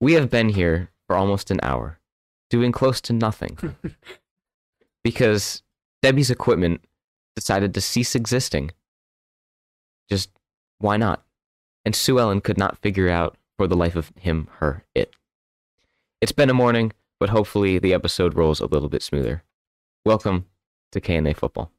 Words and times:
We 0.00 0.12
have 0.14 0.30
been 0.30 0.50
here 0.50 0.90
for 1.06 1.16
almost 1.16 1.50
an 1.50 1.60
hour, 1.62 1.98
doing 2.50 2.70
close 2.72 3.00
to 3.02 3.12
nothing. 3.12 3.58
because 5.04 5.62
Debbie's 6.02 6.30
equipment 6.30 6.84
decided 7.34 7.72
to 7.74 7.80
cease 7.80 8.14
existing. 8.14 8.72
Just 10.08 10.30
why 10.78 10.96
not? 10.96 11.24
And 11.84 11.94
Sue 11.94 12.18
Ellen 12.18 12.40
could 12.40 12.58
not 12.58 12.78
figure 12.78 13.08
out 13.08 13.36
for 13.56 13.66
the 13.66 13.76
life 13.76 13.96
of 13.96 14.12
him, 14.18 14.48
her, 14.58 14.84
it. 14.94 15.14
It's 16.20 16.32
been 16.32 16.50
a 16.50 16.54
morning, 16.54 16.92
but 17.18 17.30
hopefully 17.30 17.78
the 17.78 17.94
episode 17.94 18.34
rolls 18.34 18.60
a 18.60 18.66
little 18.66 18.88
bit 18.88 19.02
smoother. 19.02 19.44
Welcome 20.04 20.46
to 20.92 21.00
K&A 21.00 21.32
Football. 21.32 21.70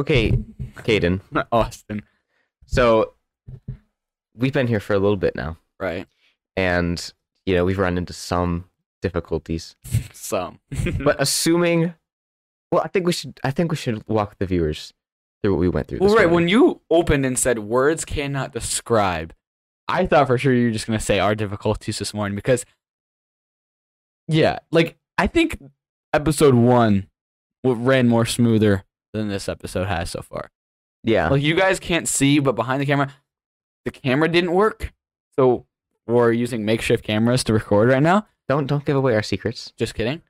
Okay, 0.00 0.32
Kadin. 0.78 1.20
Austin. 1.52 2.02
So 2.66 3.14
we've 4.34 4.52
been 4.52 4.66
here 4.66 4.80
for 4.80 4.94
a 4.94 4.98
little 4.98 5.16
bit 5.18 5.34
now, 5.36 5.58
Right. 5.78 6.06
and 6.56 7.12
you 7.44 7.54
know 7.54 7.64
we've 7.64 7.78
run 7.78 7.98
into 7.98 8.12
some 8.12 8.64
difficulties. 9.02 9.76
Some. 10.12 10.60
But 11.04 11.16
assuming, 11.20 11.94
well, 12.72 12.82
I 12.84 12.88
think 12.88 13.04
we 13.06 13.12
should. 13.12 13.38
I 13.44 13.50
think 13.50 13.70
we 13.70 13.76
should 13.76 14.06
walk 14.08 14.36
the 14.38 14.46
viewers 14.46 14.92
through 15.42 15.52
what 15.54 15.60
we 15.60 15.68
went 15.68 15.88
through. 15.88 15.98
well, 15.98 16.08
this 16.10 16.16
right. 16.18 16.30
morning. 16.30 16.34
When 16.34 16.48
you 16.48 16.80
opened 16.90 17.26
and 17.26 17.38
said 17.38 17.58
words 17.60 18.04
cannot 18.04 18.52
describe, 18.52 19.34
I 19.88 20.06
thought 20.06 20.26
for 20.28 20.38
sure 20.38 20.54
you 20.54 20.66
were 20.66 20.72
just 20.72 20.86
gonna 20.86 21.00
say 21.00 21.18
our 21.18 21.34
difficulties 21.34 21.98
this 21.98 22.14
morning 22.14 22.36
because, 22.36 22.64
yeah, 24.28 24.60
like 24.70 24.96
I 25.18 25.26
think 25.26 25.58
episode 26.12 26.54
one 26.54 27.08
w- 27.64 27.82
ran 27.84 28.08
more 28.08 28.24
smoother 28.26 28.84
than 29.12 29.28
this 29.28 29.48
episode 29.48 29.86
has 29.86 30.10
so 30.10 30.22
far. 30.22 30.50
yeah, 31.04 31.28
Like 31.28 31.42
you 31.42 31.54
guys 31.54 31.80
can't 31.80 32.06
see, 32.08 32.38
but 32.38 32.52
behind 32.54 32.80
the 32.80 32.86
camera, 32.86 33.12
the 33.84 33.90
camera 33.90 34.28
didn't 34.28 34.52
work, 34.52 34.92
so 35.36 35.66
we're 36.06 36.32
using 36.32 36.64
makeshift 36.64 37.04
cameras 37.04 37.44
to 37.44 37.52
record 37.52 37.88
right 37.88 38.02
now. 38.02 38.26
don't 38.48 38.66
don't 38.66 38.84
give 38.84 38.96
away 38.96 39.14
our 39.14 39.22
secrets. 39.22 39.72
Just 39.78 39.94
kidding. 39.94 40.22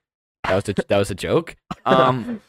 That 0.45 0.55
was 0.55 0.69
a, 0.69 0.75
that 0.89 0.99
was 0.99 1.11
a 1.11 1.15
joke. 1.15 1.57
Um, 1.87 2.41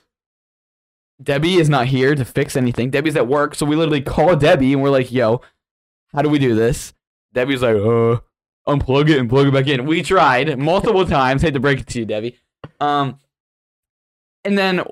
Debbie 1.22 1.56
is 1.56 1.70
not 1.70 1.88
here 1.88 2.16
to 2.16 2.26
fix 2.26 2.56
anything. 2.56 2.90
Debbie's 2.90 3.16
at 3.16 3.28
work, 3.28 3.54
so 3.56 3.66
we 3.66 3.76
literally 3.76 4.02
call 4.02 4.36
Debbie 4.36 4.74
and 4.74 4.82
we're 4.82 4.90
like, 4.90 5.12
"Yo, 5.12 5.42
how 6.14 6.22
do 6.22 6.30
we 6.30 6.40
do 6.40 6.56
this?" 6.56 6.94
Debbie's 7.34 7.62
like, 7.62 7.76
"Uh, 7.76 8.20
unplug 8.68 9.10
it 9.10 9.20
and 9.20 9.30
plug 9.30 9.48
it 9.48 9.54
back 9.54 9.68
in." 9.68 9.86
We 9.86 10.02
tried 10.02 10.58
multiple 10.58 11.06
times. 11.06 11.44
Hate 11.44 11.54
to 11.54 11.60
break 11.60 11.80
it 11.80 11.88
to 11.88 12.00
you, 12.00 12.06
Debbie. 12.06 12.38
Um, 12.80 13.20
and 14.44 14.58
then 14.58 14.84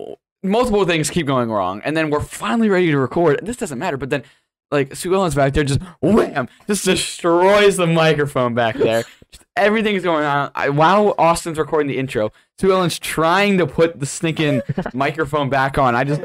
multiple 0.44 0.86
things 0.86 1.10
keep 1.10 1.28
going 1.28 1.50
wrong, 1.50 1.82
and 1.84 1.96
then 1.96 2.10
we're 2.10 2.22
finally 2.22 2.70
ready 2.70 2.92
to 2.92 2.98
record. 2.98 3.40
This 3.44 3.58
doesn't 3.58 3.80
matter, 3.80 3.98
but 3.98 4.10
then 4.10 4.24
like 4.72 4.96
Sue 4.96 5.14
Ellen's 5.14 5.36
back 5.36 5.54
there, 5.54 5.64
just 5.64 5.82
wham, 6.02 6.48
just 6.68 6.86
destroys 6.86 7.78
the 7.78 7.88
microphone 7.88 8.54
back 8.54 8.76
there. 8.76 9.04
Just 9.32 9.46
everything's 9.56 10.02
going 10.02 10.26
on. 10.26 10.50
I, 10.56 10.70
while 10.70 11.14
Austin's 11.20 11.60
recording 11.60 11.88
the 11.88 12.00
intro, 12.00 12.32
Sue 12.58 12.72
Ellen's 12.72 12.98
trying 12.98 13.60
to 13.60 13.68
put 13.68 14.00
the 14.00 14.08
stinking 14.08 14.64
microphone 14.96 15.52
back 15.52 15.78
on. 15.78 15.94
I 15.94 16.04
just, 16.04 16.22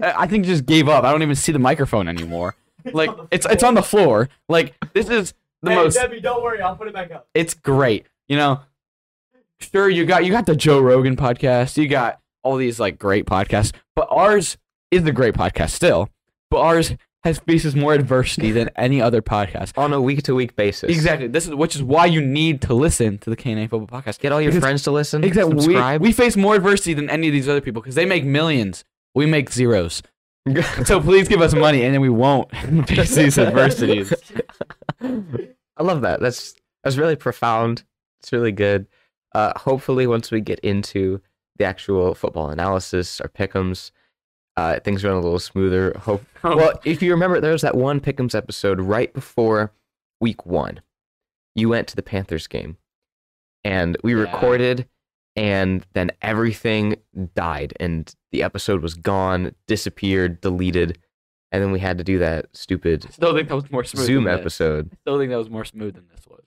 I 0.00 0.26
think 0.26 0.46
just 0.46 0.66
gave 0.66 0.88
up. 0.88 1.04
I 1.04 1.12
don't 1.12 1.22
even 1.22 1.36
see 1.36 1.52
the 1.52 1.60
microphone 1.60 2.08
anymore. 2.08 2.56
Like 2.92 3.10
it's 3.30 3.46
it's 3.46 3.62
on 3.62 3.74
the 3.74 3.84
floor. 3.84 4.28
Like 4.48 4.74
this 4.94 5.08
is 5.08 5.34
the 5.62 5.70
hey, 5.70 5.76
most. 5.76 5.94
Debbie, 5.94 6.20
don't 6.20 6.42
worry, 6.42 6.60
I'll 6.60 6.74
put 6.74 6.88
it 6.88 6.94
back 6.94 7.12
up. 7.12 7.28
It's 7.34 7.54
great. 7.54 8.06
You 8.26 8.36
know, 8.36 8.62
sure 9.60 9.88
you 9.88 10.04
got 10.04 10.24
you 10.24 10.32
got 10.32 10.46
the 10.46 10.56
Joe 10.56 10.80
Rogan 10.80 11.14
podcast. 11.16 11.76
You 11.76 11.86
got 11.86 12.20
all 12.42 12.56
these 12.56 12.78
like 12.80 12.98
great 12.98 13.26
podcasts, 13.26 13.72
but 13.96 14.08
ours 14.10 14.56
is 14.90 15.04
a 15.04 15.12
great 15.12 15.34
podcast 15.34 15.70
still. 15.70 16.08
But 16.50 16.60
ours 16.60 16.94
has 17.24 17.38
faces 17.38 17.76
more 17.76 17.94
adversity 17.94 18.50
than 18.50 18.68
any 18.76 19.00
other 19.00 19.22
podcast. 19.22 19.78
on 19.78 19.92
a 19.92 20.00
week 20.00 20.22
to 20.24 20.34
week 20.34 20.56
basis. 20.56 20.90
Exactly. 20.90 21.28
This 21.28 21.46
is 21.46 21.54
which 21.54 21.76
is 21.76 21.82
why 21.82 22.06
you 22.06 22.20
need 22.20 22.60
to 22.62 22.74
listen 22.74 23.18
to 23.18 23.30
the 23.30 23.36
K&A 23.36 23.68
Football 23.68 24.02
Podcast. 24.02 24.18
Get 24.18 24.32
all 24.32 24.40
your 24.40 24.50
Because- 24.50 24.62
friends 24.62 24.82
to 24.84 24.90
listen. 24.90 25.22
Exactly. 25.24 25.66
We, 25.68 25.98
we 25.98 26.12
face 26.12 26.36
more 26.36 26.56
adversity 26.56 26.94
than 26.94 27.08
any 27.08 27.28
of 27.28 27.32
these 27.32 27.48
other 27.48 27.60
people 27.60 27.80
because 27.80 27.94
they 27.94 28.04
make 28.06 28.24
millions. 28.24 28.84
We 29.14 29.26
make 29.26 29.50
zeros. 29.50 30.02
So 30.84 31.00
please 31.00 31.28
give 31.28 31.40
us 31.40 31.54
money, 31.54 31.84
and 31.84 31.94
then 31.94 32.00
we 32.00 32.08
won't 32.08 32.50
face 32.88 33.14
these 33.14 33.38
adversities. 33.38 34.12
I 35.00 35.82
love 35.82 36.02
that. 36.02 36.20
That's 36.20 36.54
that's 36.82 36.96
really 36.96 37.14
profound. 37.16 37.84
It's 38.20 38.32
really 38.32 38.52
good. 38.52 38.86
Uh, 39.34 39.56
hopefully, 39.58 40.06
once 40.06 40.30
we 40.30 40.40
get 40.40 40.58
into 40.60 41.20
the 41.56 41.64
actual 41.64 42.14
football 42.14 42.50
analysis 42.50 43.20
or 43.20 43.28
pickums. 43.28 43.90
uh, 44.56 44.78
things 44.80 45.02
run 45.04 45.14
a 45.14 45.20
little 45.20 45.38
smoother. 45.38 45.92
Hope. 46.00 46.24
Well, 46.42 46.78
if 46.84 47.02
you 47.02 47.10
remember, 47.12 47.40
there 47.40 47.52
was 47.52 47.62
that 47.62 47.76
one 47.76 48.00
pickums 48.00 48.34
episode 48.34 48.80
right 48.80 49.12
before 49.14 49.72
week 50.20 50.44
one. 50.44 50.80
You 51.54 51.68
went 51.70 51.88
to 51.88 51.96
the 51.96 52.02
Panthers 52.02 52.46
game, 52.46 52.76
and 53.64 53.96
we 54.02 54.14
Yeah. 54.14 54.20
recorded, 54.22 54.88
and 55.36 55.86
then 55.94 56.10
everything 56.20 56.96
died, 57.34 57.72
and 57.80 58.14
the 58.30 58.42
episode 58.42 58.82
was 58.82 58.94
gone, 58.94 59.54
disappeared, 59.66 60.40
deleted, 60.40 60.98
and 61.50 61.62
then 61.62 61.70
we 61.72 61.78
had 61.80 61.98
to 61.98 62.04
do 62.04 62.18
that 62.18 62.46
stupid 62.54 63.06
still 63.12 63.34
think 63.34 63.48
that 63.48 63.54
was 63.54 63.70
more 63.70 63.84
smooth. 63.84 64.06
Zoom 64.06 64.26
episode. 64.26 64.90
Still 65.02 65.18
think 65.18 65.30
that 65.30 65.36
was 65.38 65.50
more 65.50 65.64
smooth 65.64 65.94
than 65.94 66.08
this 66.14 66.26
was. 66.26 66.42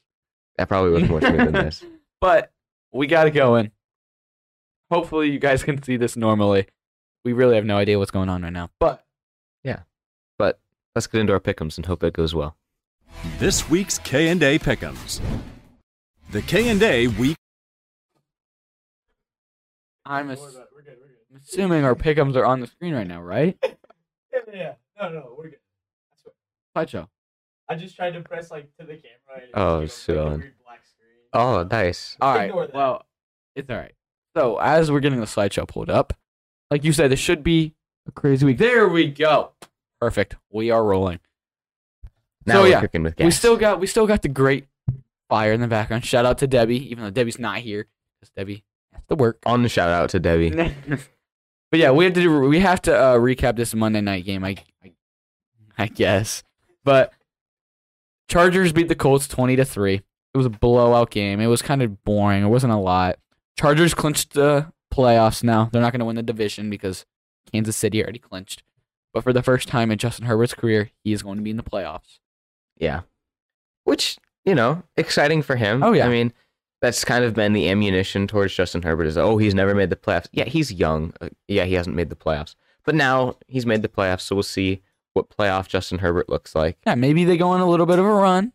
That 0.57 0.67
probably 0.67 0.91
was 0.91 1.09
more 1.09 1.22
smooth 1.22 1.37
than 1.37 1.51
this. 1.66 1.83
But 2.22 2.51
we 2.91 3.05
got 3.07 3.27
it 3.27 3.31
going. 3.31 3.72
Hopefully, 4.91 5.31
you 5.31 5.40
guys 5.40 5.63
can 5.66 5.81
see 5.81 5.97
this 5.97 6.16
normally. 6.16 6.68
We 7.23 7.34
really 7.34 7.56
have 7.56 7.66
no 7.66 7.78
idea 7.78 7.97
what's 7.97 8.12
going 8.12 8.29
on 8.29 8.44
right 8.44 8.53
now. 8.53 8.69
But 8.79 9.06
yeah. 9.63 9.79
But 10.38 10.59
let's 10.94 11.07
get 11.07 11.22
into 11.22 11.34
our 11.34 11.40
pickums 11.40 11.78
and 11.78 11.85
hope 11.85 12.03
it 12.03 12.13
goes 12.13 12.35
well. 12.35 12.56
This 13.40 13.69
week's 13.69 13.97
K&A 14.00 14.59
pickums. 14.59 15.22
The 16.31 16.41
K&A 16.41 17.07
Week 17.07 17.38
I'm, 20.06 20.29
ass- 20.29 20.38
Don't 20.40 20.46
worry 20.46 20.56
about 20.56 20.63
it, 20.63 20.69
We're 20.75 20.81
good, 20.81 20.97
we're 21.02 21.07
good. 21.07 21.16
I'm 21.34 21.41
assuming 21.41 21.84
our 21.84 21.96
pickums 21.96 22.35
are 22.35 22.46
on 22.46 22.59
the 22.59 22.67
screen 22.67 22.94
right 22.94 23.07
now, 23.07 23.22
right? 23.22 23.57
Yeah, 24.34 24.41
yeah, 24.53 24.53
yeah. 24.53 24.73
No, 25.02 25.09
no, 25.13 25.35
we're 25.38 25.50
good. 25.52 25.59
I 26.12 26.22
swear. 26.22 26.85
Slideshow. 27.03 27.07
I 27.69 27.75
just 27.75 27.96
tried 27.96 28.12
to 28.16 28.22
press 28.22 28.52
like 28.52 28.69
to 28.78 28.85
the 28.85 28.94
camera. 28.97 29.41
And 29.44 29.50
Oh, 29.53 29.85
just 29.85 30.06
gave 30.06 30.17
a, 30.17 30.23
like, 30.23 30.28
a 30.28 30.34
Sue 30.35 30.40
weird 30.40 30.53
black 30.66 30.81
screen. 30.85 31.09
Oh, 31.34 31.63
nice. 31.63 32.17
All 32.19 32.35
right. 32.35 32.73
Well, 32.73 33.06
it's 33.56 33.69
all 33.69 33.78
right. 33.78 33.94
So 34.35 34.57
as 34.57 34.91
we're 34.91 35.00
getting 35.00 35.19
the 35.19 35.25
slideshow 35.25 35.68
pulled 35.68 35.90
up, 35.90 36.13
like 36.69 36.84
you 36.84 36.91
said, 36.91 37.12
this 37.12 37.19
should 37.19 37.44
be 37.44 37.73
a 38.07 38.12
crazy 38.12 38.46
week. 38.46 38.57
There 38.57 38.88
we 38.90 39.07
go. 39.07 39.51
Perfect. 40.01 40.35
We 40.51 40.72
are 40.72 40.84
rolling. 40.84 41.19
Now 42.46 42.56
so 42.56 42.62
we're 42.63 42.69
yeah, 42.69 42.81
cooking 42.81 43.03
with 43.03 43.16
gas. 43.16 43.25
we 43.25 43.31
still 43.31 43.57
got 43.57 43.79
we 43.79 43.88
still 43.88 44.06
got 44.06 44.22
the 44.22 44.28
great 44.28 44.68
fire 45.29 45.53
in 45.53 45.62
the 45.62 45.68
background. 45.68 46.06
Shout 46.06 46.25
out 46.25 46.38
to 46.40 46.47
Debbie, 46.47 46.91
even 46.91 47.03
though 47.03 47.09
Debbie's 47.09 47.40
not 47.40 47.59
here, 47.59 47.88
because 48.19 48.29
Debbie 48.35 48.63
has 48.91 49.03
to 49.09 49.16
work. 49.16 49.40
on 49.46 49.63
the 49.63 49.69
shout 49.69 49.90
out 49.90 50.09
to 50.12 50.19
Debbie. 50.19 50.52
but 51.72 51.79
yeah, 51.79 51.91
we 51.91 52.06
have 52.06 52.13
to 52.13 52.22
do, 52.22 52.40
we 52.41 52.59
have 52.59 52.81
to 52.84 52.96
uh, 52.96 53.16
recap 53.16 53.56
this 53.56 53.73
Monday 53.73 54.02
night 54.02 54.25
game. 54.25 54.44
I, 54.44 54.57
I 54.84 54.91
I 55.78 55.88
guess, 55.88 56.44
but 56.84 57.13
Chargers 58.28 58.73
beat 58.73 58.90
the 58.90 58.96
Colts 58.96 59.28
twenty 59.28 59.56
to 59.56 59.66
three. 59.66 60.02
It 60.34 60.38
was 60.38 60.46
a 60.46 60.52
blowout 60.52 61.09
game. 61.09 61.40
It 61.40 61.47
was 61.47 61.62
kind 61.62 61.81
of 61.81 62.03
boring. 62.03 62.44
It 62.44 62.47
wasn't 62.47 62.73
a 62.73 62.78
lot. 62.78 63.17
Chargers 63.57 63.93
clinched 63.93 64.33
the 64.33 64.71
playoffs 64.93 65.43
now. 65.43 65.69
They're 65.71 65.81
not 65.81 65.91
going 65.91 65.99
to 65.99 66.05
win 66.05 66.16
the 66.16 66.23
division 66.23 66.69
because 66.69 67.05
Kansas 67.51 67.75
City 67.75 68.03
already 68.03 68.19
clinched. 68.19 68.63
But 69.13 69.23
for 69.23 69.33
the 69.33 69.43
first 69.43 69.67
time 69.67 69.91
in 69.91 69.97
Justin 69.97 70.25
Herbert's 70.25 70.53
career, 70.53 70.91
he 71.03 71.13
is 71.13 71.23
going 71.23 71.38
to 71.38 71.43
be 71.43 71.49
in 71.49 71.57
the 71.57 71.63
playoffs. 71.63 72.19
Yeah. 72.77 73.01
Which, 73.85 74.17
you 74.43 74.55
know, 74.55 74.84
exciting 74.97 75.41
for 75.41 75.55
him. 75.55 75.84
Oh, 75.84 75.93
yeah. 75.93 76.05
I 76.05 76.09
mean, 76.09 76.34
that's 76.81 77.05
kind 77.05 77.23
of 77.23 77.34
been 77.34 77.53
the 77.53 77.69
ammunition 77.69 78.28
towards 78.28 78.53
Justin 78.53 78.81
Herbert 78.81 79.05
is, 79.05 79.17
oh, 79.17 79.37
he's 79.37 79.55
never 79.55 79.73
made 79.73 79.90
the 79.90 79.96
playoffs. 79.96 80.28
Yeah, 80.34 80.46
he's 80.46 80.73
young. 80.73 81.13
Uh, 81.22 81.29
yeah, 81.47 81.63
he 81.63 81.75
hasn't 81.75 81.96
made 81.96 82.09
the 82.09 82.16
playoffs. 82.16 82.55
But 82.84 82.96
now 82.96 83.37
he's 83.47 83.66
made 83.66 83.81
the 83.81 83.87
playoffs, 83.87 84.22
so 84.22 84.35
we'll 84.35 84.43
see 84.43 84.81
what 85.13 85.29
playoff 85.29 85.67
Justin 85.67 85.99
Herbert 85.99 86.28
looks 86.28 86.53
like. 86.53 86.78
Yeah, 86.85 86.96
maybe 86.96 87.23
they 87.23 87.37
go 87.37 87.49
on 87.49 87.61
a 87.61 87.69
little 87.69 87.85
bit 87.85 87.99
of 87.99 88.05
a 88.05 88.13
run. 88.13 88.51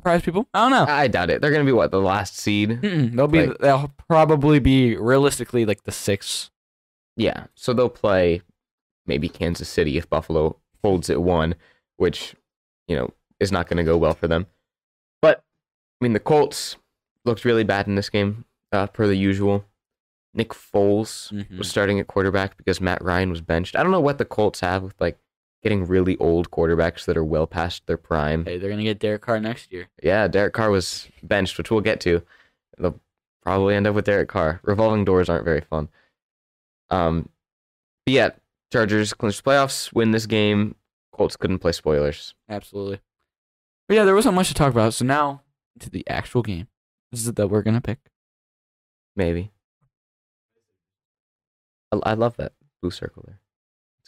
Surprise 0.00 0.22
people. 0.22 0.48
I 0.54 0.60
don't 0.62 0.70
know. 0.70 0.92
I 0.92 1.08
doubt 1.08 1.28
it. 1.28 1.42
They're 1.42 1.50
going 1.50 1.64
to 1.64 1.70
be, 1.70 1.74
what, 1.74 1.90
the 1.90 2.00
last 2.00 2.38
seed? 2.38 2.70
Mm-mm, 2.80 3.14
they'll 3.14 3.28
be. 3.28 3.46
Like- 3.48 3.58
they'll 3.58 3.92
probably 4.08 4.58
be 4.58 4.96
realistically 4.96 5.66
like 5.66 5.82
the 5.84 5.92
sixth. 5.92 6.48
Yeah. 7.18 7.48
So 7.54 7.74
they'll 7.74 7.90
play 7.90 8.40
maybe 9.06 9.28
Kansas 9.28 9.68
City 9.68 9.98
if 9.98 10.08
Buffalo 10.08 10.56
holds 10.82 11.10
it 11.10 11.20
one, 11.20 11.54
which, 11.98 12.34
you 12.88 12.96
know, 12.96 13.10
is 13.40 13.52
not 13.52 13.68
going 13.68 13.76
to 13.76 13.84
go 13.84 13.98
well 13.98 14.14
for 14.14 14.26
them. 14.26 14.46
But, 15.20 15.44
I 16.00 16.04
mean, 16.04 16.14
the 16.14 16.18
Colts 16.20 16.76
looked 17.26 17.44
really 17.44 17.64
bad 17.64 17.86
in 17.86 17.94
this 17.94 18.08
game, 18.08 18.46
uh, 18.72 18.86
per 18.86 19.06
the 19.06 19.16
usual. 19.16 19.66
Nick 20.32 20.50
Foles 20.50 21.30
Mhm. 21.30 21.58
was 21.58 21.68
starting 21.68 22.00
at 22.00 22.06
quarterback 22.06 22.56
because 22.56 22.80
Matt 22.80 23.02
Ryan 23.04 23.28
was 23.28 23.42
benched. 23.42 23.76
I 23.76 23.82
don't 23.82 23.92
know 23.92 24.00
what 24.00 24.16
the 24.16 24.24
Colts 24.24 24.60
have 24.60 24.82
with, 24.82 24.98
like, 24.98 25.18
getting 25.62 25.86
really 25.86 26.16
old 26.18 26.50
quarterbacks 26.50 27.04
that 27.04 27.16
are 27.16 27.24
well 27.24 27.46
past 27.46 27.86
their 27.86 27.96
prime. 27.96 28.44
Hey, 28.44 28.58
they're 28.58 28.70
gonna 28.70 28.82
get 28.82 28.98
Derek 28.98 29.22
Carr 29.22 29.40
next 29.40 29.72
year. 29.72 29.88
Yeah, 30.02 30.28
Derek 30.28 30.54
Carr 30.54 30.70
was 30.70 31.08
benched, 31.22 31.58
which 31.58 31.70
we'll 31.70 31.80
get 31.80 32.00
to. 32.00 32.22
They'll 32.78 33.00
probably 33.42 33.74
end 33.74 33.86
up 33.86 33.94
with 33.94 34.06
Derek 34.06 34.28
Carr. 34.28 34.60
Revolving 34.62 35.04
doors 35.04 35.28
aren't 35.28 35.44
very 35.44 35.60
fun. 35.60 35.88
Um, 36.90 37.28
but 38.06 38.12
yeah, 38.12 38.30
Chargers 38.72 39.12
clinch 39.12 39.42
playoffs, 39.42 39.92
win 39.92 40.12
this 40.12 40.26
game. 40.26 40.76
Colts 41.12 41.36
couldn't 41.36 41.58
play 41.58 41.72
spoilers. 41.72 42.34
Absolutely. 42.48 43.00
But 43.88 43.96
yeah, 43.96 44.04
there 44.04 44.14
wasn't 44.14 44.36
much 44.36 44.48
to 44.48 44.54
talk 44.54 44.72
about. 44.72 44.94
So 44.94 45.04
now 45.04 45.42
to 45.80 45.90
the 45.90 46.08
actual 46.08 46.42
game. 46.42 46.68
This 47.10 47.20
is 47.20 47.28
it 47.28 47.36
that 47.36 47.48
we're 47.48 47.62
gonna 47.62 47.80
pick. 47.80 47.98
Maybe. 49.16 49.50
I, 51.92 51.98
I 52.04 52.14
love 52.14 52.36
that 52.36 52.52
blue 52.80 52.90
circle 52.90 53.24
there. 53.26 53.39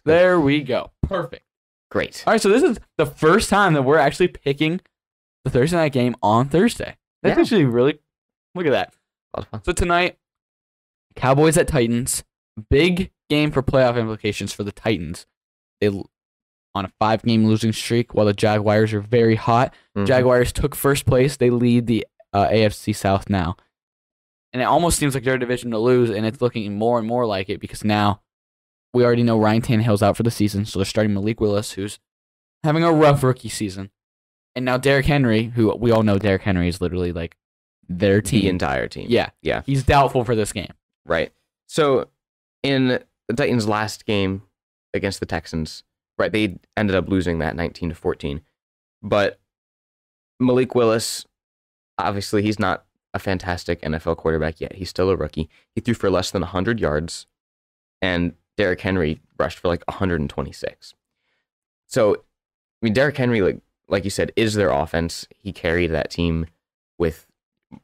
There 0.05 0.41
we 0.41 0.63
go. 0.63 0.91
Perfect. 1.03 1.45
Great. 1.91 2.25
All 2.27 2.33
right, 2.33 2.41
so 2.41 2.49
this 2.49 2.63
is 2.63 2.79
the 2.99 3.07
first 3.07 3.51
time 3.51 3.75
that 3.75 3.83
we're 3.83 3.99
actually 3.99 4.29
picking 4.29 4.81
the 5.45 5.51
Thursday 5.51 5.77
night 5.77 5.93
game 5.93 6.17
on 6.23 6.49
Thursday. 6.49 6.97
That's 7.23 7.37
Yeah. 7.37 7.43
actually 7.43 7.65
really 7.67 7.99
look 8.55 8.67
at 8.67 8.73
that. 8.73 8.95
A 9.35 9.41
lot 9.41 9.45
of 9.47 9.51
fun. 9.51 9.65
So 9.65 9.73
tonight, 9.73 10.19
Cowboys 11.15 11.57
at 11.57 11.69
Titans. 11.69 12.25
Big 12.71 13.13
game 13.31 13.51
for 13.51 13.63
playoff 13.63 13.99
implications 13.99 14.53
for 14.53 14.65
the 14.65 14.73
Titans. 14.73 15.27
They 15.81 15.89
on 16.75 16.87
a 16.87 16.93
five 16.99 17.23
game 17.23 17.45
losing 17.47 17.73
streak 17.73 18.15
while 18.15 18.25
the 18.27 18.33
Jaguars 18.33 18.93
are 18.95 19.01
very 19.01 19.35
hot. 19.35 19.75
Mhm. 19.97 20.07
Jaguars 20.07 20.53
took 20.53 20.75
first 20.75 21.05
place. 21.05 21.37
They 21.37 21.51
lead 21.51 21.87
the 21.87 22.07
uh, 22.33 22.49
AFC 22.51 22.95
South 22.95 23.29
now. 23.29 23.57
And 24.55 24.63
it 24.63 24.65
almost 24.67 24.99
seems 24.99 25.15
like 25.15 25.25
their 25.25 25.37
division 25.39 25.71
to 25.73 25.79
lose, 25.79 26.09
and 26.11 26.25
it's 26.25 26.41
looking 26.41 26.75
more 26.79 26.99
and 26.99 27.07
more 27.07 27.27
like 27.27 27.51
it 27.51 27.61
because 27.61 27.85
now 27.85 28.23
we 28.95 29.05
already 29.05 29.23
know 29.23 29.39
Ryan 29.39 29.63
Tannehill's 29.63 30.03
out 30.03 30.17
for 30.17 30.23
the 30.23 30.31
season, 30.31 30.65
so 30.65 30.79
they're 30.79 30.87
starting 30.87 31.15
Malik 31.15 31.41
Willis, 31.41 31.73
who's 31.73 31.99
having 32.63 32.85
a 32.85 32.93
rough 32.93 33.23
rookie 33.23 33.49
season. 33.49 33.91
And 34.55 34.65
now 34.65 34.77
Derrick 34.77 35.07
Henry, 35.07 35.45
who 35.45 35.75
we 35.77 35.91
all 35.91 36.03
know 36.03 36.19
Derrick 36.19 36.43
Henry 36.43 36.69
is 36.69 36.81
literally 36.81 37.13
like 37.13 37.37
their 37.89 38.21
the 38.21 38.49
entire 38.49 38.89
team. 38.89 39.07
Yeah. 39.09 39.31
Yeah. 39.41 39.63
He's 39.65 39.83
doubtful 39.83 40.25
for 40.25 40.35
this 40.35 40.53
game. 40.53 40.73
Right. 41.07 41.33
So 41.69 42.09
in 42.63 42.89
the 43.29 43.35
Titans' 43.35 43.67
last 43.67 44.05
game 44.05 44.43
against 44.93 45.21
the 45.21 45.27
Texans, 45.27 45.85
right, 46.19 46.31
they 46.31 46.59
ended 46.77 46.97
up 46.97 47.09
losing 47.09 47.39
that 47.39 47.57
19 47.57 47.91
to 47.91 47.95
14. 47.95 48.43
But 49.03 49.41
Malik 50.39 50.75
Willis, 50.75 51.27
obviously, 51.99 52.43
he's 52.43 52.59
not 52.59 52.85
a 53.15 53.19
fantastic 53.19 53.81
NFL 53.83 54.17
quarterback 54.17 54.61
yet. 54.61 54.75
He's 54.75 54.91
still 54.91 55.11
a 55.11 55.17
rookie. 55.17 55.49
He 55.75 55.81
threw 55.81 55.95
for 55.95 56.11
less 56.11 56.31
than 56.31 56.43
100 56.43 56.81
yards, 56.81 57.27
and 58.01 58.35
Derrick 58.57 58.81
Henry 58.81 59.21
rushed 59.39 59.59
for 59.59 59.69
like 59.69 59.83
126. 59.89 60.95
So, 61.87 62.15
I 62.15 62.19
mean, 62.83 62.93
Derrick 62.93 63.17
Henry, 63.17 63.41
like 63.43 63.61
like 63.89 64.05
you 64.05 64.11
said, 64.11 64.33
is 64.37 64.55
their 64.55 64.71
offense. 64.71 65.27
He 65.39 65.53
carried 65.53 65.89
that 65.89 66.11
team 66.11 66.47
with 66.99 67.27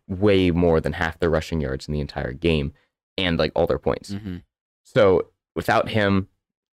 way 0.07 0.51
more 0.51 0.81
than 0.81 0.95
half 0.95 1.19
their 1.19 1.31
rushing 1.31 1.61
yards 1.61 1.87
in 1.87 1.93
the 1.93 2.01
entire 2.01 2.33
game 2.33 2.73
and 3.17 3.39
like 3.39 3.53
all 3.55 3.67
their 3.67 3.79
points. 3.79 4.11
Mm-hmm. 4.11 4.37
So 4.85 5.29
without 5.55 5.91
him, 5.91 6.29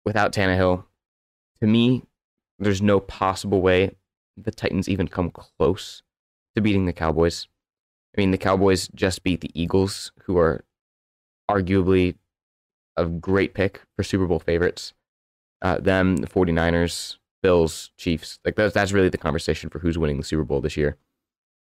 without 0.05 0.32
Tannehill, 0.32 0.85
to 1.61 1.67
me, 1.67 2.05
there's 2.58 2.82
no 2.82 3.00
possible 3.00 3.61
way 3.61 3.96
the 4.37 4.50
Titans 4.50 4.88
even 4.88 5.08
come 5.08 5.31
close 5.31 6.02
to 6.55 6.61
beating 6.61 6.87
the 6.87 6.93
Cowboys. 6.93 7.49
I 8.17 8.20
mean, 8.20 8.31
the 8.31 8.38
Cowboys 8.38 8.88
just 8.94 9.25
beat 9.25 9.41
the 9.41 9.50
Eagles, 9.61 10.12
who 10.25 10.38
are 10.38 10.64
arguably 11.50 12.14
a 12.96 13.06
great 13.06 13.55
pick 13.55 13.82
for 13.96 14.02
Super 14.02 14.26
Bowl 14.26 14.38
favorites. 14.38 14.93
Uh, 15.62 15.79
them, 15.79 16.17
the 16.17 16.26
49ers, 16.26 17.17
Bills, 17.43 17.91
Chiefs, 17.96 18.38
like 18.44 18.56
that's, 18.56 18.75
that's 18.75 18.93
really 18.93 19.08
the 19.08 19.19
conversation 19.19 19.70
for 19.70 19.79
who's 19.79 19.99
winning 19.99 20.19
the 20.19 20.25
Super 20.25 20.44
Bowl 20.44 20.61
this 20.61 20.76
year. 20.76 20.96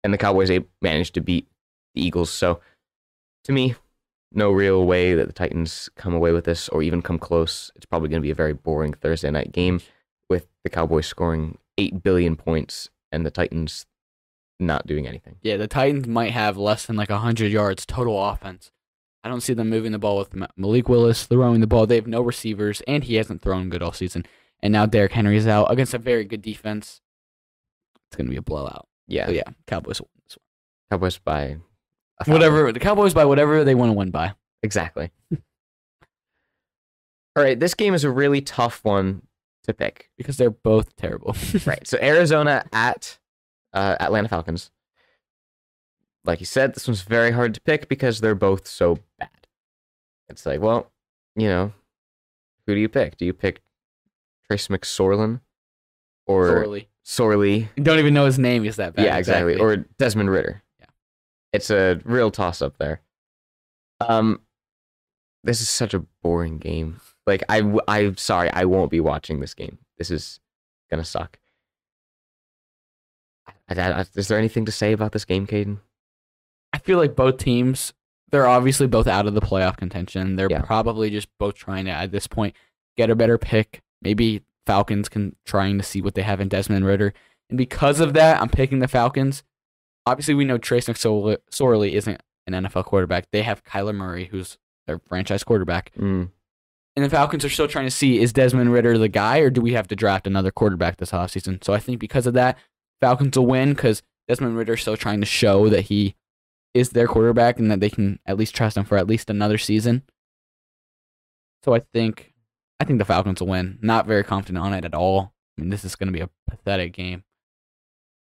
And 0.02 0.12
the 0.12 0.18
Cowboys 0.18 0.48
they 0.48 0.64
managed 0.82 1.14
to 1.14 1.20
beat 1.20 1.48
the 1.94 2.04
Eagles. 2.04 2.30
So 2.30 2.60
to 3.44 3.52
me, 3.52 3.74
no 4.32 4.50
real 4.50 4.84
way 4.84 5.14
that 5.14 5.26
the 5.26 5.32
Titans 5.32 5.88
come 5.96 6.14
away 6.14 6.32
with 6.32 6.44
this 6.44 6.68
or 6.68 6.82
even 6.82 7.02
come 7.02 7.18
close. 7.18 7.70
It's 7.76 7.86
probably 7.86 8.08
going 8.08 8.20
to 8.20 8.26
be 8.26 8.30
a 8.30 8.34
very 8.34 8.52
boring 8.52 8.92
Thursday 8.92 9.30
night 9.30 9.52
game 9.52 9.80
with 10.28 10.46
the 10.64 10.70
Cowboys 10.70 11.06
scoring 11.06 11.58
8 11.78 12.02
billion 12.02 12.36
points 12.36 12.90
and 13.12 13.24
the 13.24 13.30
Titans 13.30 13.86
not 14.60 14.86
doing 14.86 15.06
anything. 15.06 15.36
Yeah, 15.42 15.56
the 15.56 15.66
Titans 15.66 16.06
might 16.06 16.32
have 16.32 16.56
less 16.56 16.86
than 16.86 16.96
like 16.96 17.10
100 17.10 17.50
yards 17.50 17.86
total 17.86 18.22
offense. 18.22 18.70
I 19.24 19.28
don't 19.28 19.40
see 19.40 19.54
them 19.54 19.70
moving 19.70 19.92
the 19.92 19.98
ball 19.98 20.18
with 20.18 20.34
Malik 20.56 20.86
Willis 20.88 21.24
throwing 21.24 21.60
the 21.60 21.66
ball. 21.66 21.86
They 21.86 21.94
have 21.94 22.06
no 22.06 22.20
receivers, 22.20 22.82
and 22.86 23.02
he 23.02 23.14
hasn't 23.14 23.40
thrown 23.40 23.70
good 23.70 23.82
all 23.82 23.92
season. 23.92 24.26
And 24.62 24.70
now 24.70 24.84
Derrick 24.84 25.12
Henry 25.12 25.38
is 25.38 25.46
out 25.46 25.72
against 25.72 25.94
a 25.94 25.98
very 25.98 26.24
good 26.26 26.42
defense. 26.42 27.00
It's 28.06 28.16
going 28.16 28.26
to 28.26 28.30
be 28.30 28.36
a 28.36 28.42
blowout. 28.42 28.86
Yeah. 29.08 29.30
Yeah, 29.30 29.44
Cowboys 29.66 30.00
win 30.00 30.08
this 30.24 30.38
Cowboys 30.90 31.18
by 31.18 31.56
one. 32.26 32.34
Whatever. 32.34 32.70
The 32.70 32.80
Cowboys 32.80 33.14
by 33.14 33.24
whatever 33.24 33.64
they 33.64 33.74
want 33.74 33.88
to 33.90 33.94
win 33.94 34.10
by. 34.10 34.34
Exactly. 34.62 35.10
All 37.36 37.42
right, 37.42 37.58
this 37.58 37.74
game 37.74 37.94
is 37.94 38.04
a 38.04 38.10
really 38.10 38.40
tough 38.42 38.80
one 38.84 39.22
to 39.64 39.72
pick. 39.74 40.10
Because 40.16 40.36
they're 40.36 40.50
both 40.50 40.94
terrible. 40.96 41.34
Right. 41.66 41.86
So 41.86 41.98
Arizona 42.00 42.64
at 42.72 43.18
uh, 43.72 43.96
Atlanta 43.98 44.28
Falcons. 44.28 44.70
Like 46.24 46.40
you 46.40 46.46
said, 46.46 46.74
this 46.74 46.88
one's 46.88 47.02
very 47.02 47.32
hard 47.32 47.54
to 47.54 47.60
pick 47.60 47.88
because 47.88 48.20
they're 48.20 48.34
both 48.34 48.66
so 48.66 48.98
bad. 49.18 49.28
It's 50.28 50.46
like, 50.46 50.60
well, 50.60 50.90
you 51.36 51.48
know, 51.48 51.72
who 52.66 52.74
do 52.74 52.80
you 52.80 52.88
pick? 52.88 53.16
Do 53.18 53.26
you 53.26 53.34
pick 53.34 53.60
Trace 54.46 54.68
McSorlin 54.68 55.40
or 56.26 56.48
Sorley? 56.62 56.88
Sorley? 57.02 57.68
Don't 57.76 57.98
even 57.98 58.14
know 58.14 58.24
his 58.24 58.38
name. 58.38 58.64
He's 58.64 58.76
that 58.76 58.94
bad. 58.94 59.04
yeah, 59.04 59.18
exactly. 59.18 59.60
Or 59.60 59.76
Desmond 59.98 60.30
Ridder. 60.30 60.62
Yeah. 60.80 60.86
It's 61.52 61.68
a 61.70 62.00
real 62.04 62.30
toss 62.30 62.62
up 62.62 62.78
there. 62.78 63.02
Um, 64.00 64.40
this 65.42 65.60
is 65.60 65.68
such 65.68 65.92
a 65.92 65.98
boring 66.22 66.56
game. 66.58 67.00
Like 67.26 67.42
I, 67.50 67.62
I'm 67.86 68.16
sorry, 68.16 68.50
I 68.50 68.64
won't 68.64 68.90
be 68.90 69.00
watching 69.00 69.40
this 69.40 69.52
game. 69.54 69.76
This 69.98 70.10
is 70.10 70.40
gonna 70.90 71.04
suck. 71.04 71.38
I, 73.68 73.74
I- 73.80 74.00
I- 74.00 74.06
is 74.16 74.28
there 74.28 74.38
anything 74.38 74.64
to 74.64 74.72
say 74.72 74.92
about 74.92 75.12
this 75.12 75.24
game, 75.26 75.46
Kadin? 75.46 75.78
I 76.74 76.78
feel 76.78 76.98
like 76.98 77.14
both 77.14 77.38
teams, 77.38 77.92
they're 78.30 78.46
obviously 78.48 78.86
both 78.88 79.06
out 79.06 79.26
of 79.26 79.34
the 79.34 79.40
playoff 79.40 79.76
contention. 79.76 80.36
They're 80.36 80.50
Yeah. 80.50 80.62
probably 80.62 81.08
just 81.08 81.28
both 81.38 81.54
trying 81.54 81.84
to, 81.84 81.92
at 81.92 82.10
this 82.10 82.26
point, 82.26 82.54
get 82.96 83.08
a 83.10 83.14
better 83.14 83.38
pick. 83.38 83.80
Maybe 84.02 84.42
Falcons 84.66 85.08
can 85.08 85.36
trying 85.46 85.78
to 85.78 85.84
see 85.84 86.02
what 86.02 86.14
they 86.14 86.22
have 86.22 86.40
in 86.40 86.48
Desmond 86.48 86.84
Ridder. 86.84 87.14
And 87.48 87.56
because 87.56 88.00
of 88.00 88.12
that, 88.14 88.40
I'm 88.42 88.48
picking 88.48 88.80
the 88.80 88.88
Falcons. 88.88 89.42
Obviously, 90.06 90.34
we 90.34 90.44
know 90.44 90.58
Trace 90.58 90.86
McSorley 90.86 91.92
isn't 91.92 92.20
an 92.46 92.52
NFL 92.64 92.84
quarterback. 92.84 93.26
They 93.30 93.42
have 93.42 93.64
Kyler 93.64 93.94
Murray, 93.94 94.26
who's 94.26 94.58
their 94.86 94.98
franchise 94.98 95.44
quarterback. 95.44 95.92
Mm, 95.98 96.30
And 96.96 97.04
the 97.04 97.10
Falcons 97.10 97.44
are 97.44 97.50
still 97.50 97.68
trying 97.68 97.86
to 97.86 97.90
see 97.90 98.20
is 98.20 98.32
Desmond 98.32 98.72
Ridder 98.72 98.98
the 98.98 99.08
guy, 99.08 99.38
or 99.38 99.50
do 99.50 99.60
we 99.60 99.72
have 99.72 99.88
to 99.88 99.96
draft 99.96 100.26
another 100.26 100.50
quarterback 100.50 100.96
this 100.98 101.10
offseason? 101.12 101.62
So 101.64 101.72
I 101.72 101.78
think 101.78 101.98
because 102.00 102.26
of 102.26 102.34
that, 102.34 102.58
Falcons 103.00 103.36
will 103.38 103.46
win 103.46 103.74
because 103.74 104.02
Desmond 104.28 104.56
Ridder's 104.56 104.80
still 104.82 104.96
trying 104.96 105.20
to 105.20 105.26
show 105.26 105.68
that 105.68 105.82
he 105.82 106.14
is 106.74 106.90
their 106.90 107.06
quarterback 107.06 107.58
and 107.58 107.70
that 107.70 107.80
they 107.80 107.88
can 107.90 108.18
at 108.26 108.36
least 108.36 108.54
trust 108.54 108.76
him 108.76 108.84
for 108.84 108.98
at 108.98 109.06
least 109.06 109.30
another 109.30 109.56
season. 109.58 110.02
So 111.64 111.74
I 111.74 111.80
think 111.94 112.34
I 112.80 112.84
think 112.84 112.98
the 112.98 113.04
Falcons 113.04 113.40
will 113.40 113.48
win. 113.48 113.78
Not 113.80 114.06
very 114.06 114.24
confident 114.24 114.64
on 114.64 114.74
it 114.74 114.84
at 114.84 114.94
all. 114.94 115.32
I 115.56 115.60
mean, 115.62 115.70
this 115.70 115.84
is 115.84 115.94
going 115.96 116.08
to 116.08 116.12
be 116.12 116.20
a 116.20 116.28
pathetic 116.50 116.92
game. 116.92 117.22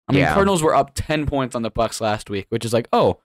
I 0.08 0.12
mean, 0.12 0.22
Yeah. 0.22 0.34
Cardinals 0.34 0.62
were 0.62 0.74
up 0.74 0.90
ten 0.94 1.24
points 1.26 1.54
on 1.54 1.62
the 1.62 1.70
Bucks 1.70 2.00
last 2.00 2.28
week, 2.28 2.46
which 2.50 2.64
is 2.64 2.72
like, 2.72 2.88
oh, 2.92 3.20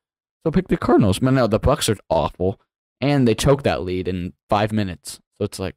so 0.45 0.51
pick 0.51 0.67
the 0.67 0.77
Cardinals. 0.77 1.19
But 1.19 1.31
no, 1.31 1.47
the 1.47 1.57
Bucks 1.59 1.89
are 1.89 1.97
awful, 2.09 2.61
and 3.01 3.27
they 3.27 3.33
choked 3.33 3.63
that 3.63 3.81
lead 3.81 4.07
in 4.07 4.33
five 4.49 4.71
minutes. 4.71 5.19
So 5.39 5.45
it's 5.45 5.57
like, 5.59 5.75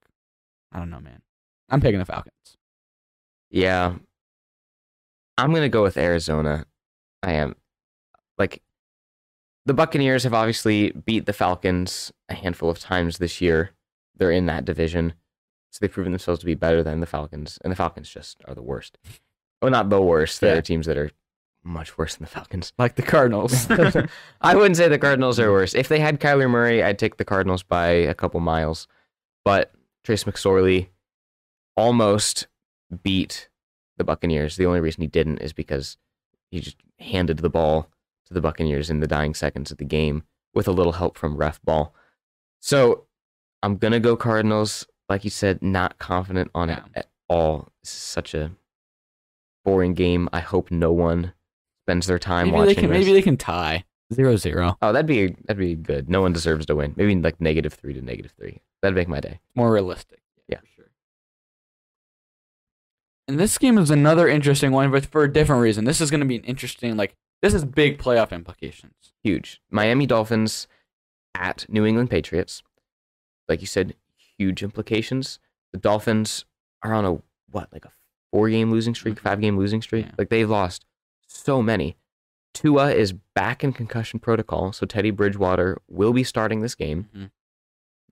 I 0.71 0.79
don't 0.79 0.91
know, 0.91 1.01
man. 1.01 1.23
I'm 1.71 1.81
picking 1.81 1.99
the 1.99 2.05
Falcons. 2.05 2.35
yeah, 3.51 3.95
I'm 5.39 5.55
gonna 5.55 5.69
go 5.71 5.83
with 5.83 5.97
Arizona. 5.97 6.67
I 7.23 7.33
am. 7.33 7.57
Like, 8.37 8.63
the 9.69 9.75
Buccaneers 9.75 10.25
have 10.25 10.35
obviously 10.35 10.91
beat 10.91 11.27
the 11.27 11.33
Falcons 11.33 12.13
a 12.29 12.35
handful 12.35 12.69
of 12.71 12.79
times 12.79 13.19
this 13.19 13.41
year. 13.41 13.71
They're 14.17 14.31
in 14.33 14.47
that 14.47 14.65
division, 14.65 15.15
so 15.71 15.79
they've 15.81 15.93
proven 15.93 16.13
themselves 16.13 16.41
to 16.41 16.47
be 16.47 16.55
better 16.55 16.83
than 16.83 17.01
the 17.01 17.07
Falcons, 17.07 17.59
and 17.63 17.71
the 17.71 17.77
Falcons 17.77 18.09
just 18.11 18.43
are 18.47 18.55
the 18.55 18.63
worst. 18.63 18.99
Well, 19.63 19.71
not 19.71 19.91
the 19.91 20.03
worst. 20.03 20.41
There 20.41 20.53
Yeah. 20.55 20.59
are 20.59 20.63
teams 20.63 20.87
that 20.87 20.97
are 20.99 21.11
much 21.63 21.99
worse 21.99 22.17
than 22.17 22.25
the 22.25 22.31
Falcons. 22.31 22.73
Like 22.79 22.95
the 22.97 23.03
Cardinals. 23.03 23.71
I 24.41 24.55
wouldn't 24.57 24.77
say 24.77 24.89
the 24.89 24.99
Cardinals 24.99 25.39
are 25.39 25.51
worse. 25.53 25.75
If 25.75 25.89
they 25.89 26.01
had 26.01 26.19
Kyler 26.21 26.49
Murray, 26.49 26.83
I'd 26.83 26.99
take 26.99 27.17
the 27.17 27.25
Cardinals 27.25 27.63
by 27.63 27.89
a 27.89 28.15
couple 28.15 28.41
miles. 28.41 28.87
But 29.45 29.73
Trace 30.05 30.25
McSorley 30.25 30.89
almost 31.77 32.47
beat 33.03 33.49
the 33.97 34.05
Buccaneers. 34.05 34.57
The 34.57 34.67
only 34.67 34.81
reason 34.81 35.03
he 35.03 35.09
didn't 35.09 35.39
is 35.39 35.53
because 35.53 35.97
he 36.51 36.61
just 36.61 36.77
handed 36.99 37.39
the 37.39 37.51
ball 37.51 37.89
to 38.29 38.35
the 38.35 38.41
Buccaneers 38.41 38.91
in 38.91 39.01
the 39.01 39.07
dying 39.07 39.35
seconds 39.35 39.71
of 39.71 39.79
the 39.79 39.85
game 39.85 40.23
with 40.55 40.69
a 40.69 40.73
little 40.73 40.93
help 40.93 41.19
from 41.19 41.37
ref 41.37 41.61
ball. 41.63 41.95
So 42.61 43.07
I'm 43.63 43.77
gonna 43.77 44.01
go 44.01 44.17
Cardinals. 44.17 44.87
Like 45.09 45.25
you 45.25 45.31
said, 45.31 45.63
not 45.63 45.99
confident 45.99 46.51
on 46.55 46.71
it 46.71 46.83
at 46.95 47.09
all 47.29 47.73
this 47.83 47.93
is 47.93 47.99
such 47.99 48.35
a 48.35 48.53
boring 49.65 49.95
game. 49.95 50.29
I 50.33 50.41
hope 50.41 50.71
no 50.71 50.93
one 50.93 51.33
spends 51.85 52.07
their 52.07 52.19
time 52.19 52.47
maybe 52.49 52.57
watching 52.57 52.69
they 52.69 52.75
can 52.75 52.91
this. 52.91 52.99
maybe 52.99 53.13
they 53.13 53.23
can 53.23 53.37
tie 53.37 53.85
zero 54.13 54.37
zero. 54.37 54.77
Oh, 54.83 54.93
that'd 54.93 55.07
be 55.07 55.29
that'd 55.47 55.59
be 55.59 55.75
good. 55.75 56.09
No 56.09 56.23
one 56.23 56.33
deserves 56.33 56.67
to 56.67 56.77
win. 56.77 56.95
Maybe 56.97 57.15
like 57.17 57.41
negative 57.41 57.73
three 57.75 57.95
to 57.95 58.03
negative 58.03 58.33
three. 58.33 58.61
That'd 58.83 58.97
make 58.97 59.09
my 59.09 59.21
day. 59.21 59.41
More 59.55 59.73
realistic. 59.73 60.21
Yeah. 60.49 60.61
for 60.61 60.67
sure. 60.67 60.91
And 63.27 63.39
this 63.39 63.59
game 63.59 63.77
is 63.77 63.91
another 63.91 64.29
interesting 64.29 64.73
one, 64.73 64.91
but 64.91 65.07
for 65.07 65.25
a 65.25 65.33
different 65.33 65.63
reason. 65.63 65.85
This 65.85 66.01
is 66.01 66.11
going 66.11 66.21
to 66.21 66.27
be 66.27 66.37
an 66.37 66.45
interesting, 66.45 66.97
like, 66.97 67.15
this 67.43 67.55
is 67.55 67.65
big 67.65 67.99
playoff 67.99 68.33
implications. 68.33 69.13
Huge. 69.23 69.61
Miami 69.71 70.07
Dolphins 70.07 70.67
at 71.35 71.67
New 71.69 71.85
England 71.85 72.11
Patriots. 72.11 72.63
Like 73.49 73.61
you 73.61 73.67
said, 73.67 73.95
huge 74.37 74.63
implications. 74.63 75.39
The 75.73 75.79
Dolphins 75.79 76.45
are 76.83 76.93
on 76.93 77.05
a 77.05 77.23
what, 77.51 77.73
like 77.73 77.85
a 77.85 77.93
four 78.31 78.49
game 78.51 78.71
losing 78.71 78.95
streak, 78.95 79.15
Mhm. 79.17 79.21
five 79.21 79.41
game 79.41 79.57
losing 79.57 79.81
streak? 79.83 80.07
Yeah. 80.07 80.13
Like 80.19 80.29
they've 80.29 80.49
lost 80.49 80.85
so 81.27 81.63
many. 81.63 81.97
Tua 82.55 82.91
is 82.93 83.13
back 83.13 83.63
in 83.63 83.73
concussion 83.73 84.19
protocol, 84.21 84.73
so 84.73 84.85
Teddy 84.87 85.11
Bridgewater 85.11 85.79
will 85.89 86.13
be 86.13 86.25
starting 86.25 86.61
this 86.61 86.75
game. 86.75 87.09
Mhm. 87.15 87.31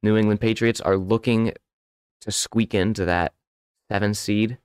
New 0.02 0.16
England 0.16 0.40
Patriots 0.40 0.80
are 0.80 0.97
looking 0.97 1.52
to 2.21 2.30
squeak 2.30 2.75
into 2.75 3.04
that 3.04 3.35
seven 3.90 4.14
seed 4.14 4.59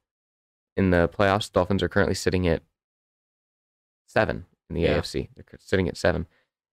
in 0.78 0.92
the 0.92 1.10
playoffs. 1.10 1.52
Dolphins 1.52 1.82
are 1.84 1.90
currently 1.90 2.16
sitting 2.16 2.48
at 2.48 2.64
seven 4.06 4.46
in 4.76 4.82
the 4.82 4.82
Yeah. 4.90 4.98
AFC. 4.98 5.30
They're 5.36 5.46
sitting 5.60 5.88
at 5.88 5.98
seven. 5.98 6.28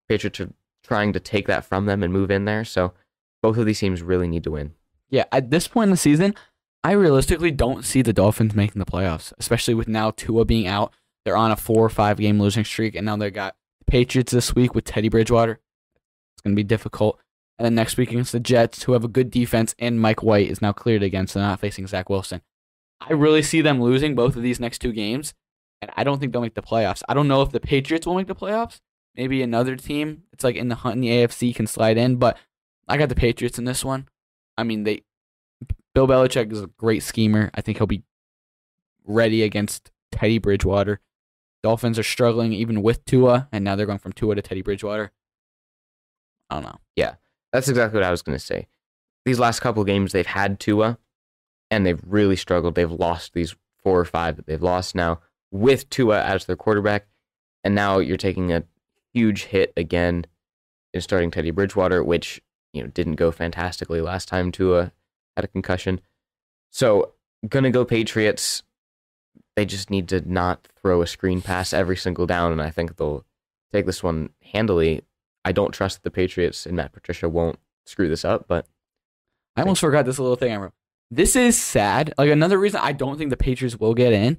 Patriots 0.09 0.40
are 0.40 0.50
trying 0.83 1.12
to 1.12 1.21
take 1.21 1.47
that 1.47 1.64
from 1.64 1.87
them 1.87 2.02
and 2.02 2.12
move 2.12 2.31
in 2.31 2.45
there. 2.45 2.64
So 2.64 2.95
both 3.43 3.57
of 3.59 3.67
these 3.67 3.78
teams 3.81 4.02
really 4.02 4.28
need 4.28 4.45
to 4.45 4.50
win. 4.52 4.73
Yeah, 5.11 5.25
at 5.33 5.50
this 5.50 5.69
point 5.69 5.88
in 5.88 5.90
the 5.93 5.97
season, 5.97 6.35
I 6.85 6.93
realistically 6.93 7.50
don't 7.50 7.85
see 7.85 8.02
the 8.02 8.12
Dolphins 8.12 8.55
making 8.55 8.78
the 8.78 8.87
playoffs, 8.90 9.33
especially 9.38 9.75
with 9.75 9.88
now 9.88 10.11
Tua 10.12 10.45
being 10.45 10.67
out. 10.67 10.93
They're 11.25 11.37
on 11.37 11.50
a 11.50 11.57
four 11.57 11.85
or 11.85 11.88
five 11.90 12.19
game 12.19 12.40
losing 12.40 12.64
streak, 12.64 12.95
and 12.95 13.05
now 13.07 13.17
they 13.17 13.31
got 13.31 13.57
Patriots 13.87 14.33
this 14.33 14.55
week 14.55 14.75
with 14.75 14.85
Teddy 14.85 15.09
Bridgewater. 15.09 15.61
It's 16.35 16.43
going 16.43 16.55
to 16.55 16.57
be 16.61 16.64
difficult. 16.64 17.19
And 17.59 17.67
then 17.67 17.75
next 17.75 17.97
week 17.97 18.11
against 18.12 18.33
the 18.33 18.38
Jets, 18.40 18.85
who 18.85 18.93
have 18.93 19.02
a 19.05 19.09
good 19.09 19.31
defense, 19.31 19.75
and 19.78 20.00
Mike 20.00 20.23
White 20.23 20.49
is 20.49 20.62
now 20.62 20.73
cleared 20.73 21.02
again, 21.02 21.26
so 21.26 21.38
they're 21.40 21.49
not 21.49 21.59
facing 21.61 21.87
Zach 21.88 22.09
Wilson. 22.09 22.40
I 23.00 23.12
really 23.12 23.43
see 23.43 23.61
them 23.61 23.83
losing 23.83 24.14
both 24.14 24.37
of 24.37 24.43
these 24.43 24.61
next 24.61 24.78
two 24.78 24.93
games, 24.93 25.35
and 25.81 25.91
I 25.97 26.05
don't 26.05 26.19
think 26.19 26.33
they'll 26.33 26.43
make 26.43 26.55
the 26.55 26.63
playoffs. 26.63 27.03
I 27.09 27.15
don't 27.15 27.29
know 27.29 27.43
if 27.43 27.51
the 27.51 27.61
Patriots 27.61 28.07
will 28.07 28.15
make 28.15 28.27
the 28.27 28.35
playoffs. 28.35 28.81
Maybe 29.15 29.43
another 29.43 29.77
team 29.77 30.23
it's 30.33 30.45
like 30.45 30.57
in 30.57 30.69
the 30.69 30.77
hunt 30.77 30.97
in 30.97 31.01
the 31.01 31.09
AFC 31.09 31.55
can 31.55 31.67
slide 31.67 31.99
in, 31.99 32.17
but 32.17 32.37
I 32.87 32.97
got 32.97 33.09
the 33.09 33.15
Patriots 33.15 33.59
in 33.59 33.65
this 33.65 33.85
one. 33.85 34.09
I 34.57 34.65
mean, 34.65 34.85
they 34.85 35.03
Bill 35.95 36.07
Belichick 36.07 36.53
is 36.53 36.63
a 36.63 36.69
great 36.79 37.03
schemer. 37.03 37.51
I 37.55 37.61
think 37.61 37.79
he'll 37.79 37.87
be 37.87 38.05
ready 39.05 39.43
against 39.43 39.91
Teddy 40.13 40.39
Bridgewater. 40.39 41.01
Dolphins 41.63 41.99
are 41.99 42.05
struggling 42.05 42.53
even 42.53 42.83
with 42.83 43.05
Tua, 43.05 43.49
and 43.51 43.65
now 43.65 43.75
they're 43.75 43.87
going 43.87 43.99
from 43.99 44.13
Tua 44.13 44.37
to 44.37 44.43
Teddy 44.43 44.63
Bridgewater. 44.63 45.11
I 46.51 46.55
don't 46.55 46.65
know. 46.65 46.79
Yeah, 46.95 47.15
that's 47.53 47.69
exactly 47.69 47.99
what 47.99 48.07
I 48.07 48.11
was 48.11 48.23
going 48.23 48.39
to 48.39 48.45
say. 48.45 48.69
These 49.25 49.41
last 49.41 49.61
couple 49.61 49.83
games, 49.85 50.13
they've 50.13 50.25
had 50.25 50.61
Tua, 50.61 50.99
and 51.71 51.85
they've 51.85 52.01
really 52.07 52.37
struggled. 52.37 52.75
They've 52.75 52.91
lost 52.91 53.35
these 53.35 53.57
four 53.83 53.99
or 53.99 54.05
five 54.05 54.37
that 54.37 54.47
they've 54.47 54.63
lost 54.63 54.95
now 54.95 55.21
with 55.50 55.88
Tua 55.90 56.23
as 56.23 56.47
their 56.47 56.57
quarterback, 56.57 57.07
and 57.64 57.75
now 57.75 57.99
you're 57.99 58.17
taking 58.17 58.52
a 58.52 58.64
huge 59.12 59.45
hit 59.45 59.73
again 59.76 60.26
in 60.93 61.00
starting 61.00 61.31
Teddy 61.31 61.50
Bridgewater, 61.50 62.02
which 62.02 62.40
you 62.73 62.83
know 62.83 62.88
didn't 62.88 63.17
go 63.17 63.31
fantastically 63.31 64.00
last 64.00 64.28
time 64.28 64.52
Tua 64.52 64.93
had 65.37 65.45
a 65.45 65.49
concussion. 65.49 66.00
So 66.71 67.14
gonna 67.49 67.71
go 67.71 67.85
Patriots. 67.85 68.62
They 69.57 69.67
just 69.67 69.90
need 69.90 70.09
to 70.09 70.21
not 70.21 70.69
throw 70.81 71.02
a 71.02 71.07
screen 71.07 71.43
pass 71.43 71.73
every 71.73 71.97
single 71.97 72.26
down, 72.26 72.52
and 72.52 72.62
I 72.62 72.71
think 72.71 72.97
they'll 72.97 73.25
take 73.73 73.87
this 73.87 74.02
one 74.02 74.31
handily. 74.52 75.02
I 75.45 75.52
don't 75.52 75.73
trust 75.73 76.02
the 76.02 76.11
Patriots 76.11 76.67
and 76.67 76.76
Matt 76.76 76.93
Patricia 76.93 77.28
won't 77.28 77.59
screw 77.87 78.09
this 78.09 78.25
up, 78.25 78.47
but 78.47 78.67
I 79.57 79.62
almost 79.62 79.81
forgot 79.81 80.05
this 80.05 80.19
little 80.19 80.37
thing 80.37 80.52
I 80.52 80.57
wrote. 80.57 80.73
This 81.11 81.35
is 81.35 81.59
sad. 81.61 82.12
Like 82.19 82.31
another 82.31 82.59
reason 82.59 82.81
I 82.83 82.93
don't 82.93 83.17
think 83.17 83.31
the 83.31 83.37
Patriots 83.37 83.78
will 83.81 83.95
get 83.95 84.12
in. 84.12 84.38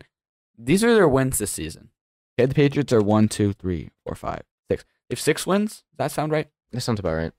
These 0.61 0.83
are 0.83 0.93
their 0.93 1.07
wins 1.07 1.37
this 1.37 1.51
season. 1.51 1.89
Okay, 2.37 2.45
the 2.45 2.53
Patriots 2.55 2.91
are 2.91 3.01
one, 3.01 3.29
two, 3.29 3.53
three, 3.53 3.89
four, 4.05 4.15
five, 4.15 4.43
six. 4.69 4.83
They 5.07 5.13
have 5.13 5.19
six 5.19 5.47
wins. 5.47 5.83
Does 5.91 5.97
that 5.97 6.11
sound 6.11 6.31
right? 6.31 6.49
that 6.71 6.81
sounds 6.81 6.99
about 6.99 7.15
right. 7.15 7.31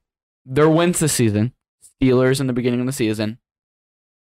Their 0.44 0.68
wins 0.68 0.98
this 0.98 1.12
season. 1.12 1.52
Steelers 2.02 2.40
in 2.40 2.46
the 2.46 2.52
beginning 2.52 2.80
of 2.80 2.86
the 2.86 2.92
season. 2.92 3.38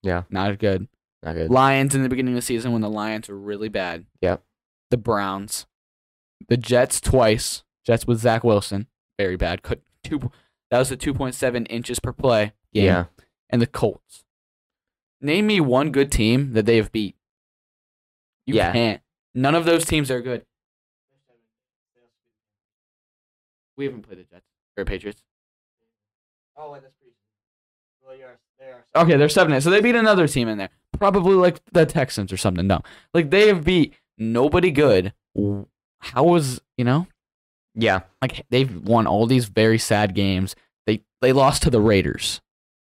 Yeah. 0.02 0.24
Not 0.30 0.58
good. 0.58 0.88
Not 1.22 1.34
good. 1.34 1.50
Lions 1.50 1.94
in 1.94 2.02
the 2.02 2.08
beginning 2.08 2.34
of 2.34 2.38
the 2.38 2.42
season 2.42 2.72
when 2.72 2.82
the 2.82 2.90
Lions 2.90 3.28
were 3.28 3.38
really 3.38 3.68
bad. 3.68 4.06
Yep. 4.20 4.42
The 4.90 4.96
Browns. 4.96 5.66
The 6.48 6.56
Jets 6.56 7.00
twice. 7.00 7.62
Jets 7.86 8.06
with 8.06 8.18
Zach 8.18 8.42
Wilson. 8.44 8.88
Very 9.18 9.36
bad. 9.36 9.62
Could 9.62 9.80
two 10.04 10.30
that 10.70 10.78
was 10.78 10.90
a 10.90 10.96
two 10.96 11.14
point 11.14 11.34
seven 11.34 11.66
inches 11.66 12.00
per 12.00 12.12
play 12.12 12.52
game. 12.74 12.84
Yeah. 12.84 13.04
And 13.48 13.62
the 13.62 13.66
Colts. 13.66 14.24
Name 15.20 15.46
me 15.46 15.60
one 15.60 15.92
good 15.92 16.10
team 16.10 16.52
that 16.54 16.66
they 16.66 16.76
have 16.76 16.90
beat. 16.90 17.16
You 18.46 18.54
Yeah. 18.54 18.72
can't. 18.72 19.02
None 19.34 19.54
of 19.54 19.64
those 19.64 19.84
teams 19.84 20.10
are 20.10 20.20
good. 20.20 20.44
We 23.76 23.86
haven't 23.86 24.02
played 24.02 24.18
the 24.18 24.24
Jets 24.24 24.46
or 24.76 24.84
Patriots. 24.84 25.22
Oh, 26.56 26.72
wait, 26.72 26.82
that's 26.82 26.94
pretty. 26.96 27.14
Well, 28.04 28.16
you 28.16 28.24
are, 28.24 28.38
they 28.58 28.66
are. 28.66 28.84
Okay, 29.04 29.16
they're 29.16 29.28
seven. 29.28 29.58
So 29.60 29.70
they 29.70 29.80
beat 29.80 29.94
another 29.94 30.28
team 30.28 30.48
in 30.48 30.58
there. 30.58 30.68
Probably 30.98 31.34
like 31.34 31.60
the 31.72 31.86
Texans 31.86 32.32
or 32.32 32.36
something. 32.36 32.66
No, 32.66 32.80
like 33.14 33.30
they 33.30 33.48
have 33.48 33.64
beat 33.64 33.94
nobody 34.18 34.70
good. 34.70 35.14
How 36.00 36.24
was 36.24 36.60
you 36.76 36.84
know 36.84 37.06
Yeah. 37.74 38.00
like 38.20 38.44
they've 38.50 38.76
won 38.82 39.06
all 39.06 39.26
these 39.26 39.46
very 39.46 39.78
sad 39.78 40.14
games. 40.14 40.54
They 40.86 41.02
they 41.20 41.32
lost 41.32 41.62
to 41.62 41.70
the 41.70 41.80
Raiders, 41.80 42.40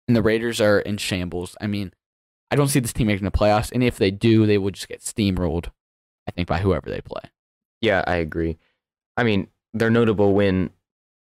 and 0.08 0.16
the 0.18 0.24
Raiders 0.24 0.60
are 0.60 0.80
in 0.80 0.98
shambles. 0.98 1.56
I 1.62 1.68
mean, 1.68 1.94
I 2.52 2.56
don't 2.56 2.68
see 2.68 2.80
this 2.80 2.94
team 2.94 3.08
making 3.08 3.26
the 3.26 3.32
playoffs, 3.32 3.72
and 3.72 3.84
if 3.84 3.98
they 3.98 4.12
do, 4.12 4.46
they 4.46 4.58
will 4.58 4.72
just 4.72 4.88
get 4.88 5.02
steamrolled. 5.02 5.68
I 6.28 6.32
think 6.32 6.48
by 6.48 6.60
whoever 6.60 6.90
they 6.90 7.02
play. 7.02 7.22
Yeah, 7.82 8.04
I 8.06 8.16
agree. 8.16 8.58
I 9.18 9.24
mean, 9.24 9.48
their 9.74 9.90
notable 9.90 10.34
win 10.34 10.72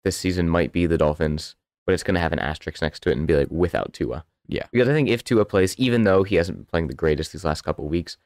this 0.04 0.18
season 0.18 0.50
might 0.50 0.72
be 0.72 0.86
the 0.86 0.98
Dolphins, 0.98 1.56
but 1.86 1.94
it's 1.94 2.04
going 2.04 2.16
to 2.16 2.22
have 2.22 2.34
an 2.34 2.40
asterisk 2.40 2.82
next 2.82 3.02
to 3.04 3.10
it 3.10 3.18
and 3.18 3.28
be 3.28 3.36
like 3.36 3.50
without 3.50 3.94
Tua. 3.94 4.26
Yeah. 4.48 4.66
Because 4.72 4.90
I 4.90 4.94
think 4.94 5.10
if 5.10 5.24
Tua 5.24 5.46
plays, 5.46 5.76
even 5.78 6.04
though 6.04 6.24
he 6.24 6.36
hasn't 6.36 6.58
been 6.58 6.66
playing 6.66 6.88
the 6.88 6.94
greatest 6.94 7.32
these 7.32 7.46
last 7.46 7.62
couple 7.62 7.88
weeks, 7.88 8.18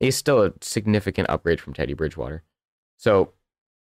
he's 0.00 0.16
still 0.16 0.42
a 0.42 0.52
significant 0.60 1.28
upgrade 1.28 1.60
from 1.60 1.74
Teddy 1.74 1.94
Bridgewater. 1.94 2.42
So 2.96 3.32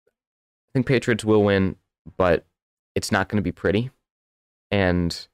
I 0.07 0.71
think 0.73 0.87
Patriots 0.87 1.25
will 1.25 1.45
win, 1.45 1.76
but 2.16 2.47
it's 2.95 3.12
not 3.12 3.28
going 3.28 3.37
to 3.37 3.42
be 3.42 3.52
pretty. 3.52 3.90
And 4.71 5.28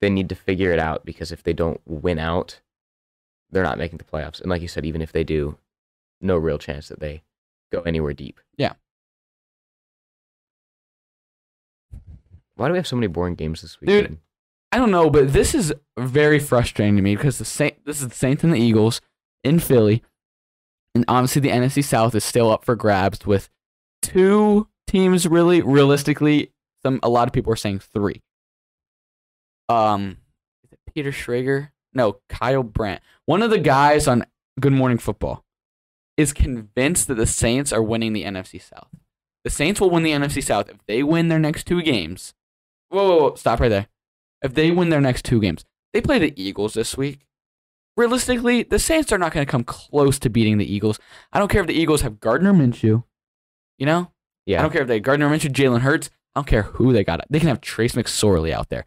they 0.00 0.10
need 0.10 0.28
to 0.28 0.34
figure 0.34 0.72
it 0.72 0.78
out 0.78 1.04
because 1.04 1.32
if 1.32 1.42
they 1.42 1.52
don't 1.52 1.80
win 1.86 2.18
out, 2.18 2.60
they're 3.50 3.62
not 3.62 3.78
making 3.78 3.98
the 3.98 4.04
playoffs. 4.04 4.40
And 4.40 4.50
like 4.50 4.62
you 4.62 4.68
said, 4.68 4.84
even 4.84 5.00
if 5.00 5.12
they 5.12 5.24
do, 5.24 5.58
no 6.20 6.36
real 6.36 6.58
chance 6.58 6.88
that 6.88 7.00
they 7.00 7.22
go 7.72 7.80
anywhere 7.82 8.12
deep. 8.12 8.40
Yeah. 8.56 8.72
Why 12.56 12.68
do 12.68 12.72
we 12.72 12.78
have 12.78 12.86
so 12.86 12.96
many 12.96 13.06
boring 13.06 13.34
games 13.34 13.62
this 13.62 13.80
week? 13.80 13.88
Dude, 13.88 14.18
I 14.72 14.78
don't 14.78 14.90
know, 14.90 15.10
but 15.10 15.32
this 15.32 15.54
is 15.54 15.74
very 15.98 16.38
frustrating 16.38 16.96
to 16.96 17.02
me 17.02 17.14
because 17.14 17.38
the 17.38 17.44
Saint, 17.44 17.84
this 17.84 18.00
is 18.00 18.08
the 18.08 18.14
Saints 18.14 18.42
and 18.44 18.52
the 18.52 18.58
Eagles 18.58 19.00
in 19.44 19.60
Philly, 19.60 20.02
and 20.94 21.04
obviously 21.06 21.40
the 21.42 21.50
NFC 21.50 21.84
South 21.84 22.14
is 22.14 22.24
still 22.24 22.50
up 22.50 22.64
for 22.64 22.74
grabs 22.74 23.26
with 23.26 23.50
two 24.02 24.68
teams. 24.86 25.26
Really, 25.26 25.60
realistically, 25.60 26.50
some 26.82 26.98
a 27.02 27.08
lot 27.08 27.28
of 27.28 27.34
people 27.34 27.52
are 27.52 27.56
saying 27.56 27.80
three. 27.80 28.22
Um, 29.68 30.18
is 30.64 30.72
it 30.72 30.78
Peter 30.92 31.10
Schrager? 31.10 31.70
No, 31.92 32.20
Kyle 32.28 32.62
Brandt. 32.62 33.02
One 33.24 33.42
of 33.42 33.50
the 33.50 33.58
guys 33.58 34.06
on 34.06 34.26
Good 34.60 34.72
Morning 34.72 34.98
Football 34.98 35.44
is 36.16 36.32
convinced 36.32 37.08
that 37.08 37.14
the 37.14 37.26
Saints 37.26 37.72
are 37.72 37.82
winning 37.82 38.12
the 38.12 38.24
NFC 38.24 38.60
South. 38.62 38.88
The 39.44 39.50
Saints 39.50 39.80
will 39.80 39.90
win 39.90 40.02
the 40.02 40.12
NFC 40.12 40.42
South 40.42 40.68
if 40.68 40.78
they 40.86 41.02
win 41.02 41.28
their 41.28 41.38
next 41.38 41.64
two 41.66 41.82
games. 41.82 42.34
Whoa, 42.88 43.06
whoa, 43.06 43.18
whoa, 43.18 43.34
stop 43.34 43.60
right 43.60 43.68
there. 43.68 43.86
If 44.42 44.54
they 44.54 44.70
win 44.70 44.90
their 44.90 45.00
next 45.00 45.24
two 45.24 45.40
games, 45.40 45.64
they 45.92 46.00
play 46.00 46.18
the 46.18 46.34
Eagles 46.40 46.74
this 46.74 46.96
week. 46.96 47.26
Realistically, 47.96 48.62
the 48.62 48.78
Saints 48.78 49.10
are 49.10 49.18
not 49.18 49.32
going 49.32 49.46
to 49.46 49.50
come 49.50 49.64
close 49.64 50.18
to 50.18 50.28
beating 50.28 50.58
the 50.58 50.70
Eagles. 50.70 50.98
I 51.32 51.38
don't 51.38 51.48
care 51.48 51.62
if 51.62 51.66
the 51.66 51.78
Eagles 51.78 52.02
have 52.02 52.20
Gardner 52.20 52.52
Minshew. 52.52 53.04
You 53.78 53.86
know? 53.86 54.10
Yeah. 54.44 54.58
I 54.58 54.62
don't 54.62 54.72
care 54.72 54.82
if 54.82 54.88
they 54.88 54.94
have 54.94 55.02
Gardner 55.02 55.28
Minshew, 55.28 55.50
Jalen 55.50 55.80
Hurts. 55.80 56.10
I 56.34 56.40
don't 56.40 56.46
care 56.46 56.62
who 56.62 56.92
they 56.92 57.04
got. 57.04 57.24
They 57.30 57.38
can 57.38 57.48
have 57.48 57.62
Trace 57.62 57.92
McSorley 57.92 58.52
out 58.52 58.68
there. 58.68 58.84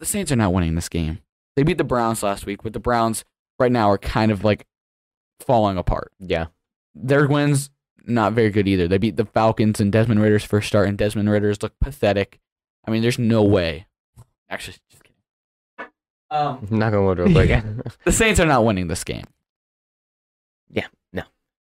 The 0.00 0.06
Saints 0.06 0.32
are 0.32 0.36
not 0.36 0.52
winning 0.52 0.74
this 0.74 0.88
game. 0.88 1.20
They 1.56 1.62
beat 1.62 1.78
the 1.78 1.84
Browns 1.84 2.22
last 2.22 2.46
week, 2.46 2.62
but 2.62 2.72
the 2.72 2.80
Browns 2.80 3.24
right 3.58 3.70
now 3.70 3.90
are 3.90 3.98
kind 3.98 4.32
of 4.32 4.42
like 4.42 4.66
falling 5.40 5.76
apart. 5.76 6.12
yeah, 6.18 6.46
Their 6.94 7.28
wins 7.28 7.70
not 8.06 8.32
very 8.32 8.50
good 8.50 8.66
either. 8.66 8.88
They 8.88 8.98
beat 8.98 9.16
the 9.16 9.26
Falcons 9.26 9.78
and 9.78 9.92
Desmond 9.92 10.22
Ridder's 10.22 10.44
first 10.44 10.68
start, 10.68 10.88
and 10.88 10.96
Desmond 10.96 11.28
Ridder's 11.30 11.62
look 11.62 11.78
pathetic. 11.80 12.40
I 12.86 12.90
mean, 12.90 13.02
there's 13.02 13.18
no 13.18 13.42
way. 13.42 13.86
Actually, 14.48 14.78
just 14.90 15.04
kidding. 15.04 15.90
Um, 16.30 16.66
on 16.82 17.04
wood 17.04 17.18
real 17.18 17.32
quick. 17.32 17.62
the 18.04 18.12
Saints 18.12 18.40
are 18.40 18.46
not 18.46 18.64
winning 18.64 18.88
this 18.88 19.04
game. 19.04 19.24
Yeah, 20.70 20.86
no. 21.12 21.22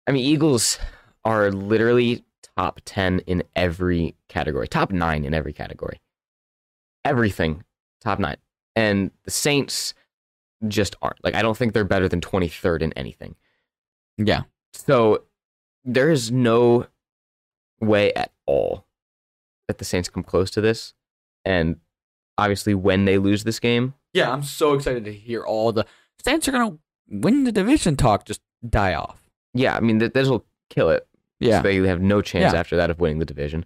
I 0.08 0.12
mean, 0.12 0.24
Eagles 0.26 0.80
are 1.26 1.52
literally 1.52 2.24
top 2.58 2.80
10 2.86 3.20
in 3.28 3.44
every 3.56 4.16
category, 4.30 4.68
top 4.68 4.92
nine 4.92 5.26
in 5.26 5.34
every 5.34 5.54
category. 5.54 6.00
Everything, 7.04 7.64
top 8.01 8.20
nine. 8.20 8.38
And 8.75 9.12
the 9.25 9.31
Saints 9.31 9.93
just 10.67 10.96
aren't. 11.01 11.24
Like, 11.24 11.36
I 11.36 11.41
don't 11.41 11.58
think 11.58 11.74
they're 11.74 11.84
better 11.84 12.08
than 12.08 12.22
23rd 12.22 12.81
in 12.81 12.93
anything. 12.93 13.36
Yeah. 14.17 14.43
So 14.74 15.24
there 15.84 16.12
is 16.12 16.31
no 16.31 16.88
way 17.79 18.13
at 18.13 18.31
all 18.46 18.86
that 19.67 19.77
the 19.79 19.86
Saints 19.86 20.10
come 20.10 20.24
close 20.24 20.51
to 20.51 20.62
this. 20.62 20.93
And 21.46 21.77
obviously, 22.38 22.74
when 22.75 23.05
they 23.05 23.17
lose 23.17 23.43
this 23.43 23.60
game, 23.60 23.93
Yeah, 24.13 24.31
I'm 24.31 24.43
so 24.43 24.74
excited 24.74 25.05
to 25.05 25.13
hear 25.13 25.43
all 25.43 25.72
the 25.72 25.86
Saints 26.24 26.48
are 26.48 26.51
gonna 26.51 26.77
win 27.10 27.43
the 27.46 27.51
division 27.51 27.96
talk 27.96 28.25
just 28.25 28.41
die 28.67 28.93
off. 28.93 29.29
yeah, 29.53 29.75
I 29.75 29.79
mean, 29.79 30.00
th- 30.00 30.13
this 30.13 30.27
will 30.29 30.46
kill 30.70 30.89
it. 30.89 31.08
Yeah. 31.39 31.58
So 31.58 31.63
they 31.63 31.75
have 31.88 32.01
no 32.01 32.22
chance 32.22 32.53
Yeah. 32.53 32.60
after 32.60 32.75
that 32.75 32.89
of 32.91 33.00
winning 33.00 33.20
the 33.20 33.25
division. 33.25 33.65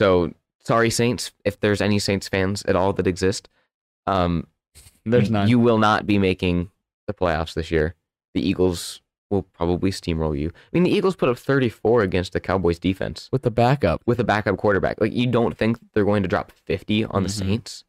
So 0.00 0.32
sorry, 0.64 0.90
Saints, 0.90 1.32
if 1.44 1.58
there's 1.60 1.80
any 1.80 1.98
Saints 1.98 2.28
fans 2.28 2.62
at 2.64 2.76
all 2.76 2.92
that 2.94 3.06
exist. 3.06 3.48
Um, 4.06 4.46
There's 5.04 5.30
none. 5.30 5.48
You 5.48 5.58
will 5.58 5.78
not 5.78 6.06
be 6.06 6.18
making 6.18 6.70
the 7.06 7.14
playoffs 7.14 7.54
this 7.54 7.70
year. 7.70 7.94
The 8.34 8.46
Eagles 8.46 9.00
will 9.30 9.42
probably 9.42 9.90
steamroll 9.90 10.38
you. 10.38 10.48
I 10.54 10.68
mean, 10.72 10.82
the 10.84 10.90
Eagles 10.94 11.16
put 11.16 11.28
up 11.28 11.38
34 11.38 12.02
against 12.02 12.32
the 12.32 12.40
Cowboys 12.40 12.78
defense 12.78 13.28
with 13.32 13.42
the 13.42 13.50
backup. 13.50 14.02
with 14.06 14.20
a 14.20 14.24
backup 14.24 14.56
quarterback. 14.58 15.00
Like, 15.00 15.12
you 15.12 15.26
don't 15.26 15.56
think 15.56 15.78
they're 15.94 16.04
going 16.04 16.22
to 16.22 16.28
drop 16.28 16.52
50 16.52 17.04
on 17.06 17.22
the 17.22 17.28
Mhm. 17.28 17.38
Saints? 17.38 17.84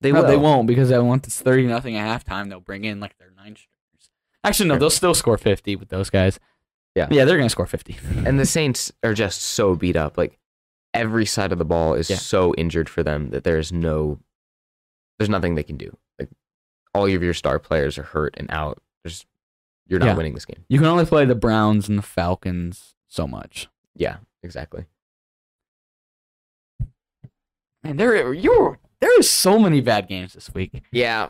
They 0.00 0.12
no, 0.12 0.20
will. 0.22 0.28
they 0.28 0.36
won't 0.36 0.66
because 0.66 0.92
I 0.92 0.98
want 0.98 1.22
this 1.22 1.40
thirty 1.40 1.66
nothing 1.66 1.96
at 1.96 2.24
halftime. 2.24 2.48
They'll 2.50 2.60
bring 2.60 2.84
in 2.84 3.00
like 3.00 3.16
their 3.18 3.30
nine 3.30 3.56
stringers. 3.56 4.10
Actually, 4.44 4.68
no, 4.68 4.74
Sure. 4.74 4.80
they'll 4.80 4.90
still 4.90 5.14
score 5.14 5.38
fifty 5.38 5.74
with 5.74 5.88
those 5.88 6.10
guys. 6.10 6.38
Yeah. 6.94 7.08
yeah, 7.10 7.24
they're 7.24 7.38
gonna 7.38 7.48
score 7.48 7.66
fifty. 7.66 7.96
And 8.26 8.38
the 8.38 8.44
Saints 8.56 8.92
are 9.02 9.14
just 9.14 9.40
so 9.40 9.74
beat 9.74 9.96
up. 9.96 10.16
Like, 10.18 10.38
every 10.96 11.26
side 11.26 11.52
of 11.52 11.58
the 11.58 11.64
ball 11.64 11.94
is 11.94 12.08
Yeah. 12.10 12.16
so 12.16 12.54
injured 12.54 12.88
for 12.88 13.02
them 13.02 13.30
that 13.30 13.44
there's 13.44 13.72
no, 13.72 14.18
there's 15.18 15.28
nothing 15.28 15.54
they 15.54 15.62
can 15.62 15.76
do. 15.76 15.96
Like, 16.18 16.28
all 16.94 17.06
of 17.06 17.22
your 17.22 17.34
star 17.34 17.58
players 17.58 17.98
are 17.98 18.02
hurt 18.04 18.34
and 18.36 18.50
out. 18.50 18.82
There's, 19.04 19.24
you're 19.86 20.00
not 20.00 20.06
Yeah. 20.06 20.16
winning 20.16 20.34
this 20.34 20.44
game. 20.44 20.64
You 20.68 20.78
can 20.78 20.86
only 20.86 21.06
play 21.06 21.24
the 21.24 21.34
Browns 21.34 21.88
and 21.88 21.96
the 21.98 22.02
Falcons 22.02 22.94
so 23.06 23.26
much. 23.26 23.68
Yeah, 23.94 24.18
exactly. 24.42 24.86
And 27.84 28.00
there, 28.00 28.32
you 28.32 28.78
there 29.00 29.18
is 29.20 29.30
so 29.30 29.58
many 29.58 29.80
bad 29.80 30.08
games 30.08 30.32
this 30.32 30.52
week. 30.52 30.82
Yeah. 30.90 31.28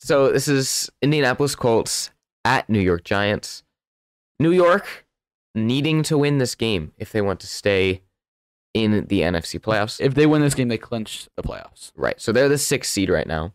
So 0.00 0.30
this 0.30 0.46
is 0.48 0.90
Indianapolis 1.00 1.54
Colts 1.56 2.10
at 2.44 2.68
New 2.68 2.80
York 2.80 3.04
Giants. 3.04 3.62
New 4.38 4.52
York 4.52 5.06
needing 5.54 6.02
to 6.02 6.18
win 6.18 6.36
this 6.38 6.54
game 6.54 6.92
if 6.98 7.12
they 7.12 7.22
want 7.22 7.40
to 7.40 7.46
stay 7.46 8.02
in 8.84 9.06
the 9.06 9.20
NFC 9.20 9.58
playoffs. 9.60 10.00
If 10.00 10.14
they 10.14 10.26
win 10.26 10.42
this 10.42 10.54
game, 10.54 10.68
they 10.68 10.78
clinch 10.78 11.28
the 11.36 11.42
playoffs. 11.42 11.92
Right. 11.96 12.20
So 12.20 12.32
they're 12.32 12.48
the 12.48 12.58
sixth 12.58 12.90
seed 12.92 13.08
right 13.10 13.26
now. 13.26 13.52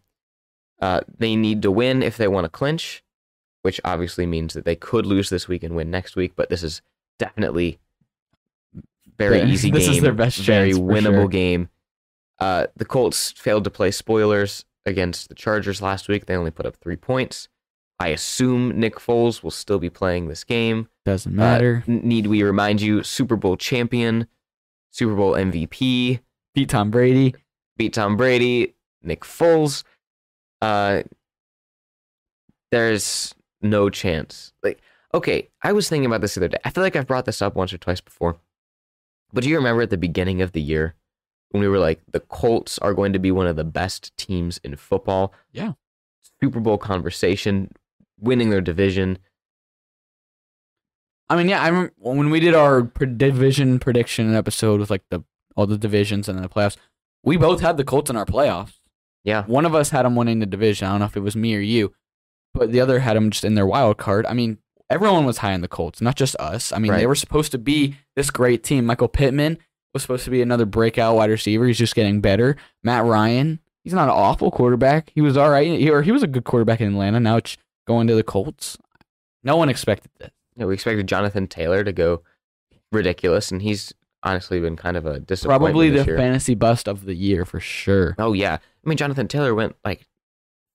Uh, 0.81 1.01
they 1.17 1.35
need 1.35 1.61
to 1.61 1.71
win 1.71 2.01
if 2.01 2.17
they 2.17 2.27
want 2.27 2.45
to 2.45 2.49
clinch, 2.49 3.03
which 3.61 3.79
obviously 3.85 4.25
means 4.25 4.53
that 4.53 4.65
they 4.65 4.75
could 4.75 5.05
lose 5.05 5.29
this 5.29 5.47
week 5.47 5.63
and 5.63 5.75
win 5.75 5.91
next 5.91 6.15
week. 6.15 6.33
But 6.35 6.49
this 6.49 6.63
is 6.63 6.81
definitely 7.19 7.79
very 9.17 9.39
Yeah, 9.39 9.45
easy 9.53 9.71
this 9.71 9.85
game. 9.85 9.95
is 9.95 10.01
their 10.01 10.13
best 10.13 10.39
very 10.39 10.73
winnable 10.73 11.21
sure. 11.23 11.27
game. 11.27 11.69
Uh, 12.39 12.67
the 12.75 12.85
Colts 12.85 13.31
failed 13.33 13.63
to 13.65 13.69
play 13.69 13.91
spoilers 13.91 14.65
against 14.85 15.29
the 15.29 15.35
Chargers 15.35 15.81
last 15.81 16.07
week. 16.07 16.25
They 16.25 16.35
only 16.35 16.49
put 16.51 16.65
up 16.65 16.75
three 16.77 16.95
points. 16.95 17.47
I 17.99 18.07
assume 18.07 18.79
Nick 18.79 18.95
Foles 18.95 19.43
will 19.43 19.51
still 19.51 19.77
be 19.77 19.91
playing 19.91 20.27
this 20.27 20.43
game. 20.43 20.87
Doesn't 21.05 21.33
Uh, 21.33 21.35
matter. 21.43 21.83
n- 21.87 22.01
need 22.03 22.25
we 22.25 22.41
remind 22.41 22.81
you, 22.81 23.03
Super 23.03 23.35
Bowl 23.35 23.57
champion, 23.57 24.25
Super 24.91 25.15
Bowl 25.15 25.33
MVP, 25.33 26.19
Beat 26.53 26.69
Tom 26.69 26.91
Brady. 26.91 27.33
beat 27.77 27.93
Tom 27.93 28.17
Brady, 28.17 28.75
Nick 29.01 29.21
Foles. 29.21 29.83
Uh, 30.61 31.01
there's 32.71 33.33
no 33.61 33.89
chance. 33.89 34.53
Like, 34.63 34.79
okay, 35.13 35.49
I 35.63 35.71
was 35.73 35.89
thinking 35.89 36.05
about 36.05 36.21
this 36.21 36.35
the 36.35 36.41
other 36.41 36.47
day. 36.49 36.57
I 36.63 36.69
feel 36.69 36.83
like 36.83 36.95
I've 36.95 37.07
brought 37.07 37.25
this 37.25 37.41
up 37.41 37.55
once 37.55 37.73
or 37.73 37.77
twice 37.77 38.01
before. 38.01 38.37
But 39.33 39.43
do 39.43 39.49
you 39.49 39.55
remember 39.57 39.81
at 39.81 39.89
the 39.89 39.97
beginning 39.97 40.41
of 40.41 40.51
the 40.51 40.61
year 40.61 40.95
when 41.49 41.61
we 41.61 41.67
were 41.69 41.79
like, 41.79 42.01
the 42.11 42.19
Colts 42.19 42.77
are 42.79 42.93
going 42.93 43.13
to 43.13 43.19
be 43.19 43.31
one 43.31 43.47
of 43.47 43.55
the 43.55 43.63
best 43.63 44.15
teams 44.17 44.59
in 44.63 44.75
football? 44.75 45.33
Yeah. 45.51 45.73
Super 46.41 46.59
Bowl 46.59 46.77
conversation, 46.77 47.71
winning 48.19 48.49
their 48.49 48.61
division. 48.61 49.17
I 51.31 51.37
mean, 51.37 51.47
yeah, 51.47 51.61
I 51.61 51.69
remember 51.69 51.93
when 51.97 52.29
we 52.29 52.41
did 52.41 52.53
our 52.53 52.81
division 52.81 53.79
prediction 53.79 54.35
episode 54.35 54.81
with 54.81 54.89
like 54.89 55.03
the 55.09 55.23
all 55.55 55.65
the 55.65 55.77
divisions 55.77 56.27
and 56.27 56.43
the 56.43 56.49
playoffs. 56.49 56.75
We 57.23 57.37
both 57.37 57.61
had 57.61 57.77
the 57.77 57.85
Colts 57.85 58.09
in 58.09 58.17
our 58.17 58.25
playoffs. 58.25 58.73
Yeah. 59.23 59.45
One 59.45 59.65
of 59.65 59.73
us 59.73 59.91
had 59.91 60.03
them 60.03 60.17
winning 60.17 60.39
the 60.39 60.45
division. 60.45 60.87
I 60.87 60.91
don't 60.91 60.99
know 60.99 61.05
if 61.05 61.15
it 61.15 61.21
was 61.21 61.37
me 61.37 61.55
or 61.55 61.59
you, 61.61 61.93
but 62.53 62.73
the 62.73 62.81
other 62.81 62.99
had 62.99 63.15
them 63.15 63.29
just 63.29 63.45
in 63.45 63.55
their 63.55 63.65
wild 63.65 63.97
card. 63.97 64.25
I 64.25 64.33
mean, 64.33 64.57
everyone 64.89 65.25
was 65.25 65.37
high 65.37 65.53
on 65.53 65.61
the 65.61 65.69
Colts, 65.69 66.01
not 66.01 66.17
just 66.17 66.35
us. 66.35 66.73
I 66.73 66.79
mean, 66.79 66.91
they 66.97 67.07
were 67.07 67.15
supposed 67.15 67.53
to 67.53 67.57
be 67.57 67.95
this 68.17 68.29
great 68.29 68.61
team. 68.61 68.85
Michael 68.85 69.07
Pittman 69.07 69.57
was 69.93 70.01
supposed 70.01 70.25
to 70.25 70.31
be 70.31 70.41
another 70.41 70.65
breakout 70.65 71.15
wide 71.15 71.29
receiver. 71.29 71.65
He's 71.65 71.77
just 71.77 71.95
getting 71.95 72.19
better. 72.19 72.57
Matt 72.83 73.05
Ryan, 73.05 73.59
he's 73.85 73.93
not 73.93 74.09
an 74.09 74.15
awful 74.15 74.51
quarterback. 74.51 75.13
He 75.15 75.21
was 75.21 75.37
all 75.37 75.49
right, 75.49 75.79
he, 75.79 75.89
or 75.89 76.01
he 76.01 76.11
was 76.11 76.23
a 76.23 76.27
good 76.27 76.43
quarterback 76.43 76.81
in 76.81 76.89
Atlanta. 76.89 77.21
Now 77.21 77.37
it's 77.37 77.55
going 77.87 78.07
to 78.07 78.15
the 78.15 78.23
Colts. 78.23 78.77
No 79.43 79.55
one 79.55 79.69
expected 79.69 80.11
this. 80.19 80.31
Yeah, 80.61 80.67
we 80.67 80.75
expected 80.75 81.07
Jonathan 81.07 81.47
Taylor 81.47 81.83
to 81.83 81.91
go 81.91 82.21
ridiculous, 82.91 83.51
and 83.51 83.61
he's 83.63 83.93
honestly 84.21 84.59
been 84.59 84.75
kind 84.75 84.95
of 84.95 85.07
a 85.07 85.19
disappointment 85.19 85.71
Probably 85.73 85.89
the 85.89 86.03
year. 86.05 86.17
fantasy 86.17 86.53
bust 86.53 86.87
of 86.87 87.05
the 87.05 87.15
year 87.15 87.45
for 87.45 87.59
sure. 87.59 88.13
Oh 88.19 88.33
yeah, 88.33 88.53
I 88.85 88.87
mean 88.89 88.97
Jonathan 88.97 89.27
Taylor 89.27 89.55
went 89.55 89.75
like 89.83 90.05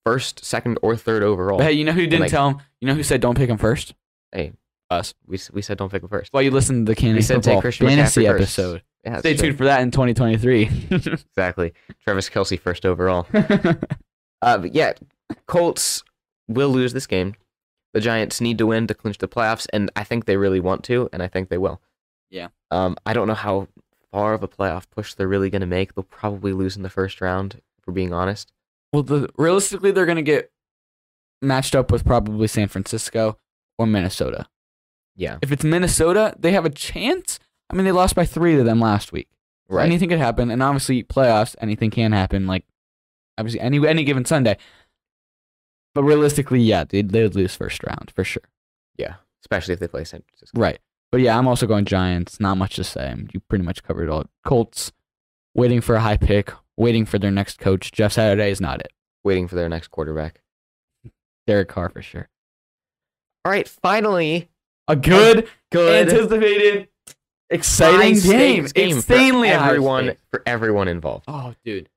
first, 0.05 0.43
second, 0.43 0.77
or 0.81 0.97
third 0.97 1.23
overall. 1.23 1.57
But 1.57 1.67
hey, 1.67 1.71
you 1.73 1.85
know 1.85 1.93
who 1.93 2.01
didn't 2.01 2.19
like- 2.19 2.31
tell 2.31 2.49
him? 2.49 2.57
You 2.81 2.87
know 2.89 2.95
who 2.95 3.03
said 3.03 3.21
don't 3.21 3.37
pick 3.37 3.49
him 3.49 3.57
first? 3.57 3.93
Hey, 4.33 4.51
Us. 4.89 5.13
we 5.25 5.39
we 5.53 5.61
said 5.61 5.77
don't 5.77 5.89
pick 5.91 6.03
him 6.03 6.09
first. 6.09 6.33
Well, 6.33 6.43
you 6.43 6.51
listened 6.51 6.85
to 6.87 6.91
the 6.91 6.95
Cannon 6.97 7.15
We 7.15 7.21
said 7.21 7.35
take 7.35 7.43
Football 7.45 7.61
Christian 7.61 7.87
Fantasy 7.87 8.27
episode. 8.27 8.83
Yeah, 9.05 9.19
Stay 9.19 9.35
true. 9.35 9.47
tuned 9.47 9.57
for 9.57 9.63
that 9.65 9.81
in 9.81 9.91
2023. 9.91 10.69
Exactly. 10.91 11.71
Travis 12.03 12.29
Kelce 12.29 12.59
first 12.59 12.85
overall. 12.85 13.25
Uh, 14.41 14.55
but 14.59 14.75
yeah, 14.75 14.93
Colts 15.47 16.03
will 16.47 16.69
lose 16.69 16.93
this 16.93 17.07
game. 17.07 17.33
The 17.97 18.01
Giants 18.01 18.39
need 18.39 18.59
to 18.59 18.67
win 18.67 18.85
to 18.85 18.93
clinch 18.93 19.17
the 19.17 19.27
playoffs, 19.27 19.65
and 19.73 19.89
I 19.95 20.03
think 20.03 20.25
they 20.25 20.37
really 20.37 20.59
want 20.59 20.83
to, 20.83 21.09
and 21.11 21.23
I 21.23 21.27
think 21.27 21.49
they 21.49 21.57
will. 21.57 21.81
Yeah. 22.29 22.49
Um, 22.69 22.95
I 23.07 23.13
don't 23.13 23.27
know 23.27 23.33
how 23.33 23.69
far 24.11 24.35
of 24.35 24.43
a 24.43 24.47
playoff 24.47 24.87
push 24.91 25.15
they're 25.15 25.27
really 25.27 25.49
going 25.49 25.61
to 25.61 25.65
make. 25.65 25.95
They'll 25.95 26.03
probably 26.03 26.53
lose 26.53 26.77
in 26.77 26.83
the 26.83 26.91
first 26.91 27.21
round, 27.21 27.55
if 27.55 27.87
we're 27.87 27.95
being 27.95 28.13
honest. 28.13 28.53
well, 28.93 29.01
the, 29.01 29.29
realistically, 29.35 29.89
they're 29.89 30.05
going 30.05 30.17
to 30.17 30.21
get 30.21 30.51
matched 31.41 31.73
up 31.73 31.89
with 31.91 32.05
probably 32.05 32.45
San 32.45 32.67
Francisco 32.67 33.39
or 33.79 33.87
Minnesota. 33.87 34.45
Yeah. 35.15 35.39
If 35.41 35.51
it's 35.51 35.63
Minnesota, 35.63 36.35
they 36.37 36.51
have 36.51 36.65
a 36.65 36.69
chance. 36.69 37.39
I 37.67 37.75
mean, 37.75 37.85
they 37.85 37.91
lost 37.91 38.13
by 38.13 38.25
three 38.25 38.55
to 38.57 38.63
them 38.63 38.79
last 38.79 39.11
week. 39.11 39.29
So 39.67 39.77
Right. 39.77 39.87
Anything 39.87 40.09
could 40.09 40.19
happen, 40.19 40.51
and 40.51 40.61
obviously 40.61 41.01
playoffs, 41.01 41.55
anything 41.59 41.89
can 41.89 42.11
happen. 42.11 42.45
Like 42.45 42.63
obviously 43.39 43.59
any 43.59 43.87
any 43.87 44.03
given 44.03 44.23
Sunday. 44.23 44.57
But 45.97 46.03
realistically, 46.03 46.59
yeah, 46.61 46.83
they 46.83 47.01
they 47.01 47.23
would 47.23 47.33
lose 47.35 47.55
first 47.55 47.81
round 47.83 48.11
for 48.13 48.23
sure. 48.23 48.43
yeah. 48.97 49.15
Especially 49.41 49.73
if 49.73 49.79
they 49.79 49.87
play 49.87 50.03
San 50.03 50.21
Francisco. 50.21 50.59
Right. 50.61 50.77
But 51.11 51.21
yeah, 51.21 51.35
I'm 51.39 51.47
also 51.47 51.65
going 51.65 51.85
Giants. 51.85 52.39
Not 52.39 52.55
much 52.59 52.75
to 52.75 52.83
say. 52.83 53.15
You 53.33 53.39
pretty 53.49 53.63
much 53.65 53.81
covered 53.81 54.07
all. 54.07 54.25
Colts 54.45 54.91
waiting 55.55 55.81
for 55.81 55.95
a 55.95 55.99
high 56.01 56.17
pick, 56.17 56.53
waiting 56.75 57.03
for 57.07 57.17
their 57.17 57.31
next 57.31 57.57
coach. 57.57 57.91
Jeff 57.91 58.11
Saturday 58.13 58.51
is 58.51 58.61
not 58.61 58.79
it. 58.79 58.91
Waiting 59.23 59.47
for 59.47 59.55
their 59.55 59.69
next 59.69 59.87
quarterback. 59.87 60.41
Derek 61.47 61.67
Carr 61.69 61.89
for 61.89 62.03
sure. 62.03 62.29
All 63.43 63.51
right. 63.51 63.67
Finally, 63.67 64.49
A 64.87 64.95
good, 64.95 65.47
good 65.71 66.09
anticipated, 66.09 66.89
exciting 67.49 68.19
game. 68.19 68.65
game 68.65 68.89
Insanely 68.89 69.49
for 69.49 69.55
everyone 69.55 70.15
for 70.29 70.43
everyone 70.45 70.87
involved. 70.89 71.25
Oh, 71.27 71.55
dude. 71.65 71.89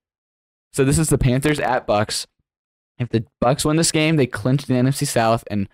So 0.73 0.85
this 0.87 0.99
is 0.99 1.11
the 1.11 1.19
Panthers 1.19 1.61
at 1.61 1.87
Bucks. 1.87 2.27
If 3.01 3.09
the 3.09 3.25
Bucks 3.41 3.65
win 3.65 3.77
this 3.77 3.91
game, 3.91 4.17
they 4.17 4.27
clinch 4.27 4.67
the 4.67 4.75
NFC 4.75 5.07
South 5.07 5.43
and 5.51 5.69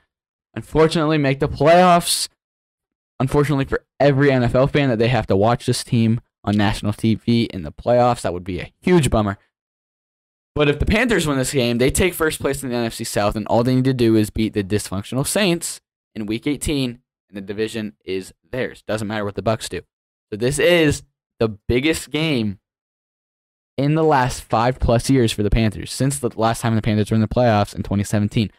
unfortunately 0.54 1.18
make 1.18 1.40
the 1.40 1.48
playoffs. 1.48 2.28
Unfortunately 3.18 3.64
for 3.64 3.84
every 3.98 4.28
NFL 4.28 4.70
fan 4.72 4.88
that 4.90 4.98
they 4.98 5.08
have 5.08 5.26
to 5.26 5.36
watch 5.36 5.66
this 5.66 5.82
team 5.82 6.20
on 6.44 6.56
national 6.56 6.92
TV 6.92 7.48
in 7.48 7.62
the 7.62 7.72
playoffs, 7.72 8.20
that 8.22 8.32
would 8.32 8.44
be 8.44 8.60
a 8.60 8.72
huge 8.80 9.10
bummer. 9.10 9.38
But 10.54 10.68
if 10.68 10.78
the 10.78 10.86
Panthers 10.86 11.26
win 11.26 11.36
this 11.36 11.52
game, 11.52 11.78
they 11.78 11.90
take 11.90 12.14
first 12.14 12.40
place 12.40 12.62
in 12.62 12.70
the 12.70 12.76
NFC 12.76 13.06
South, 13.06 13.36
and 13.36 13.46
all 13.48 13.62
they 13.62 13.74
need 13.74 13.84
to 13.84 13.92
do 13.92 14.16
is 14.16 14.30
beat 14.30 14.54
the 14.54 14.64
dysfunctional 14.64 15.26
Saints 15.26 15.82
in 16.14 16.24
Week 16.26 16.46
18, 16.46 16.90
and 17.28 17.36
the 17.36 17.42
division 17.42 17.94
is 18.04 18.32
theirs. 18.50 18.82
Doesn't 18.86 19.08
matter 19.08 19.24
what 19.24 19.34
the 19.34 19.42
Bucks 19.42 19.68
do. 19.68 19.82
So 20.30 20.36
this 20.36 20.58
is 20.58 21.02
the 21.40 21.48
biggest 21.48 22.10
game 22.10 22.60
in 23.76 23.94
the 23.94 24.04
last 24.04 24.42
five 24.42 24.78
plus 24.78 25.10
years 25.10 25.32
for 25.32 25.42
the 25.42 25.50
Panthers 25.50 25.92
since 25.92 26.18
the 26.18 26.30
last 26.36 26.60
time 26.60 26.74
the 26.74 26.82
Panthers 26.82 27.10
were 27.10 27.16
in 27.16 27.20
the 27.20 27.28
playoffs 27.28 27.74
in 27.74 27.82
2017. 27.82 28.50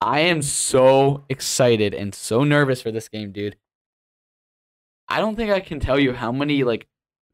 I 0.00 0.20
am 0.20 0.42
so 0.42 1.24
excited 1.28 1.94
and 1.94 2.14
so 2.14 2.44
nervous 2.44 2.82
for 2.82 2.90
this 2.90 3.08
game, 3.08 3.32
dude. 3.32 3.56
I 5.08 5.20
don't 5.20 5.36
think 5.36 5.50
I 5.50 5.60
can 5.60 5.80
tell 5.80 5.98
you 5.98 6.12
how 6.12 6.32
many 6.32 6.64
like 6.64 6.86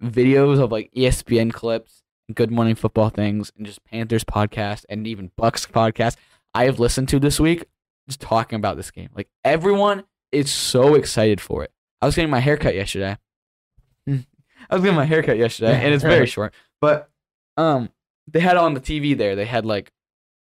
videos 0.03 0.61
of 0.61 0.71
like 0.71 0.93
ESPN 0.97 1.53
clips, 1.53 2.03
Good 2.35 2.51
Morning 2.51 2.75
Football 2.75 3.09
things, 3.09 3.51
and 3.57 3.67
just 3.67 3.85
Panthers 3.85 4.25
podcast 4.25 4.85
and 4.89 5.07
even 5.07 5.33
Bucks 5.37 5.67
podcast 5.67 6.17
I 6.55 6.65
have 6.65 6.79
listened 6.79 7.09
to 7.11 7.19
this 7.19 7.41
week 7.41 7.65
just 8.07 8.21
talking 8.21 8.57
about 8.57 8.77
this 8.77 8.91
game. 8.91 9.09
Like 9.15 9.29
everyone 9.45 10.05
is 10.31 10.51
so 10.51 10.95
excited 10.95 11.41
for 11.41 11.65
it. 11.65 11.73
I 12.01 12.07
was 12.07 12.15
getting 12.15 12.31
my 12.31 12.41
haircut 12.41 12.75
yesterday. 12.75 13.17
I 14.09 14.25
was 14.71 14.83
getting 14.83 14.97
my 14.97 15.05
haircut 15.05 15.39
yesterday, 15.39 15.83
and 15.83 15.95
it's 15.95 16.03
very 16.03 16.27
short. 16.37 16.53
But 16.83 17.09
um, 17.57 17.91
they 18.31 18.41
had 18.41 18.59
on 18.59 18.75
the 18.75 18.81
TV 18.81 19.17
there. 19.17 19.35
They 19.35 19.47
had 19.47 19.65
like 19.65 19.93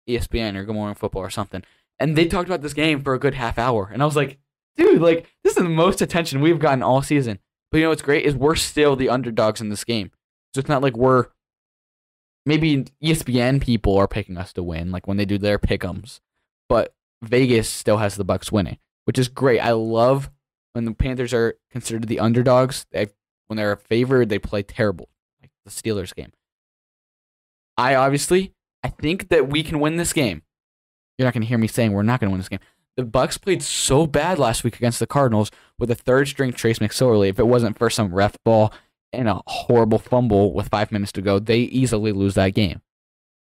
ESPN 0.09 0.57
or 0.57 0.65
Good 0.65 0.75
Morning 0.75 0.95
Football 0.95 1.23
or 1.23 1.31
something, 1.31 1.63
and 1.99 2.17
they 2.17 2.27
talked 2.27 2.49
about 2.49 2.63
this 2.63 2.73
game 2.73 3.03
for 3.03 3.13
a 3.13 3.19
good 3.19 3.35
half 3.35 3.59
hour. 3.59 3.91
And 3.93 4.01
I 4.01 4.07
was 4.07 4.17
like, 4.17 4.39
dude, 4.77 5.03
like 5.03 5.29
this 5.45 5.57
is 5.57 5.63
the 5.63 5.69
most 5.69 6.01
attention 6.01 6.41
we've 6.41 6.61
gotten 6.61 6.83
all 6.83 7.03
season. 7.03 7.41
But 7.71 7.79
you 7.79 7.85
know 7.85 7.91
what's 7.91 8.03
great 8.03 8.25
is 8.25 8.35
we're 8.35 8.55
still 8.55 8.97
the 8.97 9.09
underdogs 9.09 9.61
in 9.61 9.69
this 9.69 9.85
game. 9.85 10.13
So 10.55 10.61
it's 10.61 10.69
not 10.69 10.83
like 10.83 10.97
we're 10.97 11.27
maybe 12.47 12.87
ESPN 13.03 13.61
people 13.61 13.97
are 13.97 14.09
picking 14.09 14.39
us 14.39 14.53
to 14.55 14.63
win, 14.63 14.91
like 14.91 15.07
when 15.07 15.17
they 15.17 15.25
do 15.25 15.37
their 15.37 15.59
pickums. 15.59 16.21
But 16.69 16.95
Vegas 17.23 17.69
still 17.69 17.99
has 17.99 18.15
the 18.15 18.25
Bucks 18.25 18.53
winning, 18.53 18.79
which 19.05 19.19
is 19.19 19.29
great. 19.29 19.61
I 19.61 19.73
love 19.73 20.31
when 20.73 20.85
the 20.85 20.95
Panthers 20.95 21.35
are 21.35 21.55
considered 21.71 22.07
the 22.07 22.21
underdogs. 22.21 22.87
They, 22.93 23.09
when 23.49 23.57
they're 23.57 23.73
a 23.73 23.77
favored, 23.77 24.29
they 24.29 24.39
play 24.39 24.63
terrible, 24.63 25.09
the 25.65 25.71
Steelers 25.71 26.15
game. 26.15 26.33
I 27.77 27.95
obviously, 27.95 28.53
I 28.83 28.89
think 28.89 29.29
that 29.29 29.49
we 29.49 29.63
can 29.63 29.81
win 29.81 29.97
this 29.97 30.13
game. 30.13 30.43
You're 31.19 31.27
not 31.27 31.35
going 31.35 31.43
to 31.43 31.49
hear 31.49 31.59
me 31.59 31.67
saying 31.67 31.93
we're 31.93 32.03
not 32.03 32.21
going 32.21 32.29
to 32.29 32.33
win 32.33 32.41
this 32.41 32.49
game. 32.49 32.61
The 32.97 33.05
Bucks 33.05 33.39
played 33.39 33.63
so 33.63 34.07
bad 34.07 34.39
last 34.39 34.65
week 34.65 34.77
against 34.77 34.99
the 34.99 35.07
Cardinals 35.07 35.51
with 35.79 35.91
a 35.91 35.95
third 35.95 36.29
string 36.29 36.53
Trace 36.53 36.79
McSorley. 36.79 37.29
If 37.29 37.39
it 37.39 37.47
wasn't 37.47 37.79
for 37.79 37.89
some 37.89 38.15
ref 38.15 38.37
ball 38.45 38.73
and 39.13 39.29
a 39.29 39.41
horrible 39.47 39.99
fumble 39.99 40.53
with 40.53 40.69
five 40.69 40.93
minutes 40.93 41.13
to 41.13 41.23
go, 41.23 41.39
they 41.39 41.61
easily 41.61 42.13
lose 42.13 42.35
that 42.35 42.51
game. 42.51 42.83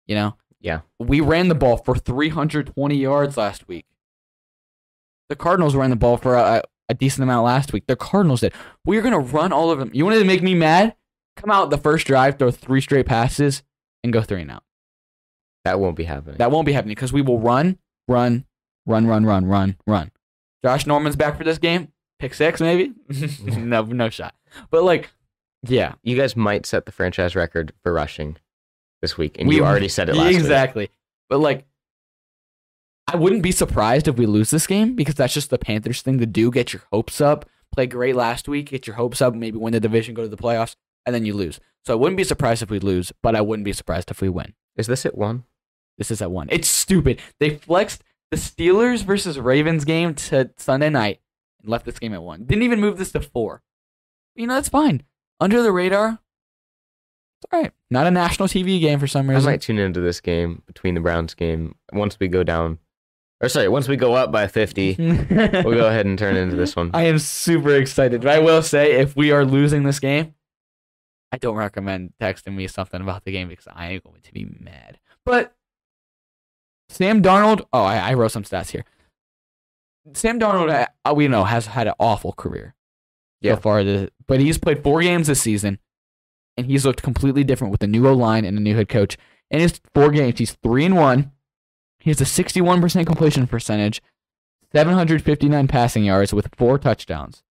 You 0.08 0.16
know? 0.16 0.38
Yeah. 0.60 0.82
We 1.00 1.22
ran 1.22 1.48
the 1.48 1.56
ball 1.56 1.78
for 1.78 1.96
320 1.96 2.96
yards 2.96 3.38
last 3.38 3.68
week. 3.68 3.86
The 5.30 5.36
Cardinals 5.36 5.76
ran 5.76 5.90
the 5.90 5.96
ball 5.96 6.18
for 6.18 6.36
a, 6.36 6.64
a 6.90 6.94
decent 6.94 7.24
amount 7.24 7.46
last 7.46 7.74
week. 7.74 7.86
The 7.88 7.96
Cardinals 7.96 8.42
did. 8.42 8.54
We're 8.86 9.02
going 9.02 9.14
to 9.14 9.20
run 9.20 9.52
all 9.52 9.70
of 9.70 9.80
them. 9.80 9.92
You 9.94 10.06
wanted 10.06 10.20
to 10.20 10.26
make 10.26 10.42
me 10.42 10.56
mad? 10.56 10.96
Come 11.38 11.52
out 11.52 11.70
the 11.70 11.78
first 11.78 12.08
drive, 12.08 12.38
throw 12.40 12.52
three 12.52 12.82
straight 12.82 13.06
passes, 13.06 13.64
and 14.04 14.14
go 14.14 14.22
three 14.22 14.42
and 14.42 14.52
out. 14.52 14.64
That 15.66 15.80
won't 15.80 15.96
be 15.96 16.04
happening. 16.04 16.38
That 16.38 16.52
won't 16.52 16.66
be 16.66 16.74
happening 16.74 16.96
because 16.96 17.12
we 17.12 17.22
will 17.22 17.40
run, 17.40 17.78
run, 18.08 18.46
run, 18.86 19.08
run, 19.08 19.26
run, 19.26 19.46
run, 19.46 19.78
run. 19.88 20.12
Josh 20.64 20.86
Norman's 20.86 21.16
back 21.16 21.38
for 21.38 21.44
this 21.44 21.58
game. 21.58 21.92
Pick 22.20 22.34
six, 22.34 22.62
maybe? 22.62 22.94
no, 23.44 23.82
no 23.84 24.10
shot. 24.10 24.36
But 24.70 24.84
like, 24.84 25.12
yeah, 25.64 25.96
you 26.04 26.16
guys 26.16 26.36
might 26.36 26.66
set 26.66 26.86
the 26.86 26.92
franchise 26.92 27.36
record 27.36 27.74
for 27.84 27.92
rushing 27.92 28.38
this 29.02 29.18
week, 29.18 29.38
and 29.40 29.50
We- 29.50 29.58
you 29.58 29.66
already 29.66 29.90
said 29.90 30.08
it 30.10 30.16
last 30.16 30.28
week. 30.28 30.38
exactly. 30.38 30.90
But 31.30 31.40
like, 31.40 31.66
I 33.08 33.18
wouldn't 33.18 33.44
be 33.44 33.52
surprised 33.52 34.08
if 34.08 34.18
we 34.18 34.26
lose 34.26 34.50
this 34.50 34.66
game 34.68 34.96
because 34.96 35.16
that's 35.16 35.34
just 35.34 35.50
the 35.50 35.58
Panthers 35.58 36.02
thing 36.02 36.20
to 36.20 36.26
do. 36.26 36.50
Get 36.52 36.74
your 36.74 36.84
hopes 36.92 37.22
up. 37.22 37.48
Play 37.74 37.88
great 37.88 38.16
last 38.16 38.48
week. 38.48 38.70
Get 38.70 38.88
your 38.88 38.96
hopes 38.96 39.22
up. 39.22 39.34
Maybe 39.36 39.58
win 39.58 39.74
the 39.74 39.80
division, 39.80 40.16
go 40.16 40.24
to 40.24 40.28
the 40.30 40.38
playoffs, 40.38 40.76
and 41.06 41.14
then 41.14 41.26
you 41.26 41.34
lose. 41.34 41.60
So 41.86 41.94
I 41.94 41.96
wouldn't 41.96 42.18
be 42.18 42.24
surprised 42.24 42.64
if 42.64 42.70
we 42.70 42.80
lose, 42.80 43.12
but 43.22 43.36
I 43.36 43.42
wouldn't 43.42 43.66
be 43.66 43.74
surprised 43.74 44.10
if 44.12 44.22
we 44.22 44.30
win. 44.30 44.54
Is 44.76 44.88
this 44.88 45.06
at 45.06 45.18
one? 45.18 45.44
This 45.98 46.12
is 46.12 46.22
at 46.22 46.32
one. 46.32 46.48
It's 46.52 46.68
stupid. 46.68 47.22
They 47.40 47.52
flexed 47.52 48.04
the 48.32 48.38
Steelers 48.38 49.04
versus 49.04 49.40
Ravens 49.40 49.86
game 49.86 50.14
to 50.16 50.50
Sunday 50.58 50.90
night 50.90 51.22
and 51.62 51.70
left 51.70 51.86
this 51.86 52.00
game 52.00 52.14
at 52.14 52.24
one. 52.24 52.46
Didn't 52.46 52.64
even 52.64 52.82
move 52.82 52.98
this 52.98 53.12
to 53.14 53.22
four. 53.22 53.62
You 54.36 54.48
know, 54.48 54.56
that's 54.56 54.70
fine. 54.70 55.04
Under 55.40 55.62
the 55.62 55.72
radar. 55.72 56.20
It's 57.40 57.54
all 57.54 57.62
right. 57.62 57.72
Not 57.90 58.08
a 58.08 58.12
national 58.12 58.48
TV 58.48 58.80
game 58.82 59.00
for 59.00 59.08
some 59.08 59.30
reason. 59.30 59.48
I 59.48 59.54
might 59.54 59.62
tune 59.62 59.78
into 59.78 60.02
this 60.02 60.20
game 60.20 60.64
between 60.66 60.96
the 60.96 61.02
Browns 61.02 61.34
game 61.34 61.76
once 61.94 62.20
we 62.20 62.28
go 62.28 62.44
down, 62.44 62.80
or 63.42 63.50
sorry, 63.50 63.68
once 63.68 63.88
we 63.88 63.96
go 63.96 64.14
up 64.16 64.32
by 64.32 64.48
fifty. 64.48 64.96
we'll 64.98 65.26
go 65.26 65.88
ahead 65.88 66.06
and 66.06 66.18
turn 66.18 66.36
into 66.36 66.56
this 66.56 66.76
one. 66.76 66.92
I 66.94 67.04
am 67.04 67.20
super 67.20 67.76
excited. 67.76 68.22
But 68.22 68.32
I 68.32 68.40
will 68.40 68.62
say, 68.62 68.94
if 68.94 69.16
we 69.16 69.32
are 69.32 69.46
losing 69.46 69.84
this 69.84 70.00
game, 70.00 70.34
I 71.36 71.38
don't 71.38 71.56
recommend 71.58 72.14
texting 72.22 72.56
me 72.56 72.66
something 72.68 73.02
about 73.02 73.26
the 73.26 73.32
game 73.34 73.50
because 73.50 73.68
I 73.74 73.88
am 73.92 74.02
going 74.06 74.22
to 74.22 74.32
be 74.34 74.46
mad. 74.58 75.00
But 75.26 75.54
Sam 76.88 77.22
Darnold, 77.22 77.66
oh, 77.74 77.84
I, 77.84 77.98
I 77.98 78.14
wrote 78.14 78.32
some 78.32 78.44
stats 78.44 78.70
here. 78.70 78.86
Sam 80.14 80.40
Darnold, 80.40 80.88
uh, 81.04 81.14
we 81.14 81.28
know, 81.28 81.44
has 81.44 81.66
had 81.66 81.88
an 81.88 81.94
awful 82.00 82.32
career 82.32 82.74
Yeah. 83.42 83.56
so 83.56 83.60
far, 83.62 83.84
this, 83.84 84.10
but 84.28 84.40
he's 84.40 84.58
played 84.58 84.82
four 84.82 85.02
games 85.02 85.28
this 85.28 85.42
season, 85.42 85.80
and 86.56 86.68
he's 86.68 86.86
looked 86.86 87.02
completely 87.04 87.44
different 87.44 87.72
with 87.74 87.84
a 87.84 87.88
new 87.88 88.08
O 88.08 88.14
line 88.14 88.46
and 88.46 88.58
a 88.58 88.62
new 88.62 88.76
head 88.76 88.88
coach. 88.88 89.18
In 89.52 89.60
his 89.60 89.82
four 89.94 90.12
games, 90.12 90.40
he's 90.40 90.54
three 90.64 90.86
and 90.86 90.96
one. 90.96 91.34
He 92.00 92.12
has 92.12 92.22
a 92.22 92.24
61% 92.24 93.06
completion 93.06 93.46
percentage, 93.46 94.02
759 94.72 95.68
passing 95.68 96.06
yards 96.06 96.34
with 96.34 96.50
four 96.56 96.78
touchdowns. 96.78 97.44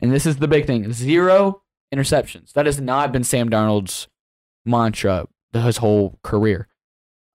And 0.00 0.12
this 0.12 0.26
is 0.26 0.36
the 0.36 0.48
big 0.48 0.66
thing 0.66 0.92
zero 0.92 1.61
interceptions. 1.92 2.52
That 2.52 2.66
has 2.66 2.80
not 2.80 3.12
been 3.12 3.24
Sam 3.24 3.50
Darnold's 3.50 4.08
mantra 4.64 5.26
his 5.52 5.78
whole 5.78 6.18
career. 6.22 6.68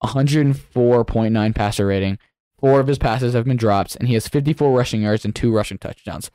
104.9 0.03 1.55
passer 1.55 1.85
rating. 1.85 2.19
Four 2.59 2.79
of 2.79 2.87
his 2.87 2.97
passes 2.97 3.33
have 3.33 3.45
been 3.45 3.57
drops, 3.57 3.95
and 3.95 4.07
he 4.07 4.15
has 4.15 4.27
54 4.27 4.75
rushing 4.75 5.03
yards 5.03 5.25
and 5.25 5.35
two 5.35 5.53
rushing 5.53 5.77
touchdowns. 5.77 6.31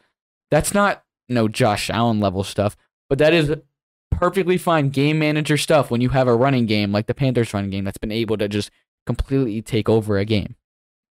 That's 0.51 0.73
not 0.73 1.05
no 1.29 1.49
Josh 1.49 1.91
Allen 1.91 2.21
level 2.21 2.45
stuff, 2.45 2.77
but 3.09 3.19
that 3.19 3.33
is 3.33 3.55
perfectly 4.11 4.59
fine 4.59 4.91
game 4.91 5.19
manager 5.19 5.57
stuff 5.57 5.91
when 5.91 6.01
you 6.01 6.11
have 6.11 6.29
a 6.29 6.37
running 6.37 6.67
game 6.67 6.93
like 6.93 7.07
the 7.07 7.15
Panthers 7.15 7.53
running 7.53 7.71
game 7.71 7.85
that's 7.85 7.99
been 7.99 8.13
able 8.13 8.37
to 8.37 8.49
just 8.49 8.71
completely 9.07 9.63
take 9.63 9.89
over 9.89 10.19
a 10.19 10.25
game. 10.25 10.55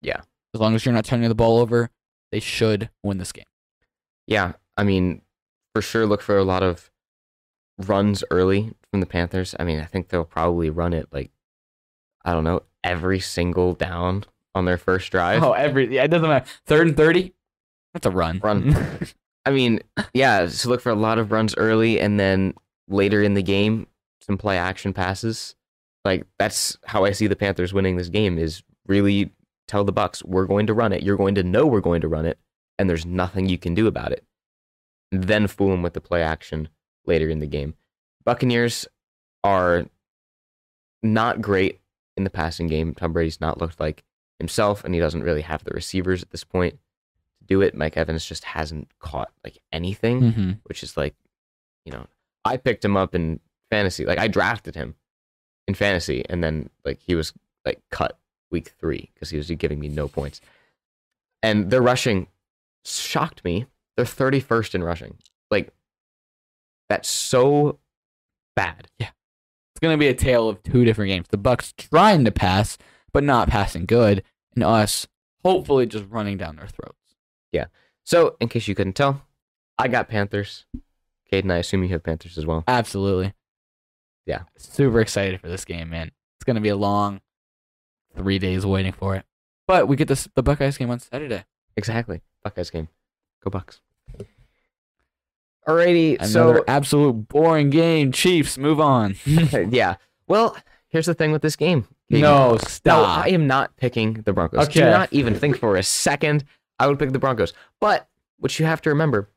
Yeah. 0.03 0.21
As 0.55 0.61
long 0.61 0.75
as 0.75 0.85
you're 0.85 0.95
not 0.95 1.05
turning 1.05 1.29
the 1.29 1.35
ball 1.35 1.59
over, 1.59 1.91
they 2.31 2.41
should 2.41 2.91
win 3.03 3.19
this 3.19 3.33
game. 3.33 3.45
Yeah, 4.27 4.53
I 4.77 4.85
mean, 4.85 5.23
for 5.75 5.83
sure, 5.83 6.07
look 6.07 6.23
for 6.23 6.37
a 6.37 6.45
lot 6.45 6.63
of 6.63 6.90
runs 7.89 8.25
early 8.31 8.73
from 8.91 9.01
the 9.01 9.07
Panthers. 9.07 9.55
I 9.59 9.65
mean, 9.65 9.81
I 9.81 9.85
think 9.85 10.09
they'll 10.09 10.25
probably 10.25 10.71
run 10.71 10.93
it 10.93 11.09
like, 11.13 11.31
I 12.25 12.33
don't 12.33 12.45
know, 12.45 12.63
every 12.85 13.21
single 13.21 13.75
down 13.75 14.25
on 14.55 14.65
their 14.65 14.79
first 14.79 15.11
drive. 15.11 15.43
Oh, 15.43 15.53
every 15.53 15.95
yeah, 15.95 16.05
it 16.05 16.09
doesn't 16.09 16.29
matter. 16.29 16.47
Third 16.67 16.89
and 16.89 16.97
thirty, 16.97 17.35
that's 17.95 18.07
a 18.07 18.11
run. 18.11 18.41
Run. 18.43 18.75
I 19.47 19.51
mean, 19.51 19.81
yeah, 20.13 20.47
so 20.49 20.69
look 20.69 20.81
for 20.81 20.91
a 20.91 20.95
lot 20.95 21.19
of 21.19 21.33
runs 21.33 21.55
early 21.57 21.99
and 21.99 22.21
then 22.21 22.55
later 22.89 23.23
in 23.23 23.35
the 23.35 23.43
game, 23.43 23.87
some 24.21 24.37
play 24.37 24.59
action 24.59 24.93
passes. 24.93 25.55
Like 26.05 26.27
that's 26.39 26.77
how 26.85 27.05
I 27.05 27.13
see 27.13 27.27
the 27.27 27.37
Panthers 27.37 27.73
winning 27.73 27.97
this 27.97 28.09
game 28.09 28.39
is 28.39 28.63
really 28.87 29.31
tell 29.67 29.85
the 29.85 29.93
Bucks 29.93 30.25
we're 30.25 30.47
going 30.47 30.67
to 30.67 30.75
run 30.75 30.93
it. 30.93 31.03
You're 31.03 31.17
going 31.17 31.35
to 31.37 31.43
know 31.43 31.67
we're 31.67 31.81
going 31.81 32.01
to 32.03 32.09
run 32.09 32.27
it 32.27 32.39
and 32.79 32.89
there's 32.89 33.07
nothing 33.07 33.49
you 33.49 33.59
can 33.59 33.75
do 33.75 33.87
about 33.87 34.13
it. 34.13 34.25
Then 35.11 35.47
fool 35.47 35.71
them 35.71 35.83
with 35.83 35.95
the 35.95 36.01
play 36.01 36.23
action 36.23 36.69
later 37.07 37.29
in 37.29 37.41
the 37.41 37.47
game. 37.47 37.75
Buccaneers 38.25 38.87
are 39.43 39.87
not 41.03 41.41
great 41.41 41.81
in 42.17 42.25
the 42.25 42.31
passing 42.31 42.67
game. 42.67 42.95
Tom 42.95 43.13
Brady's 43.13 43.41
not 43.41 43.59
looked 43.59 43.81
like 43.81 44.05
himself 44.39 44.85
and 44.85 44.95
he 44.95 45.01
doesn't 45.01 45.23
really 45.23 45.43
have 45.43 45.65
the 45.65 45.73
receivers 45.73 46.23
at 46.23 46.31
this 46.31 46.45
point 46.45 46.79
to 47.39 47.45
do 47.47 47.61
it. 47.63 47.75
Mike 47.75 47.97
Evans 47.97 48.25
just 48.25 48.45
hasn't 48.45 48.89
caught 48.99 49.31
like 49.45 49.59
anything, 49.73 50.21
mm-hmm. 50.21 50.51
which 50.65 50.83
is 50.83 50.97
like, 50.97 51.15
you 51.85 51.93
know, 51.93 52.07
I 52.45 52.57
picked 52.57 52.85
him 52.85 52.97
up 52.97 53.15
in 53.15 53.41
fantasy. 53.71 54.05
Like 54.05 54.19
I 54.19 54.29
drafted 54.29 54.75
him 54.75 54.95
in 55.67 55.75
fantasy 55.75 56.25
and 56.29 56.43
then 56.43 56.71
like 56.85 57.01
he 57.01 57.15
was 57.15 57.33
like 57.65 57.81
cut 57.91 58.19
week 58.51 58.75
3 58.79 59.11
because 59.15 59.31
he 59.31 59.37
was 59.37 59.51
giving 59.51 59.79
me 59.79 59.89
no 59.89 60.09
points. 60.09 60.41
And 61.43 61.71
their 61.71 61.83
rushing 61.83 62.27
shocked 62.85 63.45
me. 63.45 63.67
They're 63.97 64.05
31st 64.05 64.75
in 64.75 64.83
rushing. 64.83 65.19
Like 65.51 65.73
that's 66.91 67.09
so 67.09 67.79
bad. 68.57 68.89
Yeah. 68.99 69.11
It's 69.73 69.81
gonna 69.81 69.97
be 69.97 70.09
a 70.09 70.15
tale 70.15 70.49
of 70.49 70.63
two 70.63 70.85
different 70.85 71.09
games. 71.09 71.27
The 71.31 71.39
Bucks 71.39 71.73
trying 71.73 72.25
to 72.27 72.33
pass, 72.33 72.77
but 73.13 73.25
not 73.25 73.49
passing 73.49 73.87
good, 73.87 74.25
and 74.55 74.65
us 74.65 75.07
hopefully 75.45 75.87
just 75.87 76.05
running 76.11 76.37
down 76.37 76.57
their 76.57 76.67
throats. 76.67 77.15
Yeah. 77.53 77.67
So, 78.05 78.37
in 78.41 78.49
case 78.49 78.67
you 78.67 78.75
couldn't 78.75 78.95
tell, 78.95 79.23
I 79.79 79.87
got 79.89 80.09
Panthers. 80.09 80.67
Kadin, 81.33 81.53
I 81.53 81.59
assume 81.59 81.85
you 81.85 81.91
have 81.91 82.03
Panthers 82.03 82.37
as 82.37 82.45
well. 82.45 82.65
Absolutely. 82.67 83.35
Yeah. 84.27 84.43
Super 84.59 85.01
excited 85.01 85.41
for 85.41 85.49
this 85.49 85.65
game, 85.65 85.91
man. 85.91 86.11
It's 86.37 86.45
gonna 86.45 86.61
be 86.61 86.69
a 86.71 86.77
long 86.77 87.21
three 88.17 88.41
days 88.41 88.67
waiting 88.67 88.93
for 88.93 89.15
it. 89.15 89.25
But 89.69 89.87
we 89.87 89.95
get 89.95 90.09
this 90.09 90.29
the 90.35 90.43
Buckeyes 90.43 90.77
game 90.77 90.91
on 90.91 90.99
Saturday. 90.99 91.45
Exactly. 91.77 92.21
Buckeyes 92.43 92.71
game. 92.71 92.89
Go 93.45 93.51
Bucks. 93.51 93.81
Alrighty, 95.71 96.15
Another 96.17 96.59
so 96.59 96.65
absolute 96.67 97.13
boring 97.29 97.71
game. 97.71 98.13
Chiefs, 98.13 98.59
move 98.59 98.81
on. 98.81 99.17
yeah. 99.25 99.97
Well, 100.27 100.57
here's 100.89 101.07
the 101.07 101.15
thing 101.15 101.33
with 101.33 101.43
this 101.43 101.57
game. 101.57 101.87
No, 102.09 102.21
No, 102.53 102.57
stop. 102.59 103.25
I 103.25 103.29
am 103.31 103.47
not 103.47 103.77
picking 103.77 104.15
the 104.23 104.33
Broncos. 104.33 104.69
Do 104.69 104.81
Okay. 104.81 104.91
not 104.91 105.13
even 105.13 105.35
think 105.35 105.59
for 105.59 105.77
a 105.77 105.83
second 105.83 106.45
I 106.79 106.87
would 106.87 106.99
pick 106.99 107.13
the 107.13 107.19
Broncos. 107.19 107.53
But 107.81 108.09
what 108.39 108.59
you 108.59 108.67
have 108.67 108.81
to 108.83 108.91
remember 108.91 109.29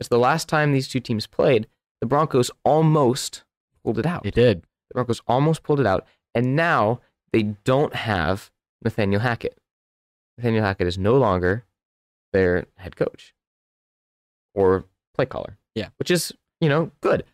is 0.00 0.08
the 0.08 0.18
last 0.18 0.48
time 0.48 0.72
these 0.72 0.88
two 0.88 1.00
teams 1.00 1.26
played, 1.26 1.66
the 2.00 2.06
Broncos 2.06 2.50
almost 2.64 3.44
pulled 3.82 3.98
it 3.98 4.06
out. 4.06 4.24
It 4.24 4.34
did. 4.34 4.62
The 4.90 4.94
Broncos 4.94 5.20
almost 5.26 5.62
pulled 5.62 5.80
it 5.80 5.86
out, 5.86 6.06
and 6.34 6.54
now 6.56 7.00
they 7.32 7.42
don't 7.64 7.94
have 7.94 8.50
Nathaniel 8.82 9.20
Hackett. 9.20 9.58
Nathaniel 10.38 10.64
Hackett 10.64 10.86
is 10.86 10.98
no 10.98 11.16
longer 11.16 11.64
their 12.32 12.66
head 12.76 12.96
coach 12.96 13.34
or 14.54 14.84
play 15.14 15.26
caller. 15.26 15.58
Yeah. 15.74 15.88
Which 15.98 16.10
is, 16.10 16.32
you 16.60 16.68
know, 16.68 16.90
good. 17.00 17.24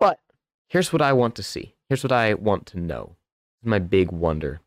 But 0.00 0.18
here's 0.68 0.92
what 0.92 1.02
I 1.02 1.12
want 1.12 1.34
to 1.36 1.42
see. 1.42 1.74
Here's 1.88 2.02
what 2.02 2.12
I 2.12 2.34
want 2.34 2.66
to 2.66 2.78
know. 2.80 3.16
My 3.62 3.78
big 3.78 4.10
wonder. 4.10 4.60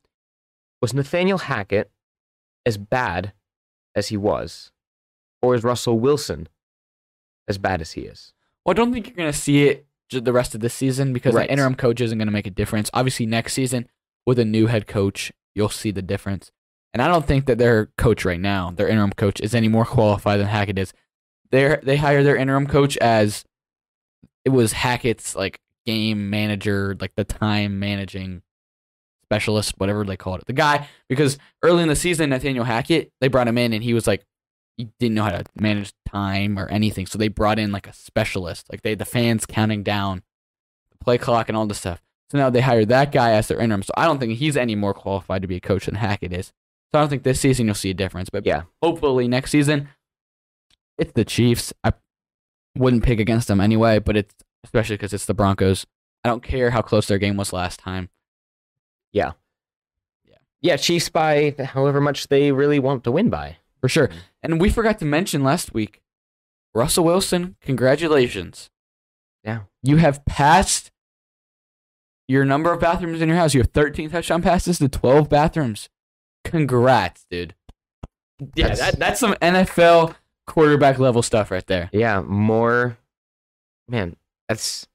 Was 0.82 0.94
Nathaniel 0.94 1.40
Hackett 1.40 1.90
as 2.66 2.78
bad 2.78 3.34
as 3.96 4.10
he 4.10 4.18
was? 4.18 4.72
Or 5.42 5.56
is 5.56 5.64
Russell 5.64 6.00
Wilson 6.00 6.48
as 7.48 7.58
bad 7.58 7.82
as 7.82 7.94
he 7.94 8.02
is? 8.02 8.34
Well, 8.66 8.72
I 8.72 8.76
don't 8.76 8.94
think 8.94 9.08
you're 9.08 9.16
going 9.16 9.32
to 9.32 9.38
see 9.38 9.68
it 9.68 9.86
the 10.12 10.34
rest 10.34 10.56
of 10.56 10.62
this 10.62 10.74
season 10.74 11.14
because 11.14 11.34
Right. 11.34 11.48
the 11.48 11.52
interim 11.52 11.76
coach 11.76 12.00
isn't 12.02 12.18
going 12.18 12.28
to 12.28 12.32
make 12.32 12.48
a 12.48 12.52
difference. 12.52 12.90
Obviously, 12.94 13.26
next 13.26 13.54
season 13.54 13.90
with 14.26 14.40
a 14.40 14.46
new 14.46 14.68
head 14.68 14.88
coach, 14.88 15.32
you'll 15.54 15.70
see 15.70 15.92
the 15.92 16.02
difference. 16.02 16.52
And 16.94 17.02
I 17.02 17.08
don't 17.08 17.26
think 17.26 17.46
that 17.48 17.58
their 17.58 17.88
coach 17.98 18.24
right 18.24 18.40
now, 18.40 18.72
their 18.72 18.88
interim 18.88 19.12
coach, 19.12 19.42
is 19.42 19.54
any 19.54 19.68
more 19.68 19.86
qualified 19.86 20.40
than 20.40 20.48
Hackett 20.48 20.78
is. 20.80 20.94
They 21.52 21.78
they 21.84 21.98
hired 21.98 22.26
their 22.26 22.36
interim 22.36 22.68
coach 22.68 22.98
as 22.98 23.44
it 24.44 24.50
was 24.50 24.74
Hackett's 24.74 25.36
like 25.36 25.60
game 25.86 26.30
manager, 26.30 26.96
like 27.00 27.14
the 27.16 27.24
time 27.24 27.80
managing 27.80 28.42
specialist, 29.24 29.74
whatever 29.78 30.04
they 30.04 30.18
called 30.18 30.42
it. 30.42 30.46
The 30.48 30.54
guy 30.54 30.88
because 31.10 31.38
early 31.64 31.84
in 31.84 31.90
the 31.90 31.96
season, 31.96 32.30
Nathaniel 32.30 32.66
Hackett, 32.66 33.12
they 33.22 33.28
brought 33.28 33.48
him 33.48 33.58
in 33.58 33.74
and 33.74 33.84
he 33.84 33.94
was 33.94 34.08
like 34.08 34.24
he 34.78 34.90
didn't 35.00 35.16
know 35.16 35.24
how 35.24 35.30
to 35.30 35.44
manage 35.56 35.94
time 36.08 36.60
or 36.60 36.68
anything. 36.68 37.06
So 37.06 37.18
they 37.18 37.30
brought 37.30 37.60
in 37.60 37.72
like 37.72 37.88
a 37.88 37.94
specialist. 37.94 38.68
Like 38.72 38.82
they 38.82 38.90
had 38.92 39.00
the 39.00 39.06
fans 39.06 39.46
counting 39.46 39.84
down 39.84 40.22
the 40.92 40.98
play 41.04 41.18
clock 41.18 41.48
and 41.48 41.58
all 41.58 41.66
this 41.66 41.78
stuff. 41.80 42.02
So 42.32 42.38
now 42.38 42.50
they 42.50 42.62
hired 42.62 42.90
that 42.90 43.12
guy 43.12 43.32
as 43.32 43.48
their 43.48 43.60
interim. 43.62 43.84
So 43.84 43.94
I 43.96 44.06
don't 44.06 44.20
think 44.20 44.34
he's 44.38 44.58
any 44.58 44.76
more 44.76 44.94
qualified 44.94 45.44
to 45.44 45.48
be 45.48 45.56
a 45.56 45.62
coach 45.62 45.86
than 45.86 45.96
Hackett 45.96 46.34
is. 46.34 46.48
So 46.48 47.00
I 47.00 47.02
don't 47.02 47.10
think 47.10 47.24
this 47.24 47.40
season 47.40 47.68
you'll 47.68 47.76
see 47.76 47.92
a 47.92 47.94
difference. 47.94 48.30
But 48.30 48.46
Yeah. 48.46 48.64
hopefully 48.82 49.28
next 49.28 49.52
season, 49.52 49.88
it's 50.98 51.12
the 51.14 51.26
Chiefs. 51.26 51.74
I 51.84 51.94
wouldn't 52.78 53.04
pick 53.04 53.20
against 53.20 53.48
them 53.48 53.60
anyway, 53.62 54.00
but 54.00 54.18
it's 54.18 54.34
especially 54.64 54.96
because 54.98 55.14
it's 55.14 55.26
the 55.26 55.34
Broncos. 55.34 55.86
I 56.24 56.30
don't 56.30 56.44
care 56.44 56.72
how 56.72 56.82
close 56.82 57.08
their 57.08 57.18
game 57.20 57.38
was 57.38 57.54
last 57.54 57.80
time. 57.80 58.10
Yeah, 59.12 59.34
Yeah. 60.28 60.38
Yeah, 60.62 60.76
Chiefs 60.78 61.10
by 61.10 61.56
however 61.74 62.02
much 62.02 62.28
they 62.28 62.52
really 62.52 62.80
want 62.80 63.04
to 63.06 63.12
win 63.12 63.30
by. 63.30 63.58
For 63.80 63.88
sure. 63.90 64.08
Mhm. 64.08 64.16
And 64.44 64.62
we 64.62 64.70
forgot 64.72 64.98
to 65.00 65.06
mention 65.06 65.44
last 65.44 65.74
week, 65.74 66.02
Russell 66.74 67.06
Wilson, 67.06 67.56
congratulations. 67.62 68.70
Yeah. 69.44 69.62
You 69.84 69.98
have 69.98 70.26
passed 70.26 70.92
your 72.28 72.44
number 72.44 72.74
of 72.74 72.80
bathrooms 72.80 73.22
in 73.22 73.30
your 73.30 73.38
house. 73.38 73.54
You 73.54 73.62
have 73.62 73.72
13 73.72 74.10
touchdown 74.10 74.42
passes 74.42 74.80
to 74.80 74.90
12 74.90 75.30
bathrooms. 75.30 75.90
Congrats, 76.44 77.26
dude. 77.30 77.54
Yeah, 78.56 78.70
That's- 78.70 78.80
that, 78.80 79.00
that's 79.00 79.20
some 79.20 79.36
NFL 79.42 80.16
quarterback 80.48 81.00
level 81.00 81.22
stuff 81.22 81.52
right 81.52 81.66
there. 81.68 81.90
Yeah, 81.92 82.22
more 82.22 82.98
man, 83.88 84.16
that's 84.48 84.88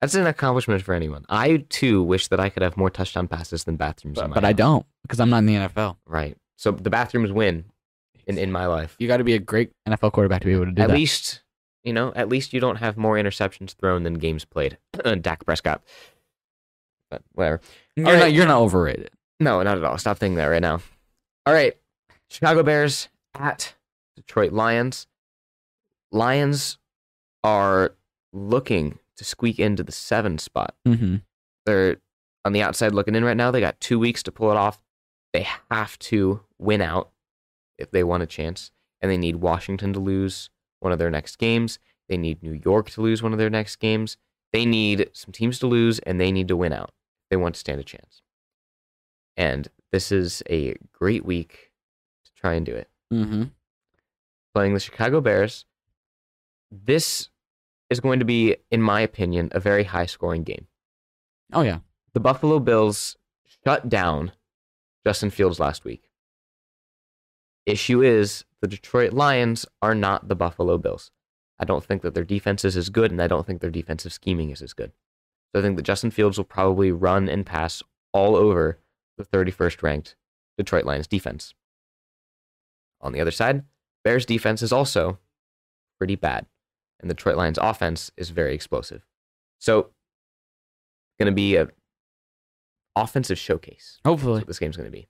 that's 0.00 0.14
an 0.14 0.26
accomplishment 0.26 0.82
for 0.82 0.94
anyone. 0.94 1.24
I 1.28 1.64
too 1.68 2.02
wish 2.02 2.28
that 2.28 2.38
I 2.40 2.48
could 2.50 2.62
have 2.62 2.76
more 2.76 2.90
touchdown 2.90 3.28
passes 3.28 3.64
than 3.64 3.76
bathrooms. 3.76 4.18
in 4.18 4.24
But, 4.24 4.28
my 4.30 4.34
but 4.34 4.44
I 4.44 4.52
don't 4.52 4.86
because 5.02 5.20
I'm 5.20 5.30
not 5.30 5.38
in 5.38 5.46
the 5.46 5.54
NFL. 5.54 5.96
Right. 6.06 6.36
So 6.56 6.70
the 6.72 6.90
bathrooms 6.90 7.32
win 7.32 7.64
in, 8.26 8.38
in 8.38 8.52
my 8.52 8.66
life. 8.66 8.96
You 8.98 9.08
got 9.08 9.18
to 9.18 9.24
be 9.24 9.34
a 9.34 9.38
great 9.38 9.70
NFL 9.88 10.12
quarterback 10.12 10.40
to 10.42 10.46
be 10.46 10.52
able 10.52 10.66
to 10.66 10.72
do 10.72 10.82
At 10.82 10.88
that. 10.88 10.94
least 10.94 11.42
you 11.84 11.92
know, 11.92 12.12
at 12.14 12.28
least 12.28 12.52
you 12.52 12.60
don't 12.60 12.76
have 12.76 12.96
more 12.96 13.14
interceptions 13.16 13.74
thrown 13.74 14.02
than 14.02 14.14
games 14.14 14.44
played. 14.44 14.76
Dak 15.20 15.44
Prescott. 15.44 15.82
But 17.10 17.22
whatever. 17.32 17.60
you're, 17.96 18.06
all 18.06 18.12
not, 18.12 18.22
right. 18.22 18.32
you're 18.34 18.46
not 18.46 18.60
overrated. 18.60 19.10
No, 19.40 19.62
not 19.62 19.78
at 19.78 19.84
all. 19.84 19.96
Stop 19.96 20.18
thinking 20.18 20.36
that 20.36 20.46
right 20.46 20.60
now. 20.60 20.80
All 21.46 21.54
right. 21.54 21.74
Chicago 22.28 22.62
Bears 22.62 23.08
at 23.34 23.74
Detroit 24.18 24.52
Lions. 24.52 25.06
Lions 26.10 26.78
are 27.44 27.94
looking 28.32 28.98
to 29.16 29.24
squeak 29.24 29.58
into 29.58 29.82
the 29.82 29.92
seven 29.92 30.38
spot. 30.38 30.74
Mm-hmm. 30.86 31.16
They're 31.66 31.96
on 32.44 32.52
the 32.52 32.62
outside 32.62 32.94
looking 32.94 33.14
in 33.14 33.24
right 33.24 33.36
now. 33.36 33.50
They 33.50 33.60
got 33.60 33.80
two 33.80 33.98
weeks 33.98 34.22
to 34.24 34.32
pull 34.32 34.50
it 34.50 34.56
off. 34.56 34.80
They 35.32 35.46
have 35.70 35.98
to 36.00 36.40
win 36.58 36.80
out 36.80 37.10
if 37.78 37.90
they 37.90 38.04
want 38.04 38.22
a 38.22 38.26
chance. 38.26 38.70
And 39.00 39.10
they 39.10 39.16
need 39.16 39.36
Washington 39.36 39.92
to 39.92 40.00
lose 40.00 40.50
one 40.80 40.92
of 40.92 40.98
their 40.98 41.10
next 41.10 41.36
games. 41.36 41.78
They 42.08 42.16
need 42.16 42.42
New 42.42 42.60
York 42.64 42.90
to 42.90 43.02
lose 43.02 43.22
one 43.22 43.32
of 43.32 43.38
their 43.38 43.50
next 43.50 43.76
games. 43.76 44.16
They 44.52 44.64
need 44.64 45.10
some 45.12 45.32
teams 45.32 45.58
to 45.60 45.66
lose 45.66 45.98
and 46.00 46.20
they 46.20 46.32
need 46.32 46.48
to 46.48 46.56
win 46.56 46.72
out. 46.72 46.92
They 47.30 47.36
want 47.36 47.54
to 47.54 47.60
stand 47.60 47.80
a 47.80 47.84
chance. 47.84 48.22
And 49.36 49.68
this 49.92 50.10
is 50.10 50.42
a 50.48 50.74
great 50.92 51.24
week 51.24 51.70
to 52.24 52.32
try 52.34 52.54
and 52.54 52.64
do 52.64 52.74
it. 52.74 52.88
Mm-hmm. 53.12 53.44
Playing 54.54 54.74
the 54.74 54.80
Chicago 54.80 55.20
Bears. 55.20 55.64
This 56.70 57.30
is 57.90 58.00
going 58.00 58.18
to 58.18 58.24
be, 58.24 58.56
in 58.70 58.82
my 58.82 59.00
opinion, 59.00 59.48
a 59.52 59.60
very 59.60 59.84
high 59.84 60.06
scoring 60.06 60.42
game. 60.42 60.66
Oh, 61.52 61.62
yeah. 61.62 61.78
the 62.12 62.20
Buffalo 62.20 62.58
Bills 62.58 63.16
shut 63.64 63.88
down 63.88 64.32
Justin 65.06 65.30
Fields 65.30 65.58
last 65.58 65.84
week. 65.84 66.10
Issue 67.64 68.02
is 68.02 68.44
the 68.60 68.68
Detroit 68.68 69.12
Lions 69.12 69.64
are 69.80 69.94
not 69.94 70.28
the 70.28 70.36
Buffalo 70.36 70.78
Bills. 70.78 71.10
I 71.58 71.64
don't 71.64 71.84
think 71.84 72.02
that 72.02 72.14
their 72.14 72.24
defense 72.24 72.64
is 72.64 72.76
as 72.76 72.88
good, 72.88 73.10
and 73.10 73.20
I 73.20 73.26
don't 73.26 73.46
think 73.46 73.60
their 73.60 73.70
defensive 73.70 74.12
scheming 74.12 74.50
is 74.50 74.62
as 74.62 74.72
good. 74.72 74.92
So 75.52 75.60
I 75.60 75.62
think 75.62 75.76
that 75.76 75.82
Justin 75.82 76.10
Fields 76.10 76.38
will 76.38 76.44
probably 76.44 76.92
run 76.92 77.28
and 77.28 77.44
pass 77.46 77.82
all 78.12 78.36
over 78.36 78.78
the 79.16 79.24
31st 79.24 79.82
ranked 79.82 80.16
Detroit 80.56 80.84
Lions 80.84 81.06
defense. 81.06 81.54
On 83.00 83.12
the 83.12 83.20
other 83.20 83.30
side, 83.30 83.64
Bears 84.04 84.24
defense 84.26 84.62
is 84.62 84.72
also 84.72 85.18
pretty 85.98 86.16
bad, 86.16 86.46
and 87.00 87.10
the 87.10 87.14
Detroit 87.14 87.36
Lions 87.36 87.58
offense 87.60 88.10
is 88.16 88.30
very 88.30 88.54
explosive. 88.54 89.04
So 89.58 89.90
going 91.18 91.26
to 91.26 91.32
be 91.32 91.56
a 91.56 91.68
offensive 92.96 93.38
showcase. 93.38 93.98
Hopefully. 94.04 94.44
this 94.46 94.58
game's 94.58 94.76
going 94.76 94.90
to 94.90 94.96
be. 94.96 95.08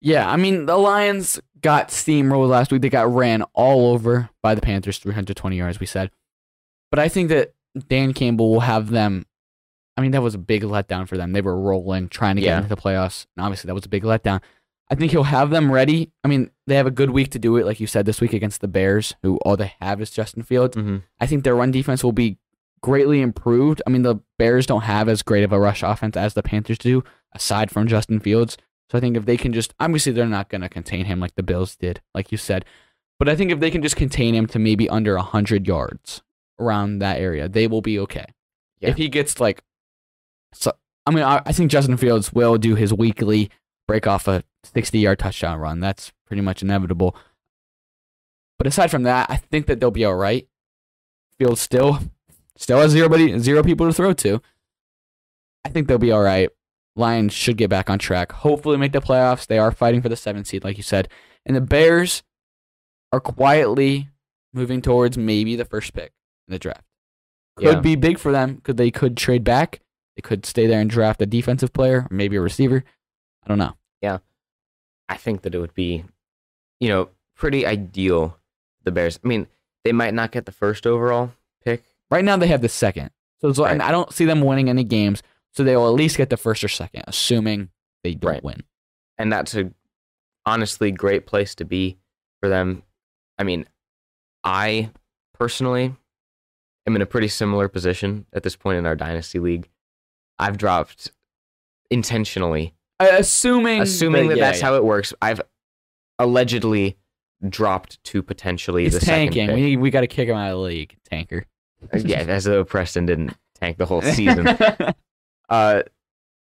Yeah, 0.00 0.30
I 0.30 0.36
mean 0.36 0.66
the 0.66 0.76
Lions 0.76 1.40
got 1.60 1.88
steamrolled 1.88 2.48
last 2.48 2.70
week. 2.70 2.82
They 2.82 2.88
got 2.88 3.12
ran 3.12 3.42
all 3.54 3.92
over 3.92 4.30
by 4.42 4.54
the 4.54 4.60
Panthers, 4.60 4.98
320 4.98 5.56
yards, 5.56 5.80
we 5.80 5.86
said. 5.86 6.10
But 6.90 7.00
I 7.00 7.08
think 7.08 7.28
that 7.30 7.54
Dan 7.88 8.12
Campbell 8.14 8.50
will 8.52 8.60
have 8.60 8.90
them. 8.90 9.26
I 9.96 10.00
mean, 10.00 10.12
that 10.12 10.22
was 10.22 10.34
a 10.36 10.38
big 10.38 10.62
letdown 10.62 11.08
for 11.08 11.16
them. 11.16 11.32
They 11.32 11.40
were 11.40 11.58
rolling, 11.60 12.08
trying 12.08 12.36
to 12.36 12.42
get 12.42 12.48
Yeah. 12.48 12.56
into 12.58 12.68
the 12.68 12.76
playoffs, 12.80 13.26
and 13.36 13.44
obviously 13.44 13.66
that 13.66 13.74
was 13.74 13.84
a 13.84 13.88
big 13.88 14.04
letdown. 14.04 14.40
I 14.90 14.94
think 14.94 15.12
he'll 15.12 15.24
have 15.24 15.50
them 15.50 15.70
ready. 15.70 16.12
I 16.24 16.28
mean, 16.28 16.50
they 16.66 16.76
have 16.76 16.86
a 16.86 16.90
good 16.90 17.10
week 17.10 17.30
to 17.32 17.38
do 17.38 17.56
it, 17.56 17.66
like 17.66 17.78
you 17.78 17.86
said 17.86 18.06
this 18.06 18.20
week 18.20 18.32
against 18.32 18.60
the 18.60 18.68
Bears, 18.68 19.14
who 19.22 19.36
all 19.38 19.56
they 19.56 19.74
have 19.80 20.00
is 20.00 20.10
Justin 20.10 20.42
Fields. 20.42 20.76
Mm-hmm. 20.76 20.98
I 21.20 21.26
think 21.26 21.44
their 21.44 21.54
run 21.54 21.70
defense 21.70 22.02
will 22.02 22.12
be 22.12 22.38
greatly 22.80 23.20
improved. 23.20 23.82
I 23.86 23.90
mean, 23.90 24.02
the 24.02 24.16
Bears 24.38 24.66
don't 24.66 24.82
have 24.82 25.08
as 25.08 25.22
great 25.22 25.44
of 25.44 25.52
a 25.52 25.60
rush 25.60 25.82
offense 25.82 26.16
as 26.16 26.34
the 26.34 26.42
Panthers 26.42 26.78
do, 26.78 27.04
aside 27.32 27.70
from 27.70 27.86
Justin 27.86 28.20
Fields. 28.20 28.56
So 28.90 28.96
I 28.96 29.00
think 29.00 29.16
if 29.16 29.26
they 29.26 29.36
can 29.36 29.52
just, 29.52 29.74
obviously, 29.78 30.12
they're 30.12 30.26
not 30.26 30.48
going 30.48 30.62
to 30.62 30.68
contain 30.68 31.04
him 31.04 31.20
like 31.20 31.34
the 31.34 31.42
Bills 31.42 31.76
did, 31.76 32.00
like 32.14 32.32
you 32.32 32.38
said. 32.38 32.64
But 33.18 33.28
I 33.28 33.36
think 33.36 33.50
if 33.50 33.60
they 33.60 33.70
can 33.70 33.82
just 33.82 33.96
contain 33.96 34.34
him 34.34 34.46
to 34.46 34.58
maybe 34.58 34.88
under 34.88 35.16
100 35.16 35.66
yards 35.66 36.22
around 36.58 37.00
that 37.00 37.20
area, 37.20 37.48
they 37.48 37.66
will 37.66 37.82
be 37.82 37.98
okay. 37.98 38.26
Yeah. 38.80 38.90
If 38.90 38.96
he 38.96 39.08
gets 39.08 39.40
like, 39.40 39.62
so, 40.52 40.72
I 41.04 41.10
mean, 41.10 41.24
I, 41.24 41.42
I 41.44 41.52
think 41.52 41.70
Justin 41.70 41.96
Fields 41.98 42.32
will 42.32 42.56
do 42.56 42.74
his 42.74 42.94
weekly 42.94 43.50
break 43.88 44.06
off 44.06 44.28
a 44.28 44.44
60 44.62 44.98
yard 45.00 45.18
touchdown 45.18 45.58
run. 45.58 45.80
That's 45.80 46.12
pretty 46.26 46.42
much 46.42 46.62
inevitable. 46.62 47.16
But 48.58 48.68
aside 48.68 48.90
from 48.92 49.02
that, 49.02 49.28
I 49.30 49.36
think 49.36 49.66
that 49.66 49.80
they'll 49.80 49.90
be 49.90 50.04
all 50.04 50.14
right. 50.14 50.46
Field 51.38 51.58
still 51.58 51.98
still 52.56 52.78
has 52.78 52.92
zero, 52.92 53.08
buddy, 53.08 53.36
zero 53.40 53.62
people 53.64 53.86
to 53.86 53.92
throw 53.92 54.12
to. 54.12 54.40
I 55.64 55.70
think 55.70 55.88
they'll 55.88 55.98
be 55.98 56.12
all 56.12 56.22
right. 56.22 56.50
Lions 56.96 57.32
should 57.32 57.56
get 57.56 57.70
back 57.70 57.88
on 57.88 57.98
track. 57.98 58.32
Hopefully, 58.32 58.76
make 58.76 58.92
the 58.92 59.00
playoffs. 59.00 59.46
They 59.46 59.58
are 59.58 59.70
fighting 59.70 60.02
for 60.02 60.08
the 60.08 60.16
seventh 60.16 60.48
seed, 60.48 60.64
like 60.64 60.76
you 60.76 60.82
said. 60.82 61.08
And 61.46 61.56
the 61.56 61.60
Bears 61.60 62.22
are 63.12 63.20
quietly 63.20 64.08
moving 64.52 64.82
towards 64.82 65.16
maybe 65.16 65.54
the 65.54 65.64
first 65.64 65.94
pick 65.94 66.12
in 66.48 66.52
the 66.52 66.58
draft. 66.58 66.82
Could 67.56 67.66
Yeah. 67.66 67.80
be 67.80 67.94
big 67.96 68.18
for 68.18 68.32
them. 68.32 68.60
Could 68.64 68.76
they 68.76 68.90
could 68.90 69.16
trade 69.16 69.44
back? 69.44 69.80
They 70.16 70.22
could 70.22 70.44
stay 70.44 70.66
there 70.66 70.80
and 70.80 70.90
draft 70.90 71.22
a 71.22 71.26
defensive 71.26 71.72
player, 71.72 72.08
or 72.10 72.14
maybe 72.14 72.34
a 72.36 72.40
receiver. 72.40 72.82
I 73.44 73.48
don't 73.48 73.58
know. 73.58 73.76
I 75.10 75.16
think 75.16 75.40
that 75.42 75.54
it 75.54 75.58
would 75.58 75.72
be, 75.74 76.04
you 76.80 76.88
know, 76.88 77.08
pretty 77.34 77.64
ideal. 77.64 78.38
The 78.84 78.90
Bears. 78.92 79.18
I 79.24 79.26
mean, 79.28 79.46
they 79.84 79.92
might 79.92 80.12
not 80.12 80.32
get 80.32 80.44
the 80.44 80.52
first 80.52 80.86
overall 80.86 81.32
pick. 81.64 81.82
Right 82.10 82.24
now 82.24 82.36
they 82.36 82.46
have 82.48 82.60
the 82.60 82.68
second. 82.68 83.10
So, 83.40 83.52
so 83.54 83.64
and 83.64 83.80
I 83.82 83.90
don't 83.90 84.12
see 84.12 84.26
them 84.26 84.42
winning 84.42 84.68
any 84.68 84.84
games. 84.84 85.22
So 85.52 85.64
they 85.64 85.76
will 85.76 85.88
at 85.88 85.94
least 85.94 86.18
get 86.18 86.28
the 86.28 86.36
first 86.36 86.62
or 86.62 86.68
second, 86.68 87.04
assuming 87.06 87.70
they 88.04 88.14
don't 88.14 88.30
Right. 88.32 88.44
win. 88.44 88.64
and 89.16 89.32
that's 89.32 89.54
a 89.54 89.70
honestly 90.44 90.90
great 90.92 91.26
place 91.26 91.54
to 91.56 91.64
be 91.64 91.96
for 92.40 92.48
them. 92.50 92.82
I 93.38 93.44
mean, 93.44 93.66
I 94.44 94.90
personally 95.32 95.94
am 96.86 96.96
in 96.96 97.02
a 97.02 97.06
pretty 97.06 97.28
similar 97.28 97.66
position 97.68 98.26
at 98.32 98.42
this 98.42 98.56
point 98.56 98.78
in 98.78 98.84
our 98.86 98.94
dynasty 98.96 99.38
league. 99.38 99.68
I've 100.38 100.58
dropped 100.58 101.12
intentionally, 101.90 102.74
assuming 103.00 103.82
assuming 103.82 104.28
that 104.28 104.38
yeah, 104.38 104.44
that's 104.44 104.60
yeah. 104.60 104.66
how 104.66 104.74
it 104.76 104.84
works. 104.84 105.12
I've 105.22 105.40
allegedly 106.18 106.96
dropped 107.48 108.02
to 108.04 108.22
potentially 108.22 108.84
he's 108.84 108.94
the 108.94 109.00
tanking. 109.00 109.46
second 109.46 109.56
pick. 109.56 109.64
We 109.64 109.76
we 109.76 109.90
got 109.90 110.00
to 110.00 110.06
kick 110.06 110.28
him 110.28 110.36
out 110.36 110.50
of 110.50 110.58
the 110.58 110.62
league, 110.62 110.96
tanker. 111.08 111.44
yeah, 111.94 112.20
as 112.20 112.44
though 112.44 112.64
Preston 112.64 113.06
didn't 113.06 113.34
tank 113.54 113.78
the 113.78 113.86
whole 113.86 114.02
season. 114.02 114.56
Uh, 115.48 115.82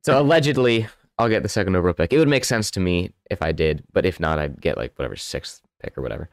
so 0.04 0.22
allegedly, 0.22 0.88
I'll 1.18 1.30
get 1.30 1.42
the 1.42 1.50
second 1.50 1.76
overall 1.76 1.94
pick. 1.94 2.14
It 2.14 2.20
would 2.20 2.28
make 2.28 2.46
sense 2.46 2.70
to 2.72 2.80
me 2.80 3.12
if 3.32 3.42
I 3.42 3.52
did, 3.52 3.84
but 3.92 4.06
if 4.06 4.20
not, 4.20 4.38
I'd 4.38 4.62
get 4.62 4.78
like 4.78 4.94
whatever 4.98 5.16
sixth 5.16 5.62
pick 5.82 5.98
or 5.98 6.02
whatever. 6.02 6.30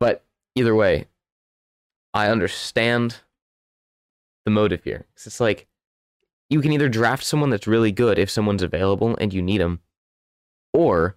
But 0.00 0.24
either 0.54 0.74
way, 0.74 1.06
I 2.14 2.28
understand 2.28 3.16
the 4.44 4.50
motive 4.50 4.84
here. 4.84 5.04
It's 5.14 5.40
like 5.40 5.66
you 6.50 6.60
can 6.60 6.72
either 6.72 6.88
draft 6.88 7.24
someone 7.24 7.50
that's 7.50 7.66
really 7.66 7.92
good 7.92 8.18
if 8.18 8.30
someone's 8.30 8.62
available 8.62 9.16
and 9.20 9.32
you 9.32 9.42
need 9.42 9.60
them, 9.60 9.80
or 10.72 11.16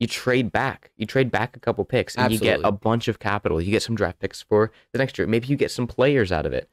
you 0.00 0.06
trade 0.06 0.50
back. 0.52 0.90
You 0.96 1.06
trade 1.06 1.30
back 1.30 1.56
a 1.56 1.60
couple 1.60 1.84
picks 1.84 2.16
and 2.16 2.32
you 2.32 2.38
get 2.38 2.60
a 2.64 2.72
bunch 2.72 3.08
of 3.08 3.18
capital. 3.18 3.60
You 3.60 3.70
get 3.70 3.82
some 3.82 3.94
draft 3.94 4.18
picks 4.18 4.42
for 4.42 4.72
the 4.92 4.98
next 4.98 5.16
year. 5.18 5.26
Maybe 5.26 5.46
you 5.46 5.56
get 5.56 5.70
some 5.70 5.86
players 5.86 6.32
out 6.32 6.46
of 6.46 6.52
it. 6.52 6.68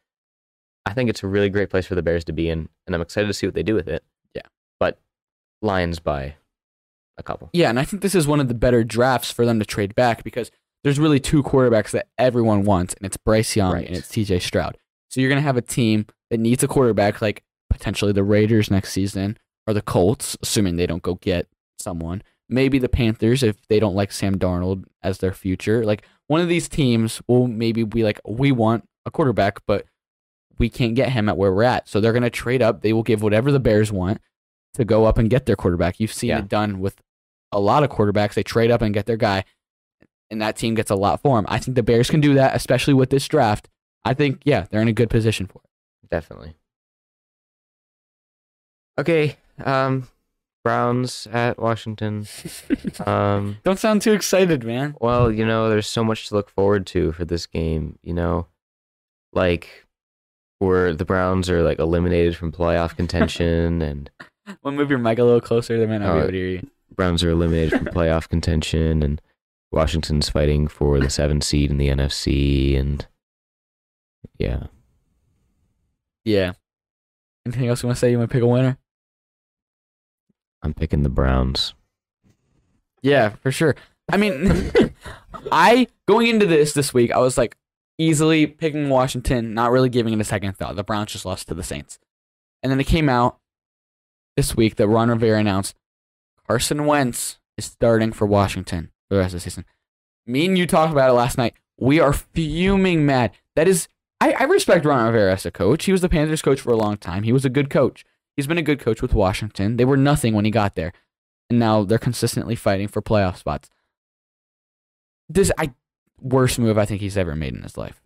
I 0.86 0.94
think 0.94 1.10
it's 1.10 1.22
a 1.24 1.28
really 1.28 1.50
great 1.50 1.70
place 1.70 1.86
for 1.86 1.94
the 1.96 2.02
Bears 2.02 2.24
to 2.26 2.34
be 2.34 2.50
in, 2.50 2.68
and 2.88 2.96
I'm 2.96 3.02
excited 3.02 3.28
to 3.28 3.34
see 3.34 3.46
what 3.46 3.54
they 3.54 3.62
do 3.64 3.76
with 3.76 3.88
it. 3.88 4.04
Yeah. 4.34 4.42
But 4.80 5.00
Lions 5.62 6.00
by 6.00 6.36
a 7.18 7.24
couple. 7.24 7.50
Yeah, 7.54 7.70
and 7.70 7.80
I 7.80 7.86
think 7.86 8.02
this 8.02 8.16
is 8.16 8.26
one 8.26 8.40
of 8.40 8.48
the 8.48 8.56
better 8.56 8.84
drafts 8.84 9.30
for 9.30 9.46
them 9.46 9.60
to 9.60 9.66
trade 9.66 9.94
back 9.94 10.24
because 10.24 10.50
there's 10.84 10.98
really 11.00 11.20
two 11.20 11.44
quarterbacks 11.44 11.92
that 11.92 12.08
everyone 12.18 12.64
wants, 12.64 12.96
and 12.96 13.06
it's 13.06 13.18
Bryce 13.18 13.56
Young 13.56 13.74
Right. 13.74 13.86
and 13.88 13.96
it's 13.96 14.08
CJ 14.08 14.42
Stroud. 14.42 14.80
So 15.10 15.22
you're 15.22 15.30
gonna 15.30 15.42
have 15.42 15.58
a 15.58 15.62
team 15.62 16.08
that 16.32 16.40
needs 16.40 16.64
a 16.64 16.68
quarterback, 16.68 17.22
like 17.22 17.44
potentially 17.82 18.12
the 18.12 18.24
Raiders 18.24 18.70
next 18.70 18.92
season 18.94 19.38
or 19.66 19.74
the 19.74 19.82
Colts, 19.82 20.38
assuming 20.44 20.76
they 20.76 20.86
don't 20.86 21.02
go 21.02 21.16
get 21.16 21.48
someone. 21.80 22.22
Maybe 22.48 22.78
the 22.78 22.88
Panthers 22.90 23.42
if 23.42 23.56
they 23.70 23.80
don't 23.80 23.96
like 23.96 24.12
Sam 24.12 24.38
Darnold 24.38 24.84
as 25.02 25.18
their 25.18 25.34
future. 25.34 25.84
Like 25.84 26.04
one 26.28 26.42
of 26.42 26.48
these 26.48 26.70
teams 26.70 27.22
will 27.28 27.48
maybe 27.48 27.84
be 27.84 28.04
like, 28.04 28.22
we 28.28 28.52
want 28.52 28.88
a 29.08 29.10
quarterback, 29.12 29.66
but 29.66 29.86
we 30.60 30.70
can't 30.70 30.94
get 30.94 31.10
him 31.10 31.28
at 31.28 31.38
where 31.38 31.52
we're 31.52 31.64
at. 31.64 31.90
So 31.90 32.00
they're 32.00 32.14
gonna 32.14 32.30
trade 32.30 32.62
up. 32.62 32.82
They 32.82 32.94
will 32.94 33.02
give 33.04 33.24
whatever 33.24 33.52
the 33.52 33.60
Bears 33.60 33.92
want 33.92 34.22
to 34.76 34.86
go 34.86 35.06
up 35.06 35.18
and 35.18 35.28
get 35.30 35.48
their 35.48 35.56
quarterback. 35.56 36.00
You've 36.00 36.14
seen 36.14 36.30
Yeah. 36.30 36.40
it 36.40 36.50
done 36.50 36.80
with 36.80 37.02
a 37.52 37.60
lot 37.60 37.84
of 37.84 37.90
quarterbacks. 37.90 38.36
They 38.36 38.44
trade 38.44 38.70
up 38.70 38.82
and 38.84 38.94
get 38.94 39.08
their 39.08 39.18
guy, 39.18 39.44
and 40.30 40.40
that 40.42 40.56
team 40.56 40.76
gets 40.76 40.92
a 40.92 40.96
lot 40.96 41.22
for 41.22 41.40
him. 41.40 41.46
I 41.50 41.58
think 41.58 41.74
the 41.76 41.84
Bears 41.84 42.10
can 42.12 42.22
do 42.22 42.36
that, 42.36 42.56
especially 42.56 42.94
with 42.94 43.10
this 43.10 43.28
draft. 43.28 43.68
I 44.06 44.14
think, 44.14 44.42
yeah, 44.46 44.68
they're 44.70 44.82
in 44.82 44.88
a 44.88 44.94
good 44.94 45.10
position 45.10 45.48
for 45.48 45.62
it. 45.64 46.10
Definitely. 46.10 46.54
Okay. 49.02 49.36
Um, 49.64 50.08
Browns 50.64 51.28
at 51.32 51.60
Washington. 51.60 52.28
Um, 53.06 53.58
Don't 53.64 53.80
sound 53.80 54.02
too 54.04 54.14
excited, 54.14 54.64
man. 54.64 54.96
well, 55.02 55.32
you 55.32 55.46
know, 55.46 55.70
there's 55.70 55.88
so 55.88 56.04
much 56.04 56.28
to 56.30 56.36
look 56.36 56.50
forward 56.50 56.86
to 56.88 57.12
for 57.14 57.26
this 57.26 57.46
game. 57.48 57.98
You 58.04 58.14
know, 58.14 58.48
like 59.34 59.86
where 60.60 60.94
the 60.94 61.06
Browns 61.06 61.50
are 61.50 61.64
like 61.64 61.80
eliminated 61.80 62.36
from 62.38 62.52
playoff 62.52 62.96
contention, 62.96 63.82
and 63.82 64.10
to 64.64 64.72
move 64.72 64.90
your 64.92 65.00
mic 65.00 65.18
a 65.20 65.24
little 65.24 65.42
closer? 65.42 65.80
They 65.80 65.88
might 65.88 65.98
not 66.00 66.14
be 66.14 66.20
Oh, 66.20 66.22
able 66.24 66.28
to 66.32 66.34
hear 66.38 66.48
you. 66.48 66.70
Browns 66.96 67.24
are 67.24 67.30
eliminated 67.32 67.72
from 67.72 67.86
playoff 67.88 68.28
contention, 68.30 69.02
and 69.02 69.20
Washington's 69.72 70.30
fighting 70.30 70.68
for 70.68 71.00
the 71.00 71.10
seventh 71.10 71.44
seed 71.44 71.72
in 71.72 71.78
the 71.78 71.88
NFC, 71.90 72.78
and 72.78 73.08
yeah, 74.38 74.66
Yeah. 76.24 76.52
Anything 77.48 77.68
else 77.70 77.82
you 77.82 77.88
want 77.88 77.96
to 77.98 78.00
say? 78.00 78.12
You 78.12 78.20
want 78.20 78.30
to 78.30 78.34
pick 78.34 78.44
a 78.44 78.48
winner? 78.48 78.78
I'm 80.64 80.74
picking 80.74 81.04
the 81.04 81.10
Browns. 81.10 81.74
Yeah, 83.02 83.30
for 83.42 83.52
sure. 83.52 83.76
I 84.12 84.18
mean, 84.18 84.62
I 85.52 85.88
going 86.08 86.28
into 86.28 86.46
this 86.46 86.74
this 86.74 86.94
week, 86.94 87.12
I 87.12 87.20
was 87.20 87.38
like 87.38 87.58
easily 87.98 88.48
picking 88.48 88.90
Washington, 88.90 89.54
not 89.54 89.72
really 89.72 89.90
giving 89.90 90.14
it 90.14 90.22
a 90.22 90.26
second 90.26 90.58
thought. 90.58 90.76
The 90.76 90.84
Browns 90.84 91.12
just 91.12 91.26
lost 91.26 91.48
to 91.48 91.54
the 91.54 91.64
Saints, 91.64 92.00
and 92.62 92.72
then 92.72 92.80
it 92.80 92.88
came 92.88 93.10
out 93.10 93.40
this 94.36 94.56
week 94.56 94.76
that 94.76 94.88
Ron 94.88 95.10
Rivera 95.10 95.40
announced 95.40 95.76
Carson 96.48 96.86
Wentz 96.86 97.40
is 97.58 97.66
starting 97.66 98.12
for 98.12 98.26
Washington 98.26 98.92
for 99.08 99.16
the 99.16 99.22
rest 99.22 99.34
of 99.34 99.40
the 99.40 99.50
season. 99.50 99.66
Me 100.26 100.46
and 100.46 100.58
you 100.58 100.68
talked 100.68 100.92
about 100.92 101.10
it 101.10 101.14
last 101.14 101.38
night. 101.38 101.54
We 101.78 102.00
are 102.00 102.14
fuming 102.14 103.06
mad. 103.06 103.32
That 103.56 103.68
is, 103.68 103.88
I, 104.20 104.34
I 104.34 104.44
respect 104.44 104.86
Ron 104.86 105.06
Rivera 105.06 105.34
as 105.34 105.46
a 105.46 105.52
coach. 105.52 105.86
He 105.86 105.92
was 105.92 106.02
the 106.02 106.10
Panthers 106.10 106.42
coach 106.42 106.62
for 106.62 106.72
a 106.72 106.78
long 106.78 106.98
time. 106.98 107.24
He 107.24 107.34
was 107.34 107.46
a 107.46 107.50
good 107.50 107.70
coach. 107.70 108.06
He's 108.42 108.48
been 108.48 108.58
a 108.58 108.64
good 108.64 108.80
coach 108.80 109.04
with 109.04 109.14
Washington. 109.14 109.78
They 109.78 109.86
were 109.86 109.98
nothing 109.98 110.34
when 110.34 110.46
he 110.46 110.52
got 110.52 110.74
there 110.74 110.94
and 111.52 111.60
now 111.60 111.84
they're 111.84 112.00
consistently 112.00 112.56
fighting 112.56 112.88
for 112.88 113.04
playoff 113.04 113.36
spots. 113.38 113.70
This 115.30 115.52
I 115.60 115.74
worst 116.20 116.58
move 116.58 116.78
I 116.78 116.86
think 116.86 117.02
he's 117.02 117.18
ever 117.18 117.36
made 117.36 117.54
in 117.54 117.62
his 117.62 117.78
life. 117.78 118.02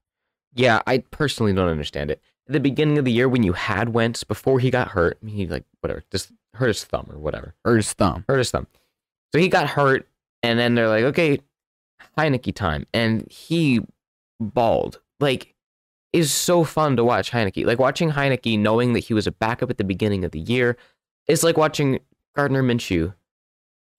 Yeah, 0.53 0.81
I 0.85 0.97
personally 0.97 1.53
don't 1.53 1.69
understand 1.69 2.11
it. 2.11 2.21
At 2.49 2.53
the 2.53 2.59
beginning 2.59 2.97
of 2.97 3.05
the 3.05 3.13
year, 3.13 3.29
when 3.29 3.43
you 3.43 3.53
had 3.53 3.93
Wentz 3.93 4.25
before 4.25 4.59
he 4.59 4.69
got 4.69 4.89
hurt, 4.89 5.17
he 5.25 5.47
like 5.47 5.63
whatever, 5.79 6.03
just 6.11 6.31
hurt 6.55 6.67
his 6.67 6.83
thumb 6.83 7.07
or 7.09 7.17
whatever, 7.17 7.55
Hurt 7.63 7.77
his 7.77 7.93
thumb. 7.93 8.25
hurt 8.27 8.39
his 8.39 8.51
thumb. 8.51 8.67
So 9.31 9.39
he 9.39 9.47
got 9.47 9.69
hurt, 9.69 10.07
and 10.43 10.59
then 10.59 10.75
they're 10.75 10.89
like, 10.89 11.05
okay, 11.05 11.39
Heinicke 12.17 12.53
time, 12.53 12.87
and 12.93 13.29
he 13.31 13.81
balled. 14.39 14.99
Like, 15.19 15.54
is 16.15 16.32
so 16.34 16.63
fun 16.63 16.95
to 16.95 17.04
watch 17.04 17.32
Heinicke. 17.32 17.65
Like 17.65 17.80
watching 17.80 18.12
Heinicke, 18.12 18.58
knowing 18.60 18.93
that 18.93 18.99
he 19.01 19.13
was 19.13 19.28
a 19.28 19.32
backup 19.32 19.69
at 19.69 19.78
the 19.78 19.84
beginning 19.84 20.23
of 20.23 20.32
the 20.32 20.39
year, 20.39 20.78
it's 21.28 21.43
like 21.43 21.58
watching 21.58 21.99
Gardner 22.36 22.63
Minshew 22.63 23.13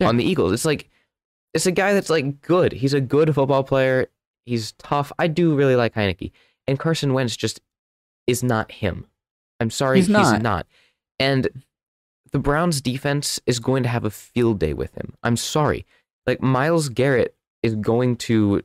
Yeah. 0.00 0.08
on 0.08 0.16
the 0.16 0.24
Eagles. 0.24 0.52
It's 0.52 0.64
like 0.64 0.88
it's 1.54 1.66
a 1.66 1.72
guy 1.72 1.92
that's 1.94 2.10
like 2.10 2.40
good. 2.42 2.72
He's 2.72 2.94
a 2.94 3.00
good 3.00 3.34
football 3.34 3.64
player. 3.64 4.06
He's 4.44 4.72
tough. 4.72 5.12
I 5.18 5.26
do 5.28 5.54
really 5.54 5.76
like 5.76 5.94
Heinicke. 5.94 6.32
And 6.66 6.78
Carson 6.78 7.12
Wentz 7.14 7.36
just 7.36 7.60
is 8.26 8.42
not 8.42 8.70
him. 8.72 9.06
I'm 9.60 9.70
sorry, 9.70 9.98
He's 9.98 10.08
not. 10.08 10.42
not. 10.42 10.66
And 11.18 11.48
the 12.32 12.38
Browns 12.38 12.80
defense 12.80 13.40
is 13.46 13.58
going 13.58 13.82
to 13.84 13.88
have 13.88 14.04
a 14.04 14.10
field 14.10 14.58
day 14.58 14.74
with 14.74 14.94
him. 14.94 15.14
I'm 15.22 15.36
sorry. 15.36 15.86
Like 16.26 16.42
Myles 16.42 16.88
Garrett 16.88 17.34
is 17.62 17.74
going 17.74 18.16
to 18.16 18.62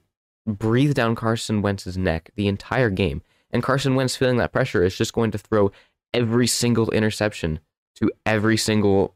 breathe 0.47 0.93
down 0.95 1.15
Carson 1.15 1.61
Wentz's 1.61 1.97
neck 1.97 2.31
the 2.35 2.47
entire 2.47 2.89
game. 2.89 3.21
And 3.51 3.63
Carson 3.63 3.95
Wentz 3.95 4.15
feeling 4.15 4.37
that 4.37 4.51
pressure 4.51 4.83
is 4.83 4.95
just 4.95 5.13
going 5.13 5.31
to 5.31 5.37
throw 5.37 5.71
every 6.13 6.47
single 6.47 6.89
interception 6.91 7.59
to 7.95 8.11
every 8.25 8.57
single 8.57 9.13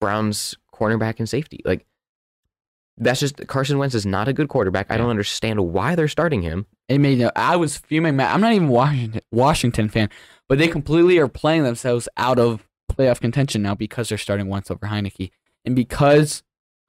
Browns 0.00 0.56
cornerback 0.74 1.18
and 1.18 1.28
safety. 1.28 1.60
Like 1.64 1.86
that's 2.96 3.20
just 3.20 3.46
Carson 3.46 3.78
Wentz 3.78 3.94
is 3.94 4.06
not 4.06 4.28
a 4.28 4.32
good 4.32 4.48
quarterback. 4.48 4.90
I 4.90 4.96
don't 4.96 5.10
understand 5.10 5.60
why 5.60 5.94
they're 5.94 6.08
starting 6.08 6.42
him. 6.42 6.66
It 6.88 6.98
made 6.98 7.18
no, 7.18 7.30
I 7.34 7.56
was 7.56 7.78
fuming 7.78 8.16
mad. 8.16 8.32
I'm 8.32 8.40
not 8.40 8.52
even 8.52 8.68
Washington 8.68 9.20
Washington 9.32 9.88
fan, 9.88 10.10
but 10.48 10.58
they 10.58 10.68
completely 10.68 11.18
are 11.18 11.28
playing 11.28 11.64
themselves 11.64 12.08
out 12.16 12.38
of 12.38 12.66
playoff 12.92 13.20
contention 13.20 13.62
now 13.62 13.74
because 13.74 14.08
they're 14.08 14.18
starting 14.18 14.48
Wentz 14.48 14.70
over 14.70 14.86
Heinicke. 14.86 15.30
And 15.64 15.74
because 15.74 16.42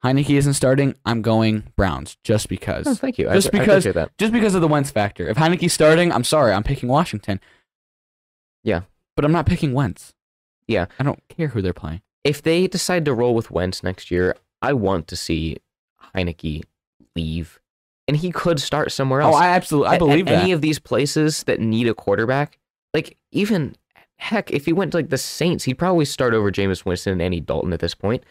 Heinicke 0.04 0.36
isn't 0.36 0.54
starting, 0.54 0.94
I'm 1.04 1.22
going 1.22 1.72
Browns 1.76 2.16
just 2.22 2.48
because. 2.48 2.86
Oh, 2.86 2.94
thank 2.94 3.18
you. 3.18 3.28
Just 3.30 3.48
I, 3.48 3.50
because- 3.58 3.86
appreciate 3.86 3.94
that. 3.94 4.18
just 4.18 4.32
because 4.32 4.54
of 4.54 4.60
the 4.60 4.68
Wentz 4.68 4.90
factor. 4.90 5.28
If 5.28 5.36
Heinicke's 5.36 5.72
starting, 5.72 6.12
I'm 6.12 6.24
sorry, 6.24 6.52
I'm 6.52 6.62
picking 6.62 6.88
Washington. 6.88 7.40
Yeah. 8.62 8.82
But 9.14 9.24
I'm 9.24 9.32
not 9.32 9.46
picking 9.46 9.72
Wentz. 9.72 10.12
Yeah. 10.68 10.86
I 10.98 11.04
don't 11.04 11.22
care 11.28 11.48
who 11.48 11.62
they're 11.62 11.72
playing. 11.72 12.02
if 12.24 12.42
they 12.42 12.66
decide 12.66 13.04
to 13.04 13.14
roll 13.14 13.34
with 13.34 13.50
Wentz 13.50 13.82
next 13.82 14.10
year, 14.10 14.36
I 14.60 14.72
want 14.72 15.06
to 15.08 15.16
see 15.16 15.58
Heinicke 16.14 16.62
leave, 17.14 17.60
and 18.08 18.16
he 18.16 18.30
could 18.32 18.60
start 18.60 18.90
somewhere 18.92 19.22
oh, 19.22 19.26
else. 19.26 19.36
Oh, 19.36 19.38
I 19.38 19.48
absolutely, 19.48 19.88
I 19.90 19.94
At- 19.94 19.98
believe 19.98 20.26
at 20.28 20.32
that. 20.32 20.42
Any 20.42 20.52
of 20.52 20.60
these 20.60 20.78
places 20.78 21.44
that 21.44 21.60
need 21.60 21.88
a 21.88 21.94
quarterback, 21.94 22.58
like 22.92 23.16
even 23.30 23.76
heck, 24.18 24.50
if 24.50 24.66
he 24.66 24.72
went 24.72 24.90
to 24.92 24.98
like 24.98 25.10
the 25.10 25.18
Saints, 25.18 25.64
he'd 25.64 25.74
probably 25.74 26.04
start 26.04 26.34
over 26.34 26.50
Jameis 26.50 26.84
Winston 26.84 27.12
and 27.12 27.22
Andy 27.22 27.40
Dalton 27.40 27.72
at 27.72 27.80
this 27.80 27.94
point. 27.94 28.24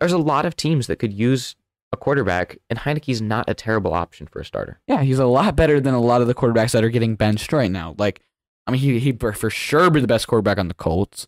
There's 0.00 0.12
a 0.12 0.18
lot 0.18 0.46
of 0.46 0.56
teams 0.56 0.86
that 0.88 0.96
could 0.96 1.12
use 1.12 1.54
a 1.92 1.96
quarterback, 1.96 2.56
and 2.70 2.78
Heinicke's 2.78 3.20
not 3.20 3.48
a 3.48 3.54
terrible 3.54 3.92
option 3.92 4.26
for 4.26 4.40
a 4.40 4.44
starter. 4.44 4.80
yeah, 4.86 5.02
he's 5.02 5.18
a 5.18 5.26
lot 5.26 5.56
better 5.56 5.80
than 5.80 5.92
a 5.94 6.00
lot 6.00 6.20
of 6.22 6.26
the 6.26 6.34
quarterbacks 6.34 6.70
that 6.72 6.82
are 6.84 6.88
getting 6.88 7.16
benched 7.16 7.52
right 7.52 7.70
now. 7.70 7.94
Like, 7.98 8.20
I 8.66 8.70
mean, 8.70 8.80
he 8.80 8.98
he 8.98 9.12
for 9.12 9.50
sure 9.50 9.90
be 9.90 10.00
the 10.00 10.06
best 10.06 10.26
quarterback 10.28 10.58
on 10.58 10.68
the 10.68 10.74
Colts. 10.74 11.26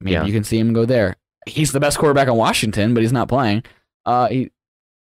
I 0.00 0.04
mean, 0.04 0.14
Yeah. 0.14 0.24
you 0.24 0.32
can 0.32 0.44
see 0.44 0.58
him 0.58 0.72
go 0.72 0.84
there. 0.84 1.16
He's 1.46 1.72
the 1.72 1.80
best 1.80 1.98
quarterback 1.98 2.28
on 2.28 2.36
Washington, 2.36 2.92
but 2.94 3.02
he's 3.02 3.12
not 3.12 3.28
playing. 3.28 3.62
Uh, 4.04 4.28
he, 4.28 4.50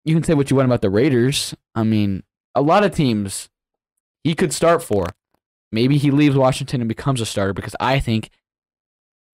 you 0.05 0.15
can 0.15 0.23
say 0.23 0.33
what 0.33 0.49
you 0.49 0.55
want 0.57 0.65
about 0.65 0.81
the 0.81 0.89
Raiders. 0.89 1.53
I 1.75 1.83
mean, 1.83 2.23
a 2.55 2.61
lot 2.61 2.83
of 2.83 2.95
teams 2.95 3.49
he 4.23 4.33
could 4.33 4.51
start 4.53 4.81
for. 4.81 5.05
maybe 5.71 5.97
he 5.97 6.09
leaves 6.11 6.35
Washington 6.35 6.81
and 6.81 6.87
becomes 6.87 7.21
a 7.21 7.25
starter 7.25 7.53
because 7.53 7.75
I 7.79 7.99
think 7.99 8.29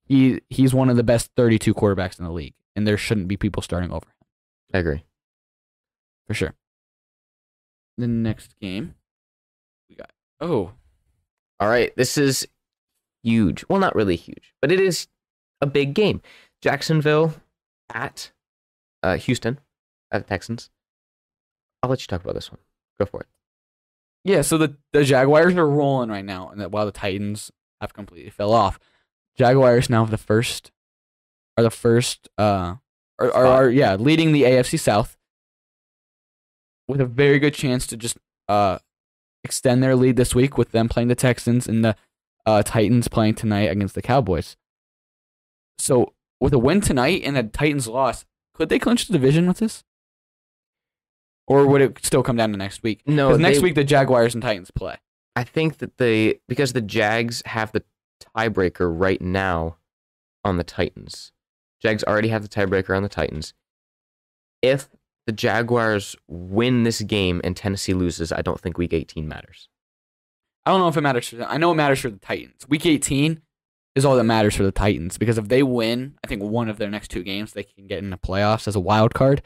he 0.06 0.42
he's 0.50 0.74
one 0.74 0.90
of 0.90 0.96
the 0.98 1.04
best 1.04 1.32
32 1.38 1.74
quarterbacks 1.74 2.20
in 2.20 2.26
the 2.26 2.32
league, 2.32 2.54
and 2.78 2.88
there 2.88 2.96
shouldn't 2.98 3.28
be 3.28 3.36
people 3.36 3.62
starting 3.62 3.92
over 3.92 4.06
him 4.06 4.14
I 4.74 4.78
agree. 4.78 5.04
for 6.28 6.34
sure. 6.34 6.54
The 7.98 8.08
next 8.08 8.58
game 8.62 8.94
we 9.90 9.96
got. 9.96 10.12
Oh, 10.40 10.72
All 11.60 11.68
right, 11.68 11.94
this 11.98 12.18
is 12.18 12.48
huge. 13.24 13.66
Well, 13.68 13.80
not 13.80 13.96
really 13.96 14.16
huge, 14.16 14.54
but 14.62 14.72
it 14.72 14.80
is 14.80 15.08
a 15.62 15.66
big 15.66 15.94
game. 15.96 16.22
Jacksonville 16.62 17.34
at 17.94 18.32
uh, 19.02 19.18
Houston 19.18 19.60
at 20.12 20.22
the 20.24 20.28
Texans. 20.28 20.70
I'll 21.82 21.90
let 21.90 22.02
you 22.02 22.08
talk 22.08 22.22
about 22.24 22.36
this 22.36 22.52
one. 22.52 22.60
Go 23.00 23.06
for 23.06 23.22
it. 23.22 23.28
Yeah, 24.24 24.42
so 24.42 24.58
the, 24.58 24.76
the 24.94 25.04
Jaguars 25.04 25.56
are 25.56 25.68
rolling 25.68 26.10
right 26.10 26.26
now, 26.26 26.50
and 26.50 26.60
that 26.62 26.72
while 26.72 26.86
the 26.86 26.92
Titans 26.92 27.52
have 27.82 27.94
completely 27.94 28.30
fell 28.30 28.54
off, 28.54 28.78
Jaguars 29.36 29.90
now 29.90 30.04
have 30.04 30.12
the 30.12 30.18
first 30.18 30.72
are 31.58 31.64
the 31.64 31.72
first 31.72 32.30
uh 32.38 32.76
are, 33.20 33.32
are, 33.34 33.46
are 33.46 33.70
yeah 33.70 33.96
leading 33.96 34.32
the 34.32 34.44
AFC 34.44 34.80
South 34.80 35.18
with 36.88 37.02
a 37.02 37.06
very 37.06 37.40
good 37.40 37.54
chance 37.54 37.86
to 37.88 37.98
just 37.98 38.18
uh 38.48 38.78
extend 39.44 39.82
their 39.84 39.96
lead 39.96 40.16
this 40.18 40.36
week 40.36 40.58
with 40.58 40.72
them 40.72 40.88
playing 40.90 41.08
the 41.08 41.16
Texans 41.16 41.68
and 41.68 41.84
the 41.84 41.96
uh, 42.46 42.64
Titans 42.64 43.08
playing 43.08 43.36
tonight 43.36 43.70
against 43.70 43.94
the 43.96 44.02
Cowboys. 44.02 44.56
So 45.80 46.14
with 46.40 46.54
a 46.54 46.58
win 46.60 46.80
tonight 46.82 47.22
and 47.26 47.38
a 47.38 47.44
Titans 47.44 47.88
loss, 47.88 48.26
could 48.54 48.70
they 48.70 48.80
clinch 48.80 49.08
the 49.08 49.14
division 49.14 49.48
with 49.48 49.58
this? 49.58 49.84
Or 51.46 51.66
would 51.68 51.82
it 51.82 52.04
still 52.06 52.24
come 52.24 52.36
down 52.38 52.52
to 52.52 52.58
next 52.58 52.84
week? 52.84 53.02
No, 53.06 53.28
Because 53.30 53.42
next 53.42 53.58
they- 53.58 53.64
week 53.64 53.76
the 53.76 53.84
Jaguars 53.84 54.34
and 54.34 54.42
Titans 54.42 54.72
play. 54.72 54.98
I 55.36 55.44
think 55.44 55.78
that 55.78 55.98
they 55.98 56.40
because 56.48 56.74
the 56.74 56.82
Jags 56.82 57.44
have 57.46 57.72
the 57.72 57.84
tiebreaker 58.36 58.90
right 58.92 59.22
now 59.22 59.78
on 60.44 60.58
the 60.58 60.64
Titans. 60.64 61.32
Jags 61.82 62.04
already 62.04 62.30
have 62.30 62.42
the 62.44 62.50
tiebreaker 62.50 62.96
on 62.96 63.04
the 63.04 63.10
Titans. 63.10 63.54
If 64.62 64.90
the 65.26 65.32
Jaguars 65.32 66.16
win 66.28 66.84
this 66.84 67.02
game 67.02 67.42
and 67.44 67.56
Tennessee 67.56 67.94
loses, 67.94 68.32
I 68.32 68.42
don't 68.42 68.60
think 68.60 68.78
Week 68.78 68.94
18 68.94 69.28
matters. 69.28 69.70
I 70.66 70.72
don't 70.72 70.80
know 70.80 70.88
if 70.88 70.98
it 70.98 71.02
matters 71.02 71.30
for 71.30 71.36
them. 71.38 71.48
I 71.50 71.58
know 71.58 71.72
it 71.72 71.76
matters 71.76 72.00
for 72.00 72.10
the 72.10 72.18
Titans. 72.18 72.68
Week 72.68 72.86
18 72.86 73.42
is 73.96 74.06
all 74.06 74.16
that 74.16 74.24
matters 74.24 74.56
for 74.56 74.64
the 74.64 74.72
Titans 74.72 75.18
because 75.18 75.38
if 75.38 75.48
they 75.48 75.64
win, 75.64 76.16
I 76.24 76.28
think 76.28 76.42
one 76.44 76.70
of 76.70 76.78
their 76.78 76.90
next 76.90 77.10
two 77.10 77.24
games, 77.24 77.54
they 77.54 77.64
can 77.64 77.88
get 77.88 78.00
in 78.00 78.10
the 78.10 78.18
playoffs 78.18 78.68
as 78.68 78.76
a 78.76 78.80
wild 78.80 79.14
card. 79.14 79.42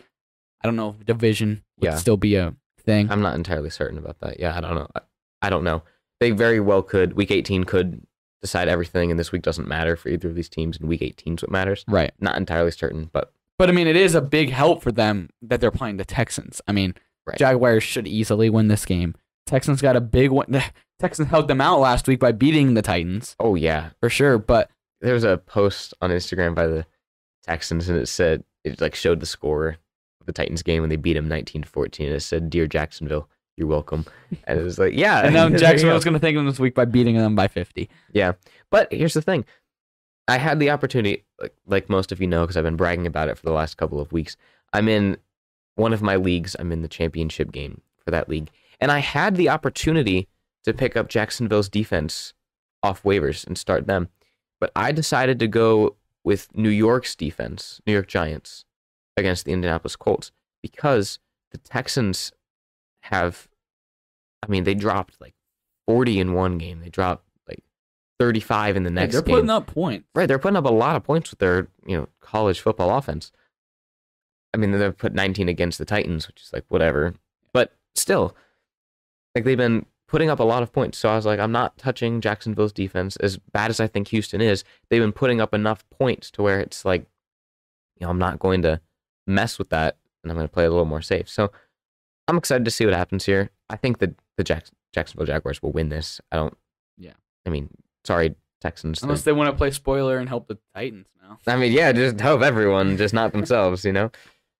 I 0.63 0.67
don't 0.67 0.75
know 0.75 0.95
if 0.99 1.05
division 1.05 1.63
would 1.79 1.85
Yeah. 1.91 1.95
still 1.97 2.17
be 2.17 2.35
a 2.35 2.55
thing. 2.79 3.11
I'm 3.11 3.21
not 3.21 3.35
entirely 3.35 3.69
certain 3.69 3.97
about 3.97 4.19
that. 4.19 4.39
Yeah, 4.39 4.55
I 4.57 4.61
don't 4.61 4.75
know. 4.75 4.87
I, 4.95 5.01
I 5.43 5.49
don't 5.49 5.63
know. 5.63 5.83
They 6.19 6.31
very 6.31 6.59
well 6.59 6.81
could. 6.83 7.13
Week 7.13 7.31
18 7.31 7.63
could 7.63 8.05
decide 8.41 8.67
everything, 8.67 9.11
and 9.11 9.19
this 9.19 9.31
week 9.31 9.41
doesn't 9.41 9.67
matter 9.67 9.95
for 9.95 10.09
either 10.09 10.27
of 10.29 10.35
these 10.35 10.49
teams, 10.49 10.77
and 10.79 10.87
Week 10.89 11.01
18 11.01 11.35
is 11.35 11.41
what 11.43 11.51
matters. 11.51 11.83
right. 11.87 12.11
Not 12.19 12.37
entirely 12.37 12.71
certain, 12.71 13.09
but 13.13 13.31
But 13.59 13.69
I 13.69 13.71
mean, 13.73 13.87
it 13.87 13.95
is 13.95 14.15
a 14.15 14.21
big 14.21 14.49
help 14.49 14.81
for 14.81 14.91
them 14.91 15.29
that 15.41 15.61
they're 15.61 15.71
playing 15.71 15.97
the 15.97 16.05
Texans. 16.05 16.61
I 16.67 16.71
mean, 16.71 16.95
Right. 17.27 17.37
Jaguars 17.37 17.83
should 17.83 18.07
easily 18.07 18.49
win 18.49 18.67
this 18.67 18.83
game. 18.83 19.13
Texans 19.45 19.79
got 19.81 19.95
a 19.95 20.01
big 20.01 20.31
one. 20.31 20.47
The 20.49 20.63
Texans 20.99 21.27
held 21.29 21.47
them 21.47 21.61
out 21.61 21.79
last 21.79 22.07
week 22.07 22.19
by 22.19 22.31
beating 22.31 22.73
the 22.73 22.81
Titans 22.81 23.35
oh 23.39 23.53
yeah, 23.55 23.89
for 23.99 24.09
sure. 24.09 24.37
But 24.39 24.69
there 25.01 25.13
was 25.13 25.23
a 25.23 25.37
post 25.37 25.93
on 26.01 26.09
Instagram 26.09 26.55
by 26.55 26.65
the 26.67 26.85
Texans, 27.43 27.89
and 27.89 27.97
it 27.99 28.07
said 28.07 28.43
it 28.63 28.81
like 28.81 28.95
showed 28.95 29.19
the 29.19 29.25
score 29.25 29.77
of 30.19 30.25
the 30.25 30.33
Titans 30.33 30.63
game 30.63 30.81
when 30.81 30.89
they 30.89 30.95
beat 30.95 31.13
them 31.13 31.29
19-14. 31.29 32.05
And 32.05 32.15
it 32.15 32.21
said, 32.21 32.49
"Dear 32.49 32.65
Jacksonville, 32.67 33.29
you're 33.61 33.69
welcome." 33.69 34.05
And 34.45 34.59
it 34.59 34.63
was 34.63 34.77
like, 34.77 34.93
yeah. 34.93 35.25
and 35.25 35.53
you 35.53 35.59
Jacksonville's 35.59 36.03
going 36.03 36.13
to 36.13 36.19
thank 36.19 36.35
them 36.35 36.45
this 36.45 36.59
week 36.59 36.75
by 36.75 36.85
beating 36.85 37.15
them 37.15 37.35
by 37.35 37.47
50. 37.47 37.89
Yeah. 38.11 38.33
But 38.69 38.91
here's 38.91 39.13
the 39.13 39.21
thing. 39.21 39.45
I 40.27 40.37
had 40.37 40.59
the 40.59 40.69
opportunity, 40.69 41.25
like, 41.39 41.53
like 41.65 41.89
most 41.89 42.11
of 42.11 42.21
you 42.21 42.27
know, 42.27 42.41
because 42.41 42.57
I've 42.57 42.63
been 42.63 42.75
bragging 42.75 43.07
about 43.07 43.29
it 43.29 43.37
for 43.37 43.45
the 43.45 43.51
last 43.51 43.77
couple 43.77 43.99
of 43.99 44.11
weeks. 44.11 44.37
I'm 44.73 44.87
in 44.87 45.17
one 45.75 45.93
of 45.93 46.01
my 46.01 46.15
leagues. 46.15 46.55
I'm 46.59 46.71
in 46.71 46.81
the 46.81 46.87
championship 46.87 47.51
game 47.51 47.81
for 47.97 48.11
that 48.11 48.29
league. 48.29 48.49
And 48.79 48.91
I 48.91 48.99
had 48.99 49.35
the 49.35 49.49
opportunity 49.49 50.27
to 50.63 50.73
pick 50.73 50.95
up 50.95 51.09
Jacksonville's 51.09 51.69
defense 51.69 52.33
off 52.83 53.03
waivers 53.03 53.45
and 53.45 53.57
start 53.57 53.87
them. 53.87 54.09
But 54.59 54.71
I 54.75 54.91
decided 54.91 55.39
to 55.39 55.47
go 55.47 55.95
with 56.23 56.55
New 56.55 56.69
York's 56.69 57.15
defense, 57.15 57.81
New 57.85 57.93
York 57.93 58.07
Giants, 58.07 58.65
against 59.17 59.45
the 59.45 59.53
Indianapolis 59.53 59.95
Colts 59.95 60.31
because 60.61 61.19
the 61.51 61.57
Texans 61.57 62.31
have, 63.01 63.47
I 64.43 64.47
mean, 64.47 64.63
they 64.63 64.73
dropped 64.73 65.19
like 65.21 65.33
40 65.87 66.19
in 66.19 66.33
one 66.33 66.57
game. 66.57 66.79
They 66.81 66.89
dropped 66.89 67.25
like 67.47 67.63
35 68.19 68.77
in 68.77 68.83
the 68.83 68.89
next 68.89 69.07
game. 69.07 69.11
they're 69.11 69.21
game. 69.21 69.35
putting 69.35 69.49
up 69.49 69.67
points. 69.67 70.07
Right, 70.15 70.27
they're 70.27 70.39
putting 70.39 70.57
up 70.57 70.65
a 70.65 70.69
lot 70.69 70.95
of 70.95 71.03
points 71.03 71.31
with 71.31 71.39
their, 71.39 71.67
you 71.85 71.97
know, 71.97 72.07
college 72.19 72.59
football 72.59 72.97
offense. 72.97 73.31
I 74.53 74.57
mean, 74.57 74.71
they've 74.71 74.97
put 74.97 75.13
19 75.13 75.47
against 75.47 75.77
the 75.77 75.85
Titans, 75.85 76.27
which 76.27 76.41
is 76.41 76.51
like 76.53 76.65
whatever. 76.69 77.13
But 77.53 77.73
still, 77.95 78.35
like 79.35 79.45
they've 79.45 79.57
been 79.57 79.85
putting 80.07 80.29
up 80.29 80.39
a 80.39 80.43
lot 80.43 80.61
of 80.61 80.73
points. 80.73 80.97
So 80.97 81.09
I 81.09 81.15
was 81.15 81.25
like, 81.25 81.39
I'm 81.39 81.53
not 81.53 81.77
touching 81.77 82.19
Jacksonville's 82.19 82.73
defense 82.73 83.15
as 83.17 83.37
bad 83.37 83.69
as 83.69 83.79
I 83.79 83.87
think 83.87 84.09
Houston 84.09 84.41
is. 84.41 84.65
They've 84.89 85.01
been 85.01 85.13
putting 85.13 85.39
up 85.39 85.53
enough 85.53 85.85
points 85.89 86.29
to 86.31 86.43
where 86.43 86.59
it's 86.59 86.83
like, 86.83 87.05
you 87.97 88.05
know, 88.05 88.09
I'm 88.09 88.19
not 88.19 88.39
going 88.39 88.61
to 88.63 88.81
mess 89.25 89.57
with 89.57 89.69
that, 89.69 89.97
and 90.21 90.31
I'm 90.31 90.37
going 90.37 90.47
to 90.47 90.53
play 90.53 90.65
a 90.65 90.69
little 90.69 90.85
more 90.85 91.01
safe. 91.01 91.29
So 91.29 91.51
I'm 92.27 92.37
excited 92.37 92.65
to 92.65 92.71
see 92.71 92.85
what 92.85 92.93
happens 92.93 93.25
here. 93.25 93.51
I 93.69 93.77
think 93.77 93.99
that 93.99 94.15
the 94.41 94.53
Jacks- 94.53 94.71
Jacksonville 94.93 95.25
Jaguars 95.27 95.61
will 95.61 95.71
win 95.71 95.89
this. 95.89 96.19
I 96.31 96.35
don't. 96.37 96.57
Yeah. 96.97 97.13
I 97.45 97.49
mean, 97.49 97.69
sorry, 98.03 98.35
Texans. 98.59 99.01
Unless 99.03 99.21
they 99.23 99.31
want 99.31 99.49
to 99.49 99.55
play 99.55 99.71
spoiler 99.71 100.17
and 100.17 100.27
help 100.27 100.47
the 100.47 100.57
Titans 100.75 101.07
now. 101.21 101.37
I 101.47 101.55
mean, 101.57 101.71
yeah, 101.71 101.91
just 101.91 102.19
help 102.19 102.41
everyone, 102.41 102.97
just 102.97 103.13
not 103.13 103.31
themselves, 103.31 103.85
you 103.85 103.91
know? 103.93 104.11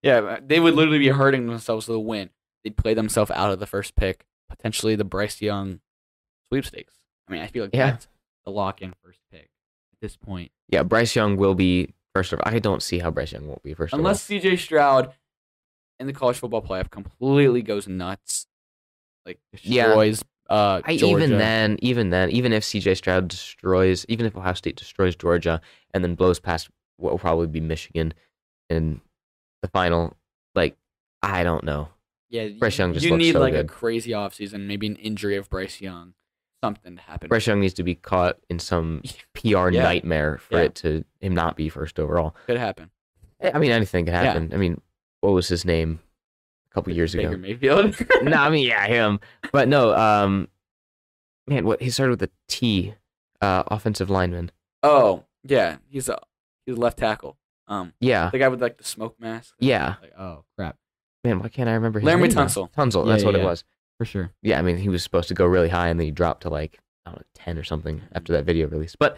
Yeah, 0.04 0.18
uh, 0.18 0.40
they 0.46 0.60
would 0.60 0.74
literally 0.76 1.00
be 1.00 1.10
hurting 1.10 1.46
themselves 1.48 1.86
to 1.86 1.92
the 1.92 2.00
win. 2.00 2.30
They'd 2.64 2.78
play 2.78 2.94
themselves 2.94 3.30
out 3.32 3.52
of 3.52 3.60
the 3.60 3.68
first 3.68 3.96
pick, 3.96 4.26
potentially 4.50 4.96
the 4.96 5.04
Bryce 5.04 5.42
Young 5.42 5.82
sweepstakes. 6.48 6.94
I 7.28 7.32
mean, 7.34 7.42
I 7.42 7.48
feel 7.48 7.66
like 7.66 7.76
Yeah. 7.76 7.92
that's 7.92 8.08
the 8.46 8.52
lock-in 8.52 8.94
first 9.04 9.20
pick 9.32 9.50
at 9.94 10.00
this 10.02 10.16
point. 10.18 10.52
Yeah, 10.70 10.84
Bryce 10.84 11.16
Young 11.16 11.38
will 11.38 11.56
be 11.56 11.94
first 12.16 12.34
of 12.34 12.42
I 12.44 12.60
don't 12.60 12.82
see 12.84 13.00
how 13.00 13.12
Bryce 13.12 13.32
Young 13.32 13.48
won't 13.48 13.64
be 13.64 13.74
first 13.74 13.94
Unless 13.94 14.24
CJ 14.28 14.58
Stroud 14.58 15.14
in 16.00 16.08
the 16.08 16.14
college 16.14 16.38
football 16.38 16.62
playoff 16.62 16.90
completely 16.90 17.62
goes 17.62 17.88
nuts, 17.88 18.48
like 19.26 19.40
Yeah. 19.62 19.94
uh, 20.50 20.82
I, 20.84 20.92
even 20.94 21.38
then, 21.38 21.78
even 21.82 22.10
then, 22.10 22.30
even 22.32 22.52
if 22.54 22.64
CJ 22.64 22.98
Stroud 22.98 23.28
destroys, 23.28 24.06
even 24.10 24.26
if 24.26 24.36
Ohio 24.36 24.54
State 24.54 24.76
destroys 24.76 25.16
Georgia 25.16 25.62
and 25.94 26.04
then 26.04 26.16
blows 26.16 26.40
past 26.40 26.70
what 26.98 27.12
will 27.12 27.20
probably 27.20 27.48
be 27.48 27.60
Michigan 27.62 28.14
in 28.70 29.02
the 29.62 29.68
final, 29.70 30.16
like, 30.56 30.76
I 31.22 31.44
don't 31.44 31.64
know. 31.64 31.90
yeah, 32.30 32.48
Bryce 32.60 32.78
Young 32.80 32.94
just 32.94 33.06
you 33.06 33.16
need 33.18 33.34
so 33.34 33.40
like 33.40 33.54
a 33.54 33.64
crazy 33.64 34.12
offseason, 34.12 34.66
maybe 34.68 34.88
an 34.88 34.96
injury 34.98 35.36
of 35.38 35.50
Bryce 35.50 35.80
Young, 35.82 36.14
something 36.64 36.96
to 36.96 37.02
happen. 37.02 37.28
Bryce 37.30 37.48
Young 37.48 37.60
needs 37.60 37.74
to 37.76 37.84
be 37.84 37.96
caught 37.96 38.38
in 38.50 38.60
some 38.60 39.02
PR 39.34 39.70
Yeah. 39.72 39.84
nightmare 39.84 40.38
for 40.40 40.58
Yeah. 40.58 40.64
it 40.66 40.76
to 40.76 41.06
him 41.20 41.34
not 41.34 41.56
be 41.56 41.70
first 41.70 42.00
overall. 42.00 42.36
could 42.46 42.58
happen. 42.58 42.90
I 43.42 43.58
mean, 43.60 43.72
anything 43.72 44.06
could 44.06 44.12
Yeah. 44.14 44.24
happen. 44.24 44.52
I 44.54 44.58
mean, 44.58 44.82
what 45.22 45.32
was 45.32 45.48
his 45.48 45.64
name 45.66 46.00
a 46.72 46.74
couple 46.74 46.94
years 46.94 47.14
ago? 47.14 47.24
Baker 47.30 47.38
Mayfield. 47.38 47.96
no, 48.24 48.38
I 48.38 48.50
mean 48.50 48.68
yeah, 48.68 48.88
him. 48.88 49.20
But 49.52 49.68
no, 49.68 49.96
um, 49.96 50.48
man, 51.48 51.66
what 51.66 51.82
he 51.82 51.90
started 51.90 52.20
with 52.20 52.30
a 52.30 52.32
T, 52.48 52.94
uh, 53.42 53.64
offensive 53.68 54.10
lineman. 54.10 54.52
oh 54.84 55.26
yeah, 55.44 55.78
he's 55.90 56.08
a 56.10 56.20
he's 56.66 56.76
a 56.76 56.80
left 56.80 56.98
tackle. 57.00 57.38
Um, 57.68 57.94
Yeah, 58.00 58.30
the 58.32 58.38
guy 58.40 58.48
with 58.50 58.62
like 58.62 58.78
the 58.78 58.84
smoke 58.84 59.16
mask. 59.20 59.56
yeah. 59.60 59.96
Like, 60.02 60.14
oh 60.20 60.44
crap, 60.58 60.78
Man, 61.24 61.40
why 61.40 61.48
can't 61.50 61.70
I 61.70 61.74
remember 61.74 62.00
his 62.00 62.08
Laremy 62.10 62.22
name 62.28 62.34
now? 62.34 62.46
Tunsil. 62.46 62.72
Tunsil, 62.72 63.06
Yeah, 63.06 63.12
that's 63.12 63.24
yeah, 63.24 63.28
what 63.30 63.36
yeah. 63.36 63.42
it 63.42 63.46
was. 63.46 63.64
for 63.98 64.06
sure. 64.06 64.32
Yeah, 64.42 64.60
I 64.60 64.62
mean 64.62 64.78
he 64.78 64.90
was 64.90 65.04
supposed 65.04 65.28
to 65.30 65.34
go 65.34 65.46
really 65.46 65.70
high 65.70 65.88
and 65.88 66.00
then 66.00 66.06
he 66.06 66.12
dropped 66.12 66.42
to 66.44 66.50
like 66.50 66.80
I 67.06 67.12
don't 67.12 67.20
know 67.20 67.26
ten 67.34 67.58
or 67.58 67.64
something 67.64 68.02
after 68.14 68.34
that 68.34 68.46
video 68.46 68.68
release. 68.68 68.96
But 68.98 69.18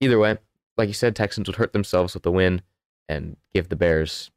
either 0.00 0.18
way, 0.18 0.38
like 0.76 0.88
you 0.88 0.94
said, 0.94 1.14
Texans 1.16 1.48
would 1.48 1.56
hurt 1.56 1.72
themselves 1.72 2.14
with 2.14 2.22
the 2.22 2.32
win 2.32 2.62
and 3.08 3.36
give 3.52 3.68
the 3.68 3.76
Bears, 3.76 4.30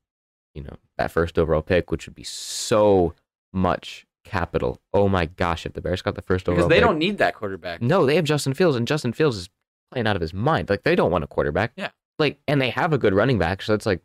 you 0.58 0.64
know, 0.64 0.76
that 0.98 1.12
first 1.12 1.38
overall 1.38 1.62
pick, 1.62 1.92
which 1.92 2.08
would 2.08 2.16
be 2.16 2.24
so 2.24 3.14
much 3.54 4.06
capital. 4.26 4.82
Oh 4.92 5.08
my 5.08 5.28
gosh, 5.28 5.66
if 5.66 5.74
the 5.74 5.82
Bears 5.82 6.02
got 6.02 6.16
the 6.16 6.22
first 6.22 6.46
Because 6.46 6.58
overall 6.58 6.70
they 6.70 6.78
pick. 6.78 6.84
don't 6.84 6.98
need 6.98 7.20
that 7.20 7.36
quarterback. 7.36 7.82
No, 7.82 8.06
they 8.06 8.16
have 8.16 8.26
Justin 8.26 8.56
Fields, 8.56 8.76
and 8.76 8.88
Justin 8.88 9.14
Fields 9.14 9.38
is 9.38 9.50
playing 9.92 10.08
out 10.08 10.16
of 10.16 10.22
his 10.22 10.34
mind. 10.34 10.70
Like 10.70 10.82
they 10.84 10.96
don't 10.96 11.12
want 11.12 11.24
a 11.24 11.28
quarterback. 11.28 11.74
Yeah. 11.78 11.92
Like, 12.20 12.40
and 12.48 12.60
they 12.60 12.72
have 12.72 12.92
a 12.92 12.98
good 12.98 13.14
running 13.14 13.38
back, 13.38 13.62
so 13.62 13.76
it's 13.76 13.86
like, 13.86 14.02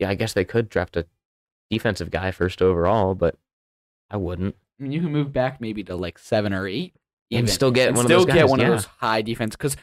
yeah, 0.00 0.10
I 0.10 0.14
guess 0.14 0.32
they 0.32 0.44
could 0.44 0.68
draft 0.68 0.96
a 0.96 1.06
defensive 1.70 2.10
guy 2.10 2.32
first 2.32 2.60
overall, 2.60 3.14
but 3.14 3.36
I 4.10 4.16
wouldn't. 4.16 4.56
I 4.78 4.82
mean, 4.82 4.92
you 4.92 5.00
can 5.00 5.12
move 5.12 5.32
back 5.32 5.60
maybe 5.60 5.84
to 5.84 5.94
like 5.94 6.18
seven 6.18 6.52
or 6.52 6.66
eight, 6.66 6.94
And 7.30 7.44
even, 7.44 7.48
still 7.48 7.70
get 7.70 7.88
and 7.88 7.96
one 7.96 8.06
of 8.06 8.08
still 8.08 8.18
those 8.20 8.26
get 8.26 8.40
guys, 8.42 8.50
one 8.50 8.58
yeah. 8.58 8.66
of 8.66 8.72
those 8.72 8.84
high 8.86 9.22
defense. 9.22 9.54
Because 9.54 9.76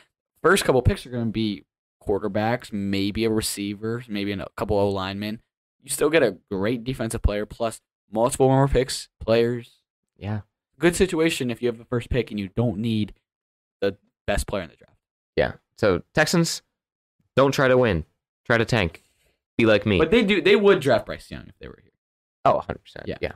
first 0.43 0.65
couple 0.65 0.81
picks 0.81 1.05
are 1.05 1.09
going 1.11 1.25
to 1.25 1.31
be 1.31 1.63
quarterbacks, 2.05 2.71
maybe 2.73 3.23
a 3.23 3.29
receiver, 3.29 4.03
maybe 4.07 4.33
a 4.33 4.45
couple 4.57 4.77
O 4.77 4.89
linemen. 4.89 5.39
You 5.86 5.91
still 5.91 6.09
get 6.09 6.23
a 6.23 6.36
great 6.49 6.83
defensive 6.83 7.21
player 7.21 7.45
plus 7.45 7.79
multiple 8.11 8.47
more 8.47 8.67
picks, 8.67 9.07
players. 9.19 9.81
Yeah. 10.17 10.41
Good 10.79 10.95
situation 10.95 11.51
if 11.51 11.61
you 11.61 11.67
have 11.67 11.77
the 11.77 11.86
first 11.86 12.09
pick 12.09 12.31
and 12.31 12.39
you 12.39 12.49
don't 12.55 12.79
need 12.79 13.13
the 13.81 13.95
best 14.25 14.47
player 14.47 14.63
in 14.63 14.69
the 14.71 14.75
draft. 14.75 14.97
Yeah. 15.36 15.53
So 15.77 16.01
Texans, 16.15 16.63
don't 17.36 17.51
try 17.51 17.67
to 17.67 17.77
win. 17.77 18.03
Try 18.45 18.57
to 18.57 18.65
tank. 18.65 19.03
Be 19.59 19.67
like 19.67 19.86
me. 19.86 19.99
But 19.99 20.09
they 20.09 20.23
do. 20.23 20.41
They 20.41 20.55
would 20.55 20.79
draft 20.79 21.05
Bryce 21.05 21.29
Young 21.29 21.45
if 21.47 21.59
they 21.59 21.67
were 21.67 21.79
here. 21.83 21.91
Oh, 22.45 22.63
100%. 22.67 22.77
Yeah. 23.05 23.17
Yeah. 23.21 23.33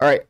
All 0.00 0.08
right. 0.08 0.22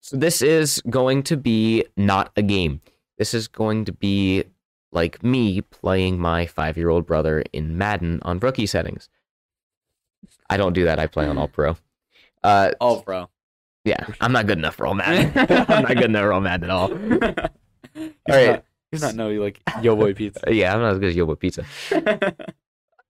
So 0.00 0.18
this 0.18 0.42
is 0.42 0.82
going 0.90 1.22
to 1.24 1.38
be 1.38 1.86
not 1.96 2.30
a 2.36 2.42
game. 2.42 2.82
This 3.16 3.32
is 3.32 3.48
going 3.48 3.86
to 3.86 3.92
be 3.92 4.44
like 4.90 5.24
me 5.24 5.62
playing 5.62 6.18
my 6.18 6.44
five 6.44 6.76
year 6.76 6.90
old 6.90 7.06
brother 7.06 7.42
in 7.54 7.78
Madden 7.78 8.20
on 8.22 8.38
rookie 8.38 8.66
settings. 8.66 9.08
I 10.50 10.56
don't 10.56 10.72
do 10.72 10.84
that. 10.84 10.98
I 10.98 11.06
play 11.06 11.26
on 11.26 11.38
All 11.38 11.48
Pro. 11.48 11.76
Uh, 12.42 12.72
Oh, 12.80 13.00
bro. 13.02 13.28
yeah, 13.84 14.04
I'm 14.20 14.32
not 14.32 14.46
good 14.46 14.58
enough 14.58 14.74
for 14.76 14.86
All 14.86 14.94
Madden. 14.94 15.32
I'm 15.68 15.82
not 15.84 15.94
good 15.96 16.04
enough 16.04 16.22
for 16.24 16.32
All 16.32 16.40
Madden 16.40 16.64
at 16.64 16.70
all. 16.70 16.92
all 16.92 18.08
right. 18.28 18.46
Not, 18.50 18.64
he's 18.90 19.02
not 19.02 19.14
know 19.14 19.28
you 19.28 19.42
like 19.42 19.60
Yo 19.82 19.96
Boy 19.96 20.12
Pizza. 20.14 20.40
Yeah, 20.52 20.74
I'm 20.74 20.80
not 20.80 20.92
as 20.92 20.98
good 20.98 21.10
as 21.10 21.16
Yobo 21.16 21.38
Pizza. 21.38 21.64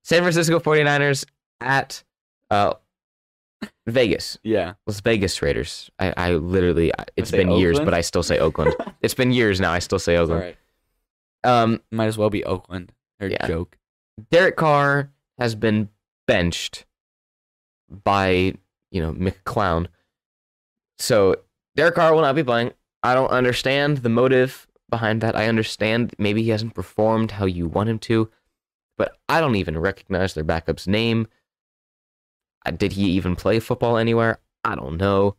San 0.03 0.21
Francisco 0.21 0.59
49ers 0.59 1.25
at 1.61 2.03
uh, 2.51 2.73
Vegas. 3.87 4.37
yeah. 4.43 4.73
Las 4.85 4.99
Vegas 5.01 5.41
Raiders. 5.41 5.89
I, 5.99 6.13
I 6.15 6.31
literally, 6.33 6.93
I- 6.97 7.05
it's 7.15 7.31
been 7.31 7.51
years, 7.51 7.79
but 7.79 7.93
I 7.93 8.01
still 8.01 8.23
say 8.23 8.37
Oakland. 8.39 8.75
it's 9.01 9.13
been 9.13 9.31
years 9.31 9.59
now. 9.61 9.71
I 9.71 9.79
still 9.79 9.99
say 9.99 10.17
Oakland. 10.17 10.41
right. 10.41 10.57
Um, 11.45 11.81
Might 11.91 12.07
as 12.07 12.17
well 12.17 12.29
be 12.29 12.43
Oakland. 12.43 12.91
Or 13.21 13.27
Yeah. 13.27 13.47
joke. 13.47 13.77
Derek 14.31 14.55
Carr 14.57 15.09
has 15.39 15.55
been 15.55 15.89
benched 16.27 16.85
by, 17.89 18.53
you 18.91 19.01
know, 19.01 19.13
McClown. 19.13 19.87
So 20.99 21.35
Derek 21.75 21.95
Carr 21.95 22.13
will 22.13 22.21
not 22.21 22.35
be 22.35 22.43
playing. 22.43 22.71
I 23.01 23.13
don't 23.13 23.29
understand 23.29 23.97
the 23.97 24.09
motive 24.09 24.67
behind 24.89 25.21
that. 25.21 25.35
I 25.35 25.47
understand 25.47 26.13
maybe 26.17 26.43
he 26.43 26.49
hasn't 26.49 26.75
performed 26.75 27.31
how 27.31 27.45
you 27.45 27.67
want 27.67 27.89
him 27.89 27.99
to, 27.99 28.29
but 28.97 29.17
I 29.27 29.41
don't 29.41 29.55
even 29.55 29.77
recognize 29.77 30.33
their 30.33 30.43
backup's 30.43 30.87
name. 30.87 31.27
Uh, 32.65 32.71
Did 32.71 32.93
he 32.93 33.05
even 33.11 33.35
play 33.35 33.59
football 33.59 33.97
anywhere? 33.97 34.39
I 34.63 34.75
don't 34.75 34.97
know. 34.97 35.35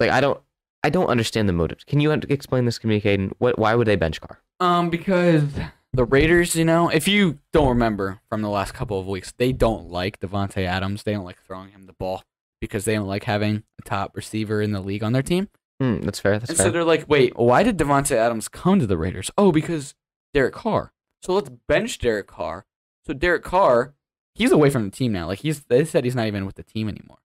Like 0.00 0.10
I 0.10 0.20
don't, 0.20 0.40
I 0.82 0.90
don't 0.90 1.06
understand 1.06 1.48
the 1.48 1.52
motives. 1.52 1.84
Can 1.84 2.00
you 2.00 2.10
explain 2.12 2.64
this 2.64 2.78
to 2.78 2.86
me, 2.86 3.00
Kadin? 3.00 3.32
What? 3.38 3.58
Why 3.58 3.74
would 3.74 3.86
they 3.86 3.96
bench 3.96 4.20
Carr? 4.20 4.40
Um, 4.60 4.88
because 4.90 5.44
the 5.92 6.04
Raiders, 6.04 6.54
you 6.54 6.64
know, 6.64 6.88
if 6.88 7.08
you 7.08 7.38
don't 7.52 7.68
remember 7.68 8.20
from 8.28 8.42
the 8.42 8.48
last 8.48 8.74
couple 8.74 9.00
of 9.00 9.06
weeks, 9.06 9.32
they 9.36 9.52
don't 9.52 9.88
like 9.90 10.20
Davante 10.20 10.64
Adams. 10.64 11.02
They 11.02 11.12
don't 11.12 11.24
like 11.24 11.42
throwing 11.42 11.70
him 11.70 11.86
the 11.86 11.94
ball 11.94 12.22
because 12.60 12.84
they 12.84 12.94
don't 12.94 13.06
like 13.06 13.24
having 13.24 13.62
a 13.78 13.82
top 13.82 14.16
receiver 14.16 14.60
in 14.60 14.72
the 14.72 14.80
league 14.80 15.02
on 15.02 15.12
their 15.12 15.22
team. 15.22 15.48
Hmm, 15.80 16.00
that's 16.02 16.20
fair. 16.20 16.38
That's 16.38 16.50
and 16.50 16.58
fair. 16.58 16.66
so 16.66 16.72
they're 16.72 16.84
like, 16.84 17.08
wait, 17.08 17.36
why 17.36 17.62
did 17.62 17.78
Davante 17.78 18.12
Adams 18.16 18.48
come 18.48 18.78
to 18.78 18.86
the 18.86 18.96
Raiders? 18.96 19.30
Oh, 19.36 19.52
because 19.52 19.94
Derek 20.32 20.54
Carr. 20.54 20.92
So 21.22 21.32
let's 21.32 21.50
bench 21.68 21.98
Derek 21.98 22.26
Carr. 22.26 22.66
So 23.06 23.12
Derek 23.12 23.42
Carr, 23.42 23.94
he's 24.34 24.52
away 24.52 24.70
from 24.70 24.84
the 24.84 24.90
team 24.90 25.12
now. 25.12 25.26
Like 25.26 25.40
he's 25.40 25.64
they 25.64 25.84
said 25.84 26.04
he's 26.04 26.16
not 26.16 26.26
even 26.26 26.46
with 26.46 26.56
the 26.56 26.62
team 26.62 26.88
anymore. 26.88 27.18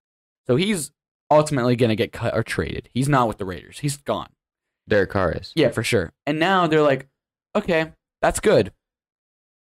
So 0.48 0.56
he's 0.56 0.92
ultimately 1.30 1.76
gonna 1.76 1.96
get 1.96 2.12
cut 2.12 2.36
or 2.36 2.44
traded. 2.44 2.90
He's 2.94 3.10
not 3.10 3.28
with 3.28 3.38
the 3.38 3.46
Raiders. 3.46 3.80
He's 3.80 3.98
gone. 3.98 4.30
Derek 4.88 5.12
Carr 5.12 5.32
is. 5.34 5.54
Yeah, 5.56 5.70
for 5.70 5.84
sure. 5.84 6.12
And 6.26 6.40
now 6.40 6.68
they're 6.68 6.82
like, 6.82 7.08
okay, 7.56 7.94
that's 8.22 8.40
good. 8.40 8.72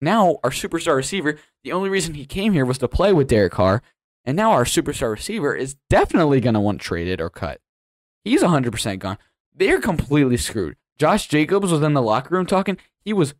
Now 0.01 0.39
our 0.43 0.51
superstar 0.51 0.97
receiver, 0.97 1.39
the 1.63 1.73
only 1.73 1.89
reason 1.89 2.15
he 2.15 2.25
came 2.25 2.53
here 2.53 2.65
was 2.65 2.79
to 2.79 2.89
play 2.89 3.13
with 3.13 3.29
Derek 3.29 3.53
Carr, 3.53 3.83
and 4.25 4.37
now 4.37 4.53
our 4.53 4.65
superstar 4.65 5.11
receiver 5.11 5.55
is 5.55 5.77
definitely 5.89 6.41
going 6.41 6.55
to 6.55 6.61
want 6.61 6.81
traded 6.81 7.21
or 7.21 7.31
cut. 7.31 7.61
He's 8.25 8.43
100% 8.43 8.99
gone. 8.99 9.19
They're 9.55 9.81
completely 9.81 10.37
screwed. 10.37 10.77
Josh 10.99 11.29
Jacobs 11.29 11.73
was 11.73 11.83
in 11.83 11.95
the 11.95 12.03
locker 12.03 12.35
room 12.35 12.47
talking. 12.47 12.79
He 13.03 13.13
was 13.13 13.35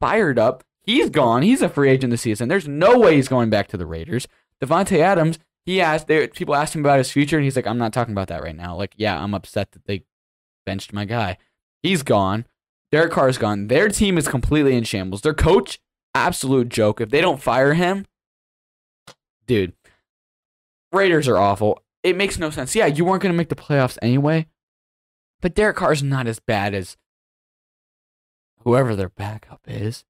fired 0.00 0.38
up. 0.38 0.64
He's 0.82 1.10
gone. 1.10 1.42
He's 1.42 1.62
a 1.62 1.68
free 1.68 1.90
agent 1.90 2.10
this 2.10 2.22
season. 2.22 2.48
There's 2.48 2.66
no 2.66 2.98
way 2.98 3.16
he's 3.16 3.28
going 3.28 3.50
back 3.50 3.68
to 3.68 3.76
the 3.76 3.86
Raiders. 3.86 4.26
Davante 4.60 4.98
Adams, 4.98 5.38
he 5.64 5.80
asked, 5.80 6.08
they, 6.08 6.26
people 6.28 6.54
asked 6.54 6.74
him 6.74 6.80
about 6.80 6.98
his 6.98 7.12
future, 7.12 7.36
and 7.36 7.44
he's 7.44 7.56
like, 7.56 7.66
I'm 7.66 7.78
not 7.78 7.92
talking 7.92 8.12
about 8.12 8.28
that 8.28 8.42
right 8.42 8.56
now. 8.56 8.74
Like, 8.76 8.94
yeah, 8.96 9.22
I'm 9.22 9.34
upset 9.34 9.72
that 9.72 9.84
they 9.84 10.04
benched 10.64 10.92
my 10.92 11.04
guy. 11.04 11.36
He's 11.82 12.02
gone. 12.02 12.46
Derek 12.92 13.10
Carr's 13.10 13.38
gone. 13.38 13.68
Their 13.68 13.88
team 13.88 14.18
is 14.18 14.28
completely 14.28 14.76
in 14.76 14.84
shambles. 14.84 15.22
Their 15.22 15.32
coach, 15.32 15.80
absolute 16.14 16.68
joke. 16.68 17.00
If 17.00 17.08
they 17.08 17.22
don't 17.22 17.42
fire 17.42 17.72
him, 17.72 18.06
dude, 19.46 19.72
Raiders 20.92 21.26
are 21.26 21.38
awful. 21.38 21.82
It 22.02 22.16
makes 22.16 22.38
no 22.38 22.50
sense. 22.50 22.76
Yeah, 22.76 22.86
you 22.86 23.06
weren't 23.06 23.22
going 23.22 23.32
to 23.32 23.36
make 23.36 23.48
the 23.48 23.54
playoffs 23.54 23.96
anyway, 24.02 24.46
but 25.40 25.54
Derek 25.54 25.76
Carr's 25.76 26.02
not 26.02 26.26
as 26.26 26.38
bad 26.38 26.74
as 26.74 26.98
whoever 28.58 28.94
their 28.94 29.08
backup 29.08 29.62
is. 29.66 30.04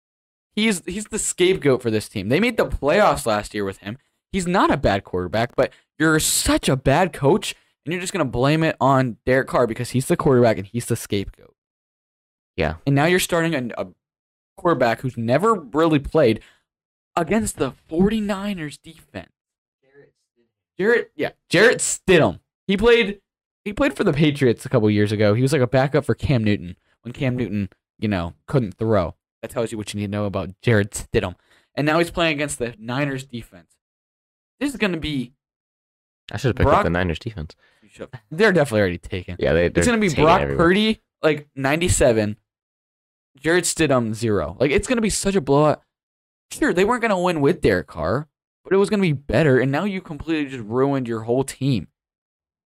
He's 0.55 0.83
he's 0.85 1.05
the 1.05 1.21
scapegoat 1.21 1.83
for 1.83 1.91
this 1.91 2.09
team. 2.09 2.29
They 2.29 2.41
made 2.41 2.57
the 2.57 2.67
playoffs 2.67 3.27
last 3.27 3.55
year 3.55 3.65
with 3.65 3.79
him. 3.79 3.97
He's 4.33 4.47
not 4.47 4.73
a 4.73 4.77
bad 4.77 5.05
quarterback, 5.05 5.55
but 5.55 5.73
you're 5.99 6.19
such 6.19 6.69
a 6.69 6.77
bad 6.77 7.13
coach, 7.13 7.55
and 7.85 7.93
you're 7.93 8.01
just 8.01 8.13
going 8.13 8.27
to 8.27 8.31
blame 8.31 8.65
it 8.65 8.77
on 8.81 9.19
Derek 9.25 9.49
Carr 9.49 9.67
because 9.69 9.91
he's 9.91 10.07
the 10.07 10.17
quarterback 10.17 10.59
and 10.59 10.67
he's 10.67 10.87
the 10.87 10.97
scapegoat. 10.97 11.52
Yeah. 12.57 12.77
And 12.87 12.95
now 12.95 13.07
you're 13.07 13.19
starting 13.19 13.55
a, 13.55 13.83
a 13.83 13.89
quarterback 14.57 15.01
who's 15.01 15.17
never 15.17 15.55
really 15.55 15.99
played 15.99 16.41
against 17.17 17.57
the 17.57 17.73
49ers 17.91 18.79
defense. 18.83 19.31
Jarrett, 20.79 21.13
yeah, 21.15 21.31
Jarrett 21.49 21.79
Stidham. 21.79 22.41
He 22.67 22.77
played 22.77 23.21
he 23.65 23.73
played 23.73 23.95
for 23.95 24.05
the 24.05 24.13
Patriots 24.13 24.65
a 24.65 24.69
couple 24.69 24.91
years 24.91 25.13
ago. 25.13 25.35
He 25.35 25.43
was 25.43 25.53
like 25.53 25.63
a 25.63 25.67
backup 25.67 26.05
for 26.05 26.15
Cam 26.15 26.43
Newton 26.43 26.77
when 27.03 27.13
Cam 27.13 27.37
Newton, 27.37 27.69
you 27.99 28.09
know, 28.09 28.35
couldn't 28.47 28.73
throw. 28.79 29.15
That 29.43 29.51
tells 29.51 29.71
you 29.71 29.79
what 29.79 29.93
you 29.93 30.01
need 30.01 30.07
to 30.07 30.11
know 30.11 30.25
about 30.25 30.51
Jarrett 30.63 30.91
Stidham. 30.91 31.35
And 31.75 31.87
now 31.87 31.99
he's 31.99 32.11
playing 32.11 32.35
against 32.35 32.59
the 32.59 32.75
Niners 32.79 33.25
defense. 33.25 33.77
This 34.59 34.71
is 34.71 34.77
going 34.77 34.93
to 34.93 34.99
be 34.99 35.33
I 36.31 36.37
should 36.39 36.49
have 36.49 36.57
picked 36.57 36.67
Brock- 36.69 36.79
up 36.79 36.85
the 36.85 36.91
Niners 36.91 37.19
defense. 37.19 37.55
they're 38.31 38.53
definitely 38.53 38.81
already 38.81 38.99
taken. 38.99 39.37
Yeah, 39.39 39.53
they. 39.53 39.67
It's 39.67 39.75
they're 39.75 39.85
gonna 39.85 39.99
be 39.99 40.15
Brock 40.15 40.41
everywhere. 40.41 40.65
Purdy 40.65 41.03
like 41.23 41.49
97, 41.55 42.37
Jarrett 43.39 43.65
Stidham 43.65 44.15
zero. 44.15 44.57
Like 44.61 44.71
it's 44.71 44.87
gonna 44.89 45.01
be 45.01 45.11
such 45.11 45.35
a 45.37 45.41
blowout. 45.41 45.83
Sure, 46.51 46.73
they 46.73 46.85
weren't 46.85 47.03
gonna 47.03 47.19
win 47.21 47.41
with 47.41 47.61
Derek 47.61 47.87
Carr, 47.87 48.29
but 48.65 48.73
it 48.73 48.77
was 48.77 48.91
gonna 48.91 49.03
be 49.03 49.13
better. 49.13 49.59
And 49.59 49.73
now 49.73 49.85
you 49.85 50.01
completely 50.01 50.51
just 50.51 50.65
ruined 50.65 51.09
your 51.09 51.23
whole 51.23 51.45
team. 51.45 51.89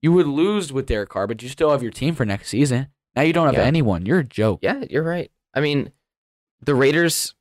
You 0.02 0.12
would 0.12 0.26
lose 0.26 0.72
with 0.72 0.86
Derek 0.86 1.08
Carr, 1.08 1.26
but 1.26 1.42
you 1.42 1.48
still 1.48 1.70
have 1.70 1.82
your 1.82 1.92
team 1.92 2.14
for 2.14 2.24
next 2.24 2.48
season. 2.48 2.88
Now 3.14 3.22
you 3.22 3.32
don't 3.32 3.46
have 3.46 3.54
Yeah. 3.54 3.62
anyone. 3.62 4.04
You're 4.06 4.18
a 4.20 4.24
joke. 4.24 4.60
Yeah, 4.62 4.84
you're 4.90 5.02
right. 5.02 5.30
I 5.54 5.60
mean, 5.60 5.92
the 6.60 6.74
Raiders. 6.74 7.34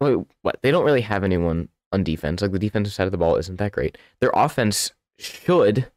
Wait, 0.00 0.16
what? 0.42 0.60
They 0.62 0.70
don't 0.70 0.84
really 0.84 1.02
have 1.02 1.24
anyone 1.24 1.68
on 1.92 2.04
defense. 2.04 2.40
Like 2.40 2.52
the 2.52 2.58
defensive 2.58 2.94
side 2.94 3.06
of 3.06 3.12
the 3.12 3.18
ball 3.18 3.36
isn't 3.36 3.56
that 3.58 3.72
great. 3.72 3.98
Their 4.20 4.30
offense 4.34 4.92
should 5.18 5.90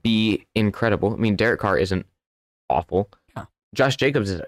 be 0.00 0.46
incredible. 0.54 1.12
I 1.12 1.16
mean, 1.16 1.36
Derek 1.36 1.60
Carr 1.60 1.76
isn't 1.76 2.06
awful. 2.70 3.10
Josh 3.74 3.96
Jacobs 3.96 4.30
is 4.30 4.40
a 4.40 4.46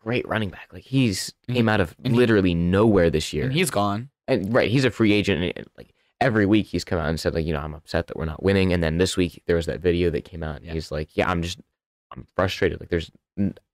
great 0.00 0.26
running 0.28 0.50
back. 0.50 0.68
Like 0.72 0.84
he's 0.84 1.32
came 1.48 1.68
out 1.68 1.80
of 1.80 1.94
and 2.04 2.12
he- 2.14 2.18
literally 2.18 2.54
nowhere 2.54 3.10
this 3.10 3.32
year. 3.32 3.44
And 3.44 3.52
he's 3.52 3.70
gone. 3.70 4.10
And 4.26 4.52
right, 4.52 4.70
he's 4.70 4.84
a 4.84 4.90
free 4.90 5.12
agent. 5.12 5.52
And, 5.56 5.66
like 5.76 5.94
every 6.20 6.46
week, 6.46 6.66
he's 6.66 6.84
come 6.84 6.98
out 6.98 7.08
and 7.08 7.18
said 7.18 7.34
like, 7.34 7.46
you 7.46 7.52
know, 7.52 7.60
I'm 7.60 7.74
upset 7.74 8.06
that 8.08 8.16
we're 8.16 8.24
not 8.24 8.42
winning. 8.42 8.72
And 8.72 8.82
then 8.82 8.98
this 8.98 9.16
week, 9.16 9.42
there 9.46 9.56
was 9.56 9.66
that 9.66 9.80
video 9.80 10.10
that 10.10 10.24
came 10.24 10.42
out, 10.42 10.56
and 10.56 10.66
Yeah. 10.66 10.72
he's 10.72 10.90
like, 10.90 11.16
yeah, 11.16 11.30
I'm 11.30 11.42
just, 11.42 11.58
I'm 12.12 12.26
frustrated. 12.36 12.80
Like 12.80 12.88
there's, 12.90 13.10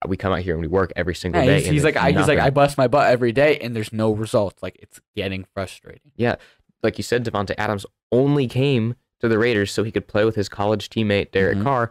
we 0.06 0.16
come 0.16 0.32
out 0.32 0.40
here 0.40 0.54
and 0.54 0.60
we 0.62 0.68
work 0.68 0.92
every 0.96 1.14
single 1.14 1.40
Yeah, 1.42 1.46
day. 1.48 1.54
he's, 1.56 1.64
and 1.66 1.74
he's 1.74 1.84
like, 1.84 1.96
I, 1.96 2.12
he's 2.12 2.28
like, 2.28 2.38
I 2.38 2.50
bust 2.50 2.76
my 2.78 2.86
butt 2.88 3.10
every 3.10 3.32
day, 3.32 3.58
and 3.58 3.74
there's 3.74 3.92
no 3.92 4.12
results. 4.12 4.62
Like 4.62 4.78
it's 4.80 5.00
getting 5.14 5.44
frustrating. 5.54 6.12
Yeah, 6.16 6.36
like 6.82 6.98
you 6.98 7.02
said, 7.02 7.24
Davante 7.24 7.54
Adams 7.58 7.84
only 8.12 8.46
came 8.46 8.94
to 9.20 9.28
the 9.28 9.38
Raiders 9.38 9.72
so 9.72 9.82
he 9.82 9.90
could 9.90 10.06
play 10.06 10.24
with 10.24 10.36
his 10.36 10.48
college 10.48 10.88
teammate 10.90 11.30
Derek 11.32 11.58
Mhm. 11.58 11.62
Carr. 11.64 11.90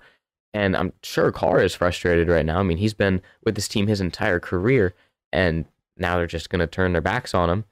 And 0.55 0.77
I'm 0.77 0.93
sure 1.03 1.33
Carr 1.33 1.61
is 1.61 1.75
frustrated 1.75 2.29
right 2.29 2.45
now. 2.45 2.59
I 2.59 2.63
mean, 2.63 2.77
he's 2.77 2.93
been 2.93 3.21
with 3.43 3.55
this 3.55 3.67
team 3.67 3.87
his 3.87 3.99
entire 3.99 4.39
career, 4.39 4.95
and 5.33 5.65
now 5.97 6.15
they're 6.15 6.27
just 6.27 6.49
going 6.49 6.61
to 6.61 6.67
turn 6.67 6.93
their 6.93 7.01
backs 7.01 7.33
on 7.33 7.49
him. 7.49 7.65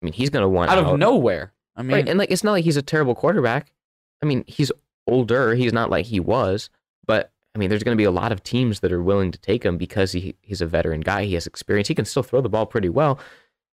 I 0.00 0.04
mean, 0.04 0.12
he's 0.12 0.30
going 0.30 0.44
to 0.44 0.48
want 0.48 0.70
Out 0.70 0.78
of 0.78 0.96
nowhere. 0.96 1.52
I 1.74 1.82
mean, 1.82 1.96
Right, 1.96 2.08
and 2.08 2.20
like 2.20 2.30
it's 2.30 2.44
not 2.44 2.52
like 2.52 2.62
he's 2.62 2.76
a 2.76 2.82
terrible 2.82 3.16
quarterback. 3.16 3.72
I 4.22 4.26
mean, 4.26 4.44
he's 4.46 4.70
older. 5.08 5.56
He's 5.56 5.72
not 5.72 5.90
like 5.90 6.06
he 6.06 6.20
was, 6.20 6.70
but 7.04 7.32
I 7.56 7.58
mean, 7.58 7.68
there's 7.68 7.82
going 7.82 7.96
to 7.96 8.00
be 8.00 8.04
a 8.04 8.12
lot 8.12 8.30
of 8.30 8.44
teams 8.44 8.78
that 8.78 8.92
are 8.92 9.02
willing 9.02 9.32
to 9.32 9.38
take 9.38 9.64
him 9.64 9.76
because 9.76 10.12
he 10.12 10.36
he's 10.40 10.60
a 10.60 10.66
veteran 10.66 11.00
guy. 11.00 11.24
He 11.24 11.34
has 11.34 11.48
experience. 11.48 11.88
He 11.88 11.96
can 11.96 12.04
still 12.04 12.22
throw 12.22 12.40
the 12.40 12.48
ball 12.48 12.64
pretty 12.64 12.88
well. 12.88 13.18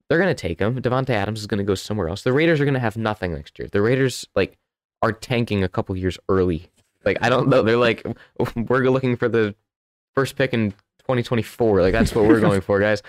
They're 0.09 0.19
going 0.19 0.33
to 0.33 0.41
take 0.41 0.61
him. 0.61 0.81
Davante 0.81 1.11
Adams 1.11 1.41
is 1.41 1.49
going 1.49 1.59
to 1.59 1.65
go 1.65 1.75
somewhere 1.75 2.09
else. 2.09 2.23
The 2.23 2.33
Raiders 2.33 2.61
are 2.61 2.65
going 2.65 2.75
to 2.75 2.81
have 2.81 2.97
nothing 2.97 3.33
next 3.35 3.59
year. 3.59 3.67
The 3.67 3.83
Raiders 3.83 4.29
like 4.37 4.59
are 5.03 5.13
tanking 5.13 5.65
a 5.65 5.69
couple 5.69 5.97
years 5.97 6.19
early. 6.29 6.71
Like 7.05 7.19
I 7.21 7.29
don't 7.29 7.49
know. 7.49 7.63
They're 7.63 7.77
like 7.77 8.05
we're 8.57 8.91
looking 8.91 9.17
for 9.17 9.29
the 9.29 9.55
first 10.15 10.37
pick 10.37 10.53
in 10.53 10.71
2024. 11.01 11.83
Like 11.83 11.93
that's 11.93 12.15
what 12.15 12.27
we're 12.27 12.41
going 12.41 12.61
for, 12.61 12.81
guys. 12.81 13.03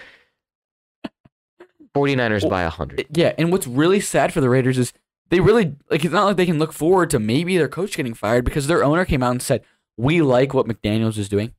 49ers 1.95 2.41
Well, 2.41 2.49
by 2.49 2.63
100. 2.63 3.07
Yeah, 3.11 3.33
and 3.37 3.51
what's 3.51 3.67
really 3.67 4.01
sad 4.01 4.33
for 4.33 4.41
the 4.41 4.49
Raiders 4.49 4.77
is 4.77 4.91
they 5.29 5.39
really 5.39 5.75
like 5.89 6.03
it's 6.03 6.13
not 6.13 6.25
like 6.25 6.37
they 6.37 6.45
can 6.45 6.59
look 6.59 6.73
forward 6.73 7.09
to 7.11 7.19
maybe 7.19 7.57
their 7.57 7.69
coach 7.69 7.95
getting 7.95 8.13
fired 8.13 8.45
because 8.45 8.67
their 8.67 8.83
owner 8.83 9.05
came 9.05 9.23
out 9.23 9.31
and 9.31 9.41
said, 9.41 9.63
"We 9.97 10.21
like 10.21 10.53
what 10.53 10.67
McDaniels 10.67 11.17
is 11.17 11.29
doing." 11.29 11.53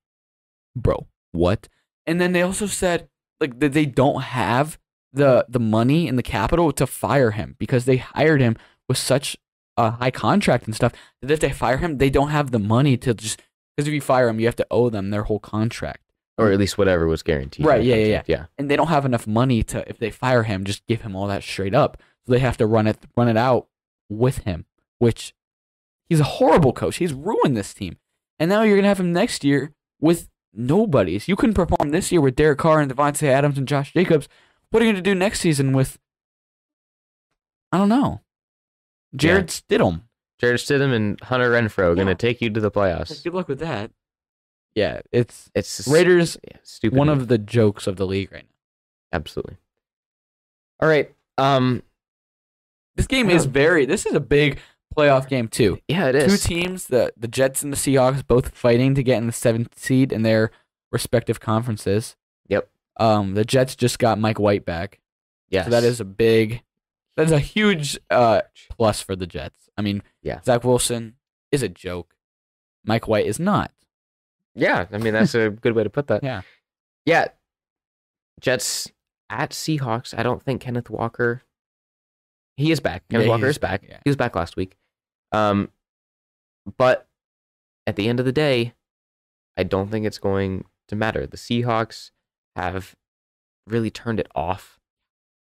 Bro, 0.76 1.06
what? 1.32 1.68
And 2.06 2.20
then 2.20 2.32
they 2.32 2.42
also 2.42 2.66
said 2.66 3.08
like 3.40 3.58
that 3.60 3.72
they 3.72 3.86
don't 3.86 4.22
have 4.22 4.78
the 5.12 5.46
the 5.48 5.58
money 5.60 6.06
and 6.06 6.18
the 6.18 6.22
capital 6.22 6.70
to 6.72 6.86
fire 6.86 7.30
him 7.32 7.56
because 7.58 7.86
they 7.86 7.96
hired 7.96 8.40
him 8.40 8.56
with 8.88 8.98
such 8.98 9.36
a 9.76 9.92
high 9.92 10.10
contract 10.10 10.66
and 10.66 10.74
stuff 10.74 10.92
that 11.22 11.30
if 11.30 11.40
they 11.40 11.50
fire 11.52 11.78
him, 11.78 11.98
they 11.98 12.10
don't 12.10 12.30
have 12.30 12.50
the 12.50 12.58
money 12.58 12.96
to 12.98 13.14
just 13.14 13.42
because 13.76 13.88
if 13.88 13.94
you 13.94 14.00
fire 14.00 14.28
him, 14.28 14.40
you 14.40 14.46
have 14.46 14.56
to 14.56 14.66
owe 14.70 14.88
them 14.88 15.10
their 15.10 15.24
whole 15.24 15.38
contract. 15.38 16.00
or 16.38 16.50
at 16.50 16.58
least 16.58 16.78
whatever 16.78 17.06
was 17.06 17.22
guaranteed. 17.22 17.64
Right, 17.66 17.80
the 17.80 17.86
yeah, 17.86 17.94
yeah, 17.96 18.22
yeah. 18.26 18.46
and 18.58 18.70
they 18.70 18.76
don't 18.76 18.88
have 18.88 19.04
enough 19.04 19.26
money 19.26 19.62
to 19.64 19.86
if 19.88 19.98
they 19.98 20.10
fire 20.10 20.42
him 20.44 20.64
just 20.64 20.86
give 20.86 21.02
him 21.02 21.14
all 21.16 21.26
that 21.28 21.42
straight 21.42 21.74
up 21.74 21.96
so 22.24 22.32
they 22.32 22.38
have 22.40 22.56
to 22.58 22.66
run 22.66 22.86
it 22.86 22.98
run 23.16 23.28
it 23.28 23.36
out 23.36 23.68
with 24.08 24.38
him 24.38 24.64
which 24.98 25.34
he's 26.08 26.20
a 26.20 26.24
horrible 26.38 26.72
coach 26.72 26.96
he's 26.96 27.12
ruined 27.12 27.56
this 27.56 27.72
team 27.74 27.96
and 28.38 28.48
now 28.48 28.62
you're 28.62 28.76
gonna 28.76 28.88
have 28.88 29.00
him 29.00 29.12
next 29.12 29.44
year 29.44 29.72
with 30.00 30.28
nobodies 30.52 31.26
you 31.28 31.36
couldn't 31.36 31.54
perform 31.54 31.90
this 31.90 32.10
year 32.12 32.20
with 32.20 32.36
Derek 32.36 32.58
Carr 32.58 32.80
and 32.80 32.94
Davante 32.94 33.26
Adams 33.28 33.58
and 33.58 33.66
Josh 33.68 33.92
Jacobs 33.92 34.28
what 34.70 34.82
are 34.82 34.86
you 34.86 34.92
gonna 34.92 35.02
do 35.02 35.14
next 35.14 35.40
season 35.40 35.72
with 35.72 35.98
I 37.72 37.78
don't 37.78 37.88
know 37.88 38.20
Jarrett 39.16 39.46
Stidham 39.48 40.02
Jarrett 40.40 40.60
Stidham 40.60 40.92
and 40.94 41.20
Hunter 41.22 41.50
Renfrow 41.50 41.94
going 41.94 42.06
to 42.08 42.14
take 42.14 42.40
you 42.40 42.50
to 42.50 42.60
the 42.60 42.70
playoffs. 42.70 43.22
good 43.24 43.34
luck 43.34 43.48
with 43.48 43.58
that 43.60 43.90
yeah 44.74 45.00
it's 45.12 45.50
It's 45.54 45.86
Raiders 45.88 46.36
yeah, 46.46 46.58
stupid. 46.62 46.98
one 46.98 47.08
of 47.08 47.28
the 47.28 47.38
jokes 47.38 47.86
of 47.86 47.96
the 47.96 48.06
league 48.06 48.30
right 48.32 48.44
now 48.44 49.18
absolutely. 49.18 49.56
All 50.80 50.88
right. 50.88 51.10
Um. 51.38 51.82
This 52.96 53.06
game 53.06 53.28
is 53.30 53.44
very. 53.46 53.84
This 53.86 54.04
is 54.06 54.14
a 54.14 54.20
big 54.20 54.58
playoff 54.96 55.28
game 55.28 55.48
too. 55.48 55.78
Yeah, 55.88 56.08
it 56.08 56.14
is. 56.14 56.42
Two 56.42 56.54
teams, 56.54 56.86
the 56.86 57.12
the 57.16 57.28
Jets 57.28 57.62
and 57.62 57.72
the 57.72 57.76
Seahawks, 57.76 58.26
both 58.26 58.54
fighting 58.54 58.94
to 58.94 59.02
get 59.02 59.18
in 59.18 59.26
the 59.26 59.32
seventh 59.32 59.78
seed 59.78 60.12
in 60.12 60.22
their 60.22 60.50
respective 60.92 61.40
conferences. 61.40 62.16
Yep. 62.48 62.68
Um, 62.98 63.34
the 63.34 63.44
Jets 63.44 63.74
just 63.76 63.98
got 63.98 64.18
Mike 64.18 64.38
White 64.38 64.64
back, 64.66 65.00
Yeah. 65.50 65.64
so 65.64 65.70
that 65.70 65.84
is 65.84 66.00
a 66.00 66.04
big. 66.04 66.62
That's 67.16 67.32
a 67.32 67.38
huge 67.38 67.98
uh 68.10 68.42
plus 68.70 69.00
for 69.00 69.16
the 69.16 69.26
Jets. 69.26 69.68
I 69.76 69.82
mean, 69.82 70.02
Yeah. 70.22 70.40
Zach 70.42 70.64
Wilson 70.64 71.14
is 71.52 71.62
a 71.62 71.68
joke. 71.68 72.14
Mike 72.84 73.08
White 73.08 73.26
is 73.26 73.38
not. 73.40 73.72
Yeah, 74.54 74.86
I 74.92 74.98
mean 74.98 75.12
that's 75.14 75.34
a 75.34 75.50
good 75.62 75.74
way 75.74 75.82
to 75.84 75.90
put 75.90 76.06
that. 76.08 76.22
Yeah. 76.22 76.42
Yeah. 77.04 77.26
Jets 78.40 78.90
at 79.30 79.50
Seahawks. 79.50 80.16
I 80.16 80.22
don't 80.22 80.42
think 80.42 80.60
Kenneth 80.60 80.90
Walker. 80.90 81.42
He 82.56 82.70
is 82.70 82.80
back. 82.80 83.04
Kenneth 83.10 83.26
Yeah, 83.26 83.30
Walker 83.30 83.46
he's 83.46 83.56
is 83.56 83.58
back. 83.58 83.82
back, 83.82 83.90
yeah. 83.90 83.98
He 84.04 84.10
was 84.10 84.16
back 84.16 84.34
last 84.36 84.56
week. 84.56 84.76
Um, 85.32 85.70
but 86.78 87.06
at 87.86 87.96
the 87.96 88.08
end 88.08 88.18
of 88.20 88.26
the 88.26 88.32
day, 88.32 88.74
I 89.56 89.62
don't 89.62 89.90
think 89.90 90.06
it's 90.06 90.18
going 90.18 90.64
to 90.88 90.96
matter. 90.96 91.26
The 91.26 91.36
Seahawks 91.36 92.10
have 92.56 92.94
really 93.66 93.90
turned 93.90 94.20
it 94.20 94.28
off 94.34 94.78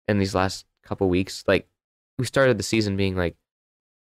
in 0.08 0.20
these 0.20 0.36
last 0.36 0.66
couple 0.86 1.10
weeks. 1.10 1.44
Like 1.48 1.68
we 2.18 2.26
started 2.26 2.58
the 2.58 2.64
season 2.64 2.96
being 2.96 3.16
like, 3.16 3.36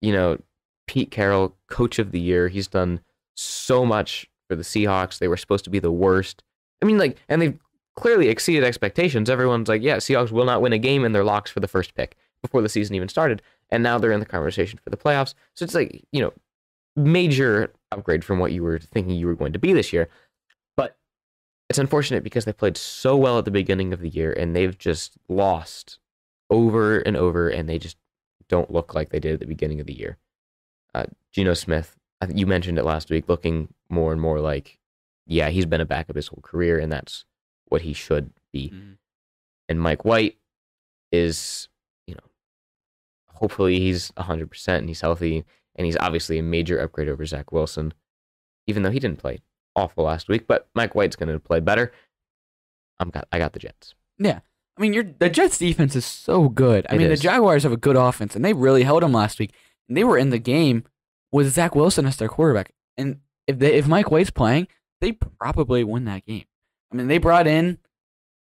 you 0.00 0.12
know, 0.12 0.38
Pete 0.86 1.10
Carroll, 1.10 1.56
coach 1.68 1.98
of 1.98 2.10
the 2.10 2.20
year. 2.20 2.48
He's 2.48 2.66
done 2.66 3.00
so 3.34 3.86
much 3.86 4.28
for 4.48 4.56
the 4.56 4.62
Seahawks. 4.62 5.18
They 5.18 5.28
were 5.28 5.36
supposed 5.36 5.64
to 5.64 5.70
be 5.70 5.78
the 5.78 5.92
worst. 5.92 6.42
I 6.82 6.86
mean, 6.86 6.98
like, 6.98 7.18
and 7.28 7.40
they've 7.40 7.58
clearly 7.96 8.28
exceeded 8.28 8.64
expectations. 8.64 9.30
Everyone's 9.30 9.68
like, 9.68 9.82
yeah, 9.82 9.96
Seahawks 9.96 10.32
will 10.32 10.44
not 10.44 10.62
win 10.62 10.72
a 10.72 10.78
game, 10.78 11.04
and 11.04 11.14
they're 11.14 11.24
locks 11.24 11.50
for 11.50 11.60
the 11.60 11.68
first 11.68 11.94
pick 11.94 12.16
before 12.42 12.62
the 12.62 12.68
season 12.68 12.96
even 12.96 13.08
started. 13.08 13.42
And 13.70 13.82
now 13.82 13.98
they're 13.98 14.12
in 14.12 14.20
the 14.20 14.26
conversation 14.26 14.80
for 14.82 14.90
the 14.90 14.96
playoffs. 14.96 15.34
So 15.54 15.64
it's 15.64 15.74
like, 15.74 16.04
you 16.10 16.20
know, 16.20 16.32
major 16.96 17.72
upgrade 17.92 18.24
from 18.24 18.38
what 18.38 18.52
you 18.52 18.62
were 18.62 18.78
thinking 18.78 19.14
you 19.14 19.26
were 19.26 19.34
going 19.34 19.52
to 19.52 19.58
be 19.58 19.72
this 19.72 19.92
year. 19.92 20.08
But 20.76 20.96
it's 21.68 21.78
unfortunate 21.78 22.24
because 22.24 22.46
they 22.46 22.52
played 22.52 22.76
so 22.76 23.16
well 23.16 23.38
at 23.38 23.44
the 23.44 23.50
beginning 23.50 23.92
of 23.92 24.00
the 24.00 24.08
year, 24.08 24.32
and 24.32 24.56
they've 24.56 24.76
just 24.76 25.18
lost 25.28 25.98
over 26.50 26.98
and 26.98 27.16
over, 27.16 27.48
and 27.48 27.68
they 27.68 27.78
just 27.78 27.96
don't 28.48 28.70
look 28.70 28.94
like 28.94 29.10
they 29.10 29.20
did 29.20 29.34
at 29.34 29.40
the 29.40 29.46
beginning 29.46 29.80
of 29.80 29.86
the 29.86 29.96
year. 29.98 30.18
Uh, 30.94 31.06
Geno 31.32 31.54
Smith, 31.54 31.96
I 32.20 32.26
think 32.26 32.38
you 32.38 32.46
mentioned 32.46 32.78
it 32.78 32.84
last 32.84 33.10
week, 33.10 33.28
looking 33.28 33.72
more 33.88 34.12
and 34.12 34.20
more 34.20 34.40
like, 34.40 34.78
yeah, 35.26 35.48
he's 35.50 35.66
been 35.66 35.80
a 35.80 35.86
backup 35.86 36.16
his 36.16 36.26
whole 36.26 36.42
career, 36.42 36.78
and 36.78 36.90
that's 36.92 37.24
what 37.66 37.82
he 37.82 37.92
should 37.92 38.32
be. 38.52 38.70
Mhm. 38.70 38.98
And 39.68 39.80
Mike 39.80 40.04
White 40.04 40.38
is, 41.12 41.68
you 42.06 42.14
know, 42.14 42.28
hopefully 43.34 43.78
he's 43.78 44.10
100% 44.16 44.78
and 44.80 44.88
he's 44.88 45.00
healthy, 45.00 45.44
and 45.76 45.86
he's 45.86 45.96
obviously 45.96 46.38
a 46.38 46.42
major 46.42 46.80
upgrade 46.80 47.08
over 47.08 47.24
Zach 47.24 47.52
Wilson, 47.52 47.94
even 48.66 48.82
though 48.82 48.90
he 48.90 48.98
didn't 48.98 49.18
play 49.20 49.40
awful 49.76 50.04
last 50.04 50.28
week. 50.28 50.48
But 50.48 50.68
Mike 50.74 50.96
White's 50.96 51.14
going 51.16 51.32
to 51.32 51.38
play 51.38 51.60
better. 51.60 51.92
I'm 52.98 53.10
got, 53.10 53.28
I 53.30 53.38
got 53.38 53.52
the 53.52 53.60
Jets. 53.60 53.94
I 54.80 54.82
mean, 54.82 54.94
you're, 54.94 55.04
the 55.18 55.28
Jets 55.28 55.58
defense 55.58 55.94
is 55.94 56.06
so 56.06 56.48
good. 56.48 56.86
I 56.88 56.94
It 56.94 56.98
mean, 56.98 57.10
is. 57.10 57.20
the 57.20 57.22
Jaguars 57.24 57.64
have 57.64 57.72
a 57.72 57.76
good 57.76 57.96
offense, 57.96 58.34
and 58.34 58.42
they 58.42 58.54
really 58.54 58.82
held 58.82 59.02
them 59.02 59.12
last 59.12 59.38
week. 59.38 59.52
And 59.88 59.94
they 59.96 60.04
were 60.04 60.16
in 60.16 60.30
the 60.30 60.38
game 60.38 60.84
with 61.30 61.52
Zach 61.52 61.74
Wilson 61.74 62.06
as 62.06 62.16
their 62.16 62.28
quarterback. 62.28 62.72
And 62.96 63.20
if 63.46 63.58
they 63.58 63.74
if 63.74 63.86
Mike 63.86 64.10
White's 64.10 64.30
playing, 64.30 64.68
they 65.02 65.12
probably 65.12 65.84
win 65.84 66.06
that 66.06 66.24
game. 66.24 66.44
I 66.90 66.96
mean, 66.96 67.08
they 67.08 67.18
brought 67.18 67.46
in 67.46 67.76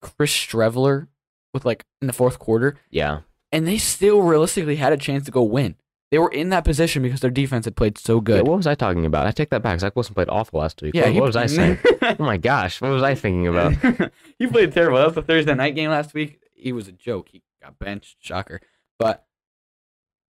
Chris 0.02 0.32
Streveler 0.32 1.08
with 1.54 1.66
like 1.66 1.84
in 2.02 2.08
the 2.08 2.14
fourth 2.14 2.40
quarter, 2.40 2.78
Yeah. 2.90 3.22
and 3.52 3.68
they 3.68 3.78
still 3.78 4.22
realistically 4.22 4.78
had 4.78 4.94
a 4.94 4.98
chance 4.98 5.26
to 5.26 5.32
go 5.32 5.44
win. 5.44 5.76
They 6.12 6.18
were 6.18 6.32
in 6.32 6.50
that 6.50 6.66
position 6.66 7.04
because 7.04 7.20
their 7.20 7.30
defense 7.30 7.66
had 7.66 7.76
played 7.76 7.98
so 7.98 8.16
Yeah, 8.16 8.22
good. 8.22 8.48
what 8.48 8.58
was 8.58 8.66
I 8.66 8.74
talking 8.76 9.06
about? 9.06 9.28
I 9.28 9.32
take 9.32 9.50
that 9.52 9.62
back. 9.62 9.80
Zach 9.80 9.96
Wilson 9.96 10.16
played 10.16 10.30
awful 10.30 10.60
last 10.60 10.82
week. 10.82 10.96
Yeah, 10.96 11.06
what, 11.10 11.16
what 11.16 11.26
was 11.28 11.36
I 11.36 11.46
saying? 11.46 11.78
oh 12.02 12.16
my 12.20 12.38
gosh, 12.38 12.82
what 12.82 12.90
was 12.92 13.04
I 13.04 13.14
thinking 13.14 13.48
about? 13.48 13.74
he 14.40 14.48
played 14.48 14.74
terrible. 14.74 14.98
That 14.98 15.06
was 15.06 15.16
the 15.16 15.22
Thursday 15.22 15.54
night 15.54 15.76
game 15.76 15.92
last 15.92 16.14
week. 16.16 16.40
He 16.56 16.72
was 16.72 16.88
a 16.88 16.92
joke. 16.92 17.30
He 17.32 17.44
got 17.62 17.78
benched. 17.78 18.18
Shocker. 18.20 18.60
But 18.98 19.26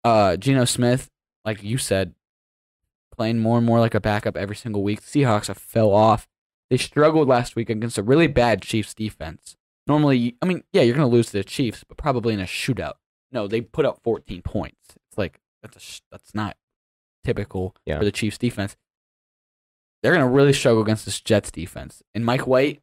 uh 0.02 0.36
Geno 0.36 0.64
Smith, 0.64 1.10
like 1.44 1.62
you 1.62 1.76
said, 1.78 2.14
playing 3.14 3.38
more 3.40 3.58
and 3.58 3.66
more 3.66 3.80
like 3.80 3.94
a 3.94 4.00
backup 4.00 4.36
every 4.36 4.56
single 4.56 4.82
week. 4.82 5.02
The 5.02 5.20
Seahawks 5.20 5.48
have 5.48 5.58
fell 5.58 5.92
off. 5.92 6.26
They 6.70 6.76
struggled 6.76 7.28
last 7.28 7.54
week 7.54 7.70
against 7.70 7.98
a 7.98 8.02
really 8.02 8.26
bad 8.26 8.62
Chiefs 8.62 8.94
defense. 8.94 9.56
Normally, 9.86 10.36
I 10.42 10.46
mean, 10.46 10.64
yeah, 10.72 10.82
you're 10.82 10.96
going 10.96 11.08
to 11.08 11.14
lose 11.14 11.26
to 11.26 11.32
the 11.34 11.44
Chiefs, 11.44 11.84
but 11.84 11.96
probably 11.96 12.34
in 12.34 12.40
a 12.40 12.44
shootout. 12.44 12.94
No, 13.30 13.46
they 13.46 13.60
put 13.60 13.84
up 13.86 14.00
14 14.02 14.42
points. 14.42 14.96
It's 15.08 15.16
like 15.16 15.40
that's 15.72 15.76
a 15.76 15.80
sh- 15.80 16.00
that's 16.10 16.34
not 16.34 16.56
typical 17.24 17.74
Yeah. 17.84 17.98
for 17.98 18.04
the 18.04 18.12
Chiefs 18.12 18.38
defense. 18.38 18.76
They're 20.02 20.12
going 20.14 20.24
to 20.24 20.30
really 20.30 20.52
struggle 20.52 20.82
against 20.82 21.04
this 21.04 21.20
Jets 21.20 21.50
defense. 21.50 22.02
And 22.14 22.24
Mike 22.24 22.46
White, 22.46 22.82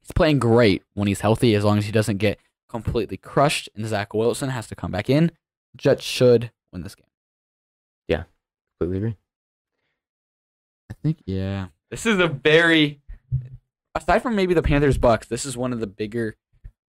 he's 0.00 0.10
playing 0.12 0.38
great 0.40 0.82
when 0.94 1.06
he's 1.06 1.20
healthy, 1.20 1.54
as 1.54 1.62
long 1.64 1.78
as 1.78 1.86
he 1.86 1.92
doesn't 1.92 2.16
get 2.16 2.38
completely 2.68 3.16
crushed. 3.16 3.68
And 3.76 3.86
Zach 3.86 4.12
Wilson 4.14 4.48
has 4.48 4.66
to 4.68 4.74
come 4.74 4.90
back 4.90 5.08
in. 5.08 5.30
Jets 5.76 6.02
should 6.04 6.50
win 6.72 6.82
this 6.82 6.94
game. 6.94 7.06
Yeah, 8.08 8.24
completely 8.80 8.96
agree. 9.06 9.16
I 10.90 10.94
think, 11.02 11.18
yeah. 11.24 11.68
This 11.90 12.06
is 12.06 12.18
a 12.18 12.26
very, 12.28 13.00
aside 13.94 14.20
from 14.22 14.34
maybe 14.34 14.54
the 14.54 14.62
Panthers 14.62 14.98
Bucks, 14.98 15.26
this 15.28 15.44
is 15.46 15.56
one 15.56 15.72
of 15.72 15.80
the 15.80 15.86
bigger. 15.86 16.36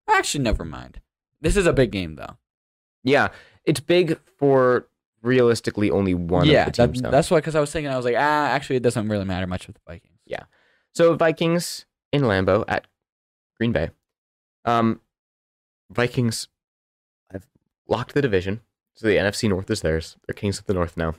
Actually, 0.08 0.44
never 0.44 0.64
mind. 0.64 1.00
This 1.40 1.56
is 1.56 1.66
a 1.66 1.72
big 1.72 1.90
game, 1.90 2.14
though. 2.16 2.36
Yeah, 3.04 3.28
it's 3.64 3.80
big 3.80 4.18
for 4.38 4.86
realistically 5.22 5.90
only 5.90 6.14
one 6.14 6.46
yeah, 6.46 6.66
of 6.66 6.72
the 6.72 6.86
teams. 6.86 7.02
that- 7.02 7.10
that's 7.10 7.30
why. 7.30 7.38
Because 7.38 7.54
I 7.54 7.60
was 7.60 7.70
thinking, 7.70 7.90
I 7.92 7.96
was 7.96 8.04
like, 8.04 8.16
ah, 8.16 8.46
actually, 8.48 8.76
it 8.76 8.82
doesn't 8.82 9.08
really 9.08 9.24
matter 9.24 9.46
much 9.46 9.66
with 9.66 9.76
the 9.76 9.82
Vikings. 9.86 10.18
Yeah. 10.26 10.44
So 10.94 11.14
Vikings 11.14 11.86
in 12.12 12.22
Lambeau 12.22 12.64
at 12.68 12.86
Green 13.58 13.72
Bay. 13.72 13.90
Um, 14.64 15.00
Vikings 15.90 16.48
have 17.30 17.46
locked 17.88 18.14
the 18.14 18.22
division, 18.22 18.60
so 18.94 19.06
the 19.06 19.16
NFC 19.16 19.48
North 19.48 19.70
is 19.70 19.80
theirs. 19.80 20.16
They're 20.26 20.34
kings 20.34 20.58
of 20.58 20.66
the 20.66 20.74
North 20.74 20.96
now, 20.96 21.14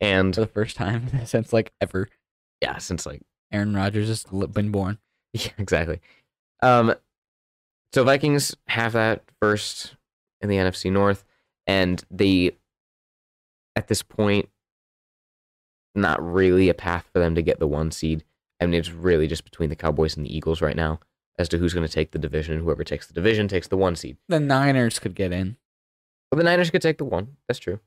and 0.00 0.34
For 0.34 0.42
the 0.42 0.46
first 0.46 0.76
time 0.76 1.08
since 1.24 1.52
like 1.52 1.72
ever, 1.80 2.08
yeah, 2.60 2.78
since 2.78 3.06
like 3.06 3.22
Aaron 3.52 3.74
Rodgers 3.74 4.08
has 4.08 4.24
been 4.24 4.70
born. 4.70 4.98
yeah, 5.32 5.50
exactly. 5.58 6.00
Um, 6.62 6.94
so 7.92 8.04
Vikings 8.04 8.56
have 8.66 8.92
that 8.94 9.22
first 9.40 9.96
in 10.40 10.48
the 10.48 10.56
NFC 10.56 10.90
North, 10.90 11.24
and 11.66 12.02
they, 12.10 12.56
at 13.76 13.88
this 13.88 14.02
point, 14.02 14.48
not 15.94 16.22
really 16.22 16.68
a 16.68 16.74
path 16.74 17.08
for 17.12 17.18
them 17.18 17.34
to 17.34 17.42
get 17.42 17.58
the 17.58 17.68
one 17.68 17.90
seed. 17.90 18.24
I 18.60 18.66
mean, 18.66 18.74
it's 18.74 18.90
really 18.90 19.26
just 19.26 19.44
between 19.44 19.70
the 19.70 19.76
Cowboys 19.76 20.16
and 20.16 20.24
the 20.24 20.34
Eagles 20.34 20.62
right 20.62 20.76
now 20.76 21.00
as 21.38 21.48
to 21.48 21.58
who's 21.58 21.74
going 21.74 21.86
to 21.86 21.92
take 21.92 22.12
the 22.12 22.18
division. 22.18 22.60
Whoever 22.60 22.84
takes 22.84 23.06
the 23.06 23.14
division 23.14 23.48
takes 23.48 23.68
the 23.68 23.76
one 23.76 23.96
seed. 23.96 24.16
The 24.28 24.40
Niners 24.40 24.98
could 24.98 25.14
get 25.14 25.32
in. 25.32 25.56
Well, 26.30 26.38
the 26.38 26.44
Niners 26.44 26.70
could 26.70 26.82
take 26.82 26.98
the 26.98 27.04
one. 27.04 27.36
That's 27.48 27.58
true. 27.58 27.80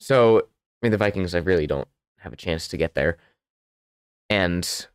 So, 0.00 0.38
I 0.40 0.42
mean, 0.82 0.92
the 0.92 0.98
Vikings, 0.98 1.34
I 1.34 1.38
really 1.38 1.66
don't 1.66 1.88
have 2.18 2.32
a 2.32 2.36
chance 2.36 2.68
to 2.68 2.76
get 2.76 2.94
there. 2.94 3.16
And 4.30 4.86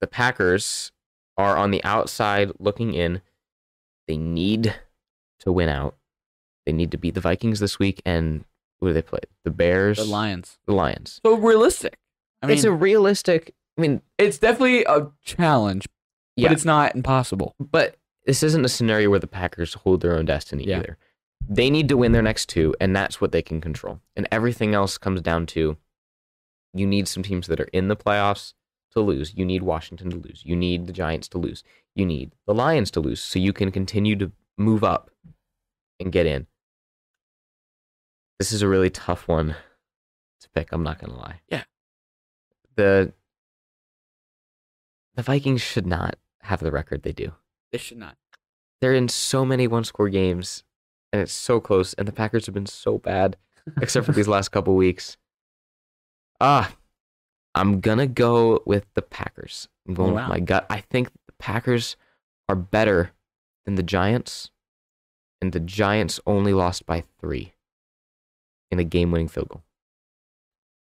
the 0.00 0.06
Packers 0.06 0.92
are 1.36 1.56
on 1.56 1.70
the 1.70 1.82
outside 1.84 2.52
looking 2.58 2.94
in. 2.94 3.22
They 4.06 4.16
need 4.16 4.74
to 5.40 5.52
win 5.52 5.68
out. 5.68 5.96
They 6.66 6.72
need 6.72 6.90
to 6.90 6.98
beat 6.98 7.14
the 7.14 7.20
Vikings 7.20 7.60
this 7.60 7.78
week. 7.78 8.02
And 8.04 8.44
who 8.84 8.90
do 8.90 8.94
they 8.94 9.02
play? 9.02 9.20
The 9.44 9.50
Bears, 9.50 9.96
The 9.98 10.04
Lions. 10.04 10.58
the 10.66 10.74
Lions. 10.74 11.20
So 11.24 11.34
realistic. 11.34 11.98
I 12.42 12.46
mean, 12.46 12.54
it's 12.56 12.64
a 12.64 12.72
realistic. 12.72 13.54
I 13.78 13.80
mean, 13.80 14.02
it's 14.18 14.38
definitely 14.38 14.84
a 14.84 15.08
challenge, 15.24 15.86
Yeah. 16.36 16.48
but 16.48 16.52
it's 16.54 16.64
not 16.64 16.94
impossible. 16.94 17.54
But 17.58 17.96
this 18.26 18.42
isn't 18.42 18.64
a 18.64 18.68
scenario 18.68 19.10
where 19.10 19.18
the 19.18 19.26
Packers 19.26 19.74
hold 19.74 20.00
their 20.02 20.16
own 20.16 20.26
destiny 20.26 20.64
Yeah. 20.66 20.78
either. 20.78 20.98
They 21.46 21.70
need 21.70 21.88
to 21.88 21.96
win 21.96 22.12
their 22.12 22.22
next 22.22 22.48
two, 22.48 22.74
and 22.80 22.94
that's 22.94 23.20
what 23.20 23.32
they 23.32 23.42
can 23.42 23.60
control. 23.60 24.00
And 24.16 24.26
everything 24.30 24.74
else 24.74 24.96
comes 24.98 25.20
down 25.20 25.46
to 25.46 25.76
you 26.72 26.86
need 26.86 27.06
some 27.08 27.22
teams 27.22 27.46
that 27.48 27.60
are 27.60 27.68
in 27.72 27.88
the 27.88 27.96
playoffs 27.96 28.54
to 28.92 29.00
lose. 29.00 29.34
You 29.34 29.44
need 29.44 29.62
Washington 29.62 30.10
to 30.10 30.16
lose. 30.16 30.42
You 30.44 30.56
need 30.56 30.86
the 30.86 30.92
Giants 30.92 31.28
to 31.28 31.38
lose. 31.38 31.62
You 31.94 32.04
need 32.06 32.32
the 32.46 32.54
Lions 32.54 32.90
to 32.92 33.00
lose 33.00 33.22
so 33.22 33.38
you 33.38 33.52
can 33.52 33.70
continue 33.70 34.16
to 34.16 34.32
move 34.56 34.82
up 34.84 35.10
and 36.00 36.10
get 36.12 36.26
in. 36.26 36.46
This 38.44 38.52
is 38.52 38.60
a 38.60 38.68
really 38.68 38.90
tough 38.90 39.26
one 39.26 39.56
to 40.42 40.48
pick, 40.50 40.68
I'm 40.70 40.82
not 40.82 40.98
going 40.98 41.10
to 41.14 41.18
lie. 41.18 41.40
Yeah. 41.48 41.62
The 42.76 43.14
the 45.14 45.22
Vikings 45.22 45.62
should 45.62 45.86
not 45.86 46.16
have 46.42 46.60
the 46.60 46.70
record 46.70 47.04
they 47.04 47.14
do 47.14 47.32
They 47.72 47.78
should 47.78 47.96
not. 47.96 48.18
they're 48.82 48.92
in 48.92 49.08
so 49.08 49.46
many 49.46 49.66
one 49.66 49.82
score 49.84 50.10
games 50.10 50.62
and 51.10 51.22
it's 51.22 51.32
so 51.32 51.58
close 51.58 51.94
and 51.94 52.06
the 52.06 52.12
Packers 52.12 52.44
have 52.44 52.54
been 52.54 52.66
so 52.66 52.98
bad 52.98 53.38
except 53.80 54.04
for 54.04 54.12
these 54.12 54.28
last 54.28 54.50
couple 54.50 54.76
weeks. 54.86 55.16
Ah, 56.38 56.76
I'm 57.54 57.80
gonna 57.80 58.06
go 58.06 58.60
with 58.66 58.84
the 58.92 59.00
Packers. 59.00 59.68
I'm 59.88 59.94
going 59.94 60.12
Wow. 60.12 60.24
with 60.24 60.28
my 60.28 60.40
gut. 60.40 60.66
I 60.68 60.80
think 60.82 61.08
the 61.26 61.32
Packers 61.38 61.96
are 62.50 62.56
better 62.56 63.12
than 63.64 63.76
the 63.76 63.82
Giants, 63.82 64.50
and 65.40 65.52
the 65.54 65.60
Giants 65.60 66.20
only 66.26 66.52
lost 66.52 66.84
by 66.84 67.04
three 67.18 67.53
in 68.74 68.78
a 68.80 68.84
game-winning 68.84 69.28
field 69.28 69.48
goal. 69.48 69.62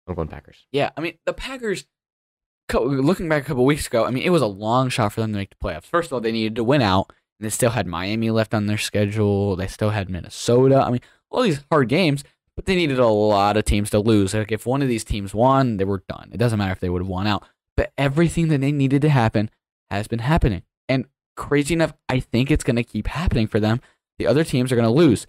I'm 0.08 0.16
going 0.16 0.28
Packers. 0.28 0.68
Yeah, 0.72 0.90
I 0.98 1.02
mean 1.02 1.18
the 1.26 1.34
Packers. 1.34 1.86
Looking 2.74 3.30
back 3.30 3.44
a 3.44 3.46
couple 3.46 3.66
weeks 3.66 3.88
ago, 3.88 4.06
I 4.06 4.12
mean 4.12 4.24
it 4.24 4.32
was 4.32 4.42
a 4.42 4.48
long 4.48 4.90
shot 4.90 5.14
for 5.14 5.22
them 5.22 5.32
to 5.32 5.38
make 5.38 5.52
the 5.52 5.56
playoffs. 5.64 5.86
First 5.86 6.08
of 6.08 6.14
all, 6.14 6.22
they 6.22 6.32
needed 6.32 6.56
to 6.58 6.64
win 6.64 6.82
out, 6.82 7.12
and 7.40 7.46
they 7.46 7.50
still 7.50 7.70
had 7.70 7.88
Miami 7.88 8.32
left 8.32 8.54
on 8.54 8.66
their 8.66 8.78
schedule. 8.78 9.56
They 9.56 9.68
still 9.68 9.92
had 9.92 10.10
Minnesota. 10.10 10.84
I 10.84 10.92
mean, 10.92 11.02
all 11.30 11.44
these 11.44 11.64
hard 11.72 11.88
games, 11.88 12.24
but 12.56 12.66
they 12.66 12.76
needed 12.76 13.00
a 13.00 13.08
lot 13.08 13.58
of 13.58 13.66
teams 13.66 13.90
to 13.92 14.00
lose. 14.00 14.34
Like 14.34 14.52
if 14.52 14.66
one 14.66 14.82
of 14.82 14.88
these 14.88 15.04
teams 15.04 15.34
won, 15.34 15.78
they 15.78 15.86
were 15.86 16.04
done. 16.10 16.30
It 16.34 16.38
doesn't 16.38 16.60
matter 16.60 16.72
if 16.72 16.80
they 16.80 16.90
would 16.90 17.02
have 17.02 17.08
won 17.08 17.28
out. 17.28 17.46
But 17.78 17.94
everything 17.98 18.50
that 18.50 18.62
they 18.62 18.72
needed 18.72 19.02
to 19.04 19.10
happen 19.10 19.50
has 19.90 20.08
been 20.08 20.20
happening, 20.20 20.64
and 20.90 21.06
crazy 21.36 21.74
enough, 21.74 21.94
I 22.10 22.20
think 22.20 22.52
it's 22.52 22.64
going 22.64 22.76
to 22.76 22.84
keep 22.84 23.08
happening 23.08 23.48
for 23.48 23.60
them. 23.60 23.80
The 24.18 24.28
other 24.28 24.44
teams 24.44 24.72
are 24.72 24.76
going 24.76 24.84
to 24.84 24.92
lose, 24.92 25.28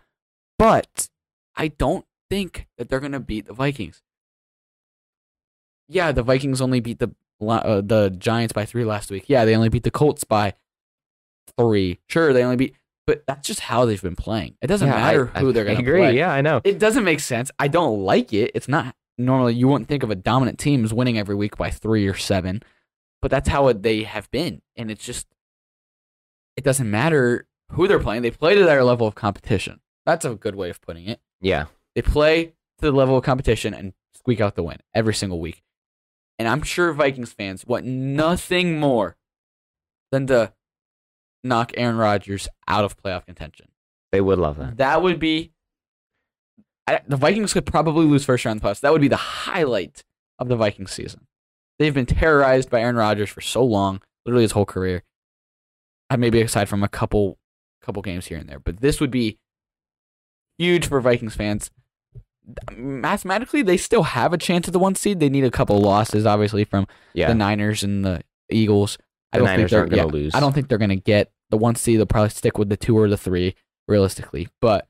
but 0.58 1.08
I 1.56 1.68
don't 1.68 2.06
think 2.34 2.66
that 2.78 2.88
they're 2.88 3.00
going 3.00 3.12
to 3.12 3.20
beat 3.20 3.46
the 3.46 3.52
Vikings 3.54 4.02
yeah, 5.88 6.12
the 6.12 6.22
Vikings 6.22 6.60
only 6.62 6.80
beat 6.80 6.98
the 6.98 7.10
uh, 7.46 7.82
the 7.82 8.08
Giants 8.18 8.52
by 8.54 8.64
three 8.64 8.84
last 8.84 9.10
week. 9.10 9.24
Yeah, 9.28 9.44
they 9.44 9.54
only 9.54 9.68
beat 9.68 9.82
the 9.82 9.90
Colts 9.90 10.24
by 10.24 10.54
three. 11.58 11.98
Sure, 12.08 12.32
they 12.32 12.42
only 12.42 12.56
beat, 12.56 12.74
but 13.06 13.22
that's 13.26 13.46
just 13.46 13.60
how 13.60 13.84
they've 13.84 14.00
been 14.00 14.16
playing. 14.16 14.56
It 14.62 14.68
doesn't 14.68 14.88
Yeah, 14.88 14.94
matter 14.94 15.30
I- 15.34 15.40
who 15.40 15.52
they're 15.52 15.64
going 15.64 15.84
to. 15.84 15.94
I 15.96 15.98
play. 15.98 16.16
Yeah, 16.16 16.32
I 16.32 16.40
know. 16.40 16.62
It 16.64 16.78
doesn't 16.78 17.04
make 17.04 17.20
sense. 17.20 17.50
I 17.58 17.68
don't 17.68 18.00
like 18.00 18.32
it. 18.32 18.50
It's 18.54 18.66
not 18.66 18.96
normally 19.18 19.54
you 19.54 19.68
wouldn't 19.68 19.88
think 19.88 20.02
of 20.02 20.10
a 20.10 20.14
dominant 20.14 20.58
team 20.58 20.84
as 20.84 20.94
winning 20.94 21.18
every 21.18 21.34
week 21.34 21.56
by 21.58 21.68
three 21.70 22.08
or 22.08 22.14
seven, 22.14 22.62
but 23.20 23.30
that's 23.30 23.50
how 23.50 23.68
it, 23.68 23.82
they 23.82 24.04
have 24.04 24.30
been, 24.30 24.62
and 24.76 24.90
it's 24.90 25.04
just 25.04 25.26
it 26.56 26.64
doesn't 26.64 26.90
matter 26.90 27.46
who 27.72 27.86
they're 27.86 28.00
playing. 28.00 28.22
They 28.22 28.30
play 28.30 28.54
to 28.54 28.64
their 28.64 28.82
level 28.84 29.06
of 29.06 29.14
competition. 29.14 29.80
That's 30.06 30.24
a 30.24 30.34
good 30.34 30.54
way 30.54 30.70
of 30.70 30.80
putting 30.80 31.06
it. 31.08 31.20
Yeah, 31.42 31.66
They 31.94 32.02
play 32.02 32.46
to 32.46 32.52
the 32.80 32.92
level 32.92 33.16
of 33.16 33.24
competition 33.24 33.74
and 33.74 33.92
squeak 34.16 34.40
out 34.40 34.54
the 34.56 34.62
win 34.62 34.78
every 34.94 35.14
single 35.14 35.40
week. 35.40 35.62
And 36.38 36.48
I'm 36.48 36.62
sure 36.62 36.92
Vikings 36.92 37.32
fans 37.32 37.64
want 37.66 37.84
nothing 37.86 38.78
more 38.80 39.16
than 40.10 40.26
to 40.28 40.52
knock 41.44 41.72
Aaron 41.76 41.96
Rodgers 41.96 42.48
out 42.66 42.84
of 42.84 42.96
playoff 42.96 43.26
contention. 43.26 43.68
they 44.12 44.20
would 44.20 44.38
love 44.38 44.56
that. 44.58 44.78
That 44.78 45.02
would 45.02 45.18
be. 45.20 45.52
I, 46.86 47.00
the 47.06 47.16
Vikings 47.16 47.52
could 47.52 47.66
probably 47.66 48.04
lose 48.04 48.24
first 48.24 48.44
round 48.44 48.60
playoffs. 48.60 48.80
That 48.80 48.92
would 48.92 49.00
be 49.00 49.08
the 49.08 49.16
highlight 49.16 50.04
of 50.38 50.48
the 50.48 50.56
Vikings 50.56 50.92
season. 50.92 51.26
They've 51.78 51.94
been 51.94 52.06
terrorized 52.06 52.68
by 52.70 52.80
Aaron 52.80 52.96
Rodgers 52.96 53.30
for 53.30 53.40
so 53.40 53.64
long, 53.64 54.02
literally 54.26 54.42
his 54.44 54.52
whole 54.52 54.66
career. 54.66 55.02
Uh, 56.10 56.16
Maybe 56.16 56.40
aside 56.42 56.68
from 56.68 56.82
a 56.82 56.88
couple, 56.88 57.38
couple 57.80 58.02
games 58.02 58.26
here 58.26 58.38
and 58.38 58.48
there, 58.48 58.60
but 58.60 58.80
this 58.80 59.00
would 59.00 59.10
be 59.10 59.38
huge 60.58 60.86
for 60.86 61.00
Vikings 61.00 61.34
fans. 61.34 61.70
Mathematically, 62.76 63.62
they 63.62 63.76
still 63.76 64.02
have 64.02 64.32
a 64.32 64.38
chance 64.38 64.68
at 64.68 64.72
the 64.72 64.78
one 64.78 64.94
seed. 64.94 65.20
They 65.20 65.28
need 65.30 65.44
a 65.44 65.50
couple 65.50 65.80
losses, 65.80 66.26
obviously, 66.26 66.64
from 66.64 66.86
Yeah, 67.14 67.28
the 67.28 67.34
Niners 67.34 67.82
and 67.82 68.04
the 68.04 68.22
Eagles. 68.50 68.98
I 69.32 69.38
The 69.38 69.44
don't 69.44 69.46
Niners 69.46 69.58
think 69.58 69.70
they're 69.70 69.80
aren't 69.80 69.90
gonna 69.90 70.02
yeah, 70.02 70.12
lose. 70.12 70.34
I 70.34 70.40
don't 70.40 70.52
think 70.52 70.68
they're 70.68 70.78
gonna 70.78 70.96
get 70.96 71.32
the 71.50 71.56
one 71.56 71.74
seed. 71.74 71.98
They'll 71.98 72.06
probably 72.06 72.30
stick 72.30 72.58
with 72.58 72.68
the 72.68 72.76
two 72.76 72.96
or 72.98 73.08
the 73.08 73.16
three, 73.16 73.54
realistically. 73.88 74.48
But 74.60 74.88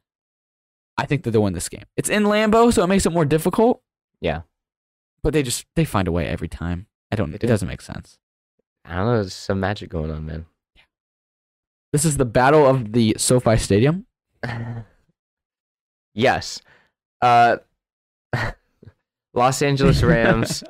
I 0.99 1.07
think 1.07 1.23
that 1.23 1.31
they'll 1.31 1.43
win 1.43 1.53
this 1.53 1.69
game. 1.69 1.85
It's 1.97 2.09
in 2.09 2.25
Lambeau, 2.25 2.73
so 2.73 2.83
it 2.83 2.89
makes 2.89 3.07
it 3.07 3.11
more 3.13 3.25
difficult. 3.25 3.83
Yeah. 4.21 4.43
But 5.23 5.33
they 5.33 5.43
just 5.43 5.65
they 5.77 5.85
find 5.85 6.09
a 6.09 6.13
way 6.13 6.27
every 6.27 6.49
time. 6.49 6.87
I 7.13 7.17
don't. 7.17 7.33
It 7.35 7.41
doesn't 7.41 7.69
make 7.69 7.81
sense. 7.83 8.19
I 8.85 8.97
don't 8.97 9.07
know. 9.07 9.15
There's 9.15 9.33
some 9.35 9.61
magic 9.61 9.89
going 9.91 10.11
on, 10.11 10.27
man. 10.27 10.47
This 11.93 12.05
is 12.05 12.17
the 12.17 12.25
battle 12.25 12.67
of 12.67 12.93
the 12.93 13.15
SoFi 13.19 13.57
Stadium. 13.57 14.07
yes. 16.15 16.61
Uh, 17.25 17.57
Los 19.35 19.62
Angeles 19.62 20.03
Rams 20.03 20.62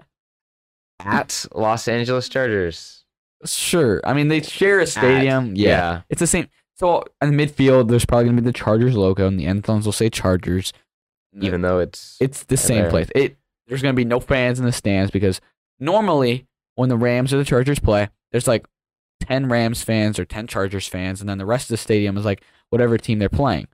at 1.00 1.46
Los 1.54 1.88
Angeles 1.88 2.28
Chargers. 2.28 3.04
Sure. 3.44 4.00
I 4.04 4.14
mean, 4.14 4.28
they 4.28 4.40
share 4.40 4.80
a 4.80 4.86
stadium. 4.86 5.54
yeah. 5.56 5.68
yeah. 5.68 6.02
It's 6.08 6.20
the 6.20 6.26
same. 6.26 6.48
So 6.76 7.04
in 7.20 7.36
the 7.36 7.46
midfield, 7.46 7.88
there's 7.88 8.04
probably 8.06 8.24
gonna 8.26 8.40
be 8.40 8.46
the 8.46 8.52
Chargers 8.52 8.96
logo, 8.96 9.26
and 9.26 9.38
the 9.38 9.46
end 9.46 9.66
zones 9.66 9.84
will 9.84 9.92
say 9.92 10.08
Chargers. 10.08 10.72
Even 11.40 11.62
though 11.62 11.78
it's 11.80 12.16
It's 12.20 12.44
the 12.44 12.56
same 12.56 12.82
there. 12.82 12.90
place. 12.90 13.08
It 13.14 13.36
there's 13.66 13.82
gonna 13.82 13.92
be 13.94 14.04
no 14.04 14.20
fans 14.20 14.58
in 14.58 14.64
the 14.64 14.72
stands 14.72 15.10
because 15.10 15.40
normally 15.78 16.46
when 16.76 16.88
the 16.88 16.96
Rams 16.96 17.32
or 17.34 17.38
the 17.38 17.44
Chargers 17.44 17.78
play, 17.78 18.08
there's 18.32 18.48
like 18.48 18.66
ten 19.20 19.48
Rams 19.48 19.82
fans 19.82 20.18
or 20.18 20.24
ten 20.24 20.46
Chargers 20.46 20.86
fans, 20.88 21.20
and 21.20 21.28
then 21.28 21.38
the 21.38 21.46
rest 21.46 21.64
of 21.66 21.68
the 21.74 21.76
stadium 21.76 22.16
is 22.16 22.24
like 22.24 22.42
whatever 22.70 22.96
team 22.98 23.18
they're 23.18 23.28
playing. 23.28 23.66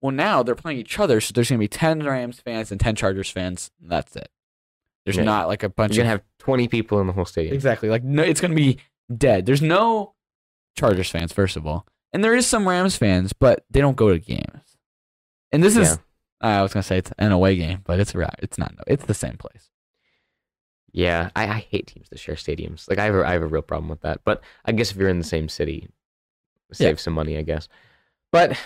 Well, 0.00 0.12
now 0.12 0.42
they're 0.42 0.54
playing 0.54 0.78
each 0.78 0.98
other, 0.98 1.20
so 1.20 1.32
there's 1.34 1.48
gonna 1.48 1.58
be 1.58 1.68
ten 1.68 2.04
Rams 2.04 2.40
fans 2.40 2.70
and 2.70 2.80
ten 2.80 2.94
Chargers 2.94 3.30
fans. 3.30 3.70
And 3.82 3.90
that's 3.90 4.14
it. 4.16 4.30
There's 5.04 5.16
Yeah. 5.16 5.24
not 5.24 5.48
like 5.48 5.62
a 5.62 5.68
bunch 5.68 5.94
you're 5.96 6.02
gonna 6.04 6.10
have 6.10 6.22
20 6.38 6.68
people 6.68 7.00
in 7.00 7.06
the 7.06 7.12
whole 7.12 7.24
stadium. 7.24 7.54
exactly 7.54 7.88
like 7.88 8.04
no, 8.04 8.22
it's 8.22 8.40
gonna 8.40 8.54
be 8.54 8.78
dead. 9.14 9.46
There's 9.46 9.62
no 9.62 10.14
Chargers 10.76 11.10
fans 11.10 11.32
first 11.32 11.56
of 11.56 11.66
all, 11.66 11.86
and 12.12 12.22
there 12.22 12.34
is 12.36 12.46
some 12.46 12.68
Rams 12.68 12.96
fans, 12.96 13.32
but 13.32 13.64
they 13.70 13.80
don't 13.80 13.96
go 13.96 14.10
to 14.10 14.18
games. 14.18 14.76
And 15.50 15.62
this 15.64 15.76
is 15.76 15.98
I 16.40 16.62
was 16.62 16.72
gonna 16.72 16.82
say 16.84 16.98
it's 16.98 17.10
an 17.18 17.32
away 17.32 17.56
game, 17.56 17.80
but 17.84 17.98
it's 17.98 18.14
right. 18.14 18.34
It's 18.38 18.58
not. 18.58 18.72
No 18.76 18.84
it's 18.86 19.04
the 19.06 19.14
same 19.14 19.36
place. 19.36 19.70
Yeah, 20.92 21.30
I, 21.36 21.46
I 21.48 21.58
hate 21.70 21.86
teams 21.88 22.08
that 22.10 22.18
share 22.18 22.34
stadiums. 22.34 22.88
Like 22.88 22.98
I 22.98 23.04
have 23.04 23.14
a, 23.14 23.26
I 23.26 23.32
have 23.32 23.42
a 23.42 23.46
real 23.46 23.62
problem 23.62 23.88
with 23.90 24.00
that. 24.02 24.20
But 24.24 24.42
I 24.64 24.72
guess 24.72 24.90
if 24.90 24.96
you're 24.96 25.08
in 25.10 25.18
the 25.18 25.24
same 25.24 25.48
city, 25.48 25.88
save 26.72 26.96
Yeah. 26.96 27.00
some 27.00 27.14
money, 27.14 27.36
I 27.36 27.42
guess. 27.42 27.68
But 28.32 28.58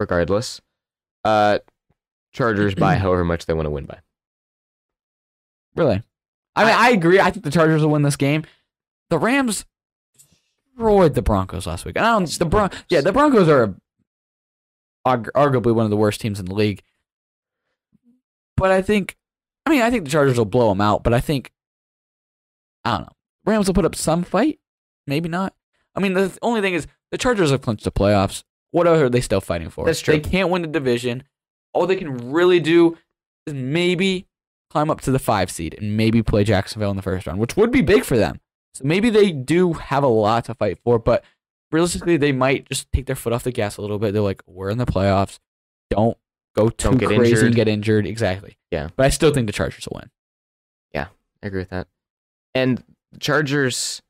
regardless, 0.00 0.60
uh, 1.24 1.58
Chargers 2.32 2.74
by 2.74 2.94
however 2.96 3.24
much 3.24 3.46
they 3.46 3.54
want 3.54 3.66
to 3.66 3.70
win 3.70 3.86
by. 3.86 3.98
Really? 5.76 6.02
I 6.56 6.64
mean, 6.64 6.74
I, 6.74 6.90
agree. 6.90 7.20
I 7.20 7.30
think 7.30 7.44
the 7.44 7.50
Chargers 7.50 7.82
will 7.82 7.90
win 7.90 8.02
this 8.02 8.16
game. 8.16 8.44
The 9.10 9.18
Rams 9.18 9.64
destroyed 10.76 11.14
the 11.14 11.22
Broncos 11.22 11.66
last 11.66 11.84
week. 11.84 11.96
And 11.96 12.06
I 12.06 12.12
don't. 12.12 12.30
The 12.30 12.44
Bron- 12.44 12.70
yeah, 12.88 13.00
the 13.00 13.12
Broncos 13.12 13.48
are 13.48 13.74
arg- 15.04 15.30
arguably 15.34 15.74
one 15.74 15.84
of 15.84 15.90
the 15.90 15.96
worst 15.96 16.20
teams 16.20 16.38
in 16.38 16.46
the 16.46 16.54
league. 16.54 16.82
But 18.56 18.70
I 18.70 18.82
think, 18.82 19.16
I 19.66 19.70
mean, 19.70 19.82
I 19.82 19.90
think 19.90 20.04
the 20.04 20.10
Chargers 20.10 20.38
will 20.38 20.44
blow 20.44 20.68
them 20.68 20.80
out. 20.80 21.02
But 21.02 21.12
I 21.12 21.20
think, 21.20 21.52
I 22.84 22.92
don't 22.92 23.02
know. 23.02 23.12
Rams 23.44 23.66
will 23.66 23.74
put 23.74 23.84
up 23.84 23.96
some 23.96 24.22
fight. 24.22 24.60
Maybe 25.06 25.28
not. 25.28 25.54
I 25.96 26.00
mean, 26.00 26.14
the 26.14 26.36
only 26.40 26.60
thing 26.60 26.74
is 26.74 26.86
the 27.10 27.18
Chargers 27.18 27.50
have 27.50 27.62
clinched 27.62 27.84
the 27.84 27.92
playoffs. 27.92 28.44
What 28.74 28.88
are 28.88 29.08
they 29.08 29.20
still 29.20 29.40
fighting 29.40 29.70
for? 29.70 29.86
That's 29.86 30.00
true. 30.00 30.14
They 30.14 30.20
can't 30.20 30.50
win 30.50 30.62
the 30.62 30.68
division. 30.68 31.22
All 31.72 31.86
they 31.86 31.94
can 31.94 32.32
really 32.32 32.58
do 32.58 32.98
is 33.46 33.54
maybe 33.54 34.26
climb 34.68 34.90
up 34.90 35.00
to 35.02 35.12
the 35.12 35.20
five 35.20 35.48
seed 35.48 35.76
and 35.78 35.96
maybe 35.96 36.24
play 36.24 36.42
Jacksonville 36.42 36.90
in 36.90 36.96
the 36.96 37.02
first 37.02 37.24
round, 37.28 37.38
which 37.38 37.56
would 37.56 37.70
be 37.70 37.82
big 37.82 38.02
for 38.02 38.16
them. 38.16 38.40
So 38.74 38.82
maybe 38.84 39.10
they 39.10 39.30
do 39.30 39.74
have 39.74 40.02
a 40.02 40.08
lot 40.08 40.46
to 40.46 40.54
fight 40.54 40.80
for, 40.82 40.98
but 40.98 41.22
realistically, 41.70 42.16
they 42.16 42.32
might 42.32 42.68
just 42.68 42.90
take 42.92 43.06
their 43.06 43.14
foot 43.14 43.32
off 43.32 43.44
the 43.44 43.52
gas 43.52 43.76
a 43.76 43.80
little 43.80 44.00
bit. 44.00 44.12
They're 44.12 44.22
like, 44.22 44.42
we're 44.44 44.70
in 44.70 44.78
the 44.78 44.86
playoffs. 44.86 45.38
Don't 45.90 46.18
go 46.56 46.68
too 46.68 46.88
Don't 46.90 46.98
get 46.98 47.10
crazy 47.10 47.30
injured. 47.30 47.46
and 47.46 47.54
get 47.54 47.68
injured. 47.68 48.06
Exactly. 48.08 48.58
Yeah. 48.72 48.88
But 48.96 49.06
I 49.06 49.10
still 49.10 49.32
think 49.32 49.46
the 49.46 49.52
Chargers 49.52 49.86
will 49.86 50.00
win. 50.00 50.10
Yeah, 50.92 51.06
I 51.44 51.46
agree 51.46 51.60
with 51.60 51.70
that. 51.70 51.86
And 52.56 52.82
Chargers 53.20 54.02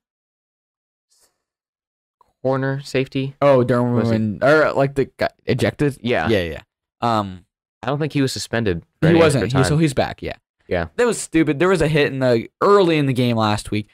corner 2.45 2.79
safety. 2.83 3.35
Oh, 3.41 3.65
Derwin, 3.65 4.43
or 4.45 4.73
like 4.75 4.95
the 4.95 5.07
guy 5.17 5.31
ejected. 5.47 5.97
Yeah. 6.03 6.29
yeah, 6.29 6.43
yeah. 6.43 6.63
Um, 7.01 7.47
I 7.83 7.87
don't 7.87 7.99
think 7.99 8.13
he 8.13 8.21
was 8.21 8.33
suspended. 8.33 8.85
he 9.01 9.15
wasn't. 9.15 9.51
He, 9.51 9.65
so 9.65 9.79
he's 9.79 9.95
back. 9.95 10.21
Yeah. 10.21 10.37
Yeah. 10.69 10.89
That 10.97 11.07
was 11.07 11.19
stupid. 11.19 11.59
There 11.59 11.69
was 11.71 11.81
a 11.81 11.89
hit 11.89 12.13
in 12.13 12.19
the 12.19 12.49
early 12.61 12.99
in 12.99 13.07
the 13.07 13.15
game 13.15 13.37
last 13.39 13.71
week. 13.71 13.89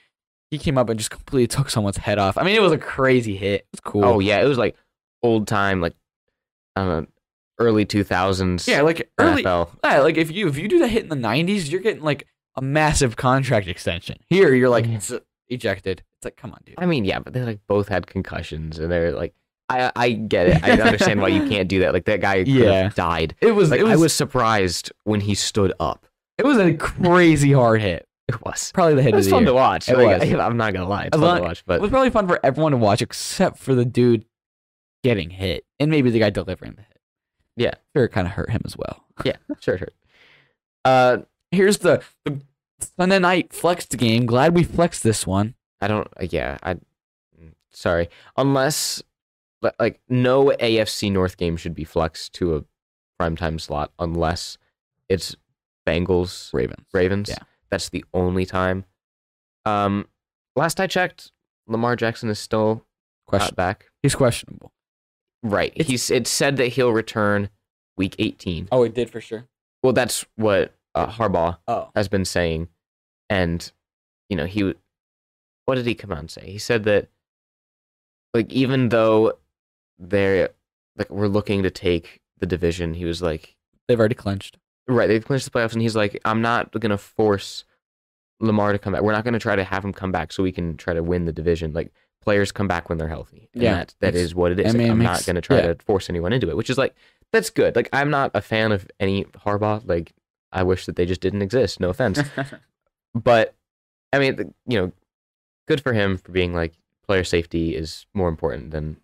he 0.51 0.59
came 0.59 0.77
up 0.77 0.89
and 0.89 0.99
just 0.99 1.13
completely 1.13 1.47
took 1.47 1.71
someone's 1.71 1.97
head 1.99 2.19
off. 2.19 2.37
I 2.37 2.43
mean, 2.43 2.57
it 2.57 2.63
was 2.63 2.73
a 2.73 2.79
crazy 2.79 3.37
hit. 3.37 3.61
It 3.61 3.67
was 3.73 3.81
cool. 3.81 4.05
Oh 4.05 4.19
yeah, 4.19 4.41
it 4.41 4.47
was 4.47 4.59
like 4.59 4.77
old 5.23 5.47
time, 5.47 5.81
like 5.81 5.95
I 6.75 6.85
don't 6.85 7.03
know, 7.03 7.07
early 7.61 7.85
two 7.85 8.03
thousands. 8.03 8.67
yeah, 8.67 8.81
like 8.83 9.09
early. 9.19 9.45
NFL. 9.45 9.71
Yeah, 9.85 10.01
like 10.01 10.17
if 10.17 10.33
you 10.33 10.49
if 10.49 10.59
you 10.59 10.67
do 10.67 10.81
that 10.81 10.89
hit 10.89 11.05
in 11.05 11.09
the 11.09 11.15
'90s, 11.17 11.71
you're 11.71 11.81
getting 11.81 12.03
like 12.03 12.27
a 12.57 12.63
massive 12.63 13.17
contract 13.17 13.69
extension. 13.69 14.19
Here, 14.29 14.53
you're 14.55 14.69
like 14.69 14.87
it's 14.87 15.13
uh, 15.13 15.21
ejected. 15.51 16.03
It's 16.17 16.25
like, 16.25 16.37
come 16.37 16.53
on, 16.53 16.61
dude. 16.65 16.77
I 16.79 16.87
mean, 16.87 17.05
yeah, 17.05 17.19
but 17.19 17.33
they 17.33 17.43
like 17.43 17.61
both 17.67 17.89
had 17.89 18.07
concussions, 18.07 18.79
and 18.79 18.91
they're 18.91 19.13
like, 19.13 19.35
I 19.69 19.93
I 19.95 20.11
get 20.13 20.47
it. 20.49 20.65
I 20.65 20.73
understand 20.81 21.21
why 21.21 21.29
you 21.29 21.49
can't 21.49 21.69
do 21.69 21.81
that. 21.81 21.93
Like 21.93 22.05
that 22.07 22.21
guy 22.21 22.37
Yeah. 22.37 22.91
died. 22.95 23.35
It 23.41 23.53
was. 23.53 23.71
Like 23.71 23.81
it 23.81 23.85
was. 23.85 23.93
I 23.93 23.97
was 23.97 24.13
surprised 24.13 24.91
when 25.05 25.21
he 25.21 25.35
stood 25.35 25.73
up. 25.79 26.07
It 26.39 26.47
was 26.47 26.59
a 26.59 26.75
crazy 26.75 27.53
hard 27.53 27.81
hit. 27.83 28.07
It 28.29 28.43
was. 28.45 28.71
Probably 28.73 28.95
the 28.95 29.03
hit 29.03 29.13
It 29.13 29.17
was 29.17 29.29
fun 29.29 29.43
year. 29.43 29.49
to 29.49 29.55
watch. 29.55 29.89
It 29.89 29.97
Like, 29.99 30.21
was. 30.21 30.31
I, 30.33 30.47
am 30.47 30.57
not 30.57 30.73
gonna 30.73 30.89
lie, 30.89 31.05
it's 31.05 31.17
fun 31.17 31.37
to 31.37 31.43
watch. 31.43 31.65
But 31.67 31.75
It 31.75 31.81
was 31.83 31.91
probably 31.91 32.11
fun 32.11 32.27
for 32.29 32.39
everyone 32.45 32.73
to 32.73 32.79
watch, 32.79 33.03
except 33.03 33.59
for 33.59 33.75
the 33.75 33.85
dude 33.85 34.25
getting 35.03 35.31
hit, 35.31 35.65
and 35.79 35.91
maybe 35.91 36.11
the 36.11 36.19
guy 36.21 36.31
delivering 36.31 36.73
the 36.75 36.83
hit. 36.83 36.99
Yeah. 37.57 37.73
sure, 37.95 38.05
it 38.05 38.11
kind 38.11 38.27
of 38.27 38.33
hurt 38.35 38.51
him 38.51 38.63
as 38.65 38.77
well. 38.77 39.05
yeah, 39.25 39.37
sure, 39.61 39.77
sure. 39.79 39.89
Uh, 40.85 41.19
Here's 41.51 41.79
the, 41.79 42.01
the 42.25 42.41
Sunday 42.97 43.19
night 43.19 43.53
flexed 43.53 43.97
game. 43.97 44.27
Glad 44.27 44.55
we 44.55 44.65
flexed 44.65 45.03
this 45.03 45.27
one. 45.27 45.55
I 45.81 45.89
don't. 45.89 46.09
uh, 46.21 46.27
Yeah, 46.31 46.59
I. 46.63 46.77
Sorry, 47.73 48.09
unless 48.37 49.03
like 49.79 50.01
no 50.09 50.47
AFC 50.61 51.11
North 51.13 51.37
game 51.37 51.57
should 51.57 51.75
be 51.75 51.85
flexed 51.85 52.33
to 52.35 52.57
a 52.57 52.65
primetime 53.23 53.61
slot 53.61 53.93
unless 53.99 54.59
it's 55.09 55.37
Bengals 55.87 56.53
Ravens. 56.53 56.87
Ravens. 56.93 57.29
Yeah. 57.29 57.39
That's 57.71 57.89
the 57.91 58.05
only 58.13 58.45
time. 58.45 58.85
Um, 59.65 60.09
last 60.57 60.81
I 60.81 60.87
checked, 60.89 61.31
Lamar 61.69 61.95
Jackson 61.97 62.29
is 62.29 62.39
still 62.41 62.85
Question. 63.27 63.55
back. 63.55 63.87
He's 64.03 64.15
questionable. 64.17 64.73
Right. 65.43 65.73
It's- 65.77 65.87
He's 65.89 66.11
it 66.11 66.27
said 66.27 66.57
that 66.57 66.69
he'll 66.69 66.93
return 66.93 67.51
week 67.97 68.17
18. 68.19 68.69
Oh, 68.73 68.83
it 68.83 68.95
did 68.95 69.11
for 69.11 69.21
sure. 69.21 69.47
Well, 69.83 69.93
that's 69.93 70.25
what 70.37 70.75
uh, 70.95 71.07
Harbaugh 71.07 71.59
Oh, 71.69 71.91
has 71.95 72.09
been 72.09 72.25
saying, 72.25 72.69
and 73.29 73.71
you 74.29 74.37
know 74.37 74.47
he, 74.47 74.75
what 75.67 75.75
did 75.77 75.87
he 75.87 75.95
come 75.95 76.13
out 76.13 76.19
and 76.19 76.31
say? 76.31 76.51
He 76.51 76.59
said 76.59 76.85
that, 76.85 77.09
like 78.35 78.53
even 78.53 78.89
though 78.91 79.35
they're 79.99 80.51
like 80.97 81.11
we're 81.11 81.29
looking 81.29 81.63
to 81.63 81.71
take 81.71 82.21
the 82.39 82.47
division, 82.47 82.95
he 82.95 83.05
was 83.05 83.23
like, 83.23 83.57
they've 83.89 83.99
already 83.99 84.15
clinched. 84.15 84.57
right, 84.89 85.07
they've 85.07 85.25
clinched 85.25 85.45
the 85.45 85.51
playoffs, 85.51 85.73
and 85.73 85.83
he's 85.83 85.97
like, 85.97 86.21
I'm 86.25 86.43
not 86.43 86.73
gonna 86.79 86.99
force 86.99 87.65
Lamar 88.41 88.73
to 88.73 88.79
come 88.79 88.93
back. 88.93 89.03
We're 89.03 89.13
not 89.13 89.25
gonna 89.25 89.39
try 89.39 89.57
to 89.57 89.65
have 89.65 89.85
him 89.85 89.93
come 89.93 90.13
back 90.13 90.33
so 90.33 90.43
we 90.43 90.53
can 90.53 90.77
try 90.77 90.95
to 90.95 91.03
win 91.03 91.25
the 91.27 91.33
division. 91.33 91.73
Like 91.73 91.93
players 92.23 92.53
come 92.53 92.69
back 92.69 92.89
when 92.89 92.99
they're 92.99 93.09
healthy. 93.09 93.49
And 93.55 93.63
Yeah, 93.63 93.75
that, 93.77 93.95
that 94.01 94.15
is 94.15 94.35
what 94.35 94.53
it 94.53 94.61
is. 94.61 94.67
I 94.67 94.69
Like, 94.71 94.77
mean, 94.79 94.87
it 94.89 94.91
I'm 94.93 94.99
makes- 94.99 95.11
not 95.11 95.27
gonna 95.27 95.41
try 95.41 95.59
yeah. 95.59 95.73
to 95.75 95.85
force 95.85 96.09
anyone 96.11 96.33
into 96.33 96.49
it, 96.49 96.57
which 96.57 96.71
is 96.71 96.79
like 96.79 96.95
that's 97.33 97.51
good. 97.51 97.77
Like 97.77 97.89
I'm 97.93 98.11
not 98.11 98.31
a 98.35 98.41
fan 98.41 98.73
of 98.73 98.87
any 98.99 99.25
Harbaugh. 99.25 99.87
Like 99.87 100.13
I 100.53 100.63
wish 100.63 100.87
that 100.87 100.97
they 100.97 101.07
just 101.07 101.21
didn't 101.21 101.43
exist. 101.43 101.81
No 101.81 101.91
offense, 101.91 102.21
but 103.15 103.55
I 104.13 104.19
mean, 104.19 104.55
you 104.67 104.79
know, 104.79 104.93
good 105.69 105.81
for 105.81 105.93
him 105.93 106.17
for 106.19 106.33
being 106.33 106.55
like 106.55 106.75
player 107.07 107.25
safety 107.25 107.75
is 107.77 108.07
more 108.15 108.29
important 108.29 108.71
than 108.71 108.97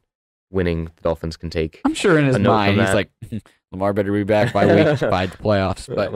winning. 0.51 0.87
The 0.97 1.03
Dolphins 1.03 1.37
can 1.37 1.51
take. 1.51 1.81
I'm 1.85 1.95
sure 1.95 2.19
in 2.19 2.27
his 2.27 2.39
mind 2.39 2.81
he's 2.81 2.95
like, 2.95 3.11
hmm, 3.29 3.39
Lamar 3.73 3.93
better 3.93 4.13
be 4.13 4.25
back 4.25 4.53
by 4.53 4.67
week 4.67 5.01
by 5.11 5.27
the 5.27 5.37
playoffs. 5.37 5.87
But 5.93 6.13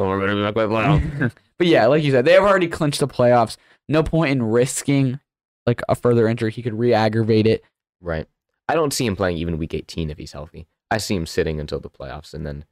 But 1.19 1.33
but 1.59 1.67
yeah, 1.67 1.87
like 1.87 2.03
you 2.03 2.11
said, 2.11 2.25
they 2.25 2.33
have 2.33 2.43
already 2.45 2.69
clinched 2.69 3.01
the 3.01 3.09
playoffs. 3.09 3.57
No 3.89 4.03
point 4.03 4.31
in 4.33 4.43
risking 4.43 5.21
like 5.67 5.83
a 5.89 5.95
further 5.95 6.27
injury. 6.29 6.51
He 6.51 6.63
could 6.63 6.79
re-aggravate 6.79 7.47
it. 7.47 7.63
right, 8.01 8.27
I 8.69 8.75
don't 8.75 8.93
see 8.93 9.05
him 9.07 9.17
playing 9.17 9.37
even 9.37 9.59
week 9.59 9.75
18 9.75 10.11
if 10.11 10.19
he's 10.19 10.33
healthy. 10.33 10.67
I 10.91 10.99
see 10.99 11.15
him 11.15 11.27
sitting 11.27 11.61
until 11.61 11.81
the 11.81 11.91
playoffs, 11.91 12.33
and 12.35 12.47
then 12.47 12.65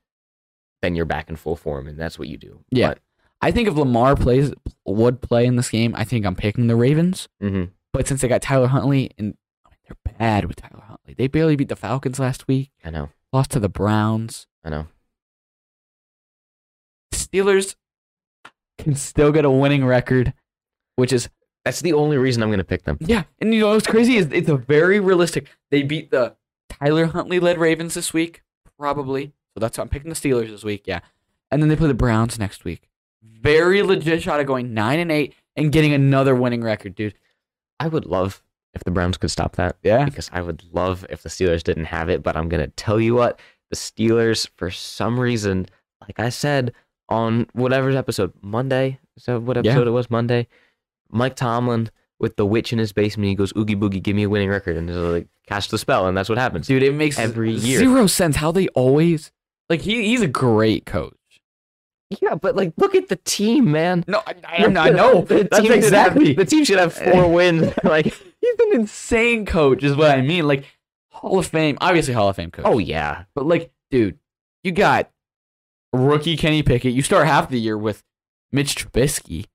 then 0.83 0.95
you're 0.95 1.05
back 1.05 1.29
in 1.29 1.37
full 1.37 1.57
form, 1.57 1.87
and 1.89 1.99
that's 1.99 2.19
what 2.19 2.29
you 2.29 2.37
do. 2.37 2.61
Yeah. 2.71 2.95
I 3.41 3.51
think 3.53 3.69
if 3.69 3.75
Lamar 3.77 4.17
plays 4.17 4.53
would 4.85 5.21
play 5.21 5.47
in 5.47 5.57
this 5.57 5.71
game, 5.71 5.95
I 5.97 6.05
think 6.05 6.27
I'm 6.27 6.35
picking 6.35 6.67
the 6.67 6.75
Ravens. 6.77 7.29
hmm 7.41 7.65
But 7.93 8.07
since 8.09 8.21
they 8.21 8.29
got 8.29 8.43
Tyler 8.43 8.67
Huntley 8.67 9.11
and 9.17 9.37
I 9.65 9.71
mean, 9.71 9.79
they're 9.87 10.15
bad 10.19 10.45
with 10.47 10.57
Tyler 10.57 10.83
Huntley. 10.87 11.15
They 11.15 11.29
barely 11.29 11.55
beat 11.55 11.69
the 11.69 11.77
Falcons 11.77 12.19
last 12.19 12.49
week. 12.49 12.71
I 12.85 12.91
know. 12.91 13.11
Lost 13.33 13.51
to 13.53 13.61
the 13.61 13.69
Browns. 13.69 14.47
I 14.65 14.71
know. 14.71 14.87
Steelers 17.13 17.77
can 18.79 18.95
still 18.95 19.33
get 19.33 19.45
a 19.45 19.51
winning 19.51 19.85
record, 19.85 20.33
which 20.97 21.13
is 21.13 21.29
That's 21.65 21.81
the 21.81 21.93
only 21.93 22.17
reason 22.17 22.43
I'm 22.43 22.49
going 22.49 22.59
to 22.59 22.65
pick 22.65 22.85
them. 22.85 22.97
yeah. 23.01 23.25
And 23.41 23.53
you 23.55 23.61
know 23.61 23.71
what's 23.71 23.87
crazy 23.87 24.17
is 24.17 24.27
it's 24.33 24.49
a 24.49 24.57
very 24.57 24.99
realistic. 25.01 25.49
They 25.71 25.83
beat 25.83 26.11
the 26.11 26.37
Tyler 26.69 27.07
Huntley 27.07 27.41
led 27.41 27.59
Ravens 27.59 27.95
this 27.95 28.13
week, 28.13 28.43
probably. 28.79 29.33
So 29.59 29.61
that's 29.61 29.77
why 29.77 29.83
I'm 29.83 29.89
picking 29.89 30.09
the 30.09 30.15
Steelers 30.15 30.51
this 30.51 30.63
week. 30.63 30.85
Yeah, 30.87 31.01
and 31.51 31.61
then 31.61 31.69
they 31.69 31.75
play 31.75 31.89
the 31.89 31.95
Browns 31.95 32.39
next 32.39 32.65
week. 32.65 32.89
Very 33.23 33.83
legit 33.83 34.23
shot 34.23 34.39
of 34.39 34.47
going 34.47 34.73
nine 34.73 35.01
and 35.01 35.11
eight 35.11 35.35
and 35.57 35.73
getting 35.73 35.93
another 35.93 36.35
winning 36.37 36.63
record, 36.63 36.95
dude. 36.95 37.15
I 37.81 37.89
would 37.89 38.05
love 38.07 38.41
if 38.75 38.85
the 38.85 38.93
Browns 38.93 39.17
could 39.17 39.33
stop 39.33 39.57
that. 39.57 39.77
Yeah. 39.83 40.05
because 40.05 40.31
I 40.33 40.43
would 40.43 40.63
love 40.73 41.05
if 41.11 41.23
the 41.25 41.29
Steelers 41.29 41.65
didn't 41.65 41.87
have 41.87 42.09
it. 42.09 42.23
But 42.23 42.37
I'm 42.37 42.49
gonna 42.49 42.69
tell 42.69 43.01
you 43.01 43.15
what, 43.15 43.41
the 43.71 43.77
Steelers, 43.77 44.49
for 44.57 44.71
some 44.71 45.19
reason, 45.19 45.67
like 46.01 46.21
I 46.21 46.29
said 46.29 46.73
on 47.09 47.49
whatever 47.53 47.91
episode, 47.91 48.33
Monday. 48.41 49.01
So 49.19 49.41
what 49.41 49.57
Yeah. 49.65 49.73
episode 49.73 49.89
it 49.89 49.93
was 49.93 50.09
Monday? 50.09 50.47
Mike 51.11 51.35
Tomlin 51.35 51.91
with 52.21 52.37
the 52.37 52.47
witch 52.47 52.73
in 52.73 52.79
his 52.79 52.93
basement. 52.93 53.29
He 53.29 53.35
goes, 53.35 53.53
"Oogie 53.57 53.75
boogie, 53.75 54.01
give 54.03 54.15
me 54.15 54.23
a 54.23 54.29
winning 54.29 54.51
record," 54.51 54.77
and 54.77 54.87
just 54.87 55.01
like 55.01 55.27
cast 55.49 55.71
the 55.73 55.79
spell, 55.79 56.07
and 56.07 56.17
that's 56.17 56.29
what 56.29 56.39
happens. 56.39 56.69
Dude, 56.69 56.83
it 56.85 56.95
makes 56.95 57.19
Every 57.19 57.51
year. 57.53 57.79
zero 57.81 58.07
sense 58.07 58.37
how 58.37 58.53
they 58.53 58.69
always 58.69 59.33
like 59.69 59.81
he 59.83 60.07
he's 60.07 60.23
a 60.23 60.27
great 60.29 60.87
coach. 60.87 61.15
Yeah, 62.23 62.37
but 62.37 62.57
like, 62.57 62.73
look 62.79 62.95
at 62.95 63.09
the 63.09 63.17
team, 63.17 63.71
man. 63.71 64.03
No, 64.09 64.23
I, 64.27 64.35
I, 64.47 64.65
I 64.65 64.91
know. 64.91 65.21
the 65.29 65.47
That's 65.51 65.57
team 65.59 65.65
should 65.67 65.71
have- 65.73 65.77
exactly. 66.17 66.33
the 66.33 66.45
team 66.47 66.65
should 66.65 66.79
have 66.79 66.95
four 66.95 67.29
wins. 67.33 67.73
Like, 67.85 68.07
He's 68.07 68.55
an 68.73 68.81
insane 68.81 69.45
coach, 69.45 69.83
is 69.85 69.95
what 69.97 70.11
I 70.13 70.23
mean. 70.23 70.47
Like 70.47 70.65
Hall 71.11 71.39
of 71.41 71.47
Fame, 71.47 71.77
obviously 71.81 72.15
Hall 72.15 72.29
of 72.29 72.37
Fame 72.37 72.51
coach. 72.51 72.65
oh 72.67 72.79
yeah, 72.79 73.25
but 73.35 73.47
like, 73.47 73.73
dude, 73.91 74.19
you 74.65 74.73
got 74.73 75.11
rookie 75.93 76.37
Kenny 76.37 76.63
Pickett. 76.63 76.95
You 76.95 77.03
start 77.03 77.27
half 77.27 77.51
the 77.51 77.59
year 77.61 77.77
with 77.77 78.05
Mitch 78.53 78.75
Trubisky. 78.77 79.47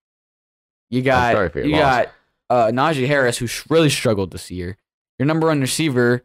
You 0.90 1.02
got 1.02 1.34
sorry 1.34 1.50
for 1.50 1.60
your 1.60 1.70
you 1.70 1.76
got 1.78 2.10
uh, 2.52 2.68
Najee 2.68 3.08
Harris, 3.08 3.38
who 3.40 3.48
really 3.74 3.90
struggled 3.90 4.30
this 4.32 4.52
year. 4.52 4.78
Your 5.18 5.26
number 5.26 5.48
one 5.48 5.62
receiver, 5.62 6.24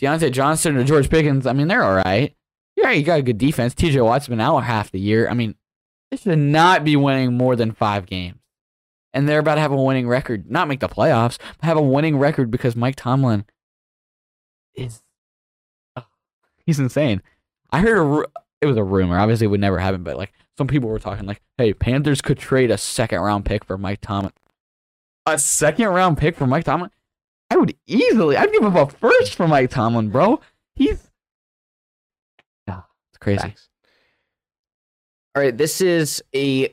Diontae 0.00 0.32
Johnson 0.32 0.76
or 0.76 0.84
George 0.84 1.10
Pickens. 1.10 1.46
I 1.46 1.52
mean, 1.52 1.68
they're 1.68 1.82
all 1.82 1.96
right. 1.96 2.34
Yeah, 2.76 2.90
you 2.90 3.04
got 3.04 3.20
a 3.20 3.22
good 3.22 3.38
defense. 3.38 3.74
TJ 3.74 4.04
Watt's 4.04 4.28
been 4.28 4.40
out 4.40 4.60
half 4.60 4.90
the 4.90 5.00
year. 5.00 5.28
I 5.28 5.34
mean, 5.34 5.54
they 6.10 6.16
should 6.16 6.38
not 6.38 6.84
be 6.84 6.96
winning 6.96 7.36
more 7.36 7.56
than 7.56 7.72
five 7.72 8.06
games. 8.06 8.38
And 9.12 9.28
they're 9.28 9.38
about 9.38 9.54
to 9.54 9.60
have 9.60 9.70
a 9.72 9.80
winning 9.80 10.08
record. 10.08 10.50
Not 10.50 10.66
make 10.66 10.80
the 10.80 10.88
playoffs, 10.88 11.38
but 11.58 11.66
have 11.66 11.76
a 11.76 11.82
winning 11.82 12.18
record 12.18 12.50
because 12.50 12.74
Mike 12.74 12.96
Tomlin 12.96 13.44
is. 14.74 15.02
oh, 15.96 16.02
he's 16.66 16.80
insane. 16.80 17.22
I 17.70 17.80
heard 17.80 18.26
it 18.60 18.66
was 18.66 18.76
a 18.76 18.82
rumor. 18.82 19.18
Obviously, 19.18 19.44
it 19.44 19.50
would 19.50 19.60
never 19.60 19.78
happen, 19.78 20.02
but 20.02 20.16
like 20.16 20.32
some 20.58 20.66
people 20.66 20.88
were 20.88 20.98
talking, 20.98 21.26
like, 21.26 21.42
hey, 21.58 21.74
Panthers 21.74 22.20
could 22.20 22.38
trade 22.38 22.70
a 22.70 22.78
second 22.78 23.20
round 23.20 23.44
pick 23.44 23.64
for 23.64 23.78
Mike 23.78 24.00
Tomlin. 24.00 24.32
A 25.26 25.38
second 25.38 25.88
round 25.88 26.18
pick 26.18 26.36
for 26.36 26.46
Mike 26.46 26.64
Tomlin? 26.64 26.90
I 27.50 27.56
would 27.56 27.76
easily. 27.86 28.36
I'd 28.36 28.52
give 28.52 28.64
up 28.64 28.94
a 28.94 28.96
first 28.96 29.36
for 29.36 29.46
Mike 29.46 29.70
Tomlin, 29.70 30.10
bro. 30.10 30.40
He's. 30.74 31.10
Crazy. 33.24 33.40
Facts. 33.40 33.68
All 35.34 35.42
right, 35.42 35.56
this 35.56 35.80
is 35.80 36.22
a 36.34 36.72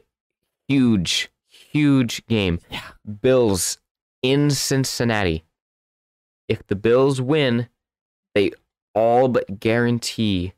huge, 0.68 1.32
huge 1.48 2.26
game. 2.28 2.60
Yeah. 2.70 2.82
Bills 3.22 3.80
in 4.22 4.52
Cincinnati. 4.52 5.44
If 6.48 6.68
the 6.68 6.76
Bills 6.76 7.20
win, 7.22 7.70
they 8.36 8.52
all 8.94 9.30
but 9.30 9.60
guarantee 9.60 10.54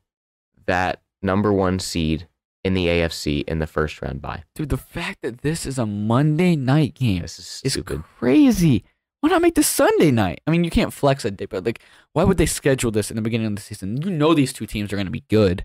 that 0.65 1.01
number 1.21 1.53
one 1.53 1.79
seed 1.79 2.27
in 2.63 2.73
the 2.73 2.87
AFC 2.87 3.43
in 3.47 3.59
the 3.59 3.67
first 3.67 4.01
round 4.01 4.21
bye. 4.21 4.43
Dude, 4.55 4.69
the 4.69 4.77
fact 4.77 5.19
that 5.21 5.41
this 5.41 5.65
is 5.65 5.77
a 5.77 5.85
Monday 5.85 6.55
night 6.55 6.95
game 6.95 7.21
This 7.21 7.37
is 7.39 7.61
is 7.63 7.73
stupid. 7.73 8.03
crazy. 8.17 8.83
Why 9.21 9.29
not 9.29 9.41
make 9.41 9.55
this 9.55 9.67
Sunday 9.67 10.11
night? 10.11 10.41
I 10.47 10.51
mean, 10.51 10.63
you 10.65 10.69
can't 10.71 10.91
flex 10.91 11.23
a 11.23 11.31
day, 11.31 11.45
but 11.45 11.63
like, 11.63 11.79
why 12.11 12.25
would 12.25 12.37
they 12.37 12.45
schedule 12.45 12.91
this 12.91 13.09
in 13.09 13.15
the 13.15 13.21
beginning 13.21 13.47
of 13.47 13.55
the 13.55 13.61
season? 13.61 14.01
You 14.01 14.09
know 14.09 14.33
these 14.33 14.51
two 14.51 14.65
teams 14.65 14.91
are 14.91 14.97
going 14.97 15.05
to 15.05 15.11
be 15.11 15.23
good. 15.29 15.63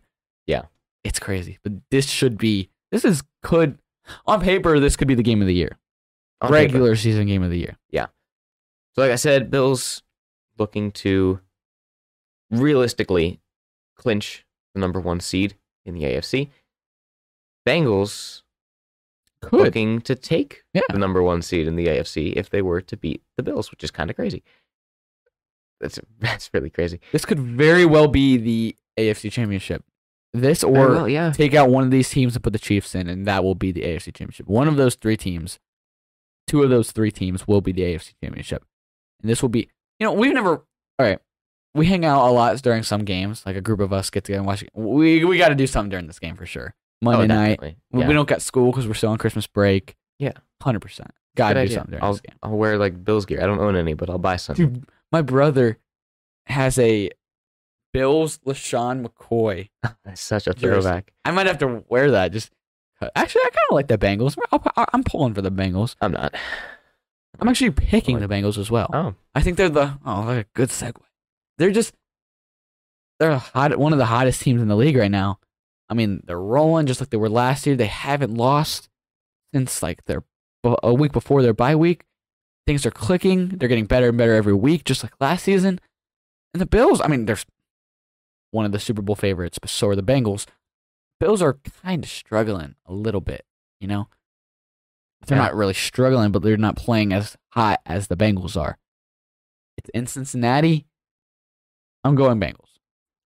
Yeah. 0.48 0.62
It's 1.04 1.20
crazy. 1.20 1.58
But 1.62 1.74
this 1.92 2.08
should 2.10 2.36
be, 2.38 2.70
this 2.90 3.04
is, 3.04 3.22
could, 3.42 3.78
on 4.26 4.40
paper, 4.40 4.80
this 4.80 4.96
could 4.96 5.06
be 5.06 5.14
the 5.14 5.22
game 5.22 5.40
of 5.40 5.46
the 5.46 5.54
year. 5.54 5.78
On 6.40 6.48
paper. 6.48 6.54
Regular 6.72 6.96
season 6.96 7.26
game 7.28 7.42
of 7.44 7.50
the 7.50 7.58
year. 7.58 7.76
Yeah. 7.90 8.06
So, 8.96 9.02
like 9.02 9.12
I 9.12 9.16
said, 9.16 9.50
Bills 9.50 10.02
looking 10.58 10.90
to 10.92 11.38
realistically 12.50 13.40
clinch 13.96 14.44
the 14.74 14.80
number 14.80 14.98
one 15.00 15.20
seed 15.20 15.54
in 15.84 15.94
the 15.94 16.02
AFC. 16.02 16.50
Bengals 17.66 18.42
Could. 19.42 19.60
looking 19.60 20.00
to 20.02 20.14
take 20.14 20.62
Yeah. 20.72 20.82
the 20.90 20.98
number 20.98 21.22
one 21.22 21.42
seed 21.42 21.66
in 21.66 21.76
the 21.76 21.86
AFC 21.86 22.32
if 22.34 22.50
they 22.50 22.62
were 22.62 22.80
to 22.80 22.96
beat 22.96 23.22
the 23.36 23.42
Bills, 23.42 23.70
which 23.70 23.84
is 23.84 23.90
kind 23.90 24.10
of 24.10 24.16
crazy. 24.16 24.42
That's 25.80 26.00
that's 26.20 26.50
really 26.52 26.70
crazy. 26.70 27.00
This 27.12 27.24
could 27.24 27.38
very 27.38 27.84
well 27.84 28.08
be 28.08 28.36
the 28.36 28.76
AFC 28.98 29.30
Championship. 29.30 29.84
This 30.34 30.62
or 30.62 30.72
well, 30.72 31.08
yeah, 31.08 31.32
take 31.32 31.54
out 31.54 31.70
one 31.70 31.84
of 31.84 31.90
these 31.90 32.10
teams 32.10 32.34
and 32.36 32.42
put 32.42 32.52
the 32.52 32.58
Chiefs 32.58 32.94
in, 32.94 33.08
and 33.08 33.26
that 33.26 33.42
will 33.42 33.54
be 33.54 33.72
the 33.72 33.82
AFC 33.82 34.14
Championship. 34.14 34.46
One 34.46 34.68
of 34.68 34.76
those 34.76 34.94
three 34.94 35.16
teams, 35.16 35.58
two 36.46 36.62
of 36.62 36.70
those 36.70 36.92
three 36.92 37.10
teams 37.10 37.48
will 37.48 37.60
be 37.60 37.72
the 37.72 37.82
AFC 37.82 38.12
Championship. 38.22 38.64
And 39.22 39.30
this 39.30 39.40
will 39.40 39.48
be, 39.48 39.70
you 39.98 40.06
know, 40.06 40.12
we've 40.12 40.34
never, 40.34 40.50
all 40.50 40.66
right, 40.98 41.18
we 41.74 41.86
hang 41.86 42.04
out 42.04 42.28
a 42.28 42.30
lot 42.30 42.60
during 42.62 42.82
some 42.82 43.04
games, 43.04 43.44
like 43.46 43.56
a 43.56 43.60
group 43.60 43.80
of 43.80 43.92
us 43.92 44.10
get 44.10 44.24
together 44.24 44.40
and 44.40 44.46
watch. 44.46 44.64
We, 44.74 45.24
we 45.24 45.38
got 45.38 45.48
to 45.48 45.54
do 45.54 45.66
something 45.66 45.90
during 45.90 46.06
this 46.06 46.18
game 46.18 46.36
for 46.36 46.46
sure. 46.46 46.74
Oh, 47.02 47.04
Monday 47.04 47.24
oh, 47.24 47.26
night. 47.26 47.60
We- 47.60 47.76
Yeah. 48.00 48.08
We 48.08 48.14
don't 48.14 48.28
got 48.28 48.42
school 48.42 48.70
because 48.70 48.86
we're 48.86 48.94
still 48.94 49.10
on 49.10 49.18
Christmas 49.18 49.46
break. 49.46 49.96
Yeah. 50.18 50.32
100%. 50.62 51.06
Got 51.36 51.54
to 51.54 51.66
do 51.66 51.72
something 51.72 51.92
during 51.92 52.04
I'll, 52.04 52.12
this 52.12 52.20
game. 52.20 52.36
I'll 52.42 52.56
wear 52.56 52.78
like 52.78 53.04
Bills 53.04 53.24
gear. 53.24 53.40
I 53.40 53.46
don't 53.46 53.60
own 53.60 53.76
any, 53.76 53.94
but 53.94 54.10
I'll 54.10 54.18
buy 54.18 54.36
some. 54.36 54.56
Dude, 54.56 54.84
my 55.12 55.22
brother 55.22 55.78
has 56.46 56.78
a 56.78 57.10
Bills 57.98 58.38
LeSean 58.46 59.04
McCoy. 59.04 59.70
That's 60.04 60.20
such 60.20 60.46
a 60.46 60.54
Jersey. 60.54 60.82
throwback. 60.82 61.12
I 61.24 61.32
might 61.32 61.46
have 61.46 61.58
to 61.58 61.84
wear 61.88 62.12
that. 62.12 62.32
Just 62.32 62.52
actually, 63.16 63.42
I 63.42 63.50
kind 63.50 63.66
of 63.70 63.74
like 63.74 63.88
the 63.88 63.98
Bengals. 63.98 64.38
I'll, 64.52 64.86
I'm 64.92 65.02
pulling 65.02 65.34
for 65.34 65.42
the 65.42 65.50
Bengals. 65.50 65.96
I'm 66.00 66.12
not. 66.12 66.34
I'm 67.40 67.48
actually 67.48 67.72
picking 67.72 68.20
the 68.20 68.28
Bengals 68.28 68.56
as 68.56 68.70
well. 68.70 68.88
Oh, 68.92 69.14
I 69.34 69.42
think 69.42 69.56
they're 69.56 69.68
the 69.68 69.98
oh, 70.06 70.20
like 70.22 70.46
a 70.46 70.48
good 70.54 70.68
segue. 70.68 70.94
They're 71.58 71.72
just 71.72 71.92
they're 73.18 73.32
a 73.32 73.38
hot, 73.38 73.76
one 73.76 73.92
of 73.92 73.98
the 73.98 74.06
hottest 74.06 74.42
teams 74.42 74.62
in 74.62 74.68
the 74.68 74.76
league 74.76 74.96
right 74.96 75.10
now. 75.10 75.40
I 75.88 75.94
mean, 75.94 76.22
they're 76.24 76.40
rolling 76.40 76.86
just 76.86 77.00
like 77.00 77.10
they 77.10 77.16
were 77.16 77.28
last 77.28 77.66
year. 77.66 77.74
They 77.74 77.86
haven't 77.86 78.34
lost 78.34 78.88
since 79.52 79.82
like 79.82 80.04
their 80.04 80.22
a 80.64 80.94
week 80.94 81.10
before 81.10 81.42
their 81.42 81.54
bye 81.54 81.74
week. 81.74 82.04
Things 82.64 82.86
are 82.86 82.92
clicking. 82.92 83.48
They're 83.48 83.68
getting 83.68 83.86
better 83.86 84.10
and 84.10 84.18
better 84.18 84.34
every 84.34 84.54
week, 84.54 84.84
just 84.84 85.02
like 85.02 85.14
last 85.18 85.44
season. 85.44 85.80
And 86.54 86.60
the 86.60 86.66
Bills, 86.66 87.00
I 87.00 87.08
mean, 87.08 87.26
they're 87.26 87.38
one 88.50 88.64
of 88.64 88.72
the 88.72 88.78
Super 88.78 89.02
Bowl 89.02 89.16
favorites, 89.16 89.58
but 89.58 89.70
so 89.70 89.88
are 89.88 89.96
the 89.96 90.02
Bengals. 90.02 90.46
Bills 91.20 91.42
are 91.42 91.58
kind 91.82 92.04
of 92.04 92.10
struggling 92.10 92.74
a 92.86 92.92
little 92.92 93.20
bit, 93.20 93.44
you 93.80 93.88
know. 93.88 94.08
They're 95.26 95.36
Yeah. 95.36 95.44
not 95.44 95.54
really 95.56 95.74
struggling, 95.74 96.30
but 96.32 96.42
they're 96.42 96.56
not 96.56 96.76
playing 96.76 97.12
as 97.12 97.36
hot 97.50 97.80
as 97.84 98.06
the 98.06 98.16
Bengals 98.16 98.56
are. 98.56 98.78
It's 99.76 99.88
in 99.90 100.06
Cincinnati. 100.06 100.86
I'm 102.04 102.14
going 102.14 102.38
Bengals. 102.40 102.78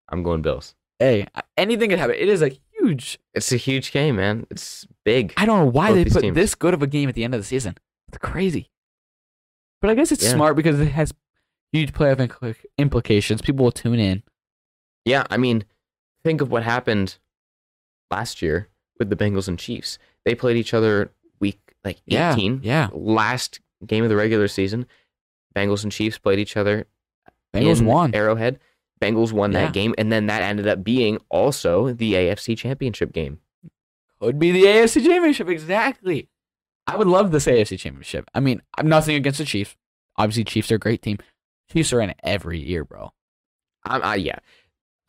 I'm 0.08 0.22
going 0.22 0.42
Bills. 0.42 0.74
Hey, 0.98 1.26
anything 1.56 1.90
could 1.90 1.98
happen. 1.98 2.16
It 2.16 2.28
is 2.28 2.42
a 2.42 2.48
huge. 2.78 3.18
It's 3.34 3.52
a 3.52 3.56
huge 3.56 3.92
game, 3.92 4.16
man. 4.16 4.46
It's 4.50 4.86
big. 5.04 5.34
I 5.36 5.46
don't 5.46 5.58
know 5.60 5.70
why 5.70 5.92
they 5.92 6.04
put 6.04 6.22
teams. 6.22 6.34
this 6.34 6.54
good 6.54 6.74
of 6.74 6.82
a 6.82 6.86
game 6.86 7.08
at 7.08 7.14
the 7.14 7.24
end 7.24 7.34
of 7.34 7.40
the 7.40 7.44
season. 7.46 7.76
It's 8.08 8.18
crazy. 8.18 8.70
But 9.80 9.90
I 9.90 9.94
guess 9.94 10.12
it's 10.12 10.22
Yeah. 10.22 10.30
smart 10.34 10.56
because 10.56 10.78
it 10.80 10.92
has 10.92 11.12
huge 11.72 11.92
playoff 11.92 12.16
impl- 12.26 12.56
implications. 12.78 13.42
People 13.42 13.64
will 13.64 13.72
tune 13.72 13.98
in. 13.98 14.22
Yeah, 15.04 15.26
I 15.30 15.36
mean, 15.36 15.64
think 16.24 16.40
of 16.40 16.50
what 16.50 16.62
happened 16.62 17.18
last 18.10 18.42
year 18.42 18.68
with 18.98 19.10
the 19.10 19.16
Bengals 19.16 19.48
and 19.48 19.58
Chiefs. 19.58 19.98
They 20.24 20.34
played 20.34 20.56
each 20.56 20.74
other 20.74 21.10
week 21.40 21.60
like 21.84 21.98
Yeah, 22.06 22.32
18. 22.34 22.60
yeah. 22.62 22.88
Last 22.92 23.60
game 23.86 24.04
of 24.04 24.10
the 24.10 24.16
regular 24.16 24.48
season, 24.48 24.86
Bengals 25.56 25.82
and 25.82 25.90
Chiefs 25.92 26.18
played 26.18 26.38
each 26.38 26.56
other. 26.56 26.86
Bengals 27.54 27.84
won. 27.84 28.14
Arrowhead. 28.14 28.58
Bengals 29.00 29.32
won 29.32 29.50
Yeah. 29.52 29.64
that 29.64 29.72
game, 29.72 29.94
and 29.98 30.12
then 30.12 30.26
that 30.26 30.42
ended 30.42 30.68
up 30.68 30.84
being 30.84 31.18
also 31.28 31.92
the 31.92 32.14
AFC 32.14 32.54
Championship 32.56 33.12
game. 33.12 33.40
Could 34.20 34.38
be 34.38 34.52
the 34.52 34.62
AFC 34.66 35.04
Championship. 35.04 35.48
Exactly. 35.48 36.28
I 36.86 36.96
would 36.96 37.08
love 37.08 37.32
this 37.32 37.46
AFC 37.46 37.76
Championship. 37.78 38.28
I 38.34 38.38
mean, 38.40 38.62
I'm 38.78 38.88
nothing 38.88 39.16
against 39.16 39.38
the 39.38 39.44
Chiefs. 39.44 39.74
Obviously, 40.16 40.44
Chiefs 40.44 40.70
are 40.70 40.76
a 40.76 40.78
great 40.78 41.02
team. 41.02 41.18
Chiefs 41.72 41.92
are 41.92 42.00
in 42.00 42.10
it 42.10 42.20
every 42.22 42.60
year, 42.60 42.84
bro. 42.84 43.12
I'm, 43.84 44.02
I, 44.04 44.14
yeah, 44.16 44.38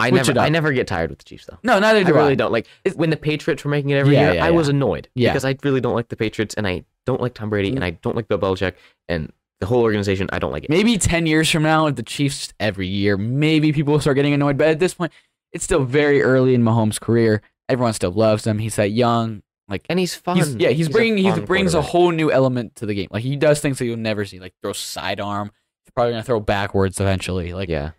I 0.05 0.09
Switch 0.09 0.27
never. 0.27 0.39
I 0.39 0.49
never 0.49 0.71
get 0.71 0.87
tired 0.87 1.09
with 1.09 1.19
the 1.19 1.25
Chiefs 1.25 1.45
though. 1.45 1.57
No, 1.63 1.79
neither 1.79 2.03
do 2.03 2.13
I 2.15 2.17
really 2.19 2.35
don't 2.35 2.51
like 2.51 2.67
when 2.95 3.09
the 3.09 3.17
Patriots 3.17 3.63
were 3.63 3.71
making 3.71 3.89
it 3.91 3.95
every 3.97 4.13
Yeah, 4.13 4.21
year. 4.27 4.33
yeah, 4.35 4.45
I 4.45 4.51
was 4.51 4.69
annoyed 4.69 5.07
Yeah. 5.15 5.31
because 5.31 5.45
I 5.45 5.55
really 5.63 5.81
don't 5.81 5.95
like 5.95 6.09
the 6.09 6.15
Patriots, 6.15 6.53
and 6.55 6.67
I 6.67 6.83
don't 7.05 7.21
like 7.21 7.33
Tom 7.33 7.49
Brady, 7.49 7.71
Mm. 7.71 7.75
and 7.75 7.83
I 7.85 7.89
don't 7.91 8.15
like 8.15 8.27
Bill 8.27 8.37
Belichick, 8.39 8.73
and 9.07 9.31
the 9.59 9.65
whole 9.67 9.81
organization. 9.81 10.29
I 10.33 10.39
don't 10.39 10.51
like 10.51 10.63
it. 10.65 10.69
Maybe 10.69 10.97
10 10.97 11.25
years 11.25 11.49
from 11.49 11.63
now, 11.63 11.85
with 11.85 11.95
the 11.95 12.03
Chiefs 12.03 12.53
every 12.59 12.87
year, 12.87 13.15
maybe 13.17 13.71
people 13.71 13.93
will 13.93 13.99
start 14.01 14.15
getting 14.15 14.33
annoyed. 14.33 14.57
But 14.57 14.67
at 14.67 14.79
this 14.79 14.93
point, 14.93 15.11
it's 15.53 15.63
still 15.63 15.83
very 15.85 16.21
early 16.21 16.53
in 16.53 16.63
Mahomes' 16.63 16.99
career. 16.99 17.41
Everyone 17.69 17.93
still 17.93 18.11
loves 18.11 18.45
him. 18.45 18.59
He's 18.59 18.75
that 18.75 18.91
young. 18.91 19.41
Like, 19.69 19.85
and 19.89 19.97
he's 19.97 20.13
fun. 20.15 20.35
he's, 20.35 20.55
yeah, 20.55 20.69
he's, 20.69 20.87
a 20.87 20.89
bringing, 20.89 21.23
he 21.23 21.29
fun 21.31 21.45
brings 21.45 21.73
a 21.73 21.77
quarterback. 21.77 21.91
whole 21.91 22.11
new 22.11 22.29
element 22.31 22.75
to 22.75 22.85
the 22.85 22.93
game. 22.93 23.07
Like, 23.11 23.23
he 23.23 23.37
does 23.37 23.61
things 23.61 23.79
that 23.79 23.85
you'll 23.85 23.95
never 23.97 24.25
see, 24.25 24.39
like 24.41 24.53
throw 24.61 24.73
sidearm. 24.73 25.51
He's 25.85 25.91
probably 25.95 26.11
going 26.11 26.21
to 26.23 26.25
throw 26.25 26.41
backwards 26.41 26.99
eventually. 26.99 27.53
Like, 27.53 27.69
Yeah, 27.69 27.91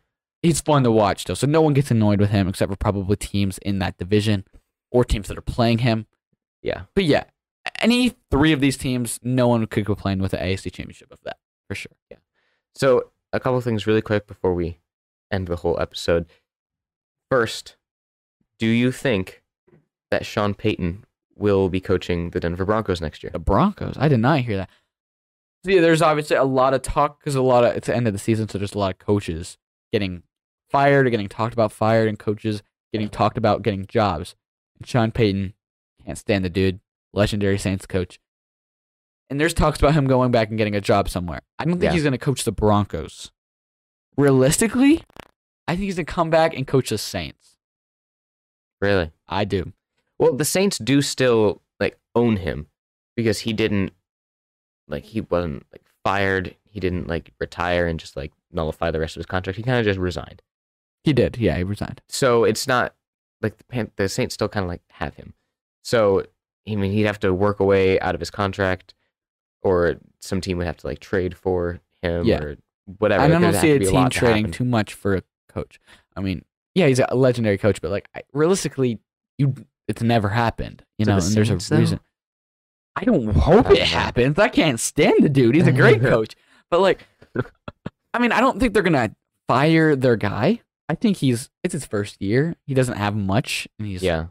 he's 0.45 0.61
fun 0.61 0.85
to 0.85 0.91
watch 0.91 1.25
though, 1.25 1.35
So 1.35 1.47
no 1.47 1.61
one 1.63 1.73
gets 1.75 1.91
annoyed 1.91 2.21
with 2.21 2.31
him 2.31 2.47
except 2.49 2.71
for 2.71 2.77
probably 2.77 3.17
teams 3.17 3.59
in 3.59 3.79
that 3.81 3.97
division 3.99 4.45
or 4.91 5.05
teams 5.05 5.29
that 5.29 5.37
are 5.39 5.43
playing 5.43 5.79
him. 5.79 6.07
yeah. 6.63 6.83
But 6.95 7.05
yeah, 7.05 7.25
any 7.81 8.15
three 8.31 8.53
of 8.53 8.61
these 8.61 8.77
teams, 8.77 9.19
no 9.23 9.49
one 9.49 9.67
could 9.67 9.87
complain 9.87 10.21
with 10.21 10.31
the 10.33 10.37
AFC 10.37 10.71
championship 10.73 11.11
of 11.11 11.19
that 11.25 11.39
for 11.69 11.75
sure. 11.75 11.93
Yeah. 12.11 12.19
So 12.75 13.11
a 13.33 13.41
couple 13.41 13.61
things 13.61 13.87
really 13.87 14.03
quick 14.03 14.27
before 14.27 14.55
we 14.55 14.79
end 15.31 15.49
the 15.49 15.57
whole 15.57 15.81
episode. 15.81 16.27
First, 17.31 17.77
do 18.59 18.67
you 18.67 18.93
think 18.93 19.43
that 20.11 20.25
Sean 20.27 20.55
Payton 20.55 21.05
will 21.37 21.69
be 21.69 21.81
coaching 21.81 22.31
the 22.31 22.39
Denver 22.39 22.65
Broncos 22.65 23.01
next 23.01 23.23
year? 23.23 23.31
The 23.33 23.39
Broncos. 23.41 23.97
I 23.99 24.09
did 24.09 24.21
not 24.21 24.41
hear 24.41 24.59
that. 24.59 24.71
So 25.65 25.71
yeah, 25.71 25.81
there's 25.81 26.03
obviously 26.03 26.37
a 26.37 26.45
lot 26.45 26.75
of 26.75 26.83
talk 26.83 27.19
because 27.19 27.35
a 27.35 27.43
lot 27.43 27.65
of 27.65 27.75
it's 27.75 27.87
the 27.87 27.97
end 27.97 28.07
of 28.07 28.13
the 28.13 28.19
season, 28.19 28.49
so 28.49 28.59
there's 28.59 28.75
a 28.75 28.79
lot 28.79 28.93
of 28.93 28.99
coaches 28.99 29.57
getting 29.93 30.23
fired 30.75 31.07
or 31.07 31.11
getting 31.11 31.29
talked 31.29 31.53
about 31.53 31.71
fired, 31.71 32.09
and 32.09 32.19
coaches 32.19 32.63
getting 32.93 33.09
talked 33.09 33.39
about 33.39 33.63
getting 33.63 33.87
jobs. 33.87 34.35
And 34.79 34.87
Sean 34.87 35.13
Payton 35.13 35.55
can't 36.05 36.19
stand 36.19 36.45
the 36.45 36.51
dude, 36.51 36.81
legendary 37.13 37.59
Saints 37.59 37.87
coach. 37.87 38.19
And 39.31 39.41
there's 39.41 39.55
talks 39.55 39.79
about 39.79 39.95
him 39.95 40.07
going 40.07 40.33
back 40.33 40.49
and 40.49 40.59
getting 40.59 40.75
a 40.75 40.81
job 40.81 41.09
somewhere. 41.09 41.41
I 41.59 41.65
don't 41.65 41.75
think 41.75 41.85
Yeah. 41.85 41.93
he's 41.93 42.03
going 42.03 42.13
to 42.13 42.19
coach 42.19 42.43
the 42.45 42.53
Broncos. 42.53 43.31
Realistically, 44.17 45.03
I 45.67 45.73
think 45.77 45.85
he's 45.85 45.97
going 45.97 46.07
to 46.07 46.13
come 46.13 46.31
back 46.31 46.55
and 46.57 46.67
coach 46.67 46.91
the 46.91 46.99
Saints. 46.99 47.57
Really? 48.81 49.13
I 49.29 49.45
do. 49.45 49.73
Well, 50.19 50.35
the 50.35 50.45
Saints 50.45 50.79
do 50.79 51.03
still 51.03 51.63
like 51.81 51.99
own 52.15 52.37
him 52.37 52.67
because 53.17 53.41
he 53.41 53.53
didn't 53.53 53.93
like 54.89 55.05
he 55.05 55.21
wasn't 55.23 55.65
like 55.73 55.83
fired. 56.05 56.57
He 56.65 56.81
didn't 56.81 57.07
like 57.09 57.33
retire 57.41 57.87
and 57.87 57.99
just 57.99 58.17
like 58.17 58.33
nullify 58.53 58.91
the 58.91 59.01
rest 59.01 59.17
of 59.17 59.21
his 59.21 59.27
contract. 59.27 59.57
He 59.57 59.63
kind 59.63 59.79
of 59.79 59.85
just 59.85 59.99
resigned. 59.99 60.43
He 61.05 61.13
did. 61.13 61.37
Yeah, 61.37 61.57
he 61.57 61.63
resigned. 61.65 62.01
So 62.09 62.45
it's 62.45 62.67
not 62.67 62.95
like 63.43 63.57
the, 63.59 63.65
Pan- 63.65 63.91
the 63.97 64.09
Saints 64.09 64.35
still 64.35 64.49
kind 64.49 64.65
of 64.65 64.69
like 64.69 64.83
have 64.89 65.15
him. 65.15 65.35
So 65.83 66.25
I 66.69 66.75
mean, 66.77 66.93
he'd 66.93 67.03
have 67.07 67.21
to 67.21 67.33
work 67.35 67.61
away 67.61 68.01
out 68.01 68.15
of 68.15 68.21
his 68.21 68.31
contract, 68.31 68.95
or 69.63 69.97
some 70.21 70.41
team 70.41 70.57
would 70.59 70.67
have 70.67 70.79
to 70.79 70.87
like 70.87 70.99
trade 71.01 71.37
for 71.37 71.81
him, 72.03 72.25
Yeah. 72.25 72.43
or 72.43 72.57
whatever. 72.99 73.23
I 73.23 73.29
don't 73.29 73.53
see 73.55 73.73
a 73.73 73.79
team 73.79 74.05
to 74.09 74.11
trading 74.11 74.37
happen. 74.47 74.51
too 74.53 74.65
much 74.65 74.95
for 74.95 75.17
a 75.17 75.23
coach. 75.49 75.79
I 76.17 76.21
mean, 76.21 76.45
yeah, 76.75 76.87
he's 76.87 77.01
a 77.01 77.15
legendary 77.15 77.59
coach, 77.59 77.81
but 77.83 77.91
like 77.91 78.09
I, 78.15 78.23
realistically, 78.33 78.99
you 79.37 79.55
it's 79.87 80.03
never 80.03 80.31
happened. 80.31 80.83
You 80.99 81.05
To 81.05 81.11
know, 81.13 81.21
the 81.21 81.27
and 81.27 81.35
there's 81.35 81.49
Saints, 81.49 81.67
a 81.67 81.75
though? 81.75 81.81
reason. 81.81 82.01
I 82.97 83.05
don't 83.05 83.27
hope 83.35 83.71
it 83.71 83.83
happens. 83.83 84.39
I 84.39 84.49
can't 84.49 84.81
stand 84.81 85.23
the 85.23 85.29
dude. 85.29 85.55
He's 85.57 85.67
a 85.67 85.73
great 85.73 86.01
coach, 86.01 86.35
but 86.71 86.81
like, 86.81 87.07
I 88.15 88.19
mean, 88.21 88.33
I 88.33 88.41
don't 88.41 88.59
think 88.59 88.73
they're 88.73 88.83
gonna 88.83 89.15
fire 89.49 89.95
their 89.97 90.17
guy. 90.17 90.61
I 90.89 90.95
think 90.95 91.19
he's 91.19 91.51
it's 91.63 91.73
his 91.73 91.87
first 91.87 92.21
year. 92.21 92.57
He 92.67 92.75
doesn't 92.75 92.97
have 92.97 93.17
much, 93.17 93.67
and 93.79 93.89
he's 93.89 94.03
Yeah, 94.03 94.27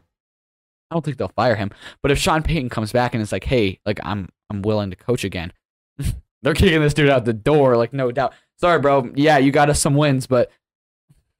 I 0.90 0.94
don't 0.94 1.04
think 1.04 1.16
they'll 1.16 1.28
fire 1.28 1.56
him. 1.56 1.70
But 2.02 2.10
if 2.10 2.18
Sean 2.18 2.42
Payton 2.42 2.68
comes 2.68 2.92
back 2.92 3.14
and 3.14 3.22
it's 3.22 3.32
like, 3.32 3.44
hey, 3.44 3.80
like 3.84 4.00
I'm 4.02 4.28
I'm 4.50 4.62
willing 4.62 4.90
to 4.90 4.96
coach 4.96 5.24
again, 5.24 5.52
they're 6.42 6.54
kicking 6.54 6.80
this 6.80 6.94
dude 6.94 7.10
out 7.10 7.24
the 7.24 7.32
door, 7.32 7.76
like 7.76 7.92
no 7.92 8.12
doubt. 8.12 8.34
Sorry, 8.58 8.78
bro. 8.78 9.10
Yeah, 9.14 9.38
you 9.38 9.50
got 9.50 9.70
us 9.70 9.80
some 9.80 9.94
wins, 9.94 10.26
but 10.26 10.50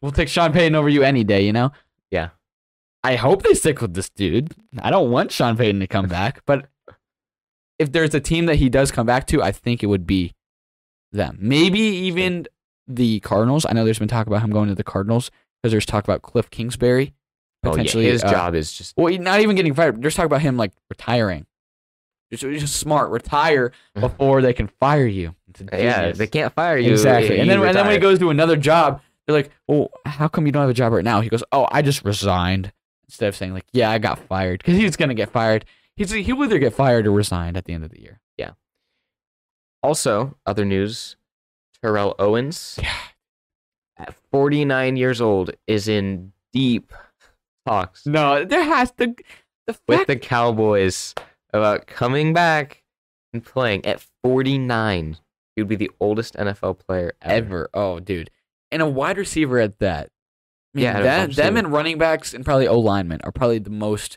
we'll 0.02 0.12
take 0.12 0.28
Sean 0.28 0.52
Payton 0.52 0.74
over 0.74 0.88
you 0.88 1.02
any 1.02 1.24
day, 1.24 1.44
you 1.46 1.52
know? 1.52 1.72
Yeah. 2.10 2.30
I 3.02 3.16
hope 3.16 3.42
they 3.42 3.54
stick 3.54 3.80
with 3.80 3.94
this 3.94 4.10
dude. 4.10 4.52
I 4.78 4.90
don't 4.90 5.10
want 5.10 5.30
Sean 5.30 5.56
Payton 5.56 5.80
to 5.80 5.86
come 5.86 6.08
back, 6.08 6.42
but 6.46 6.66
if 7.78 7.92
there's 7.92 8.14
a 8.14 8.20
team 8.20 8.46
that 8.46 8.56
he 8.56 8.68
does 8.68 8.90
come 8.90 9.06
back 9.06 9.26
to, 9.28 9.42
I 9.42 9.52
think 9.52 9.82
it 9.82 9.86
would 9.86 10.06
be 10.06 10.32
them. 11.12 11.38
Maybe 11.40 11.80
even 11.80 12.46
the 12.86 13.20
Cardinals. 13.20 13.66
I 13.68 13.72
know 13.72 13.84
there's 13.84 13.98
been 13.98 14.08
talk 14.08 14.26
about 14.26 14.42
him 14.42 14.50
going 14.50 14.68
to 14.68 14.74
the 14.74 14.84
Cardinals 14.84 15.30
because 15.62 15.72
there's 15.72 15.86
talk 15.86 16.04
about 16.04 16.22
Cliff 16.22 16.50
Kingsbury 16.50 17.14
oh, 17.64 17.68
yeah. 17.68 17.72
potentially 17.72 18.04
his 18.06 18.22
uh, 18.22 18.30
job 18.30 18.54
is 18.54 18.72
just 18.72 18.94
well, 18.96 19.16
not 19.18 19.40
even 19.40 19.56
getting 19.56 19.74
fired. 19.74 20.00
There's 20.02 20.14
talk 20.14 20.26
about 20.26 20.42
him 20.42 20.56
like 20.56 20.72
retiring. 20.90 21.46
Just, 22.30 22.42
just 22.42 22.76
smart, 22.76 23.10
retire 23.10 23.72
before 23.94 24.42
they 24.42 24.52
can 24.52 24.68
fire 24.80 25.06
you. 25.06 25.34
Yeah. 25.72 26.12
They 26.12 26.26
can't 26.26 26.52
fire 26.52 26.78
you 26.78 26.92
exactly. 26.92 27.38
And 27.38 27.48
then, 27.48 27.60
you 27.60 27.66
and 27.66 27.76
then 27.76 27.86
when 27.86 27.94
he 27.94 28.00
goes 28.00 28.18
to 28.18 28.30
another 28.30 28.56
job, 28.56 29.00
they're 29.26 29.36
like, 29.36 29.50
"Well, 29.68 29.90
how 30.04 30.28
come 30.28 30.46
you 30.46 30.52
don't 30.52 30.62
have 30.62 30.70
a 30.70 30.74
job 30.74 30.92
right 30.92 31.04
now?" 31.04 31.20
He 31.20 31.28
goes, 31.28 31.44
"Oh, 31.52 31.68
I 31.70 31.82
just 31.82 32.04
resigned." 32.04 32.72
Instead 33.06 33.28
of 33.28 33.36
saying 33.36 33.52
like, 33.52 33.66
"Yeah, 33.72 33.90
I 33.90 33.98
got 33.98 34.18
fired," 34.18 34.58
because 34.58 34.76
he's 34.76 34.96
gonna 34.96 35.14
get 35.14 35.30
fired. 35.30 35.64
He's 35.96 36.10
he'll 36.10 36.42
either 36.42 36.58
get 36.58 36.74
fired 36.74 37.06
or 37.06 37.12
resigned 37.12 37.56
at 37.56 37.64
the 37.64 37.72
end 37.72 37.84
of 37.84 37.90
the 37.90 38.00
year. 38.00 38.20
Yeah. 38.36 38.52
Also, 39.82 40.36
other 40.44 40.64
news: 40.64 41.16
Terrell 41.84 42.14
Owens, 42.18 42.80
at 43.98 44.14
49 44.32 44.96
years 44.96 45.20
old, 45.20 45.50
is 45.66 45.86
in 45.86 46.32
deep 46.50 46.94
talks 47.66 48.06
No, 48.06 48.42
there 48.42 48.64
has 48.64 48.90
to 48.92 49.14
the 49.66 49.76
with 49.86 49.98
fact 49.98 50.06
the 50.06 50.16
Cowboys 50.16 51.14
about 51.52 51.86
coming 51.86 52.32
back 52.32 52.82
and 53.34 53.44
playing 53.44 53.84
at 53.84 54.02
49. 54.22 55.18
He 55.54 55.62
would 55.62 55.68
be 55.68 55.76
the 55.76 55.90
oldest 56.00 56.36
NFL 56.36 56.78
player 56.78 57.12
ever. 57.20 57.34
ever. 57.34 57.70
Oh, 57.74 58.00
dude, 58.00 58.30
and 58.72 58.80
a 58.80 58.88
wide 58.88 59.18
receiver 59.18 59.58
at 59.58 59.78
that. 59.80 60.08
I 60.74 60.78
mean, 60.78 60.84
Yeah, 60.84 61.02
that, 61.02 61.32
them 61.32 61.58
and 61.58 61.70
running 61.70 61.98
backs 61.98 62.32
and 62.32 62.46
probably 62.46 62.66
O 62.66 62.78
linemen 62.78 63.20
are 63.24 63.30
probably 63.30 63.58
the 63.58 63.68
most 63.68 64.16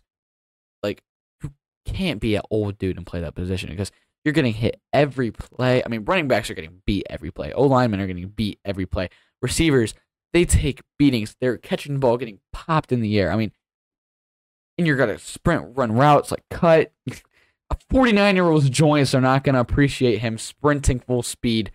like 0.81 1.03
you 1.43 1.51
can't 1.85 2.21
be 2.21 2.35
an 2.35 2.43
old 2.49 2.77
dude 2.77 2.95
and 2.95 3.05
play 3.05 3.19
that 3.19 3.35
position 3.35 3.69
because 3.69 3.91
you're 4.27 4.33
getting 4.33 4.53
hit 4.53 4.81
every 4.91 5.31
play. 5.31 5.81
I 5.81 5.87
mean, 5.87 6.03
running 6.03 6.27
backs 6.27 6.49
are 6.49 6.53
getting 6.53 6.81
beat 6.85 7.05
every 7.09 7.31
play. 7.31 7.53
O 7.53 7.63
linemen 7.63 8.01
are 8.01 8.07
getting 8.07 8.27
beat 8.27 8.59
every 8.65 8.85
play. 8.85 9.07
Receivers, 9.41 9.93
they 10.33 10.43
take 10.43 10.81
beatings. 10.99 11.37
They're 11.39 11.55
catching 11.55 11.93
the 11.93 11.99
ball, 11.99 12.17
getting 12.17 12.39
popped 12.51 12.91
in 12.91 12.99
the 12.99 13.17
air. 13.17 13.31
I 13.31 13.37
mean, 13.37 13.53
and 14.77 14.85
you're 14.85 14.97
gonna 14.97 15.17
sprint, 15.17 15.77
run 15.77 15.93
routes 15.93 16.29
like 16.31 16.43
cut. 16.51 16.91
A 17.69 17.77
49 17.89 18.35
year 18.35 18.49
old's 18.49 18.69
joints 18.69 19.15
are 19.15 19.21
not 19.21 19.45
gonna 19.45 19.61
appreciate 19.61 20.19
him 20.19 20.37
sprinting 20.37 20.99
full 20.99 21.23
speed 21.23 21.71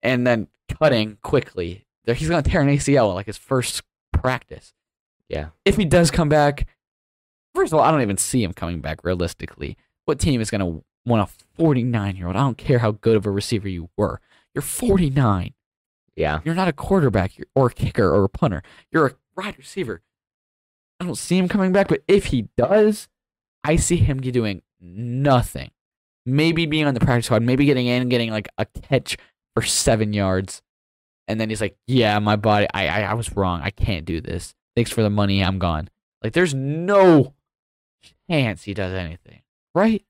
and 0.00 0.24
then 0.24 0.46
cutting 0.78 1.18
quickly. 1.24 1.86
He's 2.06 2.28
gonna 2.28 2.42
tear 2.42 2.60
an 2.60 2.68
ACL 2.68 3.14
like 3.14 3.26
his 3.26 3.36
first 3.36 3.82
practice. 4.12 4.72
Yeah. 5.28 5.48
If 5.64 5.76
he 5.76 5.84
does 5.84 6.12
come 6.12 6.28
back, 6.28 6.68
first 7.52 7.72
of 7.72 7.80
all, 7.80 7.84
I 7.84 7.90
don't 7.90 8.02
even 8.02 8.16
see 8.16 8.44
him 8.44 8.52
coming 8.52 8.80
back 8.80 9.02
realistically. 9.02 9.76
What 10.04 10.20
team 10.20 10.40
is 10.40 10.52
gonna 10.52 10.80
want 11.06 11.28
a 11.28 11.32
49 11.56 12.16
year 12.16 12.26
old? 12.26 12.36
I 12.36 12.40
don't 12.40 12.58
care 12.58 12.78
how 12.78 12.92
good 12.92 13.16
of 13.16 13.26
a 13.26 13.30
receiver 13.30 13.68
you 13.68 13.90
were. 13.96 14.20
You're 14.54 14.62
49. 14.62 15.54
Yeah. 16.16 16.40
You're 16.44 16.54
not 16.54 16.68
a 16.68 16.72
quarterback 16.72 17.32
or 17.54 17.66
a 17.66 17.72
kicker 17.72 18.08
or 18.08 18.24
a 18.24 18.28
punter. 18.28 18.62
You're 18.90 19.06
a 19.06 19.14
wide 19.36 19.58
receiver. 19.58 20.02
I 21.00 21.04
don't 21.04 21.18
see 21.18 21.36
him 21.36 21.48
coming 21.48 21.72
back, 21.72 21.88
but 21.88 22.02
if 22.06 22.26
he 22.26 22.48
does, 22.56 23.08
I 23.64 23.76
see 23.76 23.96
him 23.96 24.20
doing 24.20 24.62
nothing. 24.80 25.70
Maybe 26.26 26.66
being 26.66 26.86
on 26.86 26.94
the 26.94 27.00
practice 27.00 27.26
squad, 27.26 27.42
maybe 27.42 27.64
getting 27.64 27.86
in 27.86 28.02
and 28.02 28.10
getting 28.10 28.30
like 28.30 28.48
a 28.56 28.64
catch 28.64 29.16
for 29.54 29.62
seven 29.62 30.12
yards. 30.12 30.62
And 31.26 31.40
then 31.40 31.48
he's 31.48 31.60
like, 31.60 31.76
Yeah, 31.86 32.18
my 32.18 32.36
body, 32.36 32.66
I, 32.72 32.88
I, 32.88 33.00
I 33.02 33.14
was 33.14 33.34
wrong. 33.36 33.60
I 33.62 33.70
can't 33.70 34.04
do 34.04 34.20
this. 34.20 34.54
Thanks 34.76 34.90
for 34.90 35.02
the 35.02 35.10
money. 35.10 35.42
I'm 35.42 35.58
gone. 35.58 35.90
Like, 36.22 36.32
there's 36.32 36.54
no 36.54 37.34
chance 38.30 38.62
he 38.62 38.72
does 38.72 38.94
anything, 38.94 39.42
right? 39.74 40.02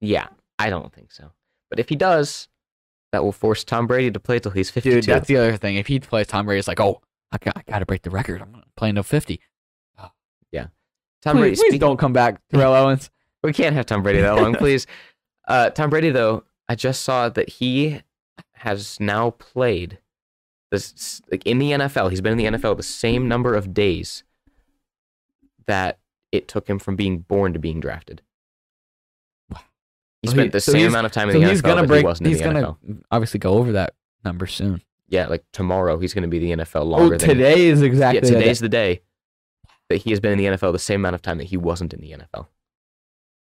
Yeah. 0.00 0.28
I 0.58 0.70
don't 0.70 0.92
think 0.92 1.12
so. 1.12 1.30
But 1.70 1.78
if 1.80 1.88
he 1.88 1.96
does, 1.96 2.48
that 3.12 3.22
will 3.24 3.32
force 3.32 3.64
Tom 3.64 3.86
Brady 3.86 4.10
to 4.10 4.20
play 4.20 4.38
till 4.38 4.52
he's 4.52 4.70
52. 4.70 4.96
Dude, 5.00 5.04
that's 5.04 5.28
the 5.28 5.36
other 5.36 5.56
thing. 5.56 5.76
If 5.76 5.86
he 5.86 6.00
plays 6.00 6.26
Tom 6.26 6.46
Brady, 6.46 6.58
it's 6.58 6.68
like, 6.68 6.80
Oh, 6.80 7.00
I 7.32 7.38
got, 7.38 7.56
I 7.56 7.62
got 7.70 7.78
to 7.80 7.86
break 7.86 8.02
the 8.02 8.10
record. 8.10 8.40
I'm 8.42 8.62
playing 8.76 8.94
to 8.96 9.02
50. 9.02 9.40
Yeah, 10.50 10.68
Tom 11.20 11.36
Brady. 11.36 11.50
please, 11.50 11.60
please 11.60 11.70
speak- 11.72 11.80
don't 11.80 11.98
come 11.98 12.12
back, 12.14 12.40
Terrell 12.50 12.72
Owens. 12.74 13.10
We 13.42 13.52
can't 13.52 13.74
have 13.76 13.84
Tom 13.86 14.02
Brady 14.02 14.20
that 14.22 14.34
long, 14.36 14.54
please. 14.58 14.86
Uh, 15.46 15.68
Tom 15.70 15.90
Brady, 15.90 16.10
though, 16.10 16.44
I 16.70 16.74
just 16.74 17.02
saw 17.02 17.28
that 17.28 17.48
he 17.50 18.00
has 18.52 18.98
now 18.98 19.30
played 19.30 19.98
this 20.70 21.20
like 21.30 21.44
in 21.46 21.58
the 21.58 21.72
NFL. 21.72 22.08
He's 22.10 22.20
been 22.22 22.38
in 22.38 22.52
the 22.52 22.58
NFL 22.58 22.76
the 22.78 22.82
same 22.82 23.28
number 23.28 23.54
of 23.54 23.74
days 23.74 24.24
that 25.66 25.98
it 26.32 26.48
took 26.48 26.68
him 26.68 26.78
from 26.78 26.96
being 26.96 27.18
born 27.18 27.52
to 27.52 27.58
being 27.58 27.80
drafted. 27.80 28.22
He 30.22 30.28
spent 30.28 30.52
the 30.52 30.60
so 30.60 30.72
same 30.72 30.88
amount 30.88 31.06
of 31.06 31.12
time 31.12 31.28
in 31.28 31.34
So 31.34 31.40
the 31.40 31.48
he's 31.48 31.60
NFL 31.60 31.64
gonna 31.64 31.80
that 31.82 31.86
break. 31.88 32.00
he 32.00 32.04
wasn't 32.06 32.28
He's 32.28 32.40
in 32.40 32.52
the 32.54 32.60
gonna 32.60 32.76
NFL. 32.84 33.02
obviously 33.10 33.38
go 33.40 33.52
over 33.54 33.72
that 33.72 33.94
number 34.24 34.46
soon. 34.46 34.82
Yeah, 35.08 35.26
like 35.28 35.44
tomorrow 35.52 35.98
he's 35.98 36.12
going 36.12 36.22
to 36.22 36.28
be 36.28 36.38
the 36.38 36.50
NFL 36.52 36.80
oh, 36.80 36.84
longer 36.84 37.14
Oh, 37.14 37.18
than 37.18 37.28
today 37.30 37.66
is 37.66 37.80
Yeah, 37.80 37.86
exactly 37.86 38.20
the 38.20 38.26
today's 38.34 38.58
day. 38.58 38.64
the 38.64 38.68
day 38.68 39.02
that 39.88 39.96
he 39.98 40.10
has 40.10 40.20
been 40.20 40.32
in 40.32 40.38
the 40.38 40.44
NFL 40.56 40.72
the 40.72 40.78
same 40.78 41.00
amount 41.00 41.14
of 41.14 41.22
time 41.22 41.38
that 41.38 41.44
he 41.44 41.56
wasn't 41.56 41.94
in 41.94 42.00
the 42.00 42.10
NFL. 42.10 42.46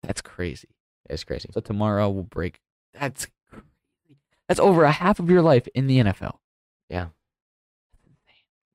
That's 0.03 0.21
crazy. 0.21 0.67
It's 1.09 1.23
crazy. 1.23 1.49
So 1.53 1.59
tomorrow 1.61 2.07
will 2.09 2.23
break. 2.23 2.59
That's 2.93 3.25
crazy. 3.49 3.65
That's 4.47 4.59
over 4.59 4.83
a 4.83 4.91
half 4.91 5.19
of 5.19 5.29
your 5.29 5.41
life 5.41 5.67
in 5.73 5.87
the 5.87 5.99
NFL. 5.99 6.35
Yeah. 6.89 7.07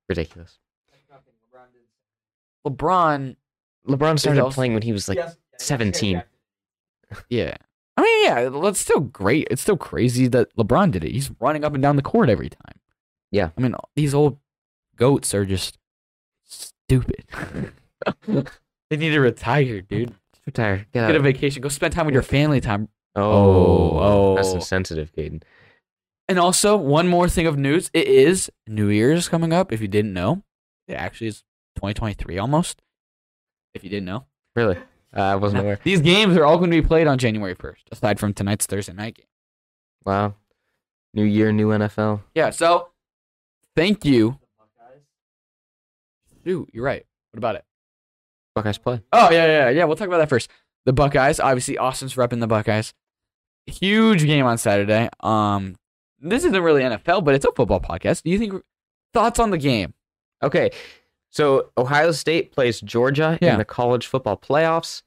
Ridiculous. 0.09 0.59
LeBron, 2.66 3.37
LeBron 3.87 4.18
started 4.18 4.45
playing 4.51 4.72
when 4.72 4.82
he 4.82 4.93
was 4.93 5.09
like 5.09 5.16
Yes. 5.18 5.37
17. 5.59 6.22
yeah. 7.28 7.57
I 7.97 8.03
mean, 8.03 8.24
yeah, 8.24 8.68
it's 8.68 8.80
still 8.80 9.01
great. 9.01 9.47
It's 9.51 9.62
still 9.62 9.76
crazy 9.76 10.26
that 10.28 10.55
LeBron 10.57 10.90
did 10.90 11.05
it. 11.05 11.12
He's 11.12 11.30
running 11.40 11.64
up 11.64 11.74
and 11.74 11.82
down 11.82 11.97
the 11.97 12.03
court 12.03 12.28
every 12.28 12.49
time. 12.49 12.80
Yeah. 13.30 13.51
I 13.57 13.61
mean, 13.61 13.74
these 13.95 14.14
old 14.14 14.38
goats 14.97 15.34
are 15.34 15.45
just 15.45 15.78
stupid. 16.45 17.24
they 18.26 18.97
need 18.97 19.11
to 19.11 19.20
retire, 19.20 19.80
dude. 19.80 20.14
retire. 20.47 20.86
Get 20.92 21.07
Get 21.07 21.16
a 21.16 21.20
vacation. 21.20 21.62
Go 21.62 21.68
spend 21.68 21.95
time 21.95 22.07
with 22.07 22.14
your 22.14 22.22
family 22.22 22.61
time. 22.61 22.88
Oh, 23.16 23.99
Oh, 23.99 24.36
that's 24.36 24.53
insensitive, 24.53 25.12
Kadin. 25.12 25.42
And 26.28 26.38
also, 26.38 26.76
one 26.76 27.07
more 27.07 27.28
thing 27.28 27.47
of 27.47 27.57
news. 27.59 27.90
It 27.92 28.09
is 28.09 28.51
New 28.66 28.88
Year's 28.88 29.28
coming 29.28 29.53
up. 29.53 29.72
If 29.72 29.80
you 29.80 29.88
didn't 29.88 30.12
know, 30.12 30.42
it 30.88 30.95
actually 30.95 31.28
is 31.28 31.45
2023 31.76 32.38
almost. 32.38 32.82
If 33.74 33.84
you 33.84 33.90
didn't 33.90 34.07
know, 34.07 34.24
Really? 34.57 34.78
Uh, 35.17 35.21
I 35.21 35.37
wasn't 35.37 35.62
aware. 35.62 35.79
these 35.85 36.01
games 36.01 36.37
are 36.37 36.45
all 36.45 36.59
going 36.59 36.71
to 36.71 36.81
be 36.81 36.87
played 36.87 37.07
on 37.07 37.19
January 37.19 37.55
1st, 37.55 37.83
aside 37.93 38.19
from 38.19 38.33
tonight's 38.35 38.67
Thursday 38.67 38.93
night 38.93 39.17
game. 39.17 39.27
Wow. 40.05 40.35
New 41.12 41.25
year, 41.25 41.53
new 41.53 41.69
NFL. 41.69 42.21
Yeah. 42.35 42.51
So, 42.51 42.89
thank 43.77 44.05
you. 44.05 44.39
Dude, 46.45 46.69
you're 46.73 46.85
right. 46.85 47.07
What 47.31 47.39
about 47.39 47.55
it? 47.57 47.65
Buckeyes 48.55 48.79
play. 48.79 49.01
Oh 49.12 49.31
yeah, 49.31 49.47
yeah, 49.47 49.69
yeah. 49.71 49.85
We'll 49.85 49.97
talk 49.97 50.09
about 50.09 50.19
that 50.19 50.29
first. 50.29 50.51
The 50.85 50.93
Buckeyes. 50.93 51.41
Obviously, 51.41 51.79
Austin's 51.79 52.15
repping 52.15 52.41
the 52.41 52.47
Buckeyes. 52.47 52.93
Huge 53.67 54.25
game 54.25 54.45
on 54.45 54.59
Saturday. 54.59 55.09
Um, 55.21 55.77
this 56.21 56.45
isn't 56.45 56.62
really 56.62 56.83
NFL, 56.83 57.25
but 57.25 57.35
it's 57.35 57.45
a 57.45 57.53
football 57.53 57.81
podcast. 57.81 58.23
Do 58.23 58.31
you 58.31 58.39
think 58.39 58.62
thoughts 59.12 59.39
on 59.41 59.51
the 59.51 59.59
game? 59.59 59.95
Okay. 60.43 60.71
So 61.35 61.70
Ohio 61.76 62.12
State 62.12 62.53
plays 62.53 62.80
Georgia 62.80 63.37
Yeah. 63.43 63.55
in 63.55 63.59
the 63.59 63.64
college 63.64 64.07
football 64.07 64.37
playoffs. 64.37 65.03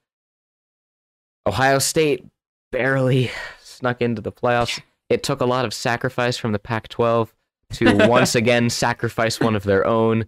Ohio 1.48 1.80
State 1.80 2.26
barely 2.70 3.32
snuck 3.62 4.02
into 4.02 4.22
the 4.22 4.32
playoffs. 4.34 4.82
It 5.08 5.24
took 5.24 5.40
a 5.40 5.46
lot 5.46 5.64
of 5.64 5.74
sacrifice 5.74 6.36
from 6.36 6.52
the 6.52 6.60
Pac 6.60 6.90
12 6.90 7.34
to 7.76 7.96
once 8.10 8.36
again 8.36 8.70
sacrifice 8.70 9.40
one 9.40 9.56
of 9.56 9.64
their 9.64 9.88
own 9.88 10.26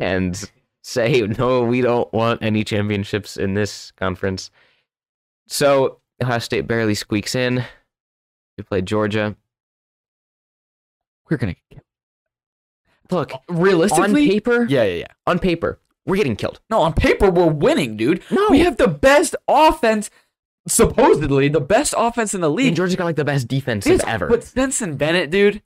and 0.00 0.50
say, 0.82 1.20
no, 1.38 1.62
we 1.62 1.82
don't 1.82 2.12
want 2.12 2.42
any 2.42 2.64
championships 2.64 3.36
in 3.36 3.54
this 3.54 3.92
conference. 3.92 4.50
So 5.46 6.00
Ohio 6.20 6.40
State 6.40 6.66
barely 6.66 6.96
squeaks 6.96 7.36
in. 7.36 7.64
We 8.56 8.64
play 8.64 8.82
Georgia. 8.82 9.36
We're 11.30 11.36
gonna 11.36 11.54
get 11.70 11.84
Look, 13.10 13.32
uh, 13.34 13.38
realistically. 13.48 14.04
on 14.24 14.28
paper, 14.30 14.64
yeah, 14.68 14.84
yeah, 14.84 14.94
yeah. 14.96 15.06
on 15.26 15.38
paper, 15.38 15.78
we're 16.06 16.16
getting 16.16 16.36
killed. 16.36 16.60
No, 16.70 16.80
on 16.80 16.92
paper 16.92 17.30
we're 17.30 17.46
winning, 17.46 17.96
dude. 17.96 18.22
No. 18.30 18.46
We 18.50 18.60
have 18.60 18.76
the 18.76 18.88
best 18.88 19.34
offense, 19.48 20.10
supposedly 20.66 21.48
the 21.48 21.60
best 21.60 21.94
offense 21.96 22.34
in 22.34 22.40
the 22.40 22.48
And 22.48 22.56
league. 22.56 22.74
Georgia's 22.76 22.96
got 22.96 23.04
like 23.04 23.16
the 23.16 23.24
best 23.24 23.48
defense 23.48 23.86
ever. 23.86 24.26
But 24.28 24.44
Stetson 24.44 24.96
Bennett, 24.96 25.30
dude, 25.30 25.62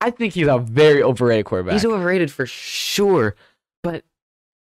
I 0.00 0.10
think 0.10 0.34
he's 0.34 0.46
a 0.46 0.58
very 0.58 1.02
overrated 1.02 1.46
quarterback. 1.46 1.72
He's 1.74 1.84
overrated 1.84 2.30
for 2.30 2.46
sure. 2.46 3.34
But 3.82 4.04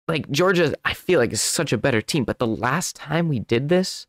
like 0.09 0.31
Georgia, 0.31 0.75
I 0.85 0.95
feel 0.95 1.19
like 1.19 1.33
is 1.33 1.41
such 1.41 1.73
a 1.73 1.79
better 1.79 2.01
team. 2.01 2.25
But 2.25 2.39
the 2.39 2.47
last 2.47 2.97
time 2.97 3.29
we 3.29 3.39
did 3.41 3.69
this 3.69 4.07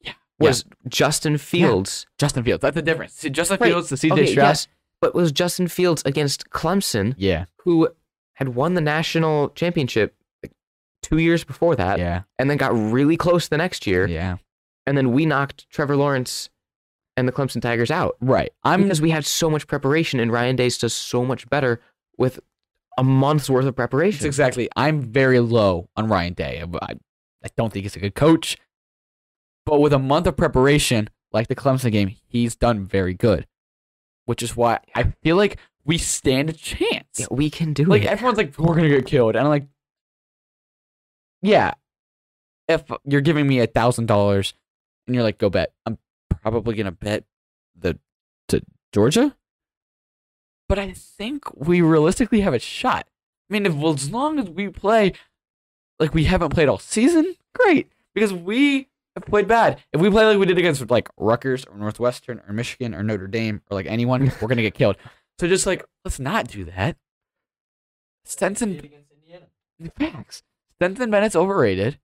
Yeah. 0.00 0.12
was 0.40 0.64
Justin 0.88 1.38
Fields. 1.38 2.06
Justin 2.18 2.42
Fields. 2.44 2.62
That's 2.62 2.74
the 2.74 2.82
difference. 2.82 3.14
See, 3.14 3.30
Justin. 3.30 3.58
Fields, 3.58 3.88
the 3.88 3.96
CJ 3.96 4.12
Okay, 4.12 4.26
Stroud. 4.26 4.46
yes, 4.48 4.68
but 5.00 5.14
was 5.14 5.32
Justin 5.32 5.68
Fields 5.68 6.02
against 6.04 6.50
Clemson, 6.50 7.14
Yeah, 7.16 7.46
who 7.58 7.88
had 8.34 8.50
won 8.50 8.74
the 8.74 8.80
national 8.80 9.50
championship 9.50 10.14
like, 10.42 10.52
two 11.02 11.18
years 11.18 11.44
before 11.44 11.76
that, 11.76 11.98
yeah, 11.98 12.22
and 12.38 12.50
then 12.50 12.56
got 12.56 12.72
really 12.72 13.16
close 13.16 13.48
the 13.48 13.56
next 13.56 13.86
year, 13.86 14.06
yeah. 14.06 14.36
and 14.86 14.96
then 14.96 15.12
we 15.12 15.26
knocked 15.26 15.68
Trevor 15.70 15.96
Lawrence 15.96 16.50
and 17.16 17.26
the 17.26 17.32
Clemson 17.32 17.62
Tigers 17.62 17.90
out 17.90 18.16
Right. 18.20 18.52
I'm 18.62 18.82
because 18.82 19.00
we 19.00 19.10
had 19.10 19.24
so 19.24 19.48
much 19.48 19.66
preparation, 19.66 20.20
and 20.20 20.30
Ryan 20.30 20.56
Days 20.56 20.78
does 20.78 20.94
so 20.94 21.24
much 21.24 21.48
better 21.48 21.80
with 22.18 22.40
a 22.98 23.04
month's 23.04 23.50
worth 23.50 23.66
of 23.66 23.76
preparation. 23.76 24.26
exactly. 24.26 24.68
I'm 24.76 25.00
very 25.00 25.40
low 25.40 25.88
on 25.96 26.08
Ryan 26.08 26.32
Day. 26.32 26.62
I, 26.82 26.94
I 27.44 27.48
don't 27.56 27.72
think 27.72 27.84
he's 27.84 27.96
a 27.96 28.00
good 28.00 28.14
coach. 28.14 28.56
But 29.66 29.80
with 29.80 29.92
a 29.92 29.98
month 29.98 30.26
of 30.26 30.36
preparation, 30.36 31.08
like 31.32 31.48
the 31.48 31.56
Clemson 31.56 31.92
game, 31.92 32.14
he's 32.26 32.54
done 32.54 32.86
very 32.86 33.14
good. 33.14 33.46
Which 34.26 34.42
is 34.42 34.56
why 34.56 34.80
I 34.94 35.14
feel 35.22 35.36
like 35.36 35.58
we 35.84 35.98
stand 35.98 36.50
a 36.50 36.52
chance. 36.52 37.18
Yeah, 37.18 37.26
we 37.30 37.48
can 37.48 37.72
do 37.72 37.84
like 37.84 38.02
it. 38.02 38.04
Like 38.06 38.12
everyone's 38.12 38.38
like, 38.38 38.58
we're 38.58 38.74
gonna 38.74 38.88
get 38.88 39.06
killed, 39.06 39.36
and 39.36 39.44
I'm 39.44 39.50
like, 39.50 39.66
yeah, 41.42 41.74
if 42.68 42.84
you're 43.04 43.20
giving 43.20 43.46
me 43.46 43.60
a 43.60 43.66
thousand 43.66 44.06
dollars 44.06 44.54
and 45.06 45.14
you're 45.14 45.24
like, 45.24 45.38
go 45.38 45.48
bet, 45.48 45.72
I'm 45.84 45.98
probably 46.42 46.74
gonna 46.74 46.92
bet 46.92 47.24
the 47.78 47.98
to 48.48 48.62
Georgia. 48.92 49.36
But 50.68 50.78
I 50.78 50.92
think 50.92 51.44
we 51.54 51.80
realistically 51.80 52.40
have 52.40 52.54
a 52.54 52.58
shot. 52.58 53.06
I 53.48 53.52
mean, 53.52 53.66
if 53.66 53.74
as 53.74 54.10
long 54.10 54.40
as 54.40 54.50
we 54.50 54.68
play 54.68 55.12
like 55.98 56.14
we 56.14 56.24
haven't 56.24 56.50
played 56.50 56.68
all 56.68 56.78
season, 56.78 57.34
great. 57.54 57.90
Because 58.14 58.32
we 58.32 58.88
have 59.16 59.26
played 59.26 59.48
bad. 59.48 59.82
If 59.92 60.00
we 60.00 60.10
play 60.10 60.24
like 60.24 60.38
we 60.38 60.46
did 60.46 60.58
against 60.58 60.88
like 60.90 61.08
Rutgers 61.16 61.64
or 61.64 61.76
Northwestern 61.76 62.40
or 62.46 62.52
Michigan 62.52 62.94
or 62.94 63.02
Notre 63.02 63.26
Dame 63.26 63.62
or 63.70 63.74
like 63.74 63.86
anyone, 63.86 64.30
we're 64.40 64.48
gonna 64.48 64.62
get 64.62 64.74
killed. 64.74 64.96
So 65.38 65.48
just 65.48 65.66
like 65.66 65.84
let's 66.04 66.20
not 66.20 66.48
do 66.48 66.64
that. 66.64 66.96
Stetson 68.24 68.80
Facts. 69.98 70.42
Stetson 70.76 71.10
Bennett's 71.10 71.36
overrated, 71.36 71.98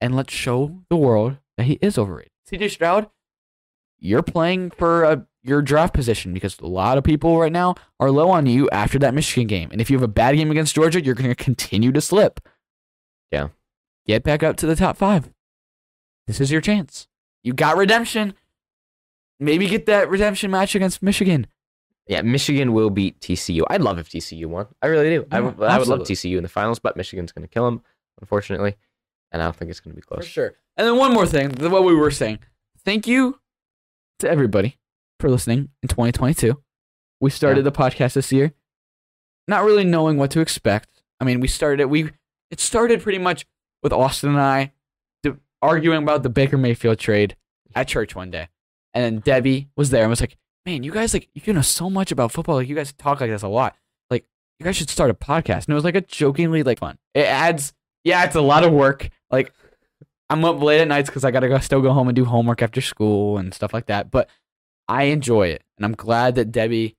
and 0.00 0.14
let's 0.14 0.32
show 0.32 0.82
the 0.88 0.96
world 0.96 1.38
that 1.56 1.64
he 1.64 1.78
is 1.80 1.98
overrated. 1.98 2.32
CJ 2.50 2.70
Stroud, 2.70 3.08
you're 3.98 4.22
playing 4.22 4.70
for 4.70 5.04
a, 5.04 5.26
your 5.42 5.62
draft 5.62 5.94
position 5.94 6.34
because 6.34 6.58
a 6.58 6.66
lot 6.66 6.98
of 6.98 7.04
people 7.04 7.38
right 7.38 7.52
now 7.52 7.74
are 7.98 8.10
low 8.10 8.30
on 8.30 8.46
you 8.46 8.68
after 8.70 8.98
that 8.98 9.14
Michigan 9.14 9.46
game. 9.46 9.68
And 9.70 9.80
if 9.80 9.90
you 9.90 9.96
have 9.96 10.02
a 10.02 10.08
bad 10.08 10.36
game 10.36 10.50
against 10.50 10.74
Georgia, 10.74 11.02
you're 11.02 11.14
going 11.14 11.30
to 11.30 11.34
continue 11.34 11.92
to 11.92 12.00
slip. 12.00 12.40
Yeah. 13.30 13.48
Get 14.06 14.22
back 14.22 14.42
up 14.42 14.56
to 14.56 14.66
the 14.66 14.76
top 14.76 14.96
five. 14.96 15.30
This 16.30 16.40
is 16.40 16.52
your 16.52 16.60
chance. 16.60 17.08
You 17.42 17.52
got 17.52 17.76
redemption. 17.76 18.34
Maybe 19.40 19.66
get 19.66 19.86
that 19.86 20.08
redemption 20.08 20.48
match 20.52 20.76
against 20.76 21.02
Michigan. 21.02 21.48
Yeah, 22.06 22.22
Michigan 22.22 22.72
will 22.72 22.88
beat 22.90 23.18
TCU. 23.18 23.64
I'd 23.68 23.80
love 23.80 23.98
if 23.98 24.08
TCU 24.08 24.46
won. 24.46 24.68
I 24.80 24.86
really 24.86 25.10
do. 25.10 25.26
I 25.32 25.38
Yeah, 25.38 25.40
would 25.50 25.68
I 25.68 25.76
would 25.76 25.88
love. 25.88 26.00
TCU 26.02 26.36
in 26.36 26.44
the 26.44 26.48
finals, 26.48 26.78
but 26.78 26.96
Michigan's 26.96 27.32
going 27.32 27.42
to 27.42 27.48
kill 27.52 27.64
them, 27.64 27.82
unfortunately. 28.20 28.76
And 29.32 29.42
I 29.42 29.46
don't 29.46 29.56
think 29.56 29.72
it's 29.72 29.80
going 29.80 29.90
to 29.90 29.96
be 29.96 30.02
For 30.02 30.14
close. 30.18 30.24
sure. 30.26 30.54
And 30.76 30.86
then 30.86 30.96
one 30.98 31.12
more 31.12 31.26
thing, 31.26 31.50
what 31.50 31.82
we 31.84 31.94
were 31.96 32.12
saying. 32.12 32.38
Thank 32.84 33.08
you 33.08 33.40
to 34.20 34.30
everybody 34.30 34.78
for 35.18 35.28
listening 35.28 35.70
in 35.82 35.88
2022. 35.88 36.62
We 37.20 37.30
started 37.30 37.64
the 37.64 37.72
podcast 37.72 38.12
this 38.14 38.30
year, 38.30 38.52
not 39.48 39.64
really 39.64 39.84
knowing 39.84 40.16
what 40.16 40.30
to 40.30 40.40
expect. 40.40 41.02
I 41.18 41.24
mean, 41.24 41.40
we 41.40 41.48
started 41.48 41.80
it. 41.80 41.90
We 41.90 42.10
it 42.52 42.60
started 42.60 43.02
pretty 43.02 43.18
much 43.18 43.46
with 43.82 43.92
Austin 43.92 44.30
and 44.30 44.40
I 44.40 44.72
arguing 45.62 46.02
about 46.02 46.22
the 46.22 46.30
Baker 46.30 46.56
Mayfield 46.58 46.98
trade 46.98 47.36
at 47.74 47.88
church 47.88 48.14
one 48.14 48.30
day, 48.30 48.48
and 48.94 49.04
then 49.04 49.20
Debbie 49.20 49.68
was 49.76 49.90
there 49.90 50.02
and 50.02 50.10
was 50.10 50.20
like, 50.20 50.36
"Man, 50.66 50.82
you 50.82 50.92
guys 50.92 51.14
like 51.14 51.28
you 51.34 51.52
know 51.52 51.62
so 51.62 51.90
much 51.90 52.10
about 52.12 52.32
football. 52.32 52.56
Like 52.56 52.68
you 52.68 52.74
guys 52.74 52.92
talk 52.92 53.20
like 53.20 53.30
this 53.30 53.42
a 53.42 53.48
lot. 53.48 53.76
Like 54.10 54.24
you 54.58 54.64
guys 54.64 54.76
should 54.76 54.90
start 54.90 55.10
a 55.10 55.14
podcast." 55.14 55.64
And 55.64 55.70
it 55.70 55.74
was 55.74 55.84
like 55.84 55.94
a 55.94 56.00
jokingly 56.00 56.62
like 56.62 56.78
fun. 56.78 56.98
It 57.14 57.26
adds, 57.26 57.72
yeah, 58.04 58.24
it's 58.24 58.36
a 58.36 58.40
lot 58.40 58.64
of 58.64 58.72
work. 58.72 59.08
Like 59.30 59.52
I'm 60.28 60.44
up 60.44 60.62
late 60.62 60.80
at 60.80 60.88
nights 60.88 61.10
because 61.10 61.24
I 61.24 61.30
gotta 61.30 61.48
go, 61.48 61.58
still 61.58 61.80
go 61.82 61.92
home 61.92 62.08
and 62.08 62.16
do 62.16 62.24
homework 62.24 62.62
after 62.62 62.80
school 62.80 63.38
and 63.38 63.52
stuff 63.52 63.72
like 63.74 63.86
that. 63.86 64.10
But 64.10 64.28
I 64.88 65.04
enjoy 65.04 65.48
it, 65.48 65.62
and 65.76 65.84
I'm 65.84 65.94
glad 65.94 66.34
that 66.36 66.52
Debbie 66.52 66.96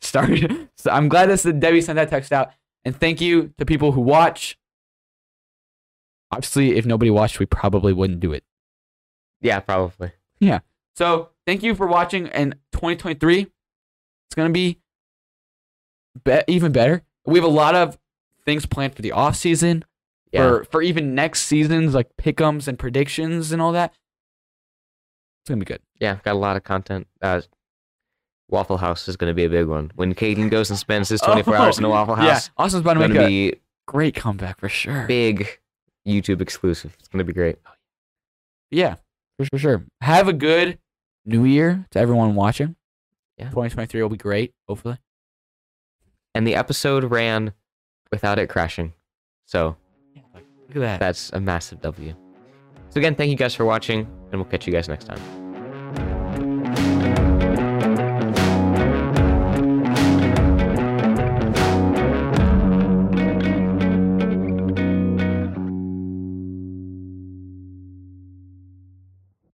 started. 0.00 0.64
So 0.78 0.92
I'm 0.92 1.08
glad 1.08 1.28
that 1.28 1.58
Debbie 1.58 1.80
sent 1.80 1.96
that 1.96 2.08
text 2.08 2.32
out, 2.32 2.52
and 2.84 2.94
thank 2.96 3.20
you 3.20 3.52
to 3.58 3.66
people 3.66 3.90
who 3.90 4.00
watch. 4.00 4.56
Obviously, 6.30 6.76
if 6.76 6.84
nobody 6.86 7.10
watched, 7.10 7.38
we 7.38 7.46
probably 7.46 7.92
wouldn't 7.92 8.20
do 8.20 8.32
it. 8.32 8.44
Yeah, 9.40 9.60
probably. 9.60 10.12
Yeah. 10.40 10.60
So 10.96 11.30
thank 11.46 11.62
you 11.62 11.74
for 11.74 11.86
watching. 11.86 12.28
And 12.28 12.54
2023, 12.72 13.40
it's 13.42 14.34
gonna 14.36 14.50
be, 14.50 14.80
be- 16.24 16.42
even 16.48 16.72
better. 16.72 17.02
We 17.24 17.38
have 17.38 17.44
a 17.44 17.52
lot 17.52 17.74
of 17.74 17.98
things 18.44 18.66
planned 18.66 18.94
for 18.94 19.02
the 19.02 19.12
off 19.12 19.36
season 19.36 19.84
Yeah. 20.32 20.48
for 20.48 20.64
for 20.64 20.82
even 20.82 21.14
next 21.14 21.42
seasons, 21.42 21.94
like 21.94 22.08
pickums 22.20 22.68
and 22.68 22.78
predictions 22.78 23.52
and 23.52 23.62
all 23.62 23.72
that. 23.72 23.92
It's 25.42 25.48
gonna 25.50 25.58
be 25.60 25.64
good. 25.66 25.80
yeah, 26.00 26.18
got 26.24 26.32
a 26.34 26.38
lot 26.38 26.56
of 26.56 26.64
content. 26.64 27.06
Uh, 27.22 27.42
Waffle 28.50 28.78
House 28.78 29.08
is 29.08 29.16
going 29.18 29.28
to 29.30 29.34
be 29.34 29.44
a 29.44 29.48
big 29.50 29.66
one. 29.66 29.92
When 29.94 30.14
Kadin 30.14 30.48
goes 30.50 30.70
and 30.70 30.78
spends 30.78 31.10
his 31.10 31.20
24 31.22 31.54
Oh, 31.54 31.60
hours 31.60 31.78
in 31.78 31.84
a 31.84 31.88
Waffle 31.90 32.16
Yeah, 32.16 32.32
House, 32.32 32.50
Austin's 32.56 32.80
about 32.80 32.94
to 32.94 33.00
it's 33.00 33.08
make 33.10 33.14
going 33.18 33.28
to 33.28 33.34
a 33.34 33.50
be 33.52 33.60
great 33.86 34.14
comeback 34.14 34.58
for 34.58 34.70
sure. 34.70 35.06
big 35.06 35.46
YouTube 36.08 36.40
exclusive. 36.40 36.96
It's 36.98 37.08
going 37.08 37.18
to 37.18 37.24
be 37.24 37.32
great. 37.32 37.56
Oh, 37.66 37.70
yeah, 38.70 38.96
for 39.38 39.44
sure, 39.44 39.48
for 39.52 39.58
sure. 39.58 39.84
Have 40.00 40.28
a 40.28 40.32
good 40.32 40.78
New 41.24 41.44
Year 41.44 41.86
to 41.90 41.98
everyone 41.98 42.34
watching. 42.34 42.76
Yeah. 43.36 43.46
2023 43.50 44.02
will 44.02 44.08
be 44.08 44.16
great. 44.16 44.52
Hopefully. 44.68 44.98
And 46.34 46.46
the 46.46 46.54
episode 46.54 47.04
ran 47.04 47.52
without 48.10 48.38
it 48.38 48.48
crashing. 48.48 48.92
So 49.46 49.76
Look 50.14 50.76
at 50.76 50.80
that. 50.80 51.00
that's 51.00 51.30
a 51.32 51.40
massive 51.40 51.80
W. 51.80 52.14
So 52.90 52.98
again, 52.98 53.14
thank 53.14 53.30
you 53.30 53.36
guys 53.36 53.54
for 53.54 53.64
watching, 53.64 54.00
and 54.00 54.40
we'll 54.40 54.50
catch 54.50 54.66
you 54.66 54.72
guys 54.72 54.88
next 54.88 55.04
time. 55.04 55.47